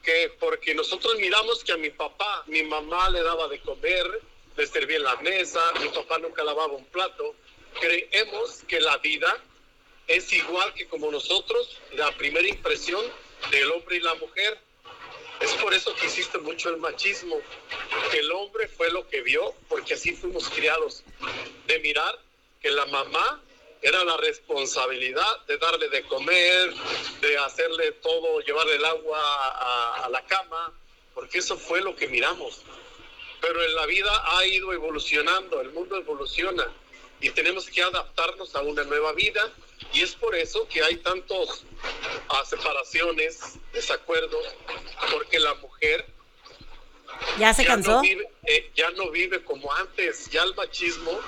que 0.02 0.32
porque 0.40 0.74
nosotros 0.74 1.16
miramos 1.18 1.62
que 1.62 1.72
a 1.72 1.76
mi 1.76 1.90
papá, 1.90 2.44
mi 2.46 2.62
mamá 2.62 3.10
le 3.10 3.22
daba 3.22 3.48
de 3.48 3.60
comer, 3.60 4.06
le 4.56 4.66
servía 4.66 4.96
en 4.96 5.04
la 5.04 5.16
mesa, 5.16 5.60
mi 5.80 5.88
papá 5.88 6.18
nunca 6.18 6.42
lavaba 6.42 6.72
un 6.72 6.86
plato, 6.86 7.34
creemos 7.80 8.62
que 8.66 8.80
la 8.80 8.96
vida 8.98 9.36
es 10.06 10.32
igual 10.32 10.72
que 10.74 10.86
como 10.86 11.10
nosotros, 11.10 11.78
la 11.92 12.10
primera 12.12 12.48
impresión 12.48 13.04
del 13.50 13.70
hombre 13.70 13.96
y 13.96 14.00
la 14.00 14.14
mujer. 14.14 14.58
Es 15.40 15.52
por 15.54 15.72
eso 15.72 15.94
que 15.94 16.06
existe 16.06 16.38
mucho 16.38 16.70
el 16.70 16.78
machismo, 16.78 17.40
que 18.10 18.18
el 18.18 18.30
hombre 18.32 18.68
fue 18.68 18.90
lo 18.90 19.08
que 19.08 19.22
vio, 19.22 19.54
porque 19.68 19.94
así 19.94 20.12
fuimos 20.12 20.48
criados, 20.48 21.04
de 21.66 21.78
mirar 21.80 22.18
que 22.60 22.70
la 22.70 22.86
mamá 22.86 23.40
era 23.80 24.04
la 24.04 24.16
responsabilidad 24.16 25.46
de 25.46 25.56
darle 25.58 25.88
de 25.88 26.02
comer, 26.02 26.74
de 27.20 27.38
hacerle 27.38 27.92
todo, 27.92 28.40
llevarle 28.40 28.74
el 28.74 28.84
agua 28.84 29.20
a, 29.20 30.04
a 30.04 30.08
la 30.08 30.24
cama, 30.26 30.72
porque 31.14 31.38
eso 31.38 31.56
fue 31.56 31.80
lo 31.80 31.94
que 31.94 32.08
miramos. 32.08 32.62
Pero 33.40 33.62
en 33.62 33.74
la 33.76 33.86
vida 33.86 34.10
ha 34.36 34.44
ido 34.46 34.72
evolucionando, 34.72 35.60
el 35.60 35.70
mundo 35.70 35.96
evoluciona 35.96 36.66
y 37.20 37.30
tenemos 37.30 37.68
que 37.70 37.82
adaptarnos 37.82 38.54
a 38.56 38.62
una 38.62 38.82
nueva 38.82 39.12
vida 39.12 39.52
y 39.92 40.02
es 40.02 40.14
por 40.14 40.34
eso 40.34 40.66
que 40.68 40.82
hay 40.82 40.96
tantos 40.96 41.64
separaciones, 42.48 43.58
desacuerdos, 43.72 44.44
porque 45.12 45.38
la 45.38 45.54
mujer 45.54 46.06
¿Ya 47.38 47.54
se 47.54 47.62
ya 47.62 47.68
cansó? 47.68 47.90
No 47.92 48.02
vive, 48.02 48.28
eh, 48.46 48.70
ya 48.74 48.90
no 48.92 49.10
vive 49.10 49.42
como 49.42 49.72
antes, 49.74 50.28
ya 50.30 50.42
el 50.42 50.54
machismo, 50.54 51.18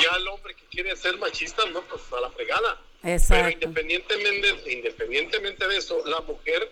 ya 0.00 0.16
el 0.16 0.28
hombre 0.28 0.54
que 0.54 0.64
quiere 0.66 0.96
ser 0.96 1.18
machista, 1.18 1.64
no, 1.66 1.82
pues 1.82 2.02
a 2.12 2.20
la 2.20 2.30
fregada. 2.30 2.80
Pero 3.02 3.14
Exacto. 3.14 3.50
independientemente, 3.52 4.72
independientemente 4.72 5.66
de 5.66 5.76
eso, 5.76 6.02
la 6.06 6.20
mujer 6.20 6.70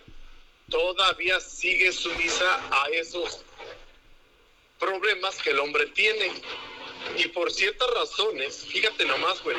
todavía 0.69 1.39
sigue 1.39 1.91
sumisa 1.91 2.61
a 2.71 2.87
esos 2.89 3.43
problemas 4.79 5.37
que 5.37 5.51
el 5.51 5.59
hombre 5.59 5.87
tiene. 5.87 6.31
Y 7.17 7.27
por 7.29 7.51
ciertas 7.51 7.89
razones, 7.91 8.65
fíjate 8.67 9.05
nomás, 9.05 9.41
güey, 9.43 9.57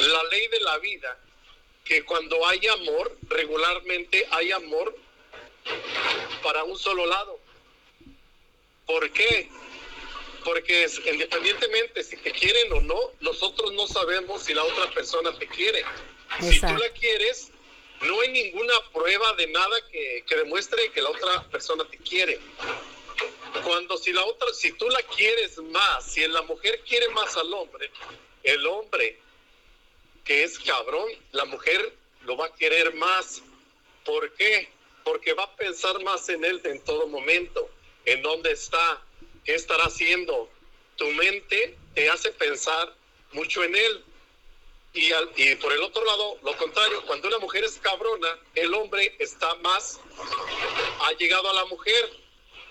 la 0.00 0.22
ley 0.24 0.48
de 0.48 0.60
la 0.60 0.78
vida, 0.78 1.18
que 1.84 2.04
cuando 2.04 2.46
hay 2.46 2.66
amor, 2.66 3.16
regularmente 3.28 4.26
hay 4.30 4.52
amor 4.52 4.96
para 6.42 6.64
un 6.64 6.78
solo 6.78 7.06
lado. 7.06 7.38
¿Por 8.86 9.10
qué? 9.12 9.48
Porque 10.44 10.88
independientemente 11.12 12.04
si 12.04 12.16
te 12.16 12.32
quieren 12.32 12.72
o 12.72 12.80
no, 12.80 13.12
nosotros 13.20 13.72
no 13.72 13.86
sabemos 13.86 14.42
si 14.42 14.54
la 14.54 14.64
otra 14.64 14.90
persona 14.92 15.36
te 15.38 15.46
quiere. 15.48 15.84
Si 16.40 16.60
tú 16.60 16.66
Exacto. 16.66 16.84
la 16.84 16.90
quieres, 16.90 17.50
no 18.02 18.20
hay 18.20 18.28
ninguna 18.30 18.74
prueba 18.92 19.32
de 19.34 19.46
nada 19.48 19.76
que, 19.90 20.24
que 20.26 20.36
demuestre 20.36 20.90
que 20.92 21.02
la 21.02 21.10
otra 21.10 21.42
persona 21.50 21.88
te 21.88 21.98
quiere. 21.98 22.38
Cuando 23.64 23.96
si 23.96 24.12
la 24.12 24.24
otra, 24.24 24.52
si 24.52 24.72
tú 24.72 24.88
la 24.88 25.02
quieres 25.02 25.58
más, 25.58 26.12
si 26.12 26.26
la 26.28 26.42
mujer 26.42 26.80
quiere 26.86 27.08
más 27.08 27.36
al 27.36 27.52
hombre, 27.54 27.90
el 28.42 28.66
hombre 28.66 29.18
que 30.26 30.44
es 30.44 30.58
cabrón, 30.58 31.08
la 31.32 31.44
mujer 31.44 31.94
lo 32.22 32.36
va 32.36 32.46
a 32.46 32.54
querer 32.54 32.94
más. 32.94 33.42
¿Por 34.04 34.32
qué? 34.34 34.68
Porque 35.04 35.32
va 35.34 35.44
a 35.44 35.56
pensar 35.56 36.02
más 36.02 36.28
en 36.28 36.44
él 36.44 36.60
en 36.64 36.82
todo 36.84 37.06
momento, 37.06 37.70
en 38.04 38.22
dónde 38.22 38.52
está, 38.52 39.00
qué 39.44 39.54
estará 39.54 39.84
haciendo. 39.84 40.50
Tu 40.96 41.06
mente 41.12 41.76
te 41.94 42.10
hace 42.10 42.32
pensar 42.32 42.92
mucho 43.32 43.62
en 43.64 43.74
él. 43.76 44.04
Y, 44.94 45.12
al- 45.12 45.30
y 45.36 45.54
por 45.56 45.72
el 45.72 45.82
otro 45.82 46.04
lado, 46.04 46.38
lo 46.42 46.56
contrario, 46.56 47.02
cuando 47.06 47.28
una 47.28 47.38
mujer 47.38 47.64
es 47.64 47.78
cabrona, 47.78 48.38
el 48.54 48.72
hombre 48.74 49.14
está 49.18 49.54
más, 49.56 50.00
ha 51.02 51.12
llegado 51.12 51.50
a 51.50 51.52
la 51.54 51.64
mujer. 51.66 52.10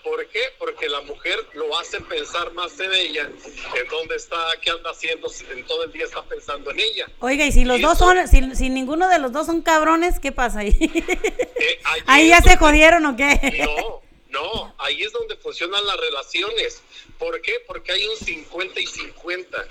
¿Por 0.06 0.24
qué? 0.28 0.40
Porque 0.56 0.88
la 0.88 1.00
mujer 1.00 1.36
lo 1.54 1.76
hace 1.76 2.00
pensar 2.00 2.52
más 2.52 2.78
en 2.78 2.92
ella, 2.92 3.22
en 3.22 3.88
dónde 3.90 4.14
está, 4.14 4.36
qué 4.62 4.70
anda 4.70 4.90
haciendo, 4.90 5.28
si 5.28 5.44
en 5.46 5.66
todo 5.66 5.82
el 5.82 5.90
día 5.92 6.04
está 6.04 6.22
pensando 6.22 6.70
en 6.70 6.78
ella. 6.78 7.06
Oiga, 7.18 7.44
y 7.44 7.50
si 7.50 7.64
los 7.64 7.80
Y 7.80 7.82
dos 7.82 7.96
eso- 7.96 8.04
son, 8.14 8.28
si, 8.28 8.54
si 8.54 8.70
ninguno 8.70 9.08
de 9.08 9.18
los 9.18 9.32
dos 9.32 9.46
son 9.46 9.62
cabrones, 9.62 10.20
¿qué 10.20 10.30
pasa 10.30 10.60
ahí? 10.60 10.76
Eh, 10.80 11.80
ahí 12.06 12.28
ya 12.28 12.40
se 12.40 12.56
jodieron 12.56 13.04
o 13.04 13.16
qué? 13.16 13.64
No, 13.64 14.00
no, 14.28 14.74
ahí 14.78 15.02
es 15.02 15.10
donde 15.12 15.36
funcionan 15.38 15.84
las 15.84 15.96
relaciones. 15.96 16.82
¿Por 17.18 17.40
qué? 17.42 17.54
Porque 17.66 17.90
hay 17.90 18.06
un 18.06 18.16
50 18.16 18.78
y 18.80 18.86
50. 18.86 19.66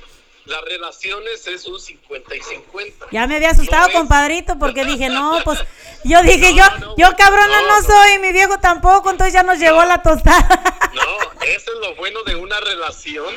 Las 0.45 0.61
relaciones 0.63 1.47
es 1.47 1.65
un 1.65 1.80
50 1.80 2.35
y 2.35 2.41
50. 2.41 3.07
Ya 3.11 3.26
me 3.27 3.38
había 3.38 3.49
asustado, 3.49 3.88
No 3.88 3.93
compadrito, 3.93 4.57
porque 4.59 4.85
dije, 4.85 5.09
no, 5.09 5.39
pues, 5.43 5.59
yo 6.03 6.22
dije, 6.22 6.51
No, 6.51 6.57
yo, 6.57 6.77
no, 6.80 6.95
yo 6.97 7.07
cabrona 7.17 7.61
no, 7.61 7.67
no, 7.67 7.81
no. 7.81 7.88
soy, 7.88 8.19
mi 8.19 8.31
viejo 8.31 8.59
tampoco, 8.59 9.09
entonces 9.09 9.34
ya 9.34 9.43
nos 9.43 9.57
llevó 9.59 9.84
la 9.85 10.01
tostada. 10.03 10.89
No, 10.93 11.41
eso 11.43 11.72
es 11.73 11.80
lo 11.81 11.95
bueno 11.95 12.22
de 12.23 12.35
una 12.35 12.59
relación. 12.59 13.34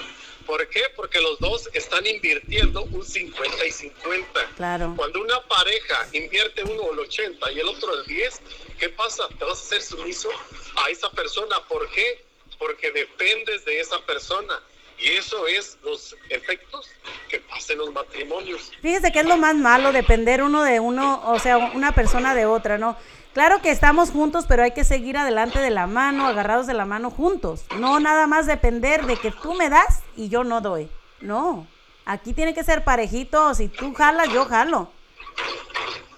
¿Por 0.47 0.67
qué? 0.69 0.83
Porque 0.97 1.21
los 1.21 1.39
dos 1.41 1.69
están 1.75 2.07
invirtiendo 2.07 2.83
un 2.85 3.05
50 3.05 3.67
y 3.67 3.71
50. 3.71 4.47
Claro. 4.57 4.95
Cuando 4.97 5.21
una 5.21 5.41
pareja 5.43 6.09
invierte 6.13 6.63
uno 6.65 6.91
el 6.93 6.99
80 7.01 7.53
y 7.53 7.61
el 7.61 7.69
otro 7.69 7.93
el 7.95 8.07
10, 8.07 8.41
¿qué 8.79 8.89
pasa? 8.89 9.29
Te 9.39 9.45
vas 9.45 9.59
a 9.59 9.63
hacer 9.63 9.83
sumiso 9.83 10.31
a 10.77 10.89
esa 10.89 11.11
persona. 11.11 11.57
¿Por 11.69 11.91
qué? 11.91 12.25
Porque 12.59 12.91
dependes 12.93 13.65
de 13.67 13.79
esa 13.79 13.99
persona. 14.07 14.59
Y 15.01 15.09
eso 15.11 15.47
es 15.47 15.79
los 15.83 16.17
efectos 16.29 16.91
que 17.29 17.39
pasan 17.41 17.75
en 17.75 17.79
los 17.79 17.93
matrimonios. 17.93 18.73
Fíjese 18.83 19.13
que 19.13 19.21
es 19.21 19.27
lo 19.27 19.37
más 19.37 19.55
malo, 19.55 19.93
depender 19.93 20.43
uno 20.43 20.65
de 20.65 20.81
uno, 20.81 21.23
o 21.27 21.39
sea, 21.39 21.57
una 21.57 21.93
persona 21.93 22.35
de 22.35 22.47
otra, 22.47 22.79
¿no? 22.79 22.97
Claro 23.33 23.63
que 23.63 23.71
estamos 23.71 24.11
juntos, 24.11 24.47
pero 24.49 24.65
hay 24.65 24.73
que 24.73 24.83
seguir 24.83 25.17
adelante 25.17 25.61
de 25.61 25.71
la 25.71 25.87
mano, 25.87 26.27
agarrados 26.27 26.67
de 26.67 26.75
la 26.75 26.85
mano 26.85 27.11
juntos. 27.11 27.65
No 27.77 28.01
nada 28.01 28.27
más 28.27 28.47
depender 28.47 29.07
de 29.07 29.17
que 29.17 29.31
tú 29.31 29.55
me 29.55 29.69
das 29.69 30.03
y 30.17 30.29
yo 30.29 30.43
no 30.43 30.61
doy. 30.61 30.89
No. 31.21 31.69
Aquí 32.05 32.33
tiene 32.33 32.55
que 32.55 32.65
ser 32.65 32.83
parejito, 32.83 33.55
si 33.55 33.69
tú 33.69 33.95
jalas, 33.95 34.33
yo 34.33 34.45
jalo. 34.45 34.91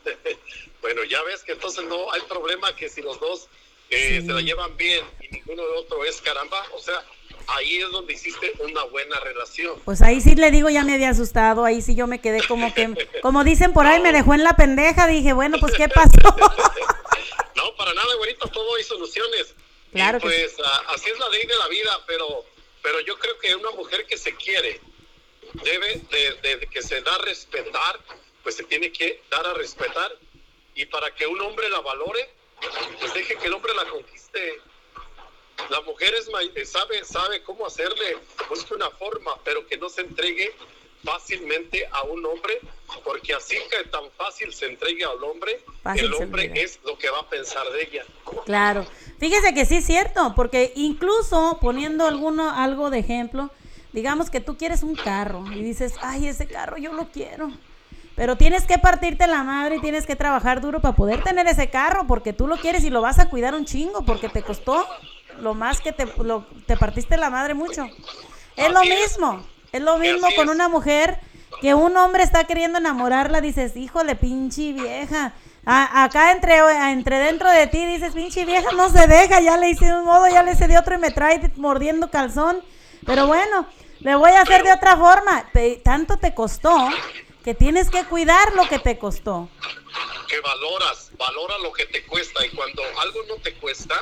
Bueno, 0.80 1.04
ya 1.04 1.22
ves 1.24 1.42
que 1.42 1.52
entonces 1.52 1.84
no 1.84 2.10
hay 2.10 2.22
problema 2.22 2.74
que 2.74 2.88
si 2.88 3.02
los 3.02 3.20
dos 3.20 3.48
eh, 3.90 4.22
se 4.24 4.32
la 4.32 4.40
llevan 4.40 4.76
bien 4.76 5.04
y 5.20 5.28
ninguno 5.28 5.62
de 5.62 5.72
otro 5.74 6.04
es 6.04 6.20
caramba, 6.22 6.64
o 6.74 6.78
sea, 6.78 7.04
ahí 7.56 7.78
es 7.78 7.90
donde 7.90 8.12
hiciste 8.14 8.52
una 8.60 8.84
buena 8.84 9.18
relación. 9.20 9.78
Pues 9.84 10.02
ahí 10.02 10.20
sí 10.20 10.34
le 10.34 10.50
digo, 10.50 10.68
ya 10.70 10.84
me 10.84 10.94
había 10.94 11.10
asustado, 11.10 11.64
ahí 11.64 11.82
sí 11.82 11.94
yo 11.94 12.06
me 12.06 12.20
quedé 12.20 12.46
como 12.46 12.72
que, 12.74 13.08
como 13.22 13.44
dicen 13.44 13.72
por 13.72 13.86
ahí, 13.86 14.00
me 14.00 14.12
dejó 14.12 14.34
en 14.34 14.44
la 14.44 14.54
pendeja, 14.56 15.06
dije, 15.06 15.32
bueno, 15.32 15.58
pues 15.60 15.74
¿qué 15.74 15.88
pasó? 15.94 16.10
No, 17.56 17.74
para 17.76 17.92
nada, 17.94 18.14
güerito, 18.16 18.48
todo 18.48 18.74
hay 18.76 18.84
soluciones. 18.84 19.54
Claro 19.92 20.18
y 20.18 20.20
que 20.22 20.26
pues 20.28 20.56
a- 20.60 20.94
así 20.94 21.10
es 21.10 21.18
la 21.18 21.28
ley 21.28 21.44
de 21.46 21.56
la 21.58 21.68
vida, 21.68 21.90
pero, 22.06 22.44
pero 22.82 23.00
yo 23.00 23.18
creo 23.18 23.38
que 23.38 23.54
una 23.54 23.70
mujer 23.72 24.06
que 24.06 24.16
se 24.16 24.34
quiere 24.36 24.80
debe 25.64 26.00
de, 26.10 26.34
de- 26.42 26.56
de 26.58 26.66
que 26.68 26.80
se 26.82 27.00
da 27.02 27.14
a 27.14 27.18
respetar, 27.18 27.98
pues 28.42 28.56
se 28.56 28.64
tiene 28.64 28.90
que 28.92 29.22
dar 29.30 29.46
a 29.46 29.54
respetar. 29.54 30.10
Y 30.74 30.86
para 30.86 31.14
que 31.14 31.26
un 31.26 31.40
hombre 31.42 31.68
la 31.68 31.80
valore, 31.80 32.30
pues 33.00 33.12
deje 33.12 33.34
que 33.36 33.46
el 33.48 33.52
hombre 33.52 33.74
la 33.74 33.84
conquiste. 33.90 34.60
La 35.68 35.80
mujer 35.82 36.14
es 36.14 36.28
eh, 36.54 36.64
sabe, 36.64 37.04
sabe 37.04 37.42
cómo 37.42 37.66
hacerle, 37.66 38.16
busca 38.48 38.74
una 38.74 38.90
forma, 38.90 39.32
pero 39.44 39.66
que 39.66 39.76
no 39.76 39.88
se 39.88 40.02
entregue 40.02 40.52
fácilmente 41.04 41.86
a 41.92 42.02
un 42.02 42.24
hombre, 42.26 42.60
porque 43.04 43.34
así 43.34 43.56
que 43.70 43.88
tan 43.88 44.10
fácil 44.16 44.52
se 44.52 44.66
entregue 44.66 45.04
al 45.04 45.22
hombre, 45.24 45.62
Fácil 45.82 46.06
el 46.06 46.14
hombre 46.14 46.52
es 46.54 46.78
lo 46.84 46.98
que 46.98 47.08
va 47.10 47.20
a 47.20 47.28
pensar 47.28 47.66
de 47.70 47.82
ella. 47.82 48.04
Claro. 48.44 48.86
Fíjese 49.18 49.54
que 49.54 49.64
sí 49.64 49.76
es 49.76 49.86
cierto, 49.86 50.34
porque 50.34 50.72
incluso 50.76 51.58
poniendo 51.60 52.06
alguno, 52.06 52.50
algo 52.50 52.90
de 52.90 52.98
ejemplo, 52.98 53.50
digamos 53.92 54.30
que 54.30 54.40
tú 54.40 54.56
quieres 54.56 54.82
un 54.82 54.94
carro 54.94 55.44
y 55.52 55.62
dices, 55.62 55.94
ay, 56.02 56.26
ese 56.26 56.46
carro 56.46 56.76
yo 56.76 56.92
lo 56.92 57.08
quiero. 57.08 57.50
Pero 58.16 58.36
tienes 58.36 58.66
que 58.66 58.76
partirte 58.76 59.26
la 59.26 59.42
madre 59.42 59.76
y 59.76 59.80
tienes 59.80 60.04
que 60.04 60.16
trabajar 60.16 60.60
duro 60.60 60.80
para 60.80 60.94
poder 60.94 61.22
tener 61.22 61.46
ese 61.46 61.70
carro, 61.70 62.06
porque 62.06 62.34
tú 62.34 62.46
lo 62.46 62.58
quieres 62.58 62.84
y 62.84 62.90
lo 62.90 63.00
vas 63.00 63.18
a 63.18 63.30
cuidar 63.30 63.54
un 63.54 63.64
chingo, 63.64 64.04
porque 64.04 64.28
te 64.28 64.42
costó 64.42 64.86
lo 65.40 65.54
más 65.54 65.80
que 65.80 65.92
te, 65.92 66.06
lo- 66.22 66.46
te 66.66 66.76
partiste 66.76 67.16
la 67.16 67.30
madre 67.30 67.54
mucho. 67.54 67.86
Es 68.56 68.70
lo 68.70 68.80
Así 68.80 68.90
mismo, 68.90 69.46
es 69.72 69.80
lo 69.80 69.98
mismo 69.98 70.28
con 70.36 70.48
es. 70.48 70.54
una 70.54 70.68
mujer 70.68 71.18
que 71.60 71.74
un 71.74 71.96
hombre 71.96 72.22
está 72.22 72.44
queriendo 72.44 72.78
enamorarla, 72.78 73.40
dices, 73.40 73.76
híjole, 73.76 74.16
pinche 74.16 74.72
vieja. 74.72 75.32
A- 75.66 76.04
acá 76.04 76.32
entre, 76.32 76.58
entre 76.90 77.18
dentro 77.18 77.50
de 77.50 77.66
ti 77.66 77.84
dices, 77.86 78.14
pinche 78.14 78.44
vieja, 78.44 78.72
no 78.72 78.88
se 78.88 79.06
deja, 79.06 79.40
ya 79.40 79.56
le 79.56 79.68
hice 79.70 79.86
de 79.86 79.94
un 79.94 80.04
modo, 80.04 80.26
ya 80.28 80.42
le 80.42 80.52
hice 80.52 80.66
de 80.68 80.78
otro 80.78 80.94
y 80.94 80.98
me 80.98 81.10
trae 81.10 81.50
mordiendo 81.56 82.10
calzón. 82.10 82.62
Pero 83.04 83.26
bueno, 83.26 83.66
le 84.00 84.14
voy 84.14 84.30
a 84.32 84.42
hacer 84.42 84.62
de 84.62 84.72
otra 84.72 84.96
forma. 84.96 85.44
Te- 85.52 85.76
tanto 85.84 86.16
te 86.16 86.34
costó 86.34 86.76
que 87.44 87.54
tienes 87.54 87.90
que 87.90 88.04
cuidar 88.04 88.54
lo 88.54 88.68
que 88.68 88.78
te 88.78 88.98
costó. 88.98 89.48
que 90.28 90.40
valoras, 90.40 91.10
valora 91.18 91.58
lo 91.58 91.72
que 91.72 91.86
te 91.86 92.04
cuesta 92.06 92.46
y 92.46 92.50
cuando 92.50 92.82
algo 93.02 93.20
no 93.28 93.34
te 93.42 93.52
cuesta, 93.54 93.96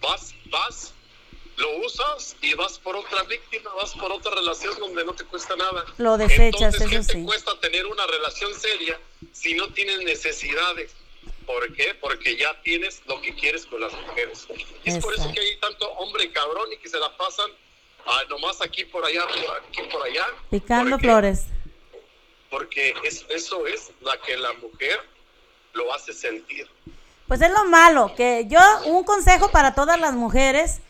vas, 0.00 0.32
vas, 0.50 0.92
lo 1.56 1.78
usas 1.78 2.36
y 2.40 2.54
vas 2.54 2.78
por 2.78 2.96
otra 2.96 3.22
víctima, 3.24 3.70
vas 3.74 3.92
por 3.94 4.12
otra 4.12 4.32
relación 4.34 4.78
donde 4.78 5.04
no 5.04 5.12
te 5.14 5.24
cuesta 5.24 5.56
nada. 5.56 5.84
Lo 5.98 6.16
desechas, 6.16 6.74
Entonces, 6.74 6.88
¿qué 6.88 6.96
eso 6.96 7.06
te 7.12 7.18
sí. 7.18 7.24
cuesta 7.24 7.58
tener 7.60 7.86
una 7.86 8.06
relación 8.06 8.54
seria 8.54 9.00
si 9.32 9.54
no 9.54 9.68
tienes 9.72 9.98
necesidades? 10.00 10.92
¿Por 11.46 11.72
qué? 11.74 11.94
Porque 12.00 12.36
ya 12.36 12.60
tienes 12.62 13.00
lo 13.06 13.20
que 13.22 13.34
quieres 13.34 13.64
con 13.66 13.80
las 13.80 13.92
mujeres. 13.94 14.46
Y 14.84 14.90
es 14.90 14.98
por 14.98 15.14
eso 15.14 15.32
que 15.32 15.40
hay 15.40 15.56
tanto 15.58 15.88
hombre 15.92 16.30
cabrón 16.30 16.70
y 16.72 16.76
que 16.76 16.88
se 16.88 16.98
la 16.98 17.16
pasan 17.16 17.50
ah, 18.06 18.22
nomás 18.28 18.60
aquí 18.60 18.84
por 18.84 19.04
allá, 19.04 19.22
por 19.26 19.56
aquí 19.56 19.82
por 19.90 20.02
allá. 20.02 20.26
Picando 20.50 20.90
porque- 20.92 21.06
flores. 21.06 21.44
Porque 22.50 22.94
es, 23.04 23.26
eso 23.28 23.66
es 23.66 23.90
la 24.00 24.18
que 24.22 24.36
la 24.36 24.52
mujer 24.54 25.00
lo 25.74 25.92
hace 25.92 26.12
sentir. 26.14 26.66
Pues 27.28 27.42
es 27.42 27.50
lo 27.50 27.66
malo, 27.66 28.14
que 28.16 28.46
yo, 28.48 28.58
un 28.86 29.04
consejo 29.04 29.50
para 29.50 29.74
todas 29.74 30.00
las 30.00 30.14
mujeres, 30.14 30.80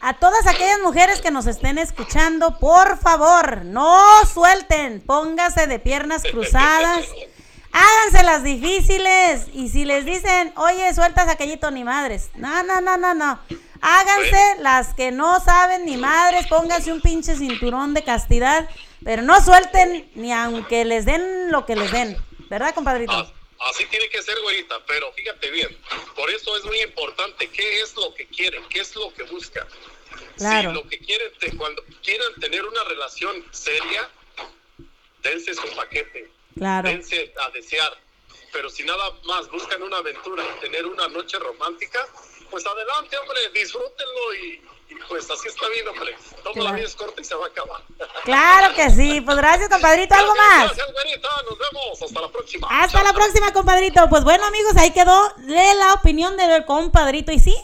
a 0.00 0.14
todas 0.14 0.44
aquellas 0.48 0.80
mujeres 0.82 1.20
que 1.20 1.30
nos 1.30 1.46
estén 1.46 1.78
escuchando, 1.78 2.58
por 2.58 2.98
favor, 2.98 3.64
no 3.64 4.04
suelten, 4.26 5.00
póngase 5.06 5.68
de 5.68 5.78
piernas 5.78 6.24
cruzadas, 6.24 7.06
háganse 7.72 8.24
las 8.24 8.42
difíciles, 8.42 9.46
y 9.52 9.68
si 9.68 9.84
les 9.84 10.04
dicen, 10.04 10.52
oye, 10.56 10.92
sueltas 10.92 11.28
aquellito, 11.28 11.70
ni 11.70 11.84
madres, 11.84 12.30
no, 12.34 12.64
no, 12.64 12.80
no, 12.80 12.96
no, 12.96 13.14
no, 13.14 13.38
háganse 13.80 14.56
las 14.58 14.94
que 14.94 15.12
no 15.12 15.38
saben 15.38 15.84
ni 15.84 15.96
madres, 15.96 16.48
pónganse 16.48 16.92
un 16.92 17.00
pinche 17.00 17.36
cinturón 17.36 17.94
de 17.94 18.02
castidad, 18.02 18.68
pero 19.04 19.22
no 19.22 19.40
suelten 19.40 20.10
ni 20.16 20.32
aunque 20.32 20.84
les 20.84 21.04
den 21.04 21.52
lo 21.52 21.64
que 21.64 21.76
les 21.76 21.92
den, 21.92 22.16
¿verdad, 22.50 22.74
compadrito? 22.74 23.32
Así 23.64 23.86
tiene 23.86 24.08
que 24.08 24.22
ser, 24.22 24.38
güerita, 24.40 24.84
pero 24.86 25.10
fíjate 25.12 25.50
bien, 25.50 25.76
por 26.14 26.28
eso 26.30 26.56
es 26.56 26.64
muy 26.64 26.80
importante 26.82 27.48
qué 27.48 27.80
es 27.80 27.94
lo 27.96 28.14
que 28.14 28.26
quieren, 28.26 28.62
qué 28.68 28.80
es 28.80 28.94
lo 28.94 29.12
que 29.14 29.22
buscan. 29.24 29.66
Claro. 30.36 30.70
Si 30.70 30.74
lo 30.76 30.88
que 30.88 30.98
quieren, 30.98 31.32
te- 31.38 31.56
cuando 31.56 31.82
quieran 32.02 32.34
tener 32.40 32.64
una 32.64 32.84
relación 32.84 33.44
seria, 33.52 34.10
dense 35.22 35.54
su 35.54 35.66
paquete, 35.74 36.30
Claro. 36.56 36.88
dense 36.88 37.32
a 37.40 37.50
desear. 37.50 37.98
Pero 38.52 38.68
si 38.70 38.84
nada 38.84 39.10
más 39.24 39.48
buscan 39.50 39.82
una 39.82 39.96
aventura 39.98 40.44
y 40.44 40.60
tener 40.60 40.86
una 40.86 41.08
noche 41.08 41.38
romántica, 41.38 42.06
pues 42.50 42.64
adelante, 42.66 43.16
hombre, 43.18 43.48
disfrútenlo 43.52 44.34
y 44.34 44.62
pues 45.08 45.30
así 45.30 45.48
está 45.48 45.68
bien, 45.68 45.86
hombre. 45.88 46.16
Toda 46.42 46.54
la 46.56 46.60
Claro. 46.60 46.76
vida 46.76 46.86
es 46.86 46.94
corta 46.96 47.20
y 47.20 47.24
se 47.24 47.34
va 47.34 47.44
a 47.46 47.48
acabar. 47.48 47.80
Claro 48.24 48.74
que 48.74 48.90
sí, 48.90 49.20
pues 49.20 49.36
gracias, 49.36 49.68
compadrito, 49.68 50.14
¿algo 50.14 50.34
más? 50.34 50.64
Gracias, 50.66 50.92
güerita, 50.92 51.28
nos 51.48 51.58
vemos, 51.58 52.02
hasta 52.02 52.20
la 52.20 52.28
próxima. 52.28 52.68
Hasta 52.70 52.98
Chao, 52.98 53.04
la 53.06 53.12
próxima, 53.12 53.52
compadrito. 53.52 54.08
Pues 54.08 54.24
bueno, 54.24 54.44
amigos, 54.46 54.76
ahí 54.76 54.90
quedó 54.92 55.28
de 55.38 55.74
la 55.74 55.94
opinión 55.94 56.36
del 56.36 56.64
compadrito. 56.64 57.32
Y 57.32 57.38
sí, 57.38 57.56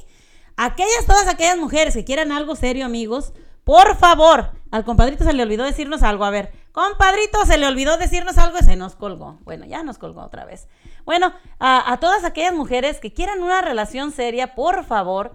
aquellas, 0.57 1.07
todas 1.07 1.29
aquellas 1.29 1.57
mujeres 1.59 1.95
que 1.95 2.05
quieran 2.05 2.33
algo 2.33 2.57
serio, 2.57 2.85
amigos, 2.87 3.33
por 3.65 3.97
favor, 3.97 4.51
al 4.71 4.85
compadrito 4.85 5.25
se 5.25 5.33
le 5.33 5.43
olvidó 5.43 5.65
decirnos 5.65 6.03
algo. 6.03 6.25
A 6.25 6.31
ver, 6.31 6.53
compadrito, 6.73 7.45
se 7.47 7.59
le 7.59 7.67
olvidó 7.67 7.97
decirnos 7.97 8.39
algo 8.39 8.59
y 8.59 8.65
se 8.65 8.77
nos 8.77 8.95
colgó. 8.97 9.39
Bueno, 9.43 9.65
ya 9.67 9.83
nos 9.83 9.99
colgó 9.99 10.23
otra 10.23 10.45
vez. 10.45 10.67
Bueno, 11.05 11.35
a, 11.59 11.93
a 11.93 12.01
todas 12.01 12.25
aquellas 12.25 12.55
mujeres 12.55 12.99
que 13.01 13.13
quieran 13.13 13.43
una 13.43 13.61
relación 13.63 14.13
seria, 14.13 14.55
por 14.55 14.85
favor, 14.85 15.33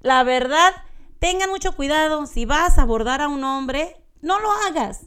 la 0.00 0.22
verdad, 0.22 0.74
tengan 1.18 1.50
mucho 1.50 1.72
cuidado. 1.72 2.26
Si 2.26 2.44
vas 2.44 2.78
a 2.78 2.82
abordar 2.82 3.20
a 3.20 3.28
un 3.28 3.44
hombre, 3.44 3.96
no 4.20 4.40
lo 4.40 4.50
hagas. 4.66 5.06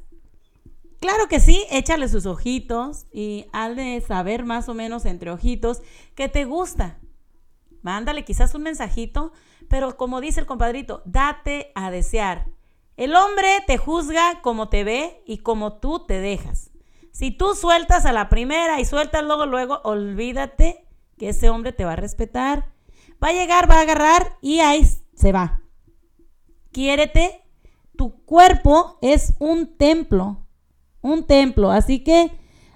Claro 0.99 1.27
que 1.27 1.39
sí, 1.39 1.65
échale 1.71 2.07
sus 2.07 2.27
ojitos 2.27 3.07
y 3.11 3.47
de 3.75 4.03
saber 4.07 4.45
más 4.45 4.69
o 4.69 4.75
menos 4.75 5.05
entre 5.05 5.31
ojitos 5.31 5.81
que 6.13 6.29
te 6.29 6.45
gusta. 6.45 6.99
Mándale 7.81 8.23
quizás 8.23 8.53
un 8.53 8.61
mensajito, 8.61 9.33
pero 9.67 9.97
como 9.97 10.21
dice 10.21 10.39
el 10.39 10.45
compadrito, 10.45 11.01
date 11.05 11.71
a 11.73 11.89
desear. 11.89 12.47
El 12.97 13.15
hombre 13.15 13.47
te 13.65 13.77
juzga 13.77 14.41
como 14.43 14.69
te 14.69 14.83
ve 14.83 15.23
y 15.25 15.39
como 15.39 15.79
tú 15.79 16.05
te 16.05 16.19
dejas. 16.19 16.69
Si 17.11 17.31
tú 17.31 17.55
sueltas 17.55 18.05
a 18.05 18.13
la 18.13 18.29
primera 18.29 18.79
y 18.79 18.85
sueltas 18.85 19.23
luego, 19.23 19.47
luego, 19.47 19.81
olvídate 19.83 20.85
que 21.17 21.29
ese 21.29 21.49
hombre 21.49 21.73
te 21.73 21.83
va 21.83 21.93
a 21.93 21.95
respetar. 21.95 22.71
Va 23.23 23.29
a 23.29 23.33
llegar, 23.33 23.69
va 23.69 23.77
a 23.77 23.81
agarrar 23.81 24.37
y 24.41 24.59
ahí 24.59 24.85
se 25.15 25.31
va. 25.31 25.61
Quiérete. 26.71 27.43
Tu 27.95 28.25
cuerpo 28.25 28.97
es 29.01 29.33
un 29.39 29.77
templo 29.77 30.41
un 31.01 31.25
templo. 31.25 31.71
Así 31.71 31.99
que 32.03 32.31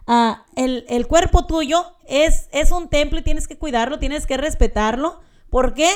ah, 0.08 0.46
el, 0.56 0.86
el 0.90 1.08
cuerpo 1.08 1.46
tuyo 1.46 1.86
es, 2.08 2.50
es 2.52 2.72
un 2.72 2.90
templo 2.90 3.20
y 3.20 3.24
tienes 3.24 3.48
que 3.48 3.58
cuidarlo, 3.58 4.00
tienes 4.00 4.26
que 4.26 4.38
respetarlo. 4.38 5.20
¿Por 5.50 5.74
qué? 5.74 5.90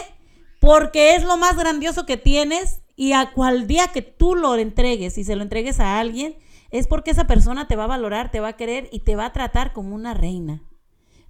Porque 0.59 1.15
es 1.15 1.23
lo 1.23 1.38
más 1.38 1.57
grandioso 1.57 2.05
que 2.05 2.17
tienes 2.17 2.81
y 2.95 3.13
a 3.13 3.31
cual 3.31 3.67
día 3.67 3.88
que 3.88 4.01
tú 4.01 4.35
lo 4.35 4.55
entregues 4.55 5.17
y 5.17 5.23
se 5.23 5.35
lo 5.35 5.43
entregues 5.43 5.80
a 5.80 5.99
alguien, 5.99 6.35
es 6.69 6.85
porque 6.85 7.11
esa 7.11 7.27
persona 7.27 7.67
te 7.67 7.77
va 7.77 7.85
a 7.85 7.88
valorar, 7.88 8.30
te 8.30 8.41
va 8.41 8.49
a 8.49 8.57
querer 8.57 8.89
y 8.91 8.99
te 8.99 9.15
va 9.15 9.26
a 9.26 9.34
tratar 9.34 9.73
como 9.73 9.95
una 9.95 10.13
reina. 10.13 10.61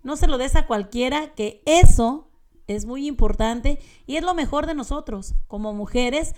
No 0.02 0.18
se 0.18 0.28
lo 0.28 0.38
des 0.38 0.56
a 0.56 0.66
cualquiera, 0.66 1.36
que 1.36 1.62
eso 1.66 2.32
es 2.68 2.86
muy 2.86 3.08
importante 3.08 3.80
y 4.08 4.16
es 4.16 4.24
lo 4.24 4.34
mejor 4.34 4.66
de 4.66 4.74
nosotros 4.74 5.36
como 5.48 5.74
mujeres 5.74 6.34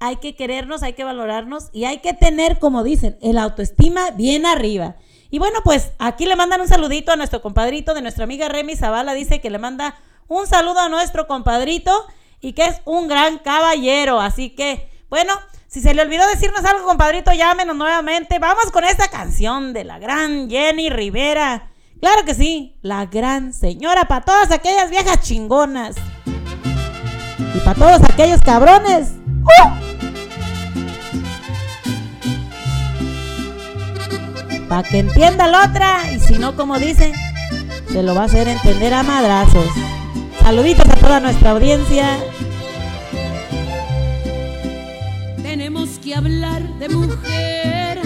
hay 0.00 0.16
que 0.16 0.34
querernos, 0.34 0.82
hay 0.82 0.92
que 0.92 1.04
valorarnos 1.04 1.70
y 1.72 1.84
hay 1.84 1.98
que 1.98 2.14
tener, 2.14 2.58
como 2.58 2.82
dicen, 2.82 3.18
el 3.22 3.38
autoestima 3.38 4.10
bien 4.10 4.46
arriba. 4.46 4.96
Y 5.30 5.38
bueno, 5.38 5.60
pues 5.64 5.92
aquí 5.98 6.26
le 6.26 6.36
mandan 6.36 6.60
un 6.60 6.68
saludito 6.68 7.12
a 7.12 7.16
nuestro 7.16 7.42
compadrito 7.42 7.94
de 7.94 8.02
nuestra 8.02 8.24
amiga 8.24 8.48
Remy 8.48 8.76
Zavala. 8.76 9.14
Dice 9.14 9.40
que 9.40 9.50
le 9.50 9.58
manda 9.58 9.96
un 10.28 10.46
saludo 10.46 10.80
a 10.80 10.88
nuestro 10.88 11.26
compadrito 11.26 12.06
y 12.40 12.52
que 12.52 12.64
es 12.64 12.80
un 12.84 13.08
gran 13.08 13.38
caballero. 13.38 14.20
Así 14.20 14.50
que, 14.50 14.88
bueno, 15.08 15.34
si 15.66 15.80
se 15.80 15.94
le 15.94 16.02
olvidó 16.02 16.26
decirnos 16.28 16.64
algo, 16.64 16.86
compadrito, 16.86 17.32
llámenos 17.32 17.76
nuevamente. 17.76 18.38
Vamos 18.38 18.70
con 18.72 18.84
esta 18.84 19.08
canción 19.08 19.72
de 19.72 19.84
la 19.84 19.98
gran 19.98 20.48
Jenny 20.48 20.90
Rivera. 20.90 21.70
Claro 22.00 22.24
que 22.24 22.34
sí, 22.34 22.78
la 22.82 23.06
gran 23.06 23.52
señora 23.52 24.06
para 24.06 24.24
todas 24.24 24.50
aquellas 24.50 24.90
viejas 24.90 25.20
chingonas. 25.20 25.96
Y 27.54 27.58
para 27.60 27.74
todos 27.74 28.10
aquellos 28.10 28.40
cabrones. 28.40 29.12
¡Uh! 29.42 29.85
Para 34.68 34.82
que 34.82 34.98
entienda 34.98 35.46
la 35.46 35.64
otra. 35.64 36.12
Y 36.12 36.20
si 36.20 36.34
no, 36.38 36.56
como 36.56 36.78
dice, 36.78 37.12
se 37.90 38.02
lo 38.02 38.14
va 38.14 38.22
a 38.22 38.24
hacer 38.24 38.48
entender 38.48 38.92
a 38.94 39.02
madrazos. 39.02 39.68
Saluditos 40.40 40.88
a 40.88 40.94
toda 40.96 41.20
nuestra 41.20 41.50
audiencia. 41.50 42.18
Tenemos 45.42 45.98
que 45.98 46.14
hablar 46.14 46.62
de 46.78 46.88
mujer. 46.88 48.00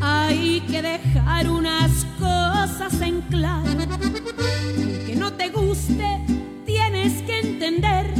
Hay 0.00 0.60
que 0.70 0.82
dejar 0.82 1.48
unas 1.48 2.06
cosas 2.18 3.00
en 3.00 3.20
claro. 3.22 3.64
Aunque 3.68 5.16
no 5.16 5.32
te 5.32 5.48
guste, 5.48 6.20
tienes 6.64 7.22
que 7.22 7.40
entender. 7.40 8.12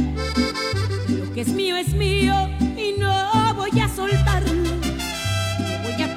que 1.07 1.13
Lo 1.13 1.33
que 1.33 1.41
es 1.41 1.49
mío 1.49 1.75
es 1.77 1.93
mío 1.93 2.33
y 2.75 2.99
no 2.99 3.53
voy 3.55 3.79
a 3.79 3.87
soltarlo. 3.87 4.56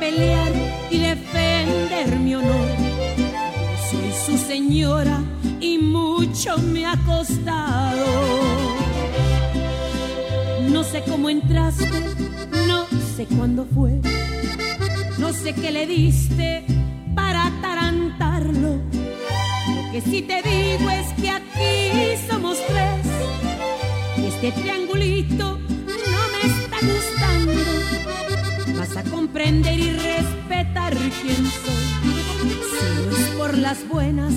Pelear 0.00 0.50
y 0.90 0.98
defender 0.98 2.18
mi 2.18 2.34
honor. 2.34 2.68
Soy 3.90 4.12
su 4.24 4.38
señora 4.38 5.20
y 5.60 5.76
mucho 5.76 6.56
me 6.56 6.86
ha 6.86 6.96
costado. 7.04 8.06
No 10.70 10.82
sé 10.84 11.02
cómo 11.06 11.28
entraste, 11.28 11.86
no 12.66 12.86
sé 13.14 13.26
cuándo 13.26 13.66
fue, 13.74 14.00
no 15.18 15.34
sé 15.34 15.52
qué 15.52 15.70
le 15.70 15.86
diste 15.86 16.64
para 17.14 17.48
atarantarlo. 17.48 18.76
Lo 18.76 19.92
que 19.92 20.00
sí 20.00 20.22
te 20.22 20.40
digo 20.40 20.88
es 20.88 21.12
que 21.20 21.30
aquí 21.30 22.16
somos 22.26 22.56
tres 22.68 23.06
y 24.16 24.26
este 24.28 24.52
triangulito 24.62 25.58
no 25.58 26.22
me 26.32 26.40
está 26.46 26.78
gustando. 26.86 28.49
A 28.96 29.02
comprender 29.04 29.78
y 29.78 29.92
respetar 29.92 30.94
quién 31.22 31.36
soy. 31.36 31.80
Si 33.14 33.22
es 33.22 33.28
por 33.38 33.56
las 33.56 33.88
buenas, 33.88 34.34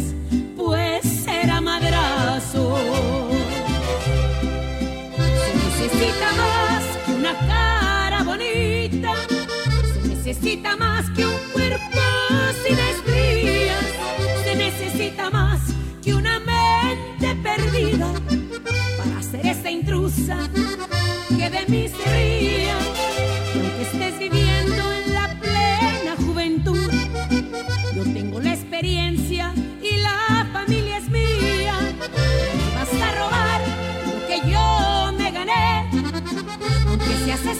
pues 0.55 1.03
será 1.03 1.59
madrazo. 1.59 2.77
Se 5.17 5.55
necesita 5.55 6.31
más 6.37 6.83
que 7.05 7.11
una 7.13 7.33
cara 7.39 8.23
bonita. 8.23 9.13
Se 10.01 10.07
necesita 10.07 10.77
más 10.77 11.09
que 11.09 11.25
un 11.25 11.37
cuerpo 11.51 12.01
sin 12.63 12.77
estrías. 12.79 13.85
Se 14.45 14.55
necesita 14.55 15.29
más 15.29 15.59
que 16.01 16.13
una 16.13 16.39
mente 16.39 17.35
perdida 17.41 18.13
para 18.97 19.23
ser 19.23 19.45
esa 19.47 19.69
intrusa 19.69 20.37
que 21.37 21.49
de 21.49 21.65
mí 21.67 21.89
se 21.89 22.11
ría. 22.11 22.92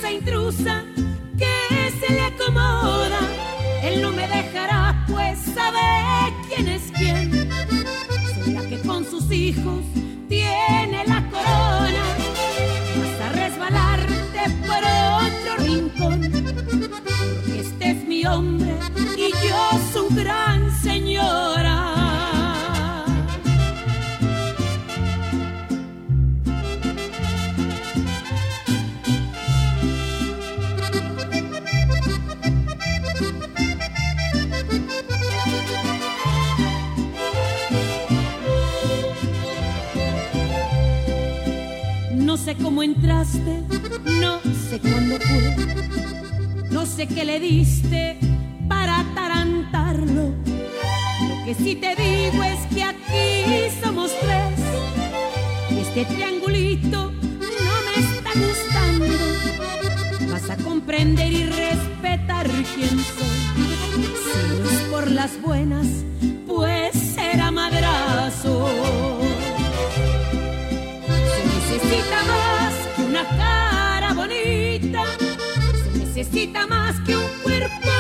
Esa 0.04 0.12
intrusa 0.12 0.84
que 1.38 2.06
se 2.06 2.14
le 2.14 2.22
acomoda. 2.22 3.22
Él 3.84 4.02
no 4.02 4.12
me 4.12 4.28
dejará, 4.28 5.06
pues 5.08 5.40
sabe 5.56 5.80
quién 6.50 6.68
es 6.68 6.92
quién. 6.98 7.50
La 8.54 8.62
que 8.68 8.80
con 8.80 9.06
sus 9.06 9.32
hijos 9.32 9.86
tiene 10.28 11.06
la 11.08 11.24
corona. 11.32 12.04
Vas 13.00 13.22
a 13.22 13.30
resbalarte 13.30 14.42
por 14.68 14.84
otro 15.24 15.52
rincón. 15.64 16.24
Este 17.56 17.92
es 17.92 18.06
mi 18.06 18.26
hombre 18.26 18.76
y 19.16 19.32
yo 19.48 19.80
su 19.94 20.14
gran 20.14 20.70
señora. 20.82 22.03
No 42.34 42.38
sé 42.38 42.56
cómo 42.56 42.82
entraste, 42.82 43.62
no 44.20 44.42
sé 44.68 44.80
cuándo 44.80 45.18
fue, 45.20 45.56
no 46.72 46.84
sé 46.88 47.06
qué 47.06 47.26
le 47.26 47.40
diste 47.40 48.18
para 48.68 49.02
atarantarlo. 49.02 50.34
Lo 51.30 51.46
que 51.46 51.54
sí 51.54 51.76
te 51.76 51.96
digo 51.96 52.44
es 52.44 52.60
que 52.74 52.84
aquí 52.86 53.78
somos 53.84 54.10
tres 54.20 54.58
y 55.70 55.82
este 55.82 56.06
triangulito 56.06 57.12
no 57.12 57.76
me 57.86 58.04
está 58.04 58.32
gustando. 58.34 60.32
Vas 60.32 60.50
a 60.50 60.58
comprender 60.58 61.32
y 61.32 61.46
respetar 61.46 62.48
quién 62.74 62.90
soy. 62.90 63.30
Si 64.24 64.60
no 64.60 64.70
es 64.72 64.80
por 64.90 65.12
las 65.12 65.40
buenas, 65.40 65.86
pues 66.48 66.96
será 66.96 67.52
madrazo. 67.52 69.33
Se 71.74 71.80
necesita 71.80 72.24
más 72.28 72.74
que 72.96 73.02
una 73.02 73.28
cara 73.30 74.14
bonita. 74.14 75.04
Se 75.84 75.98
necesita 75.98 76.68
más 76.68 77.00
que 77.00 77.18
un 77.18 77.28
cuerpo 77.42 77.92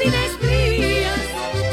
sin 0.00 0.14
estrías. 0.14 1.20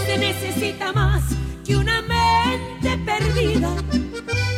Se 0.08 0.18
necesita 0.18 0.92
más 0.92 1.22
que 1.64 1.78
una 1.78 2.02
mente 2.02 2.98
perdida 3.06 3.70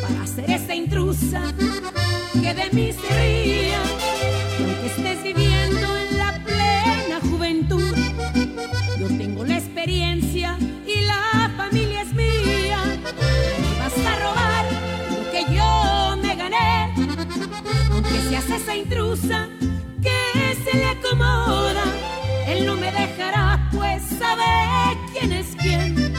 para 0.01 0.27
ser 0.27 0.49
esa 0.49 0.75
intrusa 0.75 1.41
que 2.41 2.53
de 2.53 2.69
mí 2.71 2.93
se 2.93 3.19
ría. 3.19 4.16
Que 20.01 20.55
se 20.63 20.77
le 20.77 20.85
acomoda. 20.85 21.83
Él 22.47 22.65
no 22.65 22.75
me 22.75 22.91
dejará, 22.91 23.69
pues 23.71 24.03
sabe 24.19 24.43
quién 25.13 25.31
es 25.31 25.55
quién. 25.55 26.13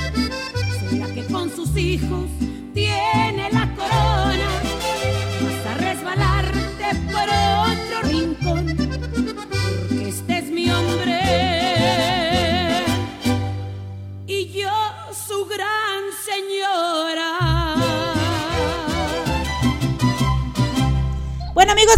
La 0.98 1.06
que 1.14 1.24
con 1.26 1.50
sus 1.54 1.76
hijos 1.76 2.28
tiene 2.74 3.50
la 3.52 3.74
corona. 3.74 4.07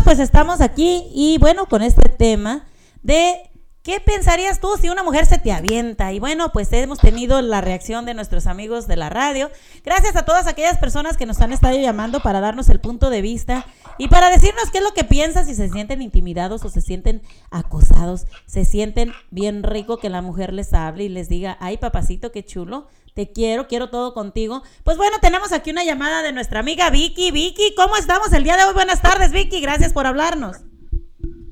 Pues 0.03 0.19
estamos 0.19 0.61
aquí 0.61 1.09
y 1.15 1.39
bueno, 1.39 1.67
con 1.67 1.83
este 1.83 2.09
tema 2.09 2.67
de 3.03 3.51
¿qué 3.83 3.99
pensarías 4.01 4.61
tú 4.61 4.69
si 4.81 4.89
una 4.89 5.03
mujer 5.03 5.27
se 5.27 5.39
te 5.39 5.53
avienta? 5.53 6.13
Y 6.13 6.21
bueno, 6.21 6.51
pues 6.53 6.73
hemos 6.73 6.99
tenido 6.99 7.41
la 7.41 7.61
reacción 7.61 8.05
de 8.05 8.15
nuestros 8.15 8.47
amigos 8.47 8.87
de 8.87 8.97
la 8.97 9.09
radio. 9.09 9.51
Gracias 9.85 10.17
a 10.17 10.25
todas 10.25 10.47
aquellas 10.47 10.79
personas 10.79 11.17
que 11.17 11.27
nos 11.27 11.41
han 11.41 11.53
estado 11.53 11.79
llamando 11.79 12.21
para 12.21 12.41
darnos 12.41 12.69
el 12.69 12.81
punto 12.81 13.11
de 13.11 13.23
vista 13.23 13.67
y 13.99 14.09
para 14.09 14.31
decirnos 14.31 14.71
qué 14.71 14.79
es 14.79 14.85
lo 14.85 14.93
que 14.93 15.05
piensan, 15.05 15.47
si 15.47 15.55
se 15.55 15.69
sienten 15.69 16.03
intimidados 16.03 16.65
o 16.65 16.69
se 16.69 16.83
sienten 16.83 17.23
acosados, 17.51 18.27
se 18.47 18.65
sienten 18.65 19.13
bien 19.31 19.63
rico 19.63 19.99
que 19.99 20.11
la 20.11 20.23
mujer 20.23 20.53
les 20.53 20.73
hable 20.73 21.05
y 21.05 21.09
les 21.09 21.29
diga, 21.29 21.57
ay 21.61 21.79
papacito, 21.79 22.33
qué 22.33 22.45
chulo. 22.45 22.89
Te 23.21 23.31
quiero, 23.31 23.69
quiero 23.69 23.91
todo 23.91 24.15
contigo. 24.15 24.63
Pues 24.83 24.97
bueno, 24.97 25.19
tenemos 25.21 25.53
aquí 25.53 25.71
una 25.71 25.85
llamada 25.85 26.23
de 26.23 26.33
nuestra 26.33 26.61
amiga 26.61 26.89
Vicky. 26.89 27.31
Vicky, 27.31 27.75
¿cómo 27.75 27.99
estamos 27.99 28.33
el 28.33 28.45
día 28.45 28.57
de 28.57 28.65
hoy? 28.65 28.73
Buenas 28.73 29.03
tardes, 29.03 29.31
Vicky. 29.31 29.61
Gracias 29.61 29.93
por 29.93 30.07
hablarnos. 30.07 30.57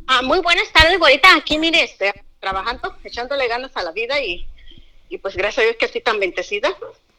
Ah, 0.07 0.23
muy 0.23 0.41
buenas 0.41 0.73
tardes, 0.73 0.99
güerita. 0.99 1.29
Aquí, 1.37 1.59
mire, 1.59 1.85
estoy 1.85 2.09
trabajando, 2.41 2.97
echándole 3.05 3.47
ganas 3.49 3.71
a 3.77 3.83
la 3.83 3.93
vida 3.93 4.19
y, 4.19 4.49
y 5.11 5.19
pues 5.19 5.37
gracias 5.37 5.59
a 5.59 5.63
Dios 5.65 5.77
que 5.79 5.85
estoy 5.85 6.01
tan 6.01 6.19
bendecida. 6.19 6.71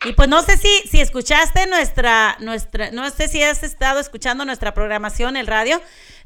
Y 0.03 0.13
pues 0.13 0.27
no 0.27 0.41
sé 0.41 0.57
si, 0.57 0.79
si 0.87 0.99
escuchaste 0.99 1.67
nuestra, 1.67 2.35
nuestra, 2.39 2.89
no 2.89 3.07
sé 3.11 3.27
si 3.27 3.43
has 3.43 3.61
estado 3.61 3.99
escuchando 3.99 4.45
nuestra 4.45 4.73
programación, 4.73 5.37
el 5.37 5.45
radio, 5.45 5.79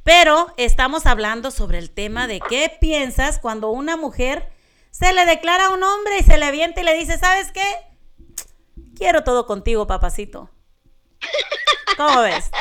pero 0.05 0.53
estamos 0.55 1.07
hablando 1.07 1.51
sobre 1.51 1.77
el 1.77 1.89
tema 1.89 2.27
de 2.27 2.39
qué 2.39 2.73
piensas 2.79 3.37
cuando 3.37 3.69
una 3.71 3.97
mujer 3.97 4.47
se 4.91 5.11
le 5.11 5.25
declara 5.25 5.65
a 5.65 5.69
un 5.71 5.83
hombre 5.83 6.19
y 6.19 6.23
se 6.23 6.37
le 6.37 6.45
avienta 6.45 6.79
y 6.79 6.85
le 6.85 6.97
dice, 6.97 7.17
¿sabes 7.17 7.51
qué? 7.51 7.65
Quiero 8.98 9.24
todo 9.24 9.45
contigo, 9.45 9.88
papacito. 9.88 10.49
¿Cómo 11.98 12.22
ves? 12.22 12.52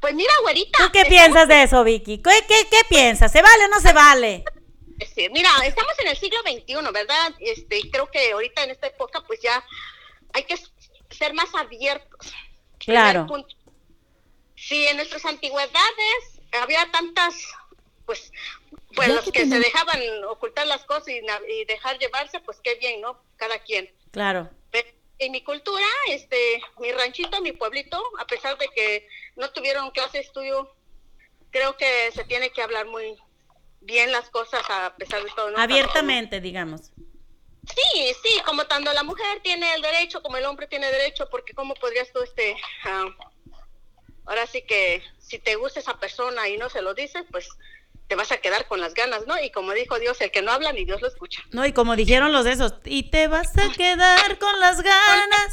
Pues 0.00 0.14
mira, 0.14 0.32
güerita. 0.42 0.78
¿Tú 0.78 0.92
qué 0.92 1.04
piensas 1.04 1.48
de 1.48 1.64
eso, 1.64 1.82
Vicky? 1.84 2.22
¿Qué, 2.22 2.30
qué, 2.46 2.68
qué 2.70 2.80
piensas? 2.88 3.32
¿Se 3.32 3.42
vale 3.42 3.64
o 3.64 3.68
no 3.68 3.80
se 3.80 3.92
vale? 3.92 4.44
Sí, 5.14 5.28
mira, 5.30 5.50
estamos 5.64 5.92
en 5.98 6.08
el 6.08 6.16
siglo 6.16 6.38
XXI, 6.42 6.92
¿verdad? 6.92 7.34
Este, 7.40 7.80
creo 7.90 8.10
que 8.10 8.32
ahorita 8.32 8.64
en 8.64 8.70
esta 8.70 8.86
época, 8.86 9.22
pues 9.26 9.40
ya 9.40 9.62
hay 10.32 10.44
que 10.44 10.56
ser 11.10 11.34
más 11.34 11.54
abiertos. 11.54 12.32
Claro. 12.78 13.26
Si 14.56 14.86
en 14.86 14.96
nuestras 14.96 15.24
antigüedades 15.24 16.40
había 16.52 16.90
tantas 16.90 17.34
pues, 18.08 18.32
pues 18.94 19.08
los 19.08 19.24
que 19.26 19.32
que 19.32 19.46
se 19.46 19.58
dejaban 19.58 20.00
ocultar 20.30 20.66
las 20.66 20.84
cosas 20.86 21.08
y, 21.08 21.20
y 21.20 21.64
dejar 21.66 21.98
llevarse, 21.98 22.40
pues 22.40 22.58
qué 22.64 22.74
bien, 22.76 23.02
¿no? 23.02 23.20
Cada 23.36 23.58
quien. 23.58 23.92
Claro. 24.10 24.50
En 25.20 25.32
mi 25.32 25.42
cultura, 25.42 25.84
este, 26.10 26.62
mi 26.78 26.92
ranchito, 26.92 27.40
mi 27.42 27.50
pueblito, 27.50 28.00
a 28.20 28.26
pesar 28.26 28.56
de 28.56 28.68
que 28.68 29.08
no 29.34 29.50
tuvieron 29.50 29.90
clase 29.90 30.18
de 30.18 30.24
estudio, 30.24 30.72
creo 31.50 31.76
que 31.76 32.12
se 32.12 32.22
tiene 32.22 32.50
que 32.50 32.62
hablar 32.62 32.86
muy 32.86 33.16
bien 33.80 34.12
las 34.12 34.30
cosas 34.30 34.62
a 34.68 34.94
pesar 34.96 35.24
de 35.24 35.30
todo. 35.34 35.50
¿no? 35.50 35.58
Abiertamente, 35.58 36.40
digamos. 36.40 36.92
Sí, 37.74 38.14
sí, 38.22 38.40
como 38.46 38.66
tanto 38.66 38.92
la 38.92 39.02
mujer 39.02 39.40
tiene 39.42 39.74
el 39.74 39.82
derecho 39.82 40.22
como 40.22 40.36
el 40.36 40.44
hombre 40.46 40.68
tiene 40.68 40.90
derecho, 40.90 41.28
porque 41.30 41.52
cómo 41.52 41.74
podrías 41.74 42.10
tú, 42.12 42.22
este, 42.22 42.56
ah, 42.84 43.06
ahora 44.26 44.46
sí 44.46 44.62
que 44.62 45.02
si 45.18 45.38
te 45.38 45.56
gusta 45.56 45.80
esa 45.80 45.98
persona 45.98 46.48
y 46.48 46.56
no 46.56 46.70
se 46.70 46.80
lo 46.80 46.94
dices, 46.94 47.24
pues 47.30 47.48
te 48.08 48.16
vas 48.16 48.32
a 48.32 48.38
quedar 48.38 48.66
con 48.66 48.80
las 48.80 48.94
ganas, 48.94 49.26
¿no? 49.26 49.38
Y 49.40 49.50
como 49.50 49.72
dijo 49.72 49.98
Dios, 49.98 50.20
el 50.20 50.30
que 50.30 50.42
no 50.42 50.50
habla 50.50 50.72
ni 50.72 50.84
Dios 50.84 51.00
lo 51.00 51.08
escucha. 51.08 51.42
No, 51.52 51.66
y 51.66 51.72
como 51.72 51.94
dijeron 51.94 52.32
los 52.32 52.44
de 52.44 52.52
esos, 52.52 52.74
y 52.84 53.10
te 53.10 53.28
vas 53.28 53.56
a 53.58 53.70
quedar 53.72 54.38
con 54.38 54.58
las 54.60 54.80
ganas 54.80 55.52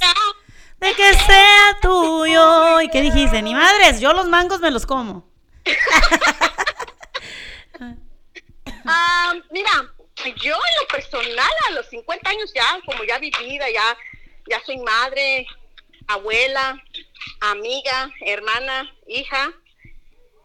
de 0.78 0.94
que 0.94 1.14
sea 1.14 1.78
tuyo. 1.82 2.82
¿Y 2.82 2.90
qué 2.90 3.02
dijiste? 3.02 3.42
Ni 3.42 3.54
madres, 3.54 4.00
yo 4.00 4.14
los 4.14 4.28
mangos 4.28 4.62
me 4.62 4.72
los 4.72 4.86
como. 4.86 5.30
Ah, 8.88 9.34
mira, 9.50 9.72
yo 10.36 10.54
en 10.54 10.76
lo 10.80 10.88
personal 10.92 11.52
a 11.68 11.72
los 11.72 11.88
50 11.88 12.30
años 12.30 12.52
ya, 12.54 12.80
como 12.86 13.04
ya 13.04 13.18
vivida, 13.18 13.68
ya, 13.72 13.98
ya 14.48 14.64
soy 14.64 14.78
madre, 14.78 15.48
abuela, 16.08 16.78
amiga, 17.42 18.12
hermana, 18.22 18.96
hija. 19.08 19.52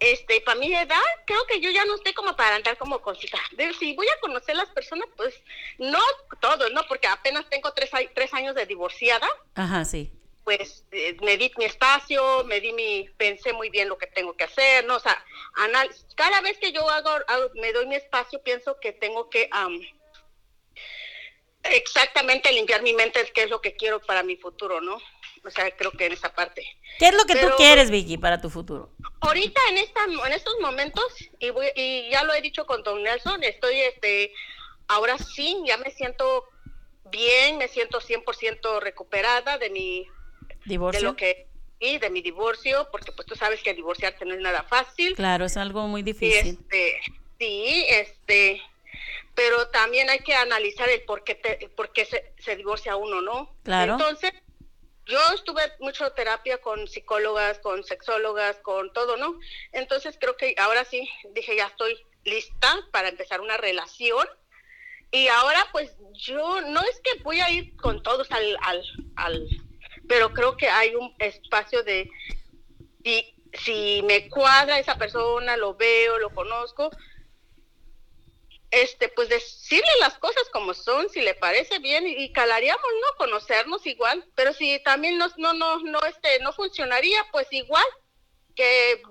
Este, 0.01 0.41
para 0.41 0.59
mi 0.59 0.73
edad, 0.75 0.97
creo 1.27 1.45
que 1.47 1.61
yo 1.61 1.71
ya 1.71 1.85
no 1.85 1.95
estoy 1.95 2.15
como 2.15 2.35
para 2.35 2.57
andar 2.57 2.79
como 2.79 3.03
cosita. 3.03 3.39
Si 3.79 3.95
voy 3.95 4.09
a 4.09 4.19
conocer 4.21 4.57
las 4.57 4.71
personas, 4.71 5.07
pues 5.17 5.35
no 5.79 5.99
todos, 6.41 6.73
¿no? 6.73 6.83
Porque 6.89 7.07
apenas 7.07 7.49
tengo 7.51 7.73
tres, 7.75 7.91
tres 8.15 8.33
años 8.33 8.55
de 8.55 8.65
divorciada 8.65 9.29
Ajá, 9.55 9.85
sí. 9.85 10.11
pues 10.43 10.87
eh, 10.91 11.19
me 11.21 11.37
di 11.37 11.53
mi 11.59 11.67
espacio, 11.67 12.45
me 12.45 12.61
di 12.63 12.73
mi, 12.73 13.11
pensé 13.19 13.53
muy 13.53 13.69
bien 13.69 13.91
lo 13.91 13.99
que 13.99 14.07
tengo 14.07 14.35
que 14.35 14.45
hacer, 14.45 14.87
¿no? 14.87 14.97
O 14.97 15.01
sea, 15.01 15.23
anal- 15.57 15.95
cada 16.17 16.41
vez 16.41 16.57
que 16.59 16.73
yo 16.73 16.89
hago, 16.89 17.11
hago- 17.29 17.51
me 17.57 17.71
doy 17.75 17.87
mi 17.87 17.97
espacio, 17.97 18.43
pienso 18.43 18.79
que 18.81 18.93
tengo 18.93 19.29
que 19.29 19.49
am, 19.53 19.79
exactamente 21.63 22.51
limpiar 22.53 22.83
mi 22.83 22.95
mente, 22.95 23.21
qué 23.35 23.43
es 23.45 23.51
lo 23.51 23.61
que 23.61 23.77
quiero 23.77 24.01
para 24.01 24.23
mi 24.23 24.37
futuro, 24.37 24.81
¿no? 24.81 24.99
O 25.45 25.51
sea, 25.51 25.71
creo 25.77 25.91
que 25.93 26.07
en 26.07 26.13
esa 26.13 26.33
parte. 26.35 26.67
¿Qué 26.99 27.09
es 27.09 27.15
lo 27.15 27.25
que 27.25 27.35
tú 27.35 27.41
Pero- 27.43 27.57
quieres, 27.57 27.91
Vicky, 27.91 28.19
para 28.19 28.41
tu 28.41 28.51
futuro? 28.51 28.93
Ahorita 29.21 29.61
en 29.71 29.79
esta, 29.79 30.01
en 30.05 30.33
estos 30.33 30.55
momentos, 30.61 31.05
y, 31.39 31.51
voy- 31.51 31.73
y 31.77 32.09
ya 32.11 32.25
lo 32.25 32.33
he 32.35 32.41
dicho 32.41 32.67
con 32.67 32.83
Don 32.83 33.03
Nelson, 33.03 33.43
estoy, 33.45 33.79
este, 33.81 34.33
ahora 34.89 35.19
sí, 35.19 35.57
ya 35.67 35.77
me 35.77 35.91
siento 35.91 36.45
bien, 37.11 37.59
me 37.59 37.69
siento 37.69 38.01
100% 38.01 38.81
recuperada 38.81 39.59
de 39.59 39.71
mi 39.71 40.07
¿Divorcio? 40.65 41.01
de 41.01 41.07
lo 41.07 41.17
que 41.17 41.47
y 41.83 41.99
de 41.99 42.11
mi 42.11 42.21
divorcio, 42.21 42.89
porque 42.93 43.11
pues 43.13 43.27
tú 43.27 43.35
sabes 43.37 43.63
que 43.63 43.73
divorciarte 43.73 44.25
no 44.27 44.35
es 44.35 44.41
nada 44.41 44.63
fácil. 44.65 45.15
Claro, 45.17 45.47
es 45.47 45.57
algo 45.57 45.87
muy 45.87 46.03
difícil. 46.03 46.59
este, 46.61 47.01
sí, 47.39 47.87
este, 47.89 48.63
pero 49.35 49.69
también 49.69 50.11
hay 50.11 50.19
que 50.19 50.35
analizar 50.35 50.89
el 50.91 51.01
por 51.03 51.25
qué, 51.25 51.35
te- 51.37 51.69
por 51.75 51.91
qué 51.93 52.05
se, 52.05 52.33
se 52.39 52.55
divorcia 52.57 52.97
uno, 52.97 53.23
¿no? 53.23 53.55
Claro. 53.65 53.93
Entonces, 53.95 54.31
yo 55.11 55.19
estuve 55.35 55.61
mucho 55.81 56.13
terapia 56.13 56.59
con 56.59 56.87
psicólogas, 56.87 57.59
con 57.59 57.85
sexólogas, 57.85 58.57
con 58.59 58.93
todo, 58.93 59.17
¿no? 59.17 59.39
Entonces 59.73 60.17
creo 60.19 60.37
que 60.37 60.55
ahora 60.57 60.85
sí, 60.85 61.09
dije, 61.35 61.57
ya 61.57 61.67
estoy 61.67 61.99
lista 62.25 62.79
para 62.93 63.09
empezar 63.09 63.41
una 63.41 63.57
relación. 63.57 64.27
Y 65.11 65.27
ahora 65.29 65.67
pues 65.73 65.97
yo 66.13 66.61
no 66.61 66.81
es 66.83 67.01
que 67.03 67.23
voy 67.23 67.41
a 67.41 67.51
ir 67.51 67.77
con 67.77 68.03
todos 68.03 68.31
al, 68.31 68.57
al, 68.63 68.83
al 69.17 69.49
pero 70.09 70.33
creo 70.33 70.57
que 70.57 70.69
hay 70.69 70.95
un 70.95 71.15
espacio 71.19 71.83
de 71.83 72.09
si, 73.05 73.35
si 73.53 74.03
me 74.05 74.29
cuadra 74.29 74.79
esa 74.79 74.97
persona, 74.97 75.57
lo 75.57 75.75
veo, 75.75 76.19
lo 76.19 76.31
conozco, 76.31 76.91
este, 78.71 79.09
pues 79.09 79.29
decirle 79.29 79.91
las 80.01 80.17
cosas 80.19 80.45
como 80.53 80.75
son, 80.75 81.09
si 81.11 81.21
le 81.21 81.35
parece 81.35 81.79
bien 81.81 82.07
y, 82.07 82.25
y 82.25 82.33
calaríamos, 82.33 82.83
¿no? 82.83 83.17
Conocernos 83.19 83.87
igual, 83.87 84.25
pero 84.35 84.53
si 84.53 84.81
también 84.83 85.19
no, 85.19 85.27
no, 85.39 85.53
no, 85.53 85.79
no, 85.81 86.01
este, 86.05 86.39
no 86.41 86.53
funcionaría, 86.53 87.27
pues 87.33 87.49
igual 87.51 87.85
que, 88.55 89.03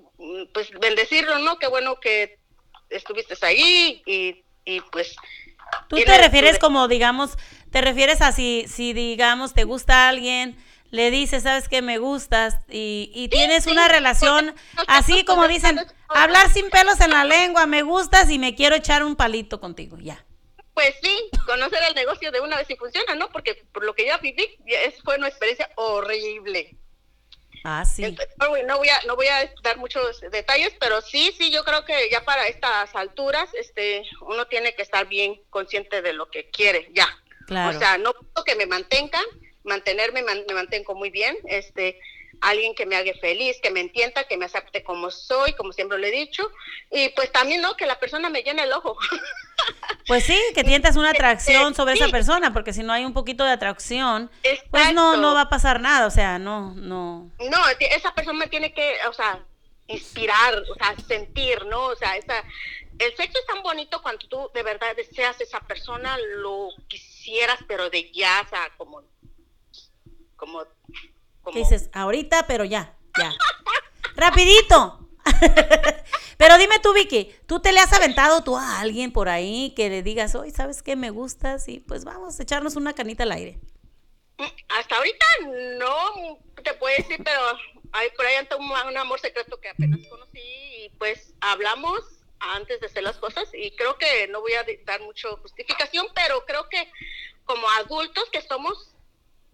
pues 0.53 0.71
bendecirlo, 0.79 1.39
¿no? 1.39 1.59
Qué 1.59 1.67
bueno 1.67 1.99
que 1.99 2.39
estuviste 2.89 3.35
ahí 3.45 4.01
y, 4.05 4.43
y 4.65 4.81
pues. 4.91 5.15
Tú 5.87 5.97
te 5.97 6.05
tu 6.05 6.11
refieres 6.11 6.57
como, 6.57 6.87
digamos, 6.87 7.37
te 7.71 7.81
refieres 7.81 8.21
a 8.21 8.31
si, 8.31 8.65
si 8.67 8.93
digamos, 8.93 9.53
te 9.53 9.63
gusta 9.65 10.07
alguien, 10.07 10.57
le 10.91 11.11
dices, 11.11 11.43
sabes 11.43 11.69
que 11.69 11.81
me 11.81 11.97
gustas 11.97 12.55
y, 12.69 13.11
y 13.13 13.27
tienes 13.29 13.65
sí, 13.65 13.71
una 13.71 13.87
relación 13.87 14.55
así 14.87 15.23
como 15.23 15.47
dicen, 15.47 15.79
hablar 16.07 16.49
sin 16.51 16.69
pelos 16.69 16.99
en 17.01 17.11
la 17.11 17.23
lengua, 17.25 17.65
me 17.67 17.83
gustas 17.83 18.29
y 18.29 18.39
me 18.39 18.55
quiero 18.55 18.75
echar 18.75 19.03
un 19.03 19.15
palito 19.15 19.59
contigo, 19.59 19.97
ya. 19.99 20.25
Pues 20.73 20.95
sí, 21.03 21.29
conocer 21.45 21.79
el 21.89 21.95
negocio 21.95 22.31
de 22.31 22.39
una 22.39 22.55
vez 22.57 22.69
y 22.69 22.75
funciona, 22.75 23.13
¿no? 23.15 23.29
Porque 23.29 23.55
por 23.73 23.83
lo 23.83 23.93
que 23.93 24.05
ya 24.05 24.17
viví, 24.17 24.57
fue 25.03 25.17
una 25.17 25.27
experiencia 25.27 25.69
horrible. 25.75 26.77
Ah, 27.65 27.83
sí. 27.83 28.05
Entonces, 28.05 28.33
no, 28.39 28.47
voy- 28.77 28.89
a 28.89 29.01
no 29.05 29.15
voy 29.17 29.27
a 29.27 29.51
dar 29.63 29.77
muchos 29.77 30.21
detalles, 30.31 30.73
pero 30.79 31.01
sí, 31.01 31.33
sí, 31.37 31.51
yo 31.51 31.65
creo 31.65 31.83
que 31.83 32.09
ya 32.09 32.23
para 32.23 32.47
estas 32.47 32.95
alturas, 32.95 33.49
este, 33.53 34.03
uno 34.21 34.47
tiene 34.47 34.73
que 34.75 34.81
estar 34.81 35.07
bien 35.07 35.41
consciente 35.49 36.01
de 36.01 36.13
lo 36.13 36.29
que 36.31 36.49
quiere, 36.49 36.89
ya. 36.95 37.07
Claro. 37.47 37.75
O 37.75 37.79
sea, 37.79 37.97
no 37.97 38.13
que 38.45 38.55
me 38.55 38.65
mantengan, 38.65 39.25
mantenerme 39.63 40.23
man- 40.23 40.43
me 40.47 40.53
mantengo 40.53 40.95
muy 40.95 41.09
bien, 41.09 41.37
este, 41.45 41.99
alguien 42.41 42.73
que 42.75 42.85
me 42.85 42.95
haga 42.95 43.11
feliz, 43.19 43.57
que 43.61 43.69
me 43.71 43.81
entienda, 43.81 44.23
que 44.23 44.37
me 44.37 44.45
acepte 44.45 44.83
como 44.83 45.11
soy, 45.11 45.53
como 45.53 45.73
siempre 45.73 45.97
le 45.97 46.07
he 46.07 46.11
dicho, 46.11 46.49
y 46.91 47.09
pues 47.09 47.31
también, 47.31 47.61
¿no? 47.61 47.75
Que 47.75 47.85
la 47.85 47.99
persona 47.99 48.29
me 48.29 48.43
llene 48.43 48.63
el 48.63 48.73
ojo. 48.73 48.97
Pues 50.07 50.23
sí, 50.23 50.39
que 50.55 50.63
tientas 50.63 50.95
una 50.95 51.11
atracción 51.11 51.75
sobre 51.75 51.93
esa 51.93 52.07
persona, 52.07 52.51
porque 52.53 52.73
si 52.73 52.81
no 52.81 52.93
hay 52.93 53.05
un 53.05 53.13
poquito 53.13 53.43
de 53.43 53.51
atracción, 53.51 54.31
pues 54.71 54.93
no, 54.93 55.17
no 55.17 55.35
va 55.35 55.41
a 55.41 55.49
pasar 55.49 55.81
nada, 55.81 56.07
o 56.07 56.09
sea, 56.11 56.39
no, 56.39 56.73
no. 56.75 57.29
No, 57.39 57.57
esa 57.79 58.15
persona 58.15 58.39
me 58.39 58.47
tiene 58.47 58.73
que, 58.73 58.95
o 59.07 59.13
sea, 59.13 59.43
inspirar, 59.87 60.55
o 60.57 60.75
sea, 60.75 60.95
sentir, 61.07 61.63
¿no? 61.65 61.87
O 61.87 61.95
sea, 61.95 62.15
esa, 62.17 62.43
el 62.97 63.15
sexo 63.15 63.37
es 63.37 63.45
tan 63.45 63.61
bonito 63.61 64.01
cuando 64.01 64.25
tú 64.27 64.49
de 64.53 64.63
verdad 64.63 64.95
deseas 64.95 65.39
esa 65.41 65.59
persona, 65.59 66.17
lo 66.37 66.69
quisieras, 66.87 67.59
pero 67.67 67.89
de 67.91 68.11
ya, 68.11 68.41
o 68.45 68.49
sea, 68.49 68.71
como, 68.77 69.03
como, 70.39 70.63
como 71.43 71.53
¿Qué 71.53 71.59
dices? 71.59 71.89
Ahorita, 71.93 72.47
pero 72.47 72.65
ya, 72.65 72.95
ya. 73.17 73.33
Rapidito. 74.15 75.07
pero 76.37 76.57
dime 76.57 76.79
tú, 76.79 76.93
Vicky, 76.93 77.35
¿tú 77.45 77.59
te 77.59 77.71
le 77.71 77.79
has 77.79 77.93
aventado 77.93 78.43
tú 78.43 78.57
a 78.57 78.79
alguien 78.79 79.11
por 79.11 79.29
ahí 79.29 79.73
que 79.75 79.89
le 79.89 80.01
digas, 80.01 80.33
hoy 80.35 80.51
sabes 80.51 80.81
que 80.81 80.95
me 80.95 81.11
gustas 81.11 81.67
y 81.67 81.79
pues 81.79 82.05
vamos 82.05 82.39
a 82.39 82.43
echarnos 82.43 82.75
una 82.75 82.93
canita 82.93 83.23
al 83.23 83.33
aire? 83.33 83.59
hasta 84.69 84.95
ahorita 84.95 85.25
no 85.77 86.39
te 86.63 86.73
puedo 86.75 86.95
decir, 86.95 87.21
pero 87.23 87.41
hay 87.91 88.09
por 88.11 88.25
ahí 88.25 88.35
anda 88.35 88.55
un, 88.55 88.71
un 88.71 88.97
amor 88.97 89.19
secreto 89.19 89.59
que 89.59 89.67
apenas 89.67 89.99
conocí 90.09 90.39
y 90.39 90.89
pues 90.97 91.33
hablamos 91.41 92.01
antes 92.39 92.79
de 92.79 92.87
hacer 92.87 93.03
las 93.03 93.17
cosas 93.17 93.49
y 93.53 93.71
creo 93.71 93.97
que 93.97 94.27
no 94.27 94.39
voy 94.41 94.53
a 94.53 94.65
dar 94.85 95.01
mucho 95.01 95.37
justificación, 95.41 96.07
pero 96.15 96.45
creo 96.45 96.69
que 96.69 96.89
como 97.43 97.69
adultos 97.71 98.29
que 98.31 98.41
somos, 98.41 98.88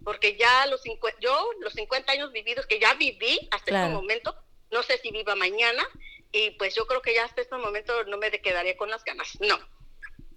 porque 0.05 0.37
ya 0.37 0.65
los 0.67 0.81
50, 0.83 1.19
yo 1.19 1.49
los 1.59 1.73
50 1.73 2.13
años 2.13 2.31
vividos 2.31 2.65
que 2.67 2.79
ya 2.79 2.93
viví 2.93 3.49
hasta 3.51 3.65
Claro. 3.65 3.87
este 3.87 3.95
momento, 3.95 4.35
no 4.71 4.81
sé 4.83 4.97
si 4.99 5.11
viva 5.11 5.35
mañana 5.35 5.83
y 6.31 6.51
pues 6.51 6.73
yo 6.75 6.85
creo 6.87 7.01
que 7.01 7.13
ya 7.13 7.25
hasta 7.25 7.41
este 7.41 7.57
momento 7.57 7.91
no 8.05 8.17
me 8.17 8.31
quedaría 8.31 8.77
con 8.77 8.89
las 8.89 9.03
ganas, 9.03 9.37
no. 9.41 9.59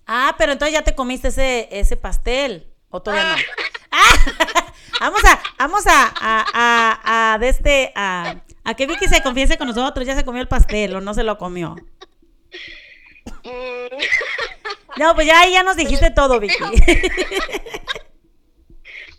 Ah, 0.07 0.35
pero 0.39 0.53
entonces 0.53 0.73
ya 0.73 0.83
te 0.83 0.95
comiste 0.97 1.29
ese, 1.29 1.69
ese 1.71 1.97
pastel. 1.97 2.73
¿O 2.91 3.03
todavía 3.03 3.37
no? 3.37 3.43
Ah, 3.91 4.65
vamos 5.01 5.23
a, 5.25 5.43
vamos 5.59 5.87
a, 5.87 6.13
a, 6.19 6.47
a, 6.55 7.35
a 7.35 7.39
de 7.39 7.49
este, 7.51 7.93
a, 7.95 8.37
a 8.65 8.75
que 8.75 8.87
Vicky 8.87 9.07
se 9.07 9.23
confiese 9.23 9.59
con 9.59 9.69
nosotros, 9.69 10.07
ya 10.07 10.17
se 10.17 10.25
comió 10.25 10.41
el 10.41 10.49
pastel 10.49 10.97
o 10.97 11.01
no 11.03 11.13
se 11.13 11.23
lo 11.23 11.37
comió. 11.37 11.77
Mm, 13.45 13.97
No, 14.97 15.15
pues 15.15 15.27
ya 15.29 15.41
ahí 15.41 15.53
ya 15.53 15.63
nos 15.63 15.77
dijiste 15.77 16.11
todo, 16.11 16.41
Vicky. 16.41 16.57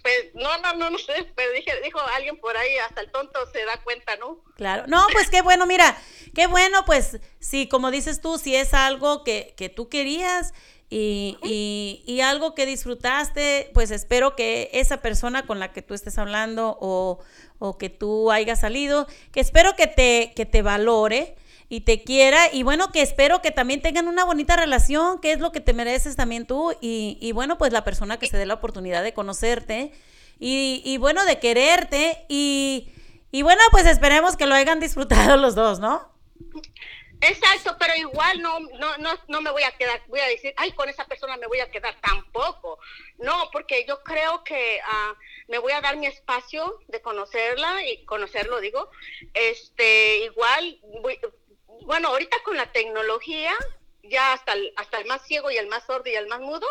Pues 0.10 0.34
no, 0.34 0.58
no, 0.60 0.74
no, 0.74 0.90
no 0.90 0.98
sé, 0.98 1.14
pero 1.36 1.52
dije, 1.54 1.72
dijo 1.84 2.00
alguien 2.16 2.38
por 2.38 2.56
ahí, 2.58 2.78
hasta 2.78 3.02
el 3.02 3.12
tonto 3.12 3.40
se 3.52 3.64
da 3.66 3.82
cuenta, 3.84 4.16
¿no? 4.18 4.44
Claro, 4.56 4.86
no, 4.88 5.06
pues 5.12 5.30
qué 5.30 5.42
bueno, 5.42 5.66
mira, 5.66 5.98
qué 6.34 6.48
bueno, 6.48 6.84
pues 6.86 7.20
sí, 7.40 7.68
como 7.68 7.92
dices 7.92 8.22
tú, 8.22 8.38
si 8.38 8.56
es 8.56 8.74
algo 8.74 9.24
que, 9.24 9.54
que 9.56 9.70
tú 9.70 9.90
querías 9.90 10.54
y, 10.90 11.38
y, 11.44 12.04
y 12.08 12.22
algo 12.22 12.56
que 12.56 12.66
disfrutaste, 12.66 13.70
pues 13.74 13.92
espero 13.92 14.36
que 14.36 14.70
esa 14.74 15.02
persona 15.02 15.46
con 15.46 15.60
la 15.60 15.72
que 15.72 15.84
tú 15.84 15.94
estés 15.94 16.18
hablando 16.18 16.78
o, 16.82 17.20
o 17.60 17.78
que 17.78 17.90
tú 17.90 18.32
hayas 18.32 18.62
salido, 18.62 19.08
que 19.32 19.40
espero 19.40 19.76
que 19.76 19.88
te, 19.88 20.34
que 20.36 20.46
te 20.46 20.64
valore, 20.64 21.36
y 21.70 21.82
te 21.82 22.04
quiera 22.04 22.52
y 22.52 22.64
bueno, 22.64 22.92
que 22.92 23.02
espero 23.02 23.42
que 23.42 23.52
también 23.52 23.82
tengan 23.82 24.08
una 24.08 24.26
bonita 24.26 24.56
relación, 24.56 25.22
que 25.22 25.32
es 25.32 25.40
lo 25.40 25.52
que 25.52 25.62
te 25.62 25.74
mereces 25.74 26.16
también 26.16 26.48
tú 26.48 26.72
y, 26.82 27.18
y 27.22 27.32
bueno, 27.32 27.58
pues 27.58 27.72
la 27.72 27.84
persona 27.84 28.18
que 28.18 28.28
se 28.28 28.38
dé 28.38 28.46
la 28.48 28.56
oportunidad 28.56 29.04
de 29.04 29.14
conocerte 29.14 29.92
y, 30.40 30.82
y 30.84 30.98
bueno, 30.98 31.26
de 31.26 31.40
quererte 31.40 32.26
y, 32.28 32.90
y 33.32 33.44
bueno, 33.44 33.62
pues 33.72 33.86
esperemos 33.86 34.36
que 34.36 34.48
lo 34.48 34.56
hayan 34.56 34.80
disfrutado 34.80 35.38
los 35.38 35.54
dos, 35.56 35.80
¿no? 35.80 36.10
Exacto, 37.22 37.76
pero 37.78 37.94
igual 37.98 38.42
no, 38.42 38.62
no, 38.62 38.98
no, 38.98 39.10
no 39.28 39.42
me 39.42 39.52
voy 39.52 39.64
a 39.64 39.72
quedar, 39.72 40.02
voy 40.08 40.22
a 40.22 40.28
decir, 40.28 40.54
ay, 40.56 40.72
con 40.72 40.88
esa 40.88 41.04
persona 41.06 41.36
me 41.36 41.48
voy 41.48 41.60
a 41.60 41.70
quedar 41.70 41.94
tampoco. 42.00 42.80
No, 43.18 43.50
porque 43.52 43.86
yo 43.86 44.02
creo 44.04 44.42
que 44.46 44.80
ah, 44.86 45.14
me 45.50 45.58
voy 45.60 45.74
a 45.74 45.82
dar 45.82 45.98
mi 45.98 46.08
espacio 46.08 46.80
de 46.88 47.02
conocerla 47.02 47.86
y 47.90 48.06
conocerlo, 48.06 48.62
digo. 48.62 48.90
Este, 49.34 50.20
igual, 50.20 50.80
voy- 51.02 51.20
bueno, 51.82 52.10
ahorita 52.10 52.38
con 52.44 52.58
la 52.58 52.72
tecnología, 52.72 53.52
ya 54.04 54.34
hasta 54.34 54.54
el, 54.54 54.74
hasta 54.76 54.98
el 55.00 55.06
más 55.06 55.26
ciego 55.26 55.52
y 55.52 55.58
el 55.58 55.68
más 55.68 55.86
sordo 55.86 56.10
y 56.10 56.16
el 56.16 56.28
más 56.28 56.40
mudo 56.40 56.68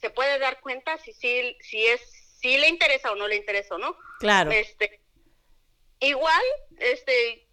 se 0.00 0.10
puede 0.10 0.38
dar 0.38 0.60
cuenta 0.60 0.98
si, 0.98 1.12
si, 1.12 1.56
si 1.60 1.86
es, 1.86 2.00
si 2.40 2.58
le 2.58 2.68
interesa 2.68 3.12
o 3.12 3.16
no 3.16 3.28
le 3.28 3.36
interesa 3.36 3.74
o 3.74 3.78
no. 3.78 3.96
Claro. 4.20 4.50
Este, 4.50 5.00
igual, 6.00 6.42
este, 6.78 7.48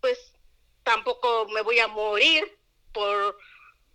pues 0.00 0.32
tampoco 0.82 1.46
me 1.48 1.62
voy 1.62 1.78
a 1.80 1.88
morir 1.88 2.58
por, 2.92 3.36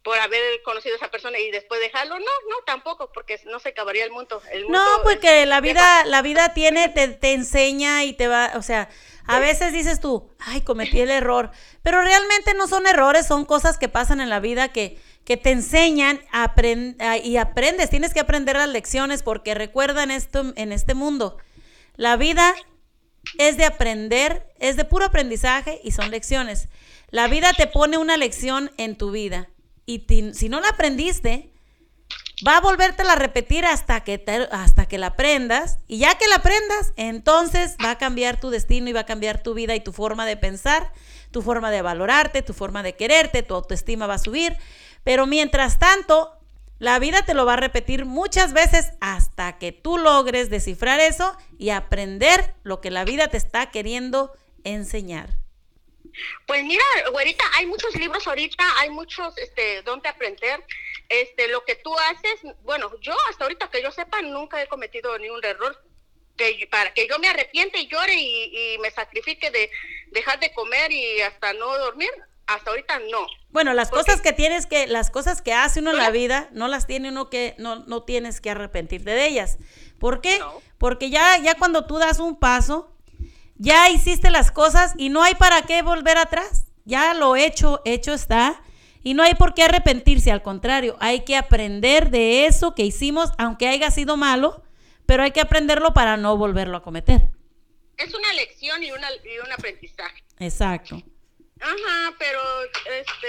por 0.04 0.18
haber 0.20 0.62
conocido 0.64 0.96
a 0.96 0.98
esa 0.98 1.12
persona 1.12 1.40
y 1.40 1.52
después 1.52 1.80
dejarlo. 1.80 2.20
No, 2.20 2.26
no, 2.50 2.58
tampoco, 2.66 3.12
porque 3.12 3.40
no 3.46 3.60
se 3.60 3.70
acabaría 3.70 4.04
el 4.04 4.12
mundo. 4.12 4.42
El 4.52 4.64
mundo 4.64 4.80
No, 4.80 5.04
porque 5.04 5.46
la 5.46 5.62
vida, 5.62 6.06
la 6.06 6.22
vida 6.22 6.54
tiene, 6.54 6.90
te, 6.90 7.08
te 7.08 7.34
enseña 7.34 8.04
y 8.04 8.14
te 8.14 8.28
va, 8.28 8.52
o 8.56 8.62
sea, 8.62 8.90
a 9.28 9.40
veces 9.40 9.74
dices 9.74 10.00
tú, 10.00 10.30
ay, 10.40 10.62
cometí 10.62 11.00
el 11.00 11.10
error, 11.10 11.52
pero 11.82 12.02
realmente 12.02 12.54
no 12.54 12.68
son 12.68 12.86
errores, 12.86 13.26
son 13.26 13.46
cosas 13.46 13.78
que 13.78 13.90
pasan 13.90 14.22
en 14.22 14.30
la 14.30 14.40
vida 14.40 14.70
que, 14.70 15.00
que 15.24 15.38
te 15.38 15.52
enseñan 15.52 16.22
y 17.24 17.38
aprendes, 17.38 17.90
tienes 17.90 18.14
que 18.14 18.20
aprender 18.20 18.56
las 18.56 18.70
lecciones 18.70 19.24
porque 19.24 19.56
recuerda 19.56 20.04
en 20.04 20.12
esto, 20.12 20.54
en 20.56 20.72
este 20.72 20.94
mundo, 20.94 21.38
la 21.96 22.18
vida 22.18 22.54
es 23.40 23.58
de 23.58 23.66
aprender, 23.66 24.54
es 24.60 24.76
de 24.76 24.86
puro 24.86 25.06
aprendizaje 25.06 25.82
y 25.84 25.92
son 25.92 26.12
lecciones. 26.12 26.68
La 27.10 27.28
vida 27.28 27.54
te 27.54 27.66
pone 27.66 27.98
una 27.98 28.18
lección 28.18 28.72
en 28.78 28.96
tu 28.96 29.12
vida 29.12 29.50
y 29.86 30.06
si 30.34 30.50
no 30.50 30.60
la 30.60 30.70
aprendiste, 30.70 31.55
va 32.46 32.58
a 32.58 32.62
volvértela 32.62 33.14
a 33.14 33.16
repetir 33.16 33.66
hasta 33.66 34.04
que, 34.04 34.18
te- 34.18 34.48
hasta 34.52 34.88
que 34.88 34.98
la 34.98 35.08
aprendas. 35.08 35.78
Y 35.88 36.00
ya 36.00 36.16
que 36.18 36.28
la 36.28 36.36
aprendas, 36.38 36.94
entonces 36.98 37.76
va 37.84 37.92
a 37.92 37.98
cambiar 37.98 38.40
tu 38.40 38.50
destino 38.50 38.90
y 38.90 38.94
va 38.94 39.02
a 39.02 39.06
cambiar 39.06 39.42
tu 39.42 39.54
vida 39.54 39.76
y 39.76 39.80
tu 39.80 39.94
forma 39.94 40.26
de 40.26 40.38
pensar, 40.38 40.92
tu 41.32 41.42
forma 41.42 41.72
de 41.72 41.82
valorarte, 41.82 42.42
tu 42.42 42.54
forma 42.54 42.84
de 42.84 42.96
quererte, 42.96 43.44
tu 43.44 43.56
autoestima 43.56 44.08
va 44.08 44.16
a 44.16 44.20
subir. 44.20 44.58
Pero 45.04 45.28
mientras 45.28 45.80
tanto, 45.80 46.32
la 46.80 47.00
vida 47.00 47.24
te 47.26 47.34
lo 47.34 47.46
va 47.46 47.54
a 47.54 47.58
repetir 47.58 48.06
muchas 48.06 48.52
veces 48.52 48.92
hasta 49.00 49.58
que 49.58 49.72
tú 49.72 49.98
logres 49.98 50.50
descifrar 50.50 51.00
eso 51.00 51.38
y 51.58 51.70
aprender 51.70 52.54
lo 52.64 52.82
que 52.82 52.92
la 52.92 53.06
vida 53.06 53.30
te 53.30 53.38
está 53.38 53.72
queriendo 53.72 54.34
enseñar. 54.66 55.38
Pues 56.48 56.64
mira, 56.64 56.84
güerita, 57.12 57.44
hay 57.56 57.66
muchos 57.66 57.94
libros 57.96 58.26
ahorita, 58.28 58.64
hay 58.80 58.90
muchos, 58.90 59.38
este, 59.38 59.82
donde 59.84 60.08
aprender. 60.10 60.64
Este, 61.10 61.48
lo 61.50 61.64
que 61.66 61.76
tú 61.76 61.94
haces, 61.98 62.54
bueno, 62.64 62.92
yo 63.02 63.14
hasta 63.30 63.44
ahorita 63.46 63.70
que 63.70 63.82
yo 63.84 63.92
sepa 63.92 64.22
nunca 64.22 64.62
he 64.62 64.68
cometido 64.68 65.18
ni 65.20 65.30
un 65.30 65.44
error 65.46 65.82
que 66.38 66.68
para 66.70 66.94
que 66.94 67.08
yo 67.08 67.18
me 67.20 67.30
arrepiente 67.30 67.80
y 67.80 67.88
llore 67.88 68.14
y, 68.14 68.74
y 68.74 68.78
me 68.80 68.92
sacrifique 68.92 69.52
de 69.52 69.70
dejar 70.12 70.40
de 70.40 70.52
comer 70.54 70.92
y 70.92 71.22
hasta 71.22 71.54
no 71.54 71.78
dormir, 71.78 72.10
hasta 72.48 72.72
ahorita 72.72 73.00
no. 73.12 73.26
Bueno, 73.52 73.74
las 73.74 73.90
Porque- 73.90 74.06
cosas 74.06 74.22
que 74.22 74.34
tienes 74.34 74.66
que, 74.66 74.88
las 74.88 75.10
cosas 75.12 75.42
que 75.42 75.54
hace 75.54 75.80
uno 75.80 75.92
en 75.92 75.98
la 75.98 76.10
vida, 76.12 76.50
no 76.52 76.68
las 76.68 76.88
tiene 76.88 77.10
uno 77.10 77.30
que, 77.30 77.56
no, 77.58 77.78
no 77.86 78.04
tienes 78.04 78.42
que 78.42 78.50
arrepentirte 78.50 79.12
de 79.12 79.28
ellas. 79.28 79.58
¿Por 80.00 80.22
qué? 80.22 80.42
Porque 80.78 81.10
ya, 81.10 81.38
ya 81.38 81.56
cuando 81.56 81.86
tú 81.88 82.00
das 82.00 82.20
un 82.20 82.38
paso, 82.38 82.92
ya 83.56 83.90
hiciste 83.90 84.30
las 84.30 84.52
cosas 84.52 84.94
y 84.98 85.08
no 85.10 85.24
hay 85.24 85.36
para 85.36 85.62
qué 85.62 85.82
volver 85.84 86.18
atrás. 86.18 86.66
Ya 86.84 87.14
lo 87.14 87.36
hecho, 87.38 87.82
hecho 87.86 88.14
está. 88.14 88.62
Y 89.06 89.14
no 89.14 89.22
hay 89.22 89.36
por 89.36 89.54
qué 89.54 89.62
arrepentirse, 89.62 90.32
al 90.32 90.42
contrario, 90.42 90.98
hay 91.00 91.24
que 91.26 91.38
aprender 91.38 92.10
de 92.10 92.48
eso 92.48 92.74
que 92.74 92.82
hicimos, 92.82 93.30
aunque 93.38 93.68
haya 93.68 93.92
sido 93.92 94.18
malo, 94.18 94.64
pero 95.06 95.22
hay 95.22 95.30
que 95.30 95.42
aprenderlo 95.42 95.94
para 95.94 96.18
no 96.18 96.36
volverlo 96.38 96.76
a 96.76 96.82
cometer. 96.82 97.30
Es 97.98 98.12
una 98.16 98.34
lección 98.34 98.82
y, 98.84 98.92
una, 98.92 99.08
y 99.24 99.38
un 99.38 99.52
aprendizaje. 99.52 100.24
Exacto. 100.40 101.04
Ajá, 101.62 102.16
pero 102.18 102.40
este. 103.00 103.28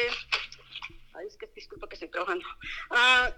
Ay, 1.13 1.27
es 1.27 1.37
que 1.37 1.47
disculpa 1.55 1.87
que 1.91 1.97
estoy 1.97 2.09
trabajando. 2.09 2.47
Ah, 2.89 3.31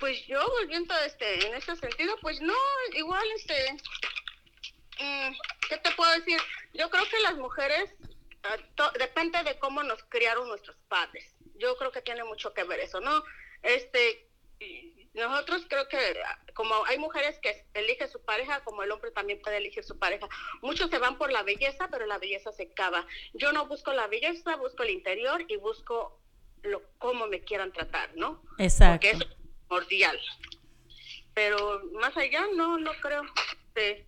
pues 0.00 0.26
yo 0.26 0.44
volviendo 0.58 0.92
este, 1.06 1.46
en 1.46 1.54
ese 1.54 1.76
sentido, 1.76 2.16
pues 2.20 2.40
no, 2.40 2.52
igual 2.94 3.24
este. 3.36 3.72
mm, 4.98 5.34
¿Qué 5.68 5.76
te 5.76 5.90
puedo 5.92 6.10
decir? 6.18 6.40
Yo 6.74 6.90
creo 6.90 7.04
que 7.08 7.20
las 7.20 7.36
mujeres. 7.36 7.94
ah, 8.42 8.90
depende 8.98 9.40
de 9.44 9.56
cómo 9.60 9.84
nos 9.84 10.02
criaron 10.08 10.48
nuestros 10.48 10.76
padres. 10.88 11.35
Yo 11.58 11.76
creo 11.76 11.92
que 11.92 12.02
tiene 12.02 12.24
mucho 12.24 12.52
que 12.52 12.64
ver 12.64 12.80
eso, 12.80 13.00
¿no? 13.00 13.22
Este. 13.62 14.28
Nosotros 15.14 15.64
creo 15.66 15.88
que 15.88 15.96
ah, 16.26 16.38
como 16.52 16.84
hay 16.84 16.98
mujeres 16.98 17.38
que 17.40 17.64
eligen 17.72 18.08
su 18.08 18.22
pareja, 18.22 18.62
como 18.64 18.82
el 18.82 18.90
hombre 18.90 19.10
también 19.12 19.40
puede 19.40 19.56
elegir 19.56 19.82
su 19.82 19.98
pareja. 19.98 20.28
Muchos 20.60 20.90
se 20.90 20.98
van 20.98 21.16
por 21.16 21.32
la 21.32 21.42
belleza, 21.42 21.88
pero 21.90 22.04
la 22.04 22.18
belleza 22.18 22.52
se 22.52 22.64
acaba. 22.64 23.06
Yo 23.32 23.50
no 23.52 23.66
busco 23.66 23.94
la 23.94 24.08
belleza, 24.08 24.56
busco 24.56 24.82
el 24.82 24.90
interior 24.90 25.42
y 25.48 25.56
busco 25.56 26.20
lo, 26.62 26.82
cómo 26.98 27.26
me 27.28 27.40
quieran 27.40 27.72
tratar, 27.72 28.14
¿no? 28.14 28.42
Exacto. 28.58 28.92
Porque 28.92 29.10
eso 29.10 29.24
es 29.24 29.36
primordial. 29.66 30.20
Pero 31.32 31.82
más 31.94 32.14
allá, 32.16 32.46
no, 32.54 32.78
no 32.78 32.92
creo. 33.00 33.22
Este, 33.68 34.06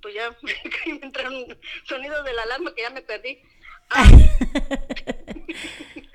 pues 0.00 0.14
ya 0.14 0.36
me 0.42 0.52
entraron 1.02 1.58
sonidos 1.84 2.24
de 2.24 2.32
la 2.32 2.42
alarma 2.42 2.74
que 2.74 2.82
ya 2.82 2.90
me 2.90 3.02
perdí. 3.02 3.40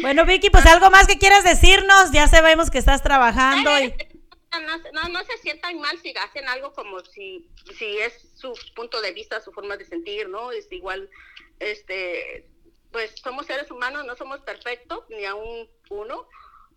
Bueno, 0.00 0.24
Vicky, 0.24 0.50
pues 0.50 0.66
algo 0.66 0.90
más 0.90 1.06
que 1.06 1.18
quieras 1.18 1.44
decirnos. 1.44 2.10
Ya 2.12 2.26
sabemos 2.28 2.70
que 2.70 2.78
estás 2.78 3.02
trabajando 3.02 3.78
y 3.78 3.94
No, 4.52 4.78
no, 4.92 5.08
no 5.08 5.24
se 5.24 5.38
sientan 5.38 5.78
mal 5.80 5.98
si 5.98 6.14
hacen 6.16 6.48
algo 6.48 6.72
como 6.72 7.00
si, 7.00 7.48
si 7.78 7.98
es 7.98 8.28
su 8.34 8.52
punto 8.74 9.00
de 9.00 9.12
vista, 9.12 9.40
su 9.40 9.52
forma 9.52 9.76
de 9.76 9.84
sentir, 9.84 10.28
¿no? 10.28 10.52
Es 10.52 10.70
igual, 10.72 11.08
este, 11.58 12.46
pues 12.90 13.14
somos 13.22 13.46
seres 13.46 13.70
humanos, 13.70 14.04
no 14.04 14.14
somos 14.16 14.40
perfectos, 14.40 15.04
ni 15.08 15.24
aún 15.24 15.68
uno, 15.90 16.28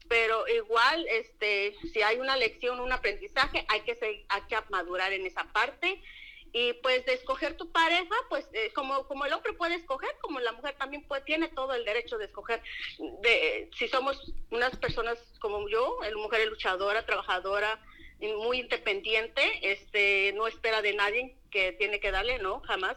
pero 0.08 0.48
igual, 0.48 1.06
este, 1.10 1.76
si 1.92 2.02
hay 2.02 2.18
una 2.18 2.38
lección, 2.38 2.80
un 2.80 2.92
aprendizaje, 2.92 3.66
hay 3.68 3.82
que, 3.82 4.26
hay 4.30 4.42
que 4.48 4.58
madurar 4.70 5.12
en 5.14 5.26
esa 5.26 5.44
parte. 5.52 6.02
Y 6.58 6.72
pues 6.72 7.06
de 7.06 7.16
escoger 7.16 7.58
tu 7.58 7.70
pareja, 7.70 8.16
pues 8.30 8.48
eh, 8.54 8.72
como, 8.74 9.06
como 9.08 9.26
el 9.26 9.34
hombre 9.34 9.52
puede 9.52 9.76
escoger, 9.76 10.16
como 10.22 10.40
la 10.40 10.54
mujer 10.54 10.74
también 10.78 11.06
puede, 11.06 11.22
tiene 11.24 11.50
todo 11.50 11.74
el 11.74 11.84
derecho 11.84 12.18
de 12.18 12.28
escoger. 12.28 12.62
De, 13.22 13.70
si 13.78 13.90
somos 13.90 14.34
unas 14.52 14.74
personas 14.78 15.18
como 15.40 15.68
yo, 15.68 16.00
el 16.04 16.16
mujer 16.16 16.40
es 16.40 16.48
luchadora, 16.48 17.06
trabajadora, 17.06 17.78
muy 18.38 18.62
independiente, 18.62 19.42
este, 19.70 20.32
no 20.38 20.48
espera 20.48 20.82
de 20.82 20.94
nadie 20.94 21.36
que 21.52 21.74
tiene 21.74 22.00
que 22.00 22.12
darle, 22.12 22.40
no, 22.40 22.62
jamás. 22.62 22.96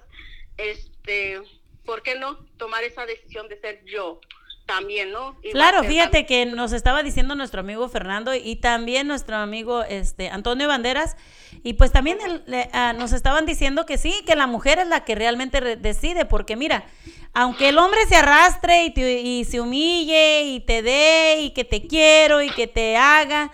Este, 0.57 1.43
¿por 1.85 2.05
qué 2.05 2.15
no 2.15 2.39
tomar 2.59 2.85
esa 2.85 3.07
decisión 3.07 3.49
de 3.49 3.59
ser 3.61 3.85
yo 3.85 4.21
también, 4.69 5.11
no? 5.11 5.35
Claro, 5.53 5.79
fíjate 5.89 6.27
que 6.27 6.45
nos 6.47 6.73
estaba 6.73 7.03
diciendo 7.03 7.35
nuestro 7.35 7.61
amigo 7.61 7.89
Fernando 7.89 8.35
y 8.35 8.57
también 8.57 9.09
nuestro 9.09 9.37
amigo 9.37 9.83
este 9.83 10.29
Antonio 10.29 10.69
Banderas 10.69 11.17
y 11.65 11.73
pues 11.73 11.91
también 11.91 12.19
el- 12.25 12.43
le- 12.47 12.69
ah, 12.75 12.93
nos 12.93 13.13
estaban 13.13 13.47
diciendo 13.47 13.87
que 13.87 13.97
sí, 13.99 14.15
que 14.27 14.37
la 14.37 14.47
mujer 14.47 14.79
es 14.79 14.87
la 14.87 15.05
que 15.05 15.15
realmente 15.15 15.59
re- 15.61 15.77
decide, 15.77 16.27
porque 16.27 16.55
mira, 16.55 16.85
aunque 17.33 17.71
el 17.71 17.79
hombre 17.79 18.01
se 18.07 18.17
arrastre 18.17 18.85
y, 18.85 18.91
te- 18.93 19.21
y 19.23 19.45
se 19.47 19.61
humille 19.61 20.43
y 20.43 20.61
te 20.61 20.83
dé 20.83 21.41
y 21.41 21.51
que 21.51 21.65
te 21.65 21.87
quiero 21.87 22.43
y 22.43 22.51
que 22.51 22.67
te 22.67 22.97
haga, 22.99 23.51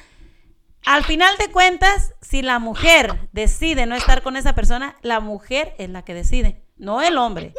al 0.85 1.05
final 1.05 1.35
de 1.39 1.51
cuentas, 1.51 2.13
si 2.21 2.43
la 2.43 2.59
mujer 2.59 3.29
decide 3.33 3.87
no 3.87 3.95
estar 3.95 4.23
con 4.23 4.37
esa 4.37 4.55
persona, 4.55 4.97
la 5.03 5.21
mujer 5.21 5.75
es 5.79 5.89
la 5.89 6.03
que 6.05 6.13
decide, 6.13 6.63
no 6.77 7.01
el 7.03 7.17
hombre. 7.19 7.55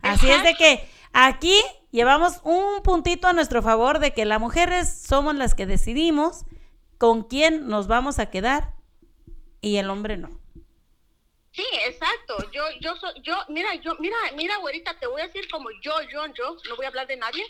Así 0.00 0.30
es 0.30 0.42
de 0.44 0.54
que 0.54 0.88
aquí 1.12 1.60
llevamos 1.90 2.40
un 2.44 2.82
puntito 2.82 3.28
a 3.28 3.32
nuestro 3.32 3.62
favor 3.62 3.98
de 3.98 4.12
que 4.12 4.24
las 4.24 4.40
mujeres 4.40 4.88
somos 5.02 5.34
las 5.34 5.54
que 5.54 5.66
decidimos 5.66 6.44
con 6.98 7.22
quién 7.24 7.68
nos 7.68 7.86
vamos 7.86 8.18
a 8.18 8.30
quedar 8.30 8.74
y 9.60 9.76
el 9.76 9.88
hombre 9.90 10.16
no. 10.16 10.30
Sí, 11.52 11.64
exacto. 11.86 12.36
Yo, 12.52 12.62
yo, 12.80 12.94
soy, 12.96 13.20
yo, 13.22 13.36
mira, 13.48 13.74
yo, 13.76 13.96
mira, 13.98 14.16
mira, 14.36 14.56
güerita, 14.58 14.98
te 14.98 15.06
voy 15.06 15.22
a 15.22 15.26
decir 15.26 15.48
como 15.50 15.70
yo, 15.82 15.92
yo, 16.12 16.26
yo, 16.34 16.56
no 16.68 16.76
voy 16.76 16.84
a 16.84 16.88
hablar 16.88 17.06
de 17.06 17.16
nadie. 17.16 17.44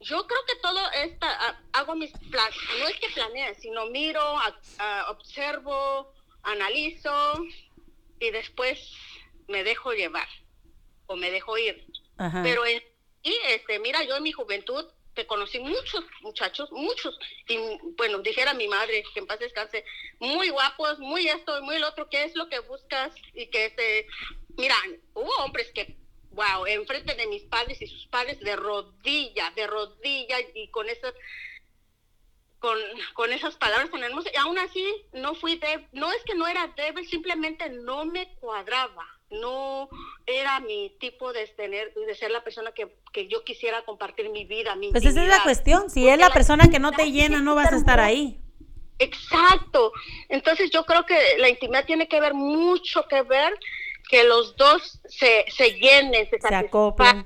Yo 0.00 0.26
creo 0.26 0.40
que 0.46 0.54
todo 0.62 0.78
esta, 1.04 1.58
hago 1.72 1.94
mis 1.94 2.10
planes, 2.30 2.54
no 2.78 2.88
es 2.88 2.96
que 3.00 3.08
planee, 3.14 3.54
sino 3.56 3.86
miro, 3.86 4.20
a- 4.22 4.56
a- 4.78 5.10
observo, 5.10 6.12
analizo 6.42 7.10
y 8.18 8.30
después 8.30 8.78
me 9.48 9.64
dejo 9.64 9.92
llevar 9.92 10.28
o 11.06 11.16
me 11.16 11.30
dejo 11.30 11.58
ir. 11.58 11.86
Ajá. 12.18 12.42
Pero 12.42 12.64
en 12.66 12.80
Y 13.22 13.36
este, 13.48 13.78
mira, 13.78 14.02
yo 14.04 14.16
en 14.16 14.22
mi 14.22 14.32
juventud 14.32 14.86
te 15.14 15.26
conocí 15.26 15.58
muchos 15.58 16.04
muchachos, 16.22 16.70
muchos, 16.72 17.18
y 17.48 17.58
bueno, 17.96 18.18
dijera 18.20 18.54
mi 18.54 18.68
madre, 18.68 19.02
que 19.12 19.20
en 19.20 19.26
paz 19.26 19.40
descanse, 19.40 19.84
muy 20.18 20.48
guapos, 20.50 20.98
muy 20.98 21.26
esto 21.28 21.58
y 21.58 21.62
muy 21.62 21.76
el 21.76 21.84
otro, 21.84 22.08
¿qué 22.08 22.24
es 22.24 22.34
lo 22.36 22.48
que 22.48 22.60
buscas? 22.60 23.12
Y 23.34 23.48
que 23.48 23.66
este, 23.66 24.06
mira, 24.56 24.76
hubo 25.14 25.30
hombres 25.44 25.70
que, 25.74 25.96
wow, 26.30 26.64
enfrente 26.66 27.14
de 27.14 27.26
mis 27.26 27.42
padres 27.44 27.82
y 27.82 27.86
sus 27.88 28.06
padres 28.06 28.38
de 28.40 28.56
rodilla, 28.56 29.50
de 29.56 29.66
rodilla 29.66 30.36
y 30.54 30.70
con 30.70 30.88
esas 30.88 31.14
con, 32.60 32.78
con 33.14 33.32
esas 33.32 33.56
palabras 33.56 33.90
tan 33.90 34.04
hermosas, 34.04 34.32
y 34.34 34.36
aún 34.36 34.58
así 34.58 34.84
no 35.12 35.34
fui 35.34 35.56
débil, 35.56 35.88
no 35.92 36.12
es 36.12 36.22
que 36.24 36.34
no 36.34 36.46
era 36.46 36.66
débil, 36.76 37.08
simplemente 37.08 37.70
no 37.70 38.04
me 38.04 38.34
cuadraba, 38.34 39.19
no 39.30 39.88
era 40.26 40.60
mi 40.60 40.90
tipo 40.98 41.32
de 41.32 41.46
tener, 41.48 41.94
de 41.94 42.14
ser 42.14 42.30
la 42.30 42.42
persona 42.42 42.72
que, 42.72 42.88
que 43.12 43.28
yo 43.28 43.44
quisiera 43.44 43.82
compartir 43.82 44.28
mi 44.30 44.44
vida, 44.44 44.74
mi 44.74 44.90
Pues 44.90 45.04
esa 45.04 45.22
es 45.22 45.28
la 45.28 45.42
cuestión. 45.42 45.88
Si 45.90 46.00
Porque 46.00 46.14
es 46.14 46.18
la 46.18 46.30
persona 46.30 46.68
que 46.68 46.78
no 46.78 46.92
te 46.92 47.10
llena, 47.10 47.40
no 47.40 47.54
vas 47.54 47.72
a 47.72 47.76
estar 47.76 48.00
ahí. 48.00 48.38
Exacto. 48.98 49.92
Entonces 50.28 50.70
yo 50.70 50.84
creo 50.84 51.06
que 51.06 51.18
la 51.38 51.48
intimidad 51.48 51.86
tiene 51.86 52.08
que 52.08 52.20
ver 52.20 52.34
mucho 52.34 53.06
que 53.08 53.22
ver 53.22 53.58
que 54.08 54.24
los 54.24 54.56
dos 54.56 55.00
se, 55.08 55.44
se 55.48 55.72
llenen, 55.78 56.28
se, 56.28 56.40
Se 56.40 56.54
acoplan. 56.54 57.24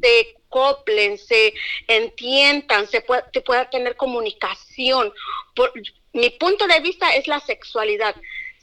se 0.00 0.36
acoplen, 0.46 1.18
se 1.18 1.54
entiendan, 1.88 2.86
se 2.86 3.00
pueda, 3.00 3.28
se 3.32 3.40
pueda 3.40 3.68
tener 3.70 3.96
comunicación. 3.96 5.12
Por, 5.54 5.72
mi 6.12 6.30
punto 6.30 6.66
de 6.66 6.80
vista 6.80 7.14
es 7.14 7.26
la 7.28 7.40
sexualidad. 7.40 8.14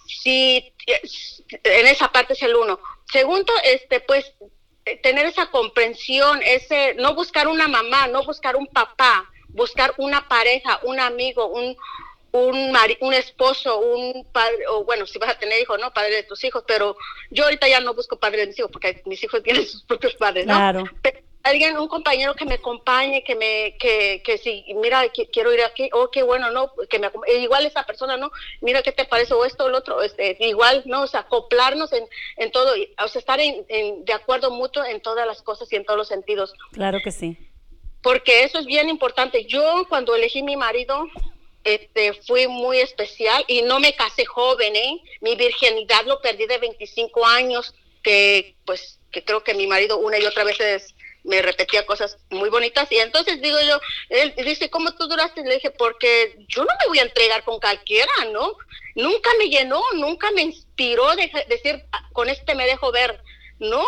Si 0.08 0.74
en 1.52 1.88
esa 1.88 2.12
parte 2.12 2.34
es 2.34 2.42
el 2.44 2.56
uno. 2.56 2.80
Segundo, 3.12 3.54
este, 3.64 4.00
pues 4.02 4.34
eh, 4.86 4.98
tener 4.98 5.26
esa 5.26 5.48
comprensión, 5.52 6.42
ese 6.44 6.96
no 6.96 7.16
buscar 7.16 7.48
una 7.48 7.68
mamá, 7.68 8.08
no 8.08 8.24
buscar 8.24 8.56
un 8.56 8.68
papá, 8.68 9.30
buscar 9.50 9.94
una 9.98 10.28
pareja, 10.28 10.80
un 10.84 11.00
amigo, 11.00 11.48
un 11.48 11.76
un, 12.36 12.72
mari- 12.72 12.98
un 13.02 13.14
esposo, 13.14 13.78
un 13.78 14.26
padre, 14.32 14.66
o 14.68 14.84
bueno, 14.86 15.06
si 15.06 15.20
vas 15.20 15.30
a 15.30 15.38
tener 15.38 15.62
hijos, 15.62 15.80
¿no? 15.80 15.94
Padre 15.94 16.16
de 16.16 16.24
tus 16.24 16.44
hijos, 16.44 16.64
pero 16.66 16.98
yo 17.30 17.44
ahorita 17.44 17.68
ya 17.68 17.80
no 17.80 17.94
busco 17.94 18.18
padre 18.18 18.40
de 18.42 18.48
mis 18.48 18.58
hijos 18.58 18.72
porque 18.72 19.04
mis 19.06 19.24
hijos 19.24 19.44
tienen 19.44 19.68
sus 19.68 19.84
propios 19.84 20.16
padres, 20.16 20.48
¿no? 20.48 20.56
Claro. 20.56 20.84
Pero 21.04 21.20
alguien, 21.44 21.78
un 21.78 21.88
compañero 21.90 22.34
que 22.36 22.46
me 22.46 22.56
acompañe, 22.56 23.24
que 23.24 23.36
me, 23.36 23.76
que, 23.78 24.22
que 24.24 24.38
si, 24.38 24.64
mira, 24.76 25.04
qui- 25.12 25.30
quiero 25.32 25.54
ir 25.54 25.62
aquí, 25.62 25.90
oh, 25.94 26.10
qué 26.10 26.24
bueno, 26.24 26.52
¿no? 26.52 26.72
Que 26.90 27.00
me, 27.00 27.08
acom- 27.12 27.24
e 27.28 27.40
igual 27.40 27.66
esa 27.66 27.86
persona, 27.86 28.16
¿no? 28.18 28.32
Mira, 28.62 28.82
¿qué 28.82 28.92
te 28.94 29.06
parece? 29.06 29.34
O 29.34 29.44
esto, 29.46 29.66
o 29.66 29.70
lo 29.70 29.80
otro, 29.80 30.02
este, 30.02 30.38
igual, 30.40 30.84
¿no? 30.86 31.02
O 31.04 31.08
sea, 31.08 31.22
acoplarnos 31.22 31.92
en, 31.94 32.06
en 32.38 32.52
todo, 32.52 32.74
o 33.04 33.08
sea, 33.10 33.20
estar 33.20 33.40
en, 33.40 33.66
en- 33.68 34.06
de 34.06 34.14
acuerdo 34.14 34.52
mutuo 34.52 34.84
en 34.86 35.02
todas 35.02 35.28
las 35.28 35.42
cosas 35.42 35.72
y 35.72 35.76
en 35.76 35.84
todos 35.86 35.98
los 35.98 36.08
sentidos 36.08 36.54
Claro 36.72 37.00
que 37.04 37.12
sí. 37.12 37.38
porque 38.02 38.44
eso 38.44 38.60
es 38.60 38.66
bien 38.66 38.88
importante. 38.90 39.46
Yo 39.46 39.86
cuando 39.90 40.16
elegí 40.16 40.44
mi 40.44 40.56
marido, 40.56 41.08
este, 41.66 42.14
fui 42.14 42.48
muy 42.48 42.80
especial 42.80 43.44
y 43.48 43.62
no 43.64 43.80
me 43.80 43.94
casé 43.94 44.26
joven, 44.26 44.76
¿eh? 44.76 45.02
Mi 45.22 45.36
virginidad 45.36 46.06
lo 46.06 46.22
perdí 46.22 46.46
de 46.46 46.58
25 46.58 47.26
años, 47.26 47.74
que 48.02 48.56
pues 48.66 49.00
que 49.12 49.24
creo 49.24 49.44
que 49.44 49.54
mi 49.54 49.68
marido 49.68 49.98
una 50.00 50.18
y 50.18 50.26
otra 50.26 50.44
vez 50.44 50.60
es- 50.60 50.93
me 51.24 51.42
repetía 51.42 51.86
cosas 51.86 52.18
muy 52.30 52.50
bonitas 52.50 52.92
y 52.92 52.98
entonces 52.98 53.42
digo 53.42 53.58
yo, 53.62 53.80
él 54.10 54.34
dice, 54.38 54.70
¿cómo 54.70 54.94
tú 54.94 55.08
duraste? 55.08 55.44
Le 55.44 55.56
dije, 55.56 55.72
porque 55.72 56.36
yo 56.48 56.64
no 56.64 56.72
me 56.82 56.88
voy 56.88 57.00
a 57.00 57.04
entregar 57.04 57.44
con 57.44 57.60
cualquiera, 57.60 58.12
¿no? 58.32 58.54
Nunca 58.96 59.30
me 59.40 59.50
llenó, 59.50 59.82
nunca 59.96 60.32
me 60.32 60.42
inspiró 60.42 61.16
de 61.16 61.32
decir, 61.48 61.84
"Ah, 61.92 62.08
con 62.12 62.30
este 62.30 62.56
me 62.56 62.66
dejo 62.68 62.92
ver, 62.92 63.22
¿no? 63.60 63.84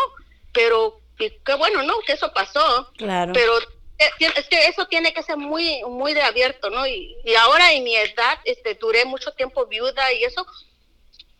Pero 0.52 1.00
qué 1.18 1.54
bueno, 1.56 1.82
¿no? 1.82 1.98
Que 2.00 2.12
eso 2.12 2.32
pasó. 2.32 2.90
Claro. 2.96 3.32
Pero 3.32 3.58
eh, 3.98 4.10
es 4.18 4.48
que 4.48 4.66
eso 4.66 4.86
tiene 4.86 5.12
que 5.14 5.22
ser 5.22 5.36
muy 5.36 5.82
muy 5.84 6.14
de 6.14 6.22
abierto, 6.22 6.70
¿no? 6.70 6.86
Y, 6.86 7.16
y 7.24 7.34
ahora 7.34 7.72
en 7.72 7.84
mi 7.84 7.94
edad, 7.96 8.38
este, 8.44 8.74
duré 8.74 9.04
mucho 9.04 9.32
tiempo 9.32 9.66
viuda 9.66 10.12
y 10.12 10.24
eso, 10.24 10.46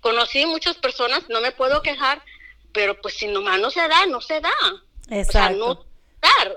conocí 0.00 0.46
muchas 0.46 0.76
personas, 0.76 1.28
no 1.28 1.40
me 1.40 1.52
puedo 1.52 1.82
quejar, 1.82 2.22
pero 2.72 3.00
pues 3.00 3.14
si 3.14 3.26
nomás 3.26 3.60
no 3.60 3.70
se 3.70 3.86
da, 3.88 4.06
no 4.06 4.20
se 4.20 4.40
da. 4.40 4.52
O 5.06 5.10
sea, 5.10 5.20
Exacto. 5.20 5.56
no 5.56 5.86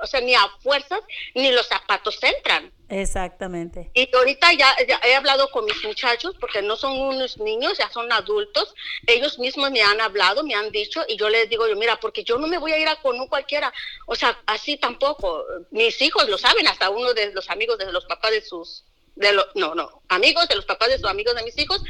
o 0.01 0.07
sea, 0.07 0.21
ni 0.21 0.35
a 0.35 0.47
fuerzas, 0.61 0.99
ni 1.35 1.51
los 1.51 1.67
zapatos 1.67 2.17
entran. 2.21 2.71
Exactamente. 2.89 3.91
Y 3.93 4.13
ahorita 4.15 4.53
ya, 4.53 4.76
ya 4.88 4.99
he 5.05 5.15
hablado 5.15 5.49
con 5.51 5.65
mis 5.65 5.84
muchachos, 5.84 6.35
porque 6.39 6.61
no 6.61 6.76
son 6.76 6.99
unos 6.99 7.38
niños, 7.38 7.77
ya 7.77 7.89
son 7.91 8.11
adultos. 8.11 8.73
Ellos 9.05 9.38
mismos 9.38 9.69
me 9.71 9.81
han 9.81 10.01
hablado, 10.01 10.43
me 10.43 10.55
han 10.55 10.71
dicho, 10.71 11.03
y 11.07 11.17
yo 11.17 11.30
les 11.30 11.49
digo, 11.49 11.67
yo, 11.67 11.76
mira, 11.76 11.99
porque 11.99 12.23
yo 12.23 12.38
no 12.38 12.47
me 12.47 12.57
voy 12.57 12.71
a 12.71 12.80
ir 12.80 12.88
a 12.88 12.95
con 13.01 13.19
un 13.19 13.27
cualquiera. 13.27 13.71
O 14.07 14.15
sea, 14.15 14.39
así 14.47 14.77
tampoco. 14.77 15.45
Mis 15.71 16.01
hijos 16.01 16.27
lo 16.27 16.38
saben, 16.38 16.67
hasta 16.67 16.89
uno 16.89 17.13
de 17.13 17.31
los 17.34 17.49
amigos 17.49 17.77
de 17.77 17.91
los 17.91 18.05
papás 18.05 18.31
de 18.31 18.41
sus, 18.41 18.84
de 19.15 19.34
los, 19.34 19.45
no, 19.53 19.76
no, 19.76 20.01
amigos 20.09 20.47
de 20.47 20.55
los 20.55 20.65
papás 20.65 20.89
de 20.89 20.97
sus 20.97 21.09
amigos 21.09 21.35
de 21.35 21.43
mis 21.43 21.57
hijos, 21.59 21.84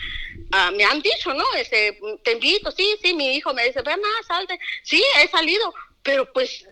ah, 0.52 0.72
me 0.72 0.84
han 0.84 1.02
dicho, 1.02 1.34
¿no? 1.34 1.46
Ese, 1.56 1.98
te 2.24 2.34
invito, 2.34 2.72
sí, 2.72 2.98
sí, 3.02 3.14
mi 3.14 3.36
hijo 3.36 3.54
me 3.54 3.66
dice, 3.66 3.82
ven, 3.84 4.02
ah, 4.04 4.24
salte. 4.28 4.60
Sí, 4.84 5.02
he 5.18 5.30
salido, 5.30 5.74
pero 6.04 6.32
pues 6.34 6.66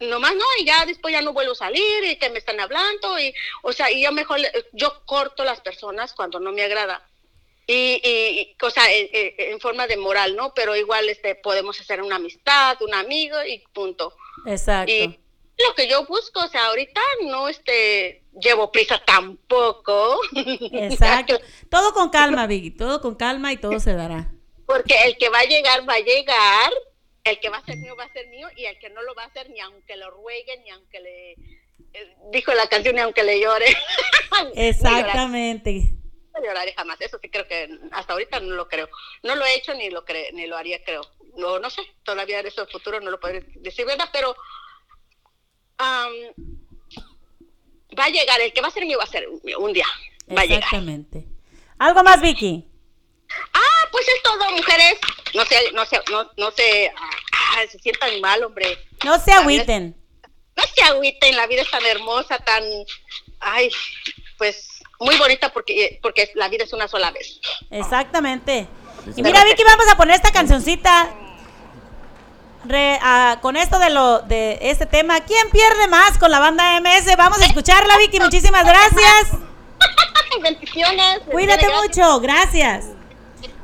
nomás 0.00 0.34
no, 0.34 0.44
y 0.60 0.64
ya 0.66 0.84
después 0.84 1.12
ya 1.12 1.22
no 1.22 1.32
vuelvo 1.32 1.52
a 1.52 1.56
salir 1.56 2.04
y 2.04 2.18
que 2.18 2.28
me 2.30 2.38
están 2.38 2.60
hablando 2.60 3.18
y, 3.18 3.32
o 3.62 3.72
sea, 3.72 3.90
y 3.90 4.02
yo 4.02 4.12
mejor, 4.12 4.38
yo 4.72 5.02
corto 5.06 5.42
las 5.44 5.60
personas 5.60 6.12
cuando 6.12 6.38
no 6.40 6.52
me 6.52 6.62
agrada. 6.62 7.06
Y, 7.68 8.00
y, 8.04 8.40
y, 8.40 8.56
o 8.62 8.70
sea, 8.70 8.92
en, 8.92 9.08
en- 9.12 9.34
en 9.52 9.60
forma 9.60 9.86
de 9.88 9.96
moral, 9.96 10.36
¿no? 10.36 10.54
Pero 10.54 10.76
igual 10.76 11.08
este, 11.08 11.34
podemos 11.34 11.80
hacer 11.80 12.00
una 12.00 12.16
amistad, 12.16 12.80
un 12.82 12.94
amigo 12.94 13.36
y 13.44 13.58
punto. 13.72 14.14
Exacto. 14.46 14.92
Y 14.92 15.18
lo 15.58 15.74
que 15.74 15.88
yo 15.88 16.04
busco, 16.06 16.44
o 16.44 16.48
sea, 16.48 16.66
ahorita 16.66 17.00
no 17.24 17.48
este, 17.48 18.22
llevo 18.40 18.70
prisa 18.70 19.02
tampoco. 19.04 20.20
Exacto. 20.72 21.40
Todo 21.70 21.92
con 21.92 22.10
calma, 22.10 22.46
Vicky. 22.46 22.70
Todo 22.70 23.00
con 23.00 23.14
calma 23.16 23.52
y 23.52 23.56
todo 23.56 23.80
se 23.80 23.94
dará. 23.94 24.30
Porque 24.66 24.94
el 25.04 25.16
que 25.16 25.28
va 25.28 25.40
a 25.40 25.44
llegar, 25.44 25.88
va 25.88 25.94
a 25.94 26.00
llegar. 26.00 26.70
El 27.30 27.40
que 27.40 27.48
va 27.48 27.58
a 27.58 27.64
ser 27.64 27.76
mío, 27.78 27.96
va 27.96 28.04
a 28.04 28.12
ser 28.12 28.26
mío. 28.28 28.48
Y 28.56 28.64
el 28.66 28.78
que 28.78 28.88
no 28.90 29.02
lo 29.02 29.14
va 29.14 29.24
a 29.24 29.26
hacer, 29.26 29.50
ni 29.50 29.60
aunque 29.60 29.96
lo 29.96 30.10
ruegue, 30.10 30.58
ni 30.64 30.70
aunque 30.70 31.00
le. 31.00 31.32
eh, 31.32 32.16
Dijo 32.32 32.52
la 32.54 32.66
canción, 32.68 32.94
ni 32.94 33.00
aunque 33.00 33.22
le 33.24 33.40
llore. 33.40 33.66
Exactamente. 34.54 35.92
No 36.34 36.42
lloraré 36.44 36.72
jamás. 36.74 37.00
Eso 37.00 37.18
sí 37.20 37.28
creo 37.30 37.46
que 37.48 37.68
hasta 37.92 38.12
ahorita 38.12 38.40
no 38.40 38.54
lo 38.54 38.68
creo. 38.68 38.88
No 39.22 39.34
lo 39.34 39.44
he 39.44 39.54
hecho 39.56 39.74
ni 39.74 39.90
lo 39.90 40.04
cre 40.04 40.30
ni 40.32 40.46
lo 40.46 40.56
haría, 40.56 40.82
creo. 40.84 41.02
No, 41.36 41.58
no 41.58 41.68
sé. 41.70 41.82
Todavía 42.02 42.40
eso 42.40 42.62
del 42.62 42.70
futuro 42.72 43.00
no 43.00 43.10
lo 43.10 43.18
puedo 43.20 43.40
decir, 43.56 43.84
¿verdad? 43.86 44.08
Pero. 44.12 44.34
am, 45.78 46.12
va 47.98 48.04
a 48.04 48.10
llegar. 48.10 48.40
El 48.40 48.52
que 48.52 48.60
va 48.60 48.68
a 48.68 48.72
ser 48.72 48.84
mío, 48.86 48.98
va 48.98 49.04
a 49.04 49.08
ser 49.08 49.26
mío, 49.42 49.58
un 49.60 49.72
día. 49.72 49.86
Va 50.30 50.42
a 50.42 50.44
llegar. 50.44 50.58
Exactamente. 50.58 51.26
¿Algo 51.78 52.02
más, 52.02 52.20
Vicky? 52.20 52.68
Ah, 53.52 53.75
pues 53.90 54.08
es 54.08 54.22
todo, 54.22 54.50
mujeres. 54.52 54.94
No 55.34 55.44
se, 55.44 55.72
no 55.72 55.84
se, 55.86 56.00
no, 56.10 56.30
no 56.36 56.50
se, 56.52 56.92
ah, 56.96 57.60
se 57.70 57.78
sientan 57.78 58.20
mal, 58.20 58.42
hombre. 58.44 58.78
No 59.04 59.18
se 59.18 59.32
agüiten. 59.32 59.94
No 60.56 60.64
se 60.74 60.82
agüiten, 60.82 61.36
la 61.36 61.46
vida 61.46 61.62
es 61.62 61.70
tan 61.70 61.84
hermosa, 61.84 62.38
tan, 62.38 62.62
ay, 63.40 63.70
pues 64.38 64.82
muy 64.98 65.16
bonita 65.18 65.52
porque, 65.52 65.98
porque 66.02 66.30
la 66.34 66.48
vida 66.48 66.64
es 66.64 66.72
una 66.72 66.88
sola 66.88 67.10
vez. 67.10 67.40
Exactamente. 67.70 68.66
Y 69.14 69.22
mira, 69.22 69.44
Vicky, 69.44 69.62
vamos 69.64 69.86
a 69.88 69.96
poner 69.96 70.16
esta 70.16 70.32
cancioncita. 70.32 71.14
Re- 72.64 72.98
ah, 73.00 73.38
con 73.42 73.56
esto 73.56 73.78
de 73.78 73.90
lo 73.90 74.20
de 74.20 74.58
este 74.62 74.86
tema, 74.86 75.20
¿quién 75.20 75.50
pierde 75.50 75.86
más 75.86 76.18
con 76.18 76.30
la 76.30 76.40
banda 76.40 76.80
MS? 76.80 77.14
Vamos 77.16 77.40
a 77.40 77.46
escucharla, 77.46 77.96
Vicky. 77.98 78.18
Muchísimas 78.18 78.64
gracias. 78.64 79.38
Bendiciones. 80.42 81.20
Cuídate 81.30 81.68
mucho, 81.68 82.18
gracias. 82.20 82.86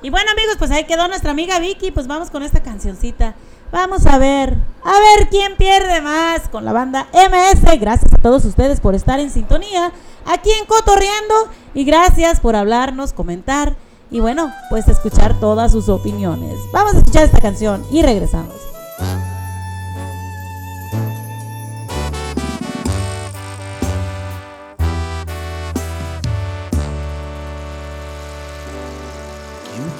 Y 0.03 0.11
bueno, 0.11 0.31
amigos, 0.33 0.57
pues 0.59 0.71
ahí 0.71 0.85
quedó 0.85 1.07
nuestra 1.09 1.31
amiga 1.31 1.59
Vicky. 1.59 1.93
Pues 1.93 2.07
vamos 2.07 2.31
con 2.31 2.43
esta 2.43 2.63
cancioncita. 2.63 3.35
Vamos 3.71 4.05
a 4.05 4.19
ver, 4.19 4.59
a 4.85 4.93
ver 4.93 5.29
quién 5.31 5.57
pierde 5.57 6.01
más 6.03 6.49
con 6.51 6.65
la 6.65 6.73
banda 6.73 7.07
MS. 7.13 7.81
Gracias 7.81 8.13
a 8.13 8.17
todos 8.21 8.45
ustedes 8.45 8.81
por 8.81 8.95
estar 8.95 9.19
en 9.21 9.31
sintonía 9.31 9.93
aquí 10.27 10.51
en 10.51 10.67
Cotorreando. 10.67 11.35
Y 11.73 11.85
gracias 11.85 12.41
por 12.41 12.57
hablarnos, 12.57 13.13
comentar 13.13 13.77
y 14.11 14.21
bueno, 14.21 14.53
pues 14.69 14.89
escuchar 14.89 15.41
todas 15.41 15.73
sus 15.73 15.89
opiniones. 15.89 16.59
Vamos 16.73 16.95
a 16.95 16.99
escuchar 16.99 17.25
esta 17.25 17.41
canción 17.41 17.83
y 17.91 18.03
regresamos. 18.03 18.55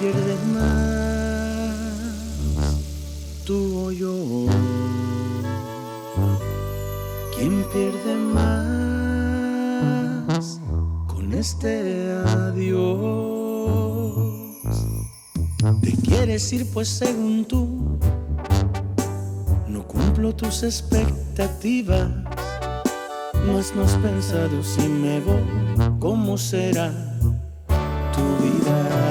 ¿Quién 0.03 0.15
pierde 0.15 0.35
más? 0.53 1.79
¿Tú 3.47 3.87
o 3.87 3.93
yo? 3.93 4.17
¿Quién 7.37 7.65
pierde 7.73 8.17
más 8.35 9.41
con 11.07 11.33
este 11.33 12.11
adiós? 12.27 12.83
¿Te 15.83 15.93
quieres 16.03 16.53
ir 16.53 16.69
pues 16.73 16.89
según 16.89 17.45
tú? 17.45 17.97
No 19.69 19.87
cumplo 19.87 20.35
tus 20.35 20.65
expectativas. 20.65 22.09
Mas 23.47 23.73
no 23.77 23.85
has 23.85 23.97
pensado 23.99 24.65
si 24.65 24.89
me 24.89 25.21
voy, 25.21 25.45
cómo 26.01 26.37
será 26.37 26.91
tu 28.13 28.23
vida. 28.43 29.02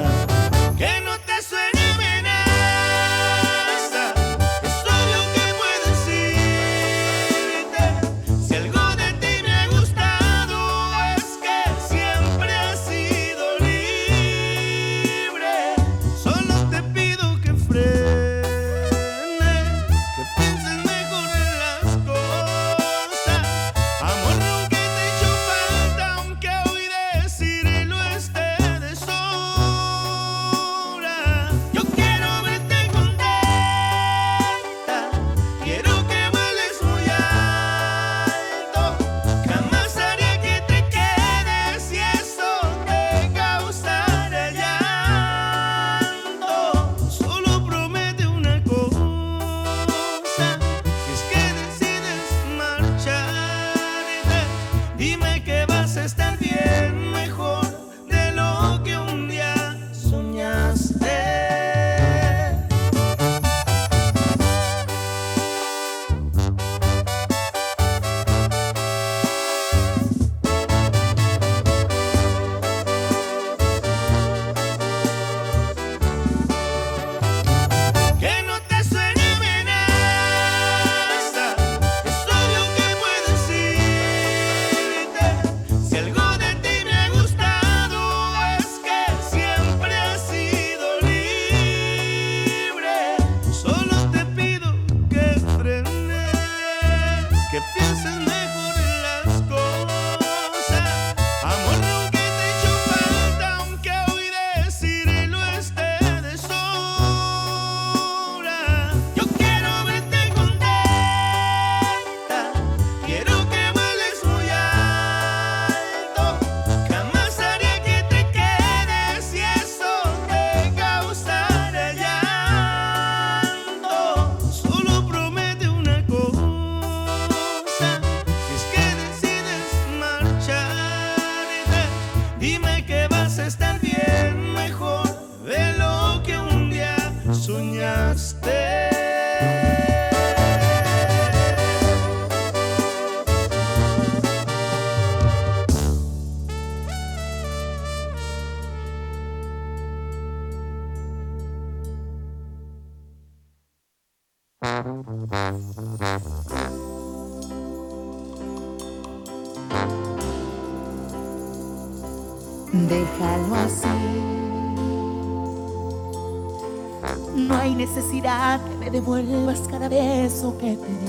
Que 170.50 170.76
te 170.76 170.88
di. 170.88 171.06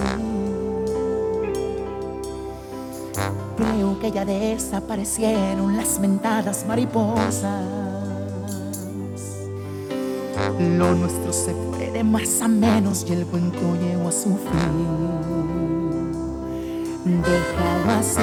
Creo 3.57 3.99
que 3.99 4.11
ya 4.11 4.25
desaparecieron 4.25 5.75
las 5.75 5.99
mentadas 5.99 6.65
mariposas. 6.67 7.63
Lo 10.59 10.93
nuestro 10.93 11.33
se 11.33 11.53
fue 11.53 11.89
de 11.91 12.03
más 12.03 12.41
a 12.41 12.47
menos 12.47 13.05
y 13.09 13.13
el 13.13 13.25
cuento 13.25 13.75
llegó 13.81 14.09
a 14.09 14.11
su 14.11 14.37
fin. 14.37 15.03
Déjalo 17.05 17.91
así. 17.99 18.21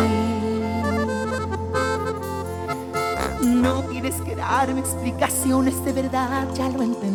No 3.45 3.83
tienes 3.85 4.21
que 4.23 4.37
darme 4.37 4.81
explicaciones 4.81 5.85
de 5.85 5.93
verdad, 5.93 6.47
ya 6.55 6.69
lo 6.69 6.83
entendí. 6.83 7.10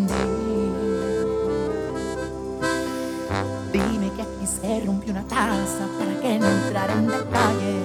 Para 5.97 6.19
que 6.21 6.39
no 6.39 6.47
entrara 6.47 6.93
en 6.93 7.07
detalles. 7.07 7.83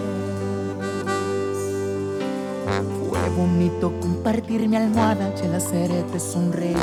Fue 3.09 3.29
bonito 3.37 3.93
compartir 4.01 4.69
mi 4.69 4.77
almohada 4.77 5.33
y 5.41 5.47
el 5.47 5.55
hacerte 5.55 6.19
sonreír. 6.19 6.77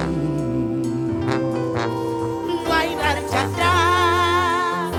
No 2.63 2.73
hay 2.73 2.95
marcha 2.95 3.43
atrás. 3.43 4.93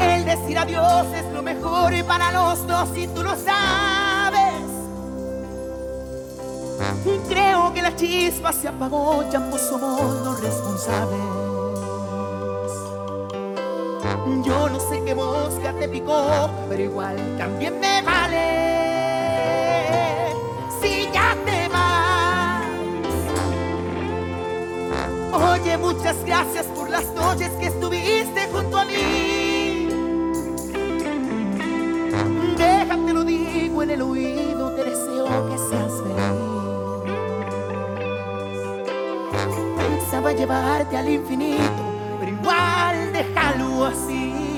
El 0.00 0.24
decir 0.24 0.58
adiós 0.58 1.06
es 1.14 1.32
lo 1.32 1.42
mejor 1.42 1.92
para 2.04 2.30
los 2.32 2.66
dos 2.66 2.96
y 2.96 3.06
tú 3.08 3.22
lo 3.22 3.34
sabes. 3.36 4.52
Creo 7.28 7.72
que 7.72 7.82
la 7.82 7.96
chispa 7.96 8.52
se 8.52 8.68
apagó, 8.68 9.24
ya 9.30 9.38
ambos 9.38 9.60
somos 9.62 10.00
los 10.24 10.40
responsables. 10.40 11.41
Yo 14.44 14.68
no 14.68 14.80
sé 14.80 15.02
qué 15.04 15.14
mosca 15.14 15.72
te 15.72 15.88
picó, 15.88 16.50
pero 16.68 16.82
igual 16.82 17.16
también 17.38 17.78
me 17.78 18.02
vale. 18.02 18.40
Si 20.80 21.08
ya 21.12 21.36
te 21.46 21.68
vas. 21.68 22.64
Oye, 25.32 25.76
muchas 25.78 26.16
gracias 26.24 26.66
por 26.66 26.90
las 26.90 27.06
noches 27.14 27.50
que 27.60 27.66
estuviste 27.66 28.48
junto 28.52 28.78
a 28.78 28.84
mí. 28.84 29.88
Déjate 32.58 33.12
lo 33.12 33.24
digo 33.24 33.82
en 33.82 33.90
el 33.90 34.02
oído, 34.02 34.72
te 34.74 34.84
deseo 34.84 35.48
que 35.48 35.58
seas 35.58 35.92
feliz. 36.02 36.42
Pensaba 39.76 40.32
llevarte 40.32 40.96
al 40.96 41.08
infinito, 41.08 41.81
así. 43.80 44.51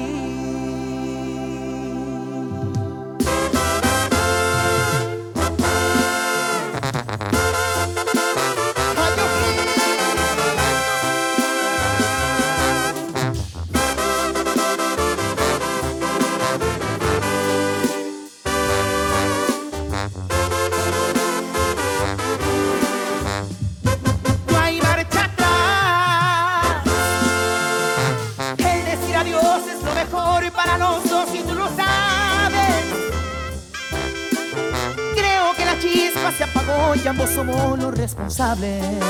responsable. 38.44 39.03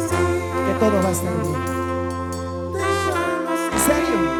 que 0.00 0.74
todo 0.80 1.02
va 1.02 1.08
a 1.08 1.12
estar 1.12 1.32
bien. 1.42 1.54
¿En 3.72 3.80
serio? 3.80 4.33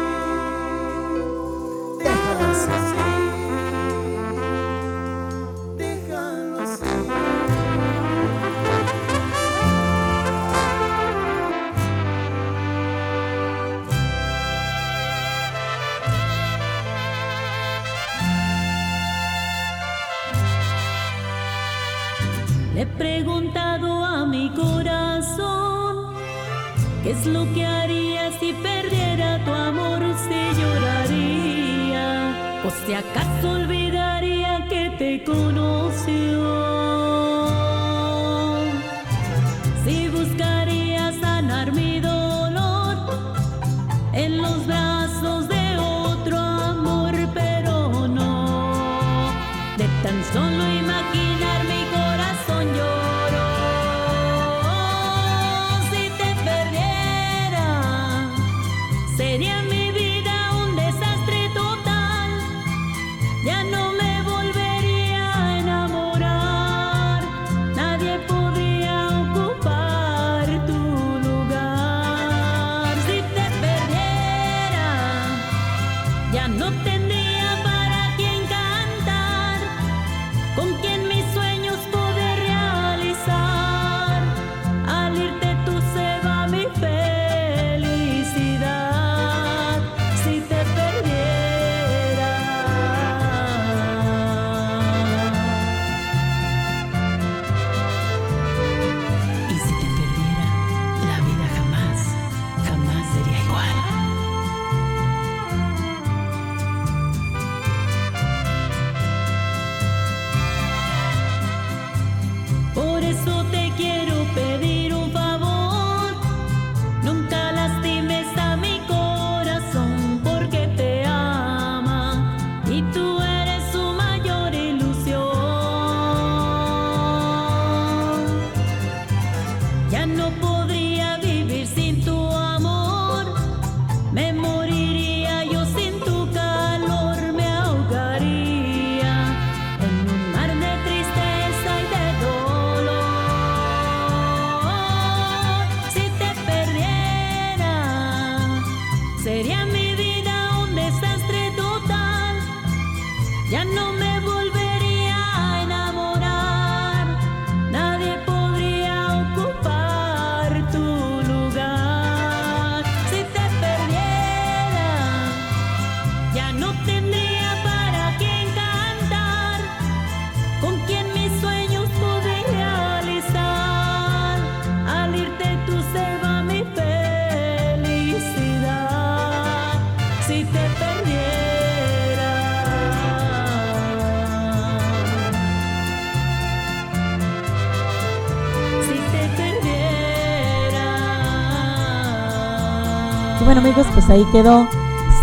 Pues 194.05 194.19
ahí 194.19 194.31
quedó. 194.31 194.67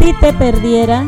Si 0.00 0.12
te 0.14 0.32
perdiera. 0.32 1.06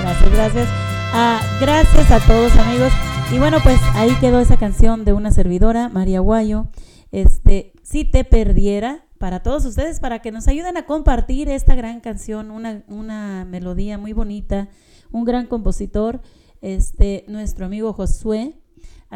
Gracias, 0.00 0.30
gracias. 0.30 0.68
Ah, 1.12 1.40
gracias 1.60 2.10
a 2.12 2.20
todos 2.20 2.56
amigos. 2.56 2.92
Y 3.32 3.38
bueno, 3.38 3.58
pues 3.64 3.80
ahí 3.94 4.14
quedó 4.20 4.38
esa 4.38 4.58
canción 4.58 5.04
de 5.04 5.12
una 5.12 5.32
servidora, 5.32 5.88
María 5.88 6.20
Guayo. 6.20 6.68
Este, 7.10 7.72
si 7.82 8.04
te 8.04 8.22
perdiera, 8.22 9.06
para 9.18 9.42
todos 9.42 9.64
ustedes, 9.64 9.98
para 9.98 10.20
que 10.20 10.30
nos 10.30 10.46
ayuden 10.46 10.76
a 10.76 10.86
compartir 10.86 11.48
esta 11.48 11.74
gran 11.74 11.98
canción, 11.98 12.52
una, 12.52 12.84
una 12.86 13.44
melodía 13.44 13.98
muy 13.98 14.12
bonita, 14.12 14.68
un 15.10 15.24
gran 15.24 15.46
compositor, 15.46 16.20
este, 16.60 17.24
nuestro 17.26 17.66
amigo 17.66 17.92
Josué 17.92 18.54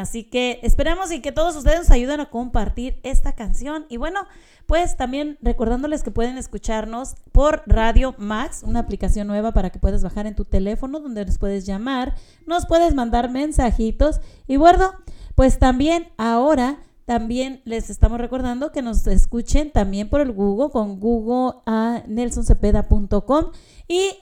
Así 0.00 0.24
que 0.24 0.60
esperamos 0.62 1.12
y 1.12 1.20
que 1.20 1.30
todos 1.30 1.54
ustedes 1.56 1.80
nos 1.80 1.90
ayuden 1.90 2.20
a 2.20 2.30
compartir 2.30 2.98
esta 3.02 3.34
canción. 3.34 3.84
Y 3.90 3.98
bueno, 3.98 4.20
pues 4.64 4.96
también 4.96 5.36
recordándoles 5.42 6.02
que 6.02 6.10
pueden 6.10 6.38
escucharnos 6.38 7.16
por 7.32 7.62
Radio 7.66 8.14
Max, 8.16 8.62
una 8.64 8.80
aplicación 8.80 9.26
nueva 9.26 9.52
para 9.52 9.68
que 9.68 9.78
puedas 9.78 10.02
bajar 10.02 10.26
en 10.26 10.34
tu 10.34 10.46
teléfono 10.46 11.00
donde 11.00 11.26
nos 11.26 11.36
puedes 11.36 11.66
llamar, 11.66 12.14
nos 12.46 12.64
puedes 12.64 12.94
mandar 12.94 13.30
mensajitos. 13.30 14.22
Y 14.46 14.56
bueno, 14.56 14.94
pues 15.34 15.58
también 15.58 16.08
ahora 16.16 16.78
también 17.04 17.60
les 17.66 17.90
estamos 17.90 18.18
recordando 18.18 18.72
que 18.72 18.80
nos 18.80 19.06
escuchen 19.06 19.70
también 19.70 20.08
por 20.08 20.22
el 20.22 20.32
Google 20.32 20.70
con 20.70 20.98
google 20.98 21.60
a 21.66 22.04
nelsoncepeda.com 22.06 23.50
y 23.86 24.12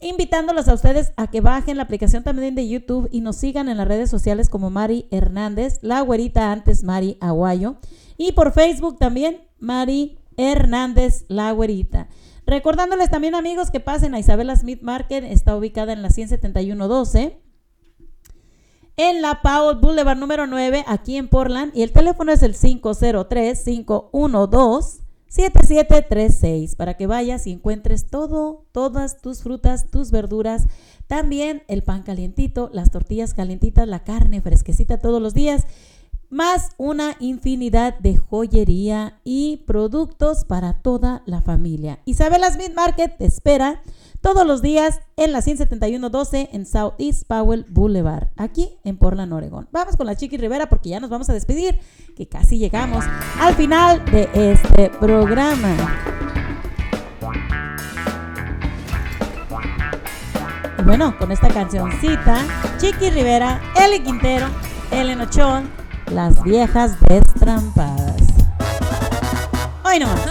invitándolos 0.00 0.68
a 0.68 0.74
ustedes 0.74 1.12
a 1.16 1.28
que 1.28 1.40
bajen 1.40 1.76
la 1.76 1.82
aplicación 1.84 2.22
también 2.22 2.54
de 2.54 2.68
YouTube 2.68 3.08
y 3.10 3.20
nos 3.20 3.36
sigan 3.36 3.68
en 3.68 3.76
las 3.76 3.88
redes 3.88 4.10
sociales 4.10 4.48
como 4.48 4.70
Mari 4.70 5.06
Hernández, 5.10 5.78
la 5.82 6.00
güerita 6.00 6.52
antes 6.52 6.84
Mari 6.84 7.16
Aguayo, 7.20 7.76
y 8.16 8.32
por 8.32 8.52
Facebook 8.52 8.98
también 8.98 9.42
Mari 9.58 10.18
Hernández, 10.36 11.24
la 11.28 11.50
güerita. 11.52 12.08
Recordándoles 12.46 13.10
también 13.10 13.34
amigos 13.34 13.70
que 13.70 13.80
pasen 13.80 14.14
a 14.14 14.18
Isabela 14.18 14.56
Smith 14.56 14.80
Market, 14.82 15.24
está 15.24 15.56
ubicada 15.56 15.92
en 15.92 16.02
la 16.02 16.10
17112 16.10 17.42
en 18.98 19.22
la 19.22 19.40
Powell 19.42 19.78
Boulevard 19.78 20.18
número 20.18 20.46
9, 20.46 20.84
aquí 20.86 21.16
en 21.16 21.28
Portland. 21.28 21.70
Y 21.74 21.82
el 21.82 21.92
teléfono 21.92 22.32
es 22.32 22.42
el 22.42 22.54
503-512-7736 25.30 26.76
para 26.76 26.94
que 26.94 27.06
vayas 27.06 27.46
y 27.46 27.52
encuentres 27.52 28.06
todo, 28.06 28.66
todas 28.72 29.20
tus 29.20 29.42
frutas, 29.42 29.90
tus 29.90 30.10
verduras, 30.10 30.66
también 31.06 31.62
el 31.68 31.82
pan 31.82 32.02
calientito, 32.02 32.70
las 32.72 32.90
tortillas 32.90 33.34
calientitas, 33.34 33.86
la 33.88 34.04
carne 34.04 34.40
fresquecita 34.40 34.98
todos 34.98 35.22
los 35.22 35.34
días, 35.34 35.66
más 36.30 36.70
una 36.76 37.16
infinidad 37.20 37.98
de 37.98 38.16
joyería 38.16 39.20
y 39.24 39.64
productos 39.66 40.44
para 40.44 40.74
toda 40.74 41.22
la 41.26 41.40
familia. 41.40 42.00
Isabela 42.04 42.50
Smith 42.50 42.74
Market 42.74 43.16
te 43.16 43.24
espera 43.24 43.82
todos 44.20 44.46
los 44.46 44.62
días 44.62 45.00
en 45.16 45.32
la 45.32 45.40
17112 45.42 46.50
en 46.52 46.66
Southeast 46.66 47.26
Powell 47.26 47.64
Boulevard, 47.68 48.28
aquí 48.36 48.78
en 48.84 48.98
Portland, 48.98 49.32
Oregon. 49.32 49.68
Vamos 49.70 49.96
con 49.96 50.06
la 50.06 50.16
Chiqui 50.16 50.36
Rivera 50.36 50.68
porque 50.68 50.90
ya 50.90 51.00
nos 51.00 51.10
vamos 51.10 51.28
a 51.30 51.32
despedir, 51.32 51.78
que 52.16 52.26
casi 52.26 52.58
llegamos 52.58 53.04
al 53.40 53.54
final 53.54 54.04
de 54.06 54.28
este 54.34 54.90
programa. 54.90 55.76
Y 60.78 60.82
bueno, 60.82 61.16
con 61.18 61.30
esta 61.32 61.48
cancioncita, 61.48 62.44
Chiqui 62.78 63.10
Rivera, 63.10 63.60
Eli 63.80 64.00
Quintero, 64.00 64.46
Ellen 64.90 65.20
Ochoa, 65.20 65.62
Las 66.10 66.42
Viejas 66.42 66.98
Destrampadas. 67.00 68.16
Hoy 69.84 69.98
nomás. 69.98 70.20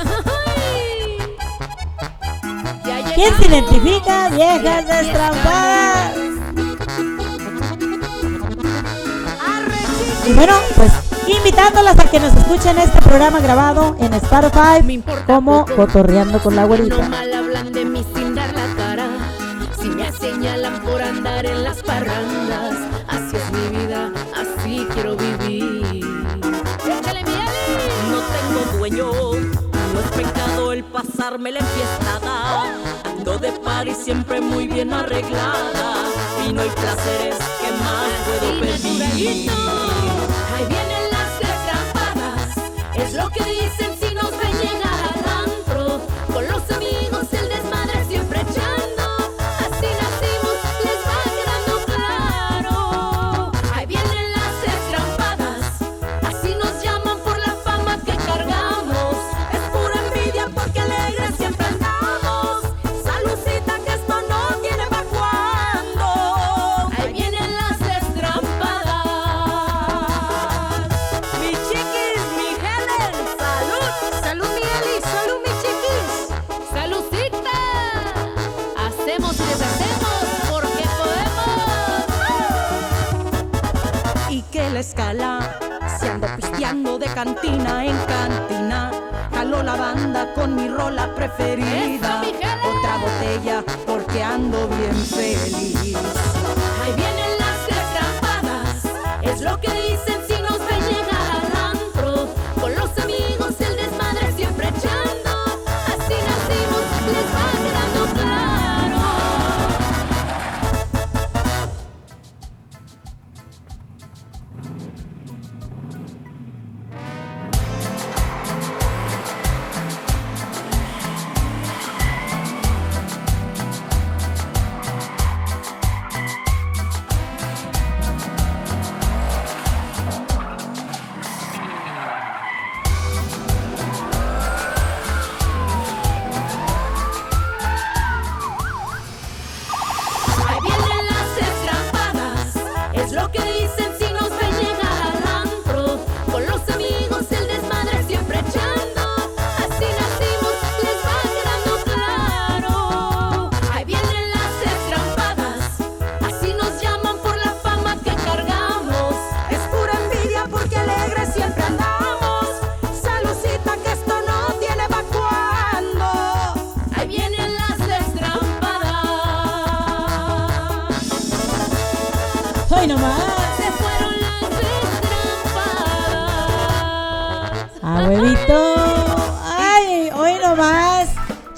¿Quién 3.15 3.35
se 3.35 3.47
identifica? 3.47 4.29
Viejas 4.29 4.87
destrampadas. 4.87 6.15
Y 10.25 10.33
bueno, 10.33 10.53
pues 10.75 10.91
invitándolas 11.27 11.99
a 11.99 12.09
que 12.09 12.19
nos 12.19 12.35
escuchen 12.35 12.77
este 12.79 12.99
programa 13.01 13.39
grabado 13.39 13.95
en 13.99 14.13
Spotify 14.15 15.03
como 15.25 15.65
Cotorreando 15.65 16.39
con 16.41 16.55
la 16.55 16.63
No 16.63 16.67
Güerita. 16.67 17.09
mal 17.09 17.33
hablan 17.33 17.71
de 17.71 17.85
mí 17.85 18.05
sin 18.13 18.35
dar 18.35 18.53
la 18.53 18.75
cara. 18.75 19.07
Si 19.79 19.89
me 19.89 20.11
señalan 20.11 20.81
por 20.81 21.01
andar 21.01 21.45
en 21.45 21.63
las 21.63 21.81
parrandas, 21.83 22.26
pasarme 30.97 31.51
la 31.51 31.59
enfiestada. 31.59 32.63
Ando 33.05 33.37
de 33.37 33.51
par 33.51 33.87
y 33.87 33.93
siempre 33.93 34.41
muy 34.41 34.67
bien 34.67 34.91
arreglada. 34.93 35.93
Y 36.47 36.53
no 36.53 36.61
hay 36.61 36.69
placeres 36.69 37.37
que 37.61 37.71
más 37.83 38.09
puedo 38.25 38.59
pedir. 38.59 39.51
Ahí 40.53 40.65
vienen 40.65 41.05
las 41.11 41.31
destrampadas, 41.39 42.57
es 42.95 43.13
lo 43.13 43.29
que 43.29 43.43
dicen 43.43 43.96
cantina 87.17 87.83
en 87.83 87.97
cantina. 88.05 88.91
Jaló 89.33 89.63
la 89.63 89.75
banda 89.75 90.31
con 90.35 90.53
mi 90.55 90.67
rola 90.67 91.15
preferida. 91.15 92.21
Otra 92.63 92.97
botella 92.97 93.63
porque 93.87 94.21
ando 94.21 94.67
bien 94.67 94.95
feliz. 94.95 95.95
Ahí 96.79 96.93
vienen 96.95 97.31
las 97.39 97.59
destrampadas, 97.73 98.85
es 99.23 99.41
lo 99.41 99.59
que 99.59 99.71
dicen 99.71 100.26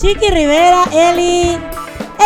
Chiqui 0.09 0.31
Rivera, 0.31 0.85
Eli, 0.91 1.55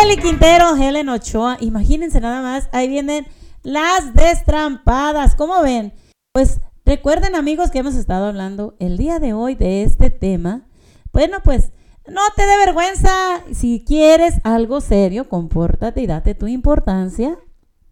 Eli 0.02 0.16
Quintero, 0.16 0.74
Helen 0.74 1.10
Ochoa. 1.10 1.58
Imagínense 1.60 2.18
nada 2.18 2.40
más. 2.40 2.70
Ahí 2.72 2.88
vienen 2.88 3.26
las 3.62 4.14
destrampadas. 4.14 5.34
¿Cómo 5.34 5.60
ven? 5.60 5.92
Pues 6.32 6.62
recuerden 6.86 7.34
amigos 7.34 7.70
que 7.70 7.80
hemos 7.80 7.94
estado 7.94 8.28
hablando 8.28 8.74
el 8.78 8.96
día 8.96 9.18
de 9.18 9.34
hoy 9.34 9.54
de 9.54 9.82
este 9.82 10.08
tema. 10.08 10.66
Bueno, 11.12 11.40
pues 11.44 11.72
no 12.08 12.22
te 12.34 12.46
dé 12.46 12.56
vergüenza. 12.56 13.42
Si 13.52 13.84
quieres 13.86 14.36
algo 14.44 14.80
serio, 14.80 15.28
compórtate 15.28 16.00
y 16.00 16.06
date 16.06 16.34
tu 16.34 16.46
importancia. 16.46 17.38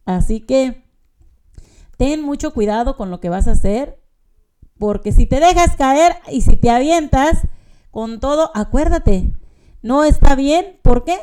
Así 0.06 0.40
que 0.40 0.86
ten 1.98 2.22
mucho 2.22 2.54
cuidado 2.54 2.96
con 2.96 3.10
lo 3.10 3.20
que 3.20 3.28
vas 3.28 3.46
a 3.46 3.52
hacer. 3.52 4.02
Porque 4.78 5.12
si 5.12 5.26
te 5.26 5.38
dejas 5.38 5.76
caer 5.76 6.16
y 6.30 6.40
si 6.40 6.56
te 6.56 6.70
avientas 6.70 7.46
con 7.90 8.20
todo, 8.20 8.50
acuérdate, 8.54 9.34
no 9.82 10.04
está 10.04 10.34
bien. 10.34 10.78
¿Por 10.82 11.04
qué? 11.04 11.18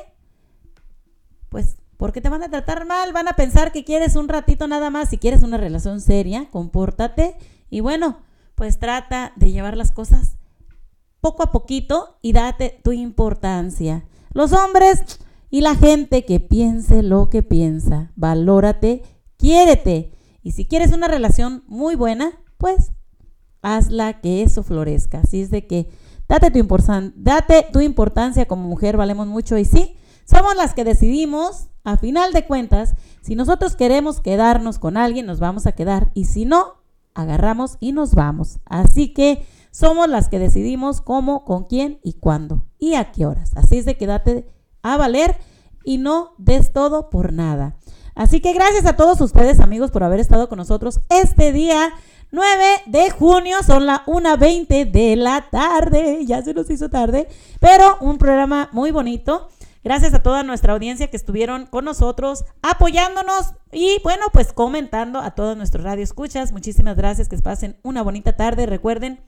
Pues 1.50 1.78
porque 1.98 2.22
te 2.22 2.30
van 2.30 2.44
a 2.44 2.50
tratar 2.50 2.86
mal, 2.86 3.12
van 3.12 3.28
a 3.28 3.34
pensar 3.34 3.72
que 3.72 3.84
quieres 3.84 4.16
un 4.16 4.30
ratito 4.30 4.68
nada 4.68 4.90
más. 4.90 5.10
Si 5.10 5.18
quieres 5.18 5.44
una 5.44 5.58
relación 5.58 6.00
seria, 6.02 6.50
compórtate. 6.50 7.36
Y 7.70 7.82
bueno, 7.82 8.20
pues 8.56 8.80
trata 8.80 9.34
de 9.36 9.52
llevar 9.52 9.76
las 9.76 9.92
cosas 9.92 10.38
poco 11.22 11.44
a 11.44 11.52
poquito 11.52 12.18
y 12.22 12.34
date 12.34 12.80
tu 12.84 12.92
importancia. 12.92 14.06
Los 14.34 14.54
hombres, 14.54 15.20
y 15.50 15.62
la 15.62 15.76
gente 15.76 16.26
que 16.26 16.40
piense 16.40 17.02
lo 17.02 17.30
que 17.30 17.42
piensa. 17.42 18.12
Valórate, 18.16 19.04
quiérete. 19.38 20.14
Y 20.44 20.52
si 20.52 20.66
quieres 20.66 20.94
una 20.94 21.08
relación 21.08 21.64
muy 21.68 21.96
buena, 21.96 22.32
pues 22.58 22.92
hazla 23.62 24.22
que 24.22 24.44
eso 24.44 24.64
florezca. 24.64 25.22
Así 25.22 25.42
es 25.42 25.50
de 25.50 25.66
que 25.66 25.90
date 26.30 26.52
tu, 26.52 26.60
importan- 26.60 27.12
date 27.18 27.68
tu 27.74 27.82
importancia 27.82 28.46
como 28.46 28.68
mujer, 28.68 28.96
valemos 28.96 29.28
mucho 29.28 29.58
y 29.58 29.66
sí, 29.66 29.98
somos 30.26 30.56
las 30.56 30.74
que 30.74 30.84
decidimos, 30.86 31.68
a 31.84 31.98
final 31.98 32.32
de 32.34 32.46
cuentas, 32.46 32.94
si 33.22 33.36
nosotros 33.36 33.76
queremos 33.76 34.22
quedarnos 34.22 34.80
con 34.80 34.96
alguien, 34.96 35.26
nos 35.26 35.40
vamos 35.40 35.66
a 35.66 35.72
quedar 35.72 36.12
y 36.14 36.26
si 36.26 36.46
no, 36.46 36.76
agarramos 37.16 37.78
y 37.80 37.92
nos 37.92 38.14
vamos. 38.14 38.60
Así 38.66 39.14
que 39.14 39.46
somos 39.72 40.08
las 40.08 40.30
que 40.30 40.40
decidimos 40.40 41.02
cómo, 41.02 41.44
con 41.46 41.64
quién 41.66 42.00
y 42.04 42.14
cuándo 42.14 42.66
y 42.78 42.94
a 42.94 43.12
qué 43.12 43.26
horas. 43.26 43.52
Así 43.56 43.78
es 43.78 43.86
de 43.86 43.98
que 43.98 44.08
date 44.08 44.48
a 44.84 44.98
valer 44.98 45.36
y 45.84 45.98
no 45.98 46.34
des 46.38 46.72
todo 46.74 47.10
por 47.10 47.34
nada. 47.34 47.78
Así 48.14 48.42
que 48.42 48.54
gracias 48.54 48.86
a 48.86 48.96
todos 48.96 49.22
ustedes 49.22 49.60
amigos 49.60 49.92
por 49.92 50.04
haber 50.04 50.20
estado 50.20 50.50
con 50.50 50.58
nosotros 50.58 51.00
este 51.10 51.52
día 51.54 51.90
9 52.32 52.66
de 52.86 53.10
junio, 53.10 53.58
son 53.66 53.86
las 53.86 54.02
1.20 54.06 54.92
de 54.92 55.16
la 55.16 55.48
tarde, 55.50 56.26
ya 56.26 56.42
se 56.44 56.54
nos 56.54 56.70
hizo 56.70 56.90
tarde, 56.90 57.28
pero 57.60 57.98
un 58.02 58.18
programa 58.18 58.70
muy 58.72 58.92
bonito. 58.92 59.50
Gracias 59.84 60.14
a 60.14 60.22
toda 60.22 60.44
nuestra 60.44 60.74
audiencia 60.74 61.08
que 61.08 61.18
estuvieron 61.18 61.66
con 61.66 61.86
nosotros, 61.86 62.44
apoyándonos 62.62 63.54
y 63.72 64.00
bueno, 64.04 64.26
pues 64.34 64.52
comentando 64.52 65.20
a 65.20 65.32
todos 65.32 65.56
nuestros 65.56 65.84
radio 65.84 66.04
escuchas. 66.04 66.52
Muchísimas 66.52 66.98
gracias, 66.98 67.30
que 67.30 67.38
pasen 67.38 67.78
una 67.82 68.04
bonita 68.04 68.36
tarde. 68.36 68.66
Recuerden, 68.66 69.22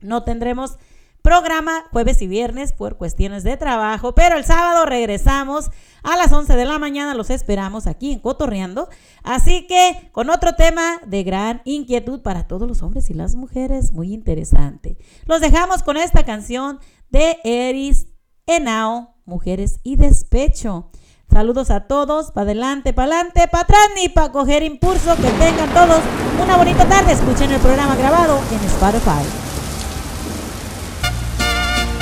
no 0.00 0.24
tendremos 0.24 0.78
programa 1.24 1.86
jueves 1.90 2.20
y 2.20 2.26
viernes 2.26 2.74
por 2.74 2.98
cuestiones 2.98 3.44
de 3.44 3.56
trabajo, 3.56 4.14
pero 4.14 4.36
el 4.36 4.44
sábado 4.44 4.84
regresamos 4.84 5.70
a 6.02 6.18
las 6.18 6.30
11 6.30 6.54
de 6.54 6.66
la 6.66 6.78
mañana, 6.78 7.14
los 7.14 7.30
esperamos 7.30 7.86
aquí 7.86 8.12
en 8.12 8.18
Cotorreando, 8.18 8.90
así 9.22 9.66
que 9.66 10.10
con 10.12 10.28
otro 10.28 10.54
tema 10.54 11.00
de 11.06 11.24
gran 11.24 11.62
inquietud 11.64 12.20
para 12.20 12.46
todos 12.46 12.68
los 12.68 12.82
hombres 12.82 13.08
y 13.08 13.14
las 13.14 13.36
mujeres, 13.36 13.92
muy 13.92 14.12
interesante. 14.12 14.98
Los 15.24 15.40
dejamos 15.40 15.82
con 15.82 15.96
esta 15.96 16.24
canción 16.24 16.78
de 17.08 17.38
Eris 17.42 18.06
Enao, 18.44 19.14
Mujeres 19.24 19.80
y 19.82 19.96
Despecho. 19.96 20.90
Saludos 21.30 21.70
a 21.70 21.86
todos, 21.86 22.32
para 22.32 22.42
adelante, 22.42 22.92
para 22.92 23.14
adelante, 23.14 23.48
para 23.48 23.62
atrás 23.64 23.88
ni 23.96 24.10
para 24.10 24.30
coger 24.30 24.62
impulso. 24.62 25.16
Que 25.16 25.30
tengan 25.30 25.72
todos 25.72 26.00
una 26.40 26.58
bonita 26.58 26.86
tarde. 26.86 27.12
Escuchen 27.12 27.50
el 27.50 27.60
programa 27.60 27.96
grabado 27.96 28.38
en 28.52 28.60
Spotify. 28.66 29.43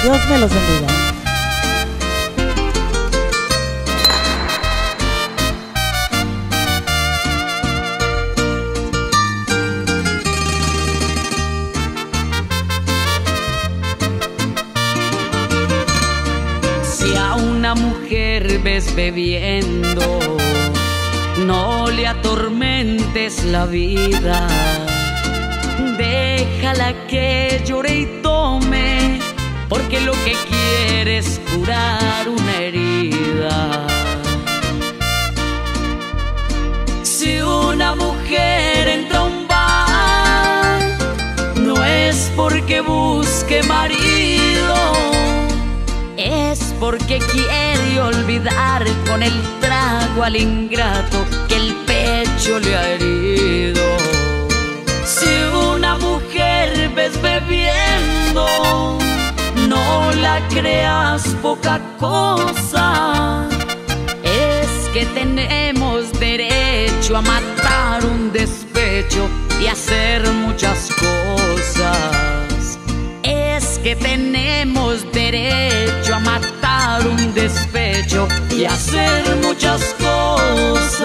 Dios 0.03 0.19
me 0.29 0.39
los 0.39 0.51
bendiga. 0.51 0.89
Si 16.83 17.15
a 17.17 17.35
una 17.37 17.77
mujer 17.77 18.59
ves 18.59 18.93
bebiendo, 18.97 20.21
no 21.47 21.89
le 21.91 22.09
atormentes 22.09 23.45
la 23.45 23.67
vida. 23.67 24.49
Déjala 25.97 27.07
que 27.07 27.63
llore 27.65 27.95
y 28.01 28.07
tome, 28.23 29.02
porque 29.73 30.03
lo 30.03 30.13
que 30.13 30.35
quiere 30.51 31.17
es 31.17 31.41
curar 31.51 32.29
una 32.29 32.57
herida. 32.59 33.87
Si 37.03 37.41
una 37.41 37.95
mujer 37.95 38.87
entra 38.87 39.21
a 39.21 39.23
un 39.23 39.49
bar, 39.49 40.79
no 41.57 41.83
es 41.83 42.31
porque 42.37 42.83
busque 42.83 43.63
marido 43.63 44.75
es 46.19 46.75
porque 46.79 47.19
quiere 47.33 47.99
olvidar 47.99 48.85
con 49.09 49.23
el 49.23 49.33
trago 49.61 50.23
al 50.23 50.37
ingrato 50.37 51.25
que 51.49 51.57
el 51.57 51.75
pecho 51.87 52.61
le 52.61 52.77
ha 52.77 52.91
herido. 52.91 53.83
Si 55.07 55.33
una 55.71 55.97
mujer 55.97 56.91
ves 56.95 57.15
bebiendo, 57.23 59.02
no 59.93 60.13
la 60.13 60.41
creas 60.49 61.23
poca 61.43 61.81
cosa. 61.99 63.49
Es 64.23 64.89
que 64.93 65.05
tenemos 65.07 66.13
derecho 66.19 67.17
a 67.17 67.23
matar 67.23 68.05
un 68.05 68.33
despecho 68.33 69.29
y 69.61 69.67
hacer 69.67 70.21
muchas 70.47 70.91
cosas. 71.07 72.79
Es 73.23 73.79
que 73.85 73.97
tenemos 73.97 75.11
derecho 75.13 76.15
a 76.15 76.21
matar 76.21 77.07
un 77.07 77.35
despecho 77.35 78.29
y 78.51 78.65
hacer 78.65 79.37
muchas 79.43 79.83
cosas. 80.09 81.03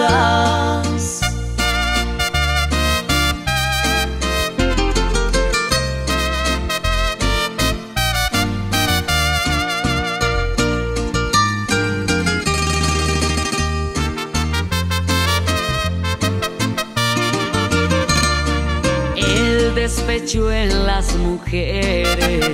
Despecho 20.28 20.52
en 20.52 20.86
las 20.86 21.14
mujeres, 21.16 22.44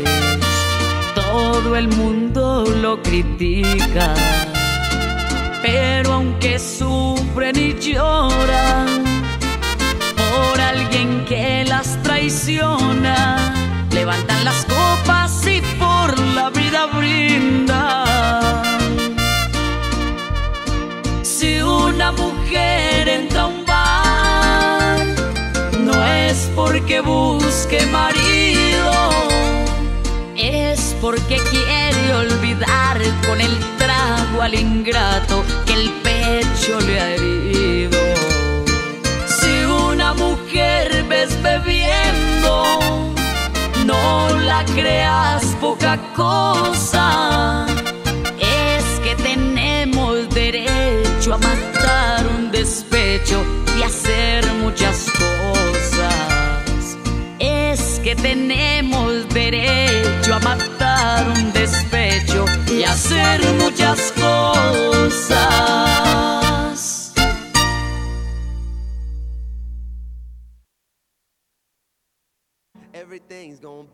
todo 1.14 1.76
el 1.76 1.88
mundo 1.88 2.64
lo 2.80 3.02
critica. 3.02 4.14
Pero 5.62 6.14
aunque 6.14 6.58
sufren 6.58 7.56
y 7.56 7.74
lloran 7.80 9.04
por 10.16 10.60
alguien 10.60 11.24
que 11.24 11.64
las 11.64 12.00
traiciona, 12.02 13.54
levantan 13.90 14.44
las 14.44 14.64
copas 14.66 15.46
y 15.46 15.60
por 15.78 16.18
la 16.34 16.50
vida 16.50 16.86
brindan. 16.96 18.04
Si 21.22 21.60
una 21.60 22.12
mujer 22.12 23.08
entra 23.08 23.42
a 23.42 23.46
un 23.46 23.63
porque 26.54 27.00
busque 27.00 27.84
marido, 27.86 28.92
es 30.36 30.94
porque 31.00 31.36
quiere 31.50 32.14
olvidar 32.14 32.98
con 33.26 33.40
el 33.40 33.58
trago 33.76 34.42
al 34.42 34.54
ingrato 34.54 35.44
que 35.66 35.74
el 35.74 35.90
pecho 36.02 36.80
le 36.80 37.00
ha 37.00 37.14
herido. 37.14 37.98
Si 39.26 39.64
una 39.64 40.14
mujer 40.14 41.04
ves 41.08 41.30
bebiendo, 41.42 43.12
no 43.84 44.28
la 44.40 44.64
creas 44.74 45.44
poca 45.60 45.98
cosa. 46.14 47.66
Es 48.38 49.00
que 49.00 49.14
tenemos 49.16 50.28
derecho 50.30 51.34
a 51.34 51.38
matar 51.38 52.26
un 52.38 52.50
despecho 52.50 53.42
y 53.78 53.82
hacer 53.82 54.44
muchas 54.62 54.96
cosas. 55.06 55.13
Hacer 62.94 63.40
muchas 63.54 64.12
cosas. 64.12 65.34
Everything's 72.92 73.58
gonna 73.58 73.82
be 73.82 73.88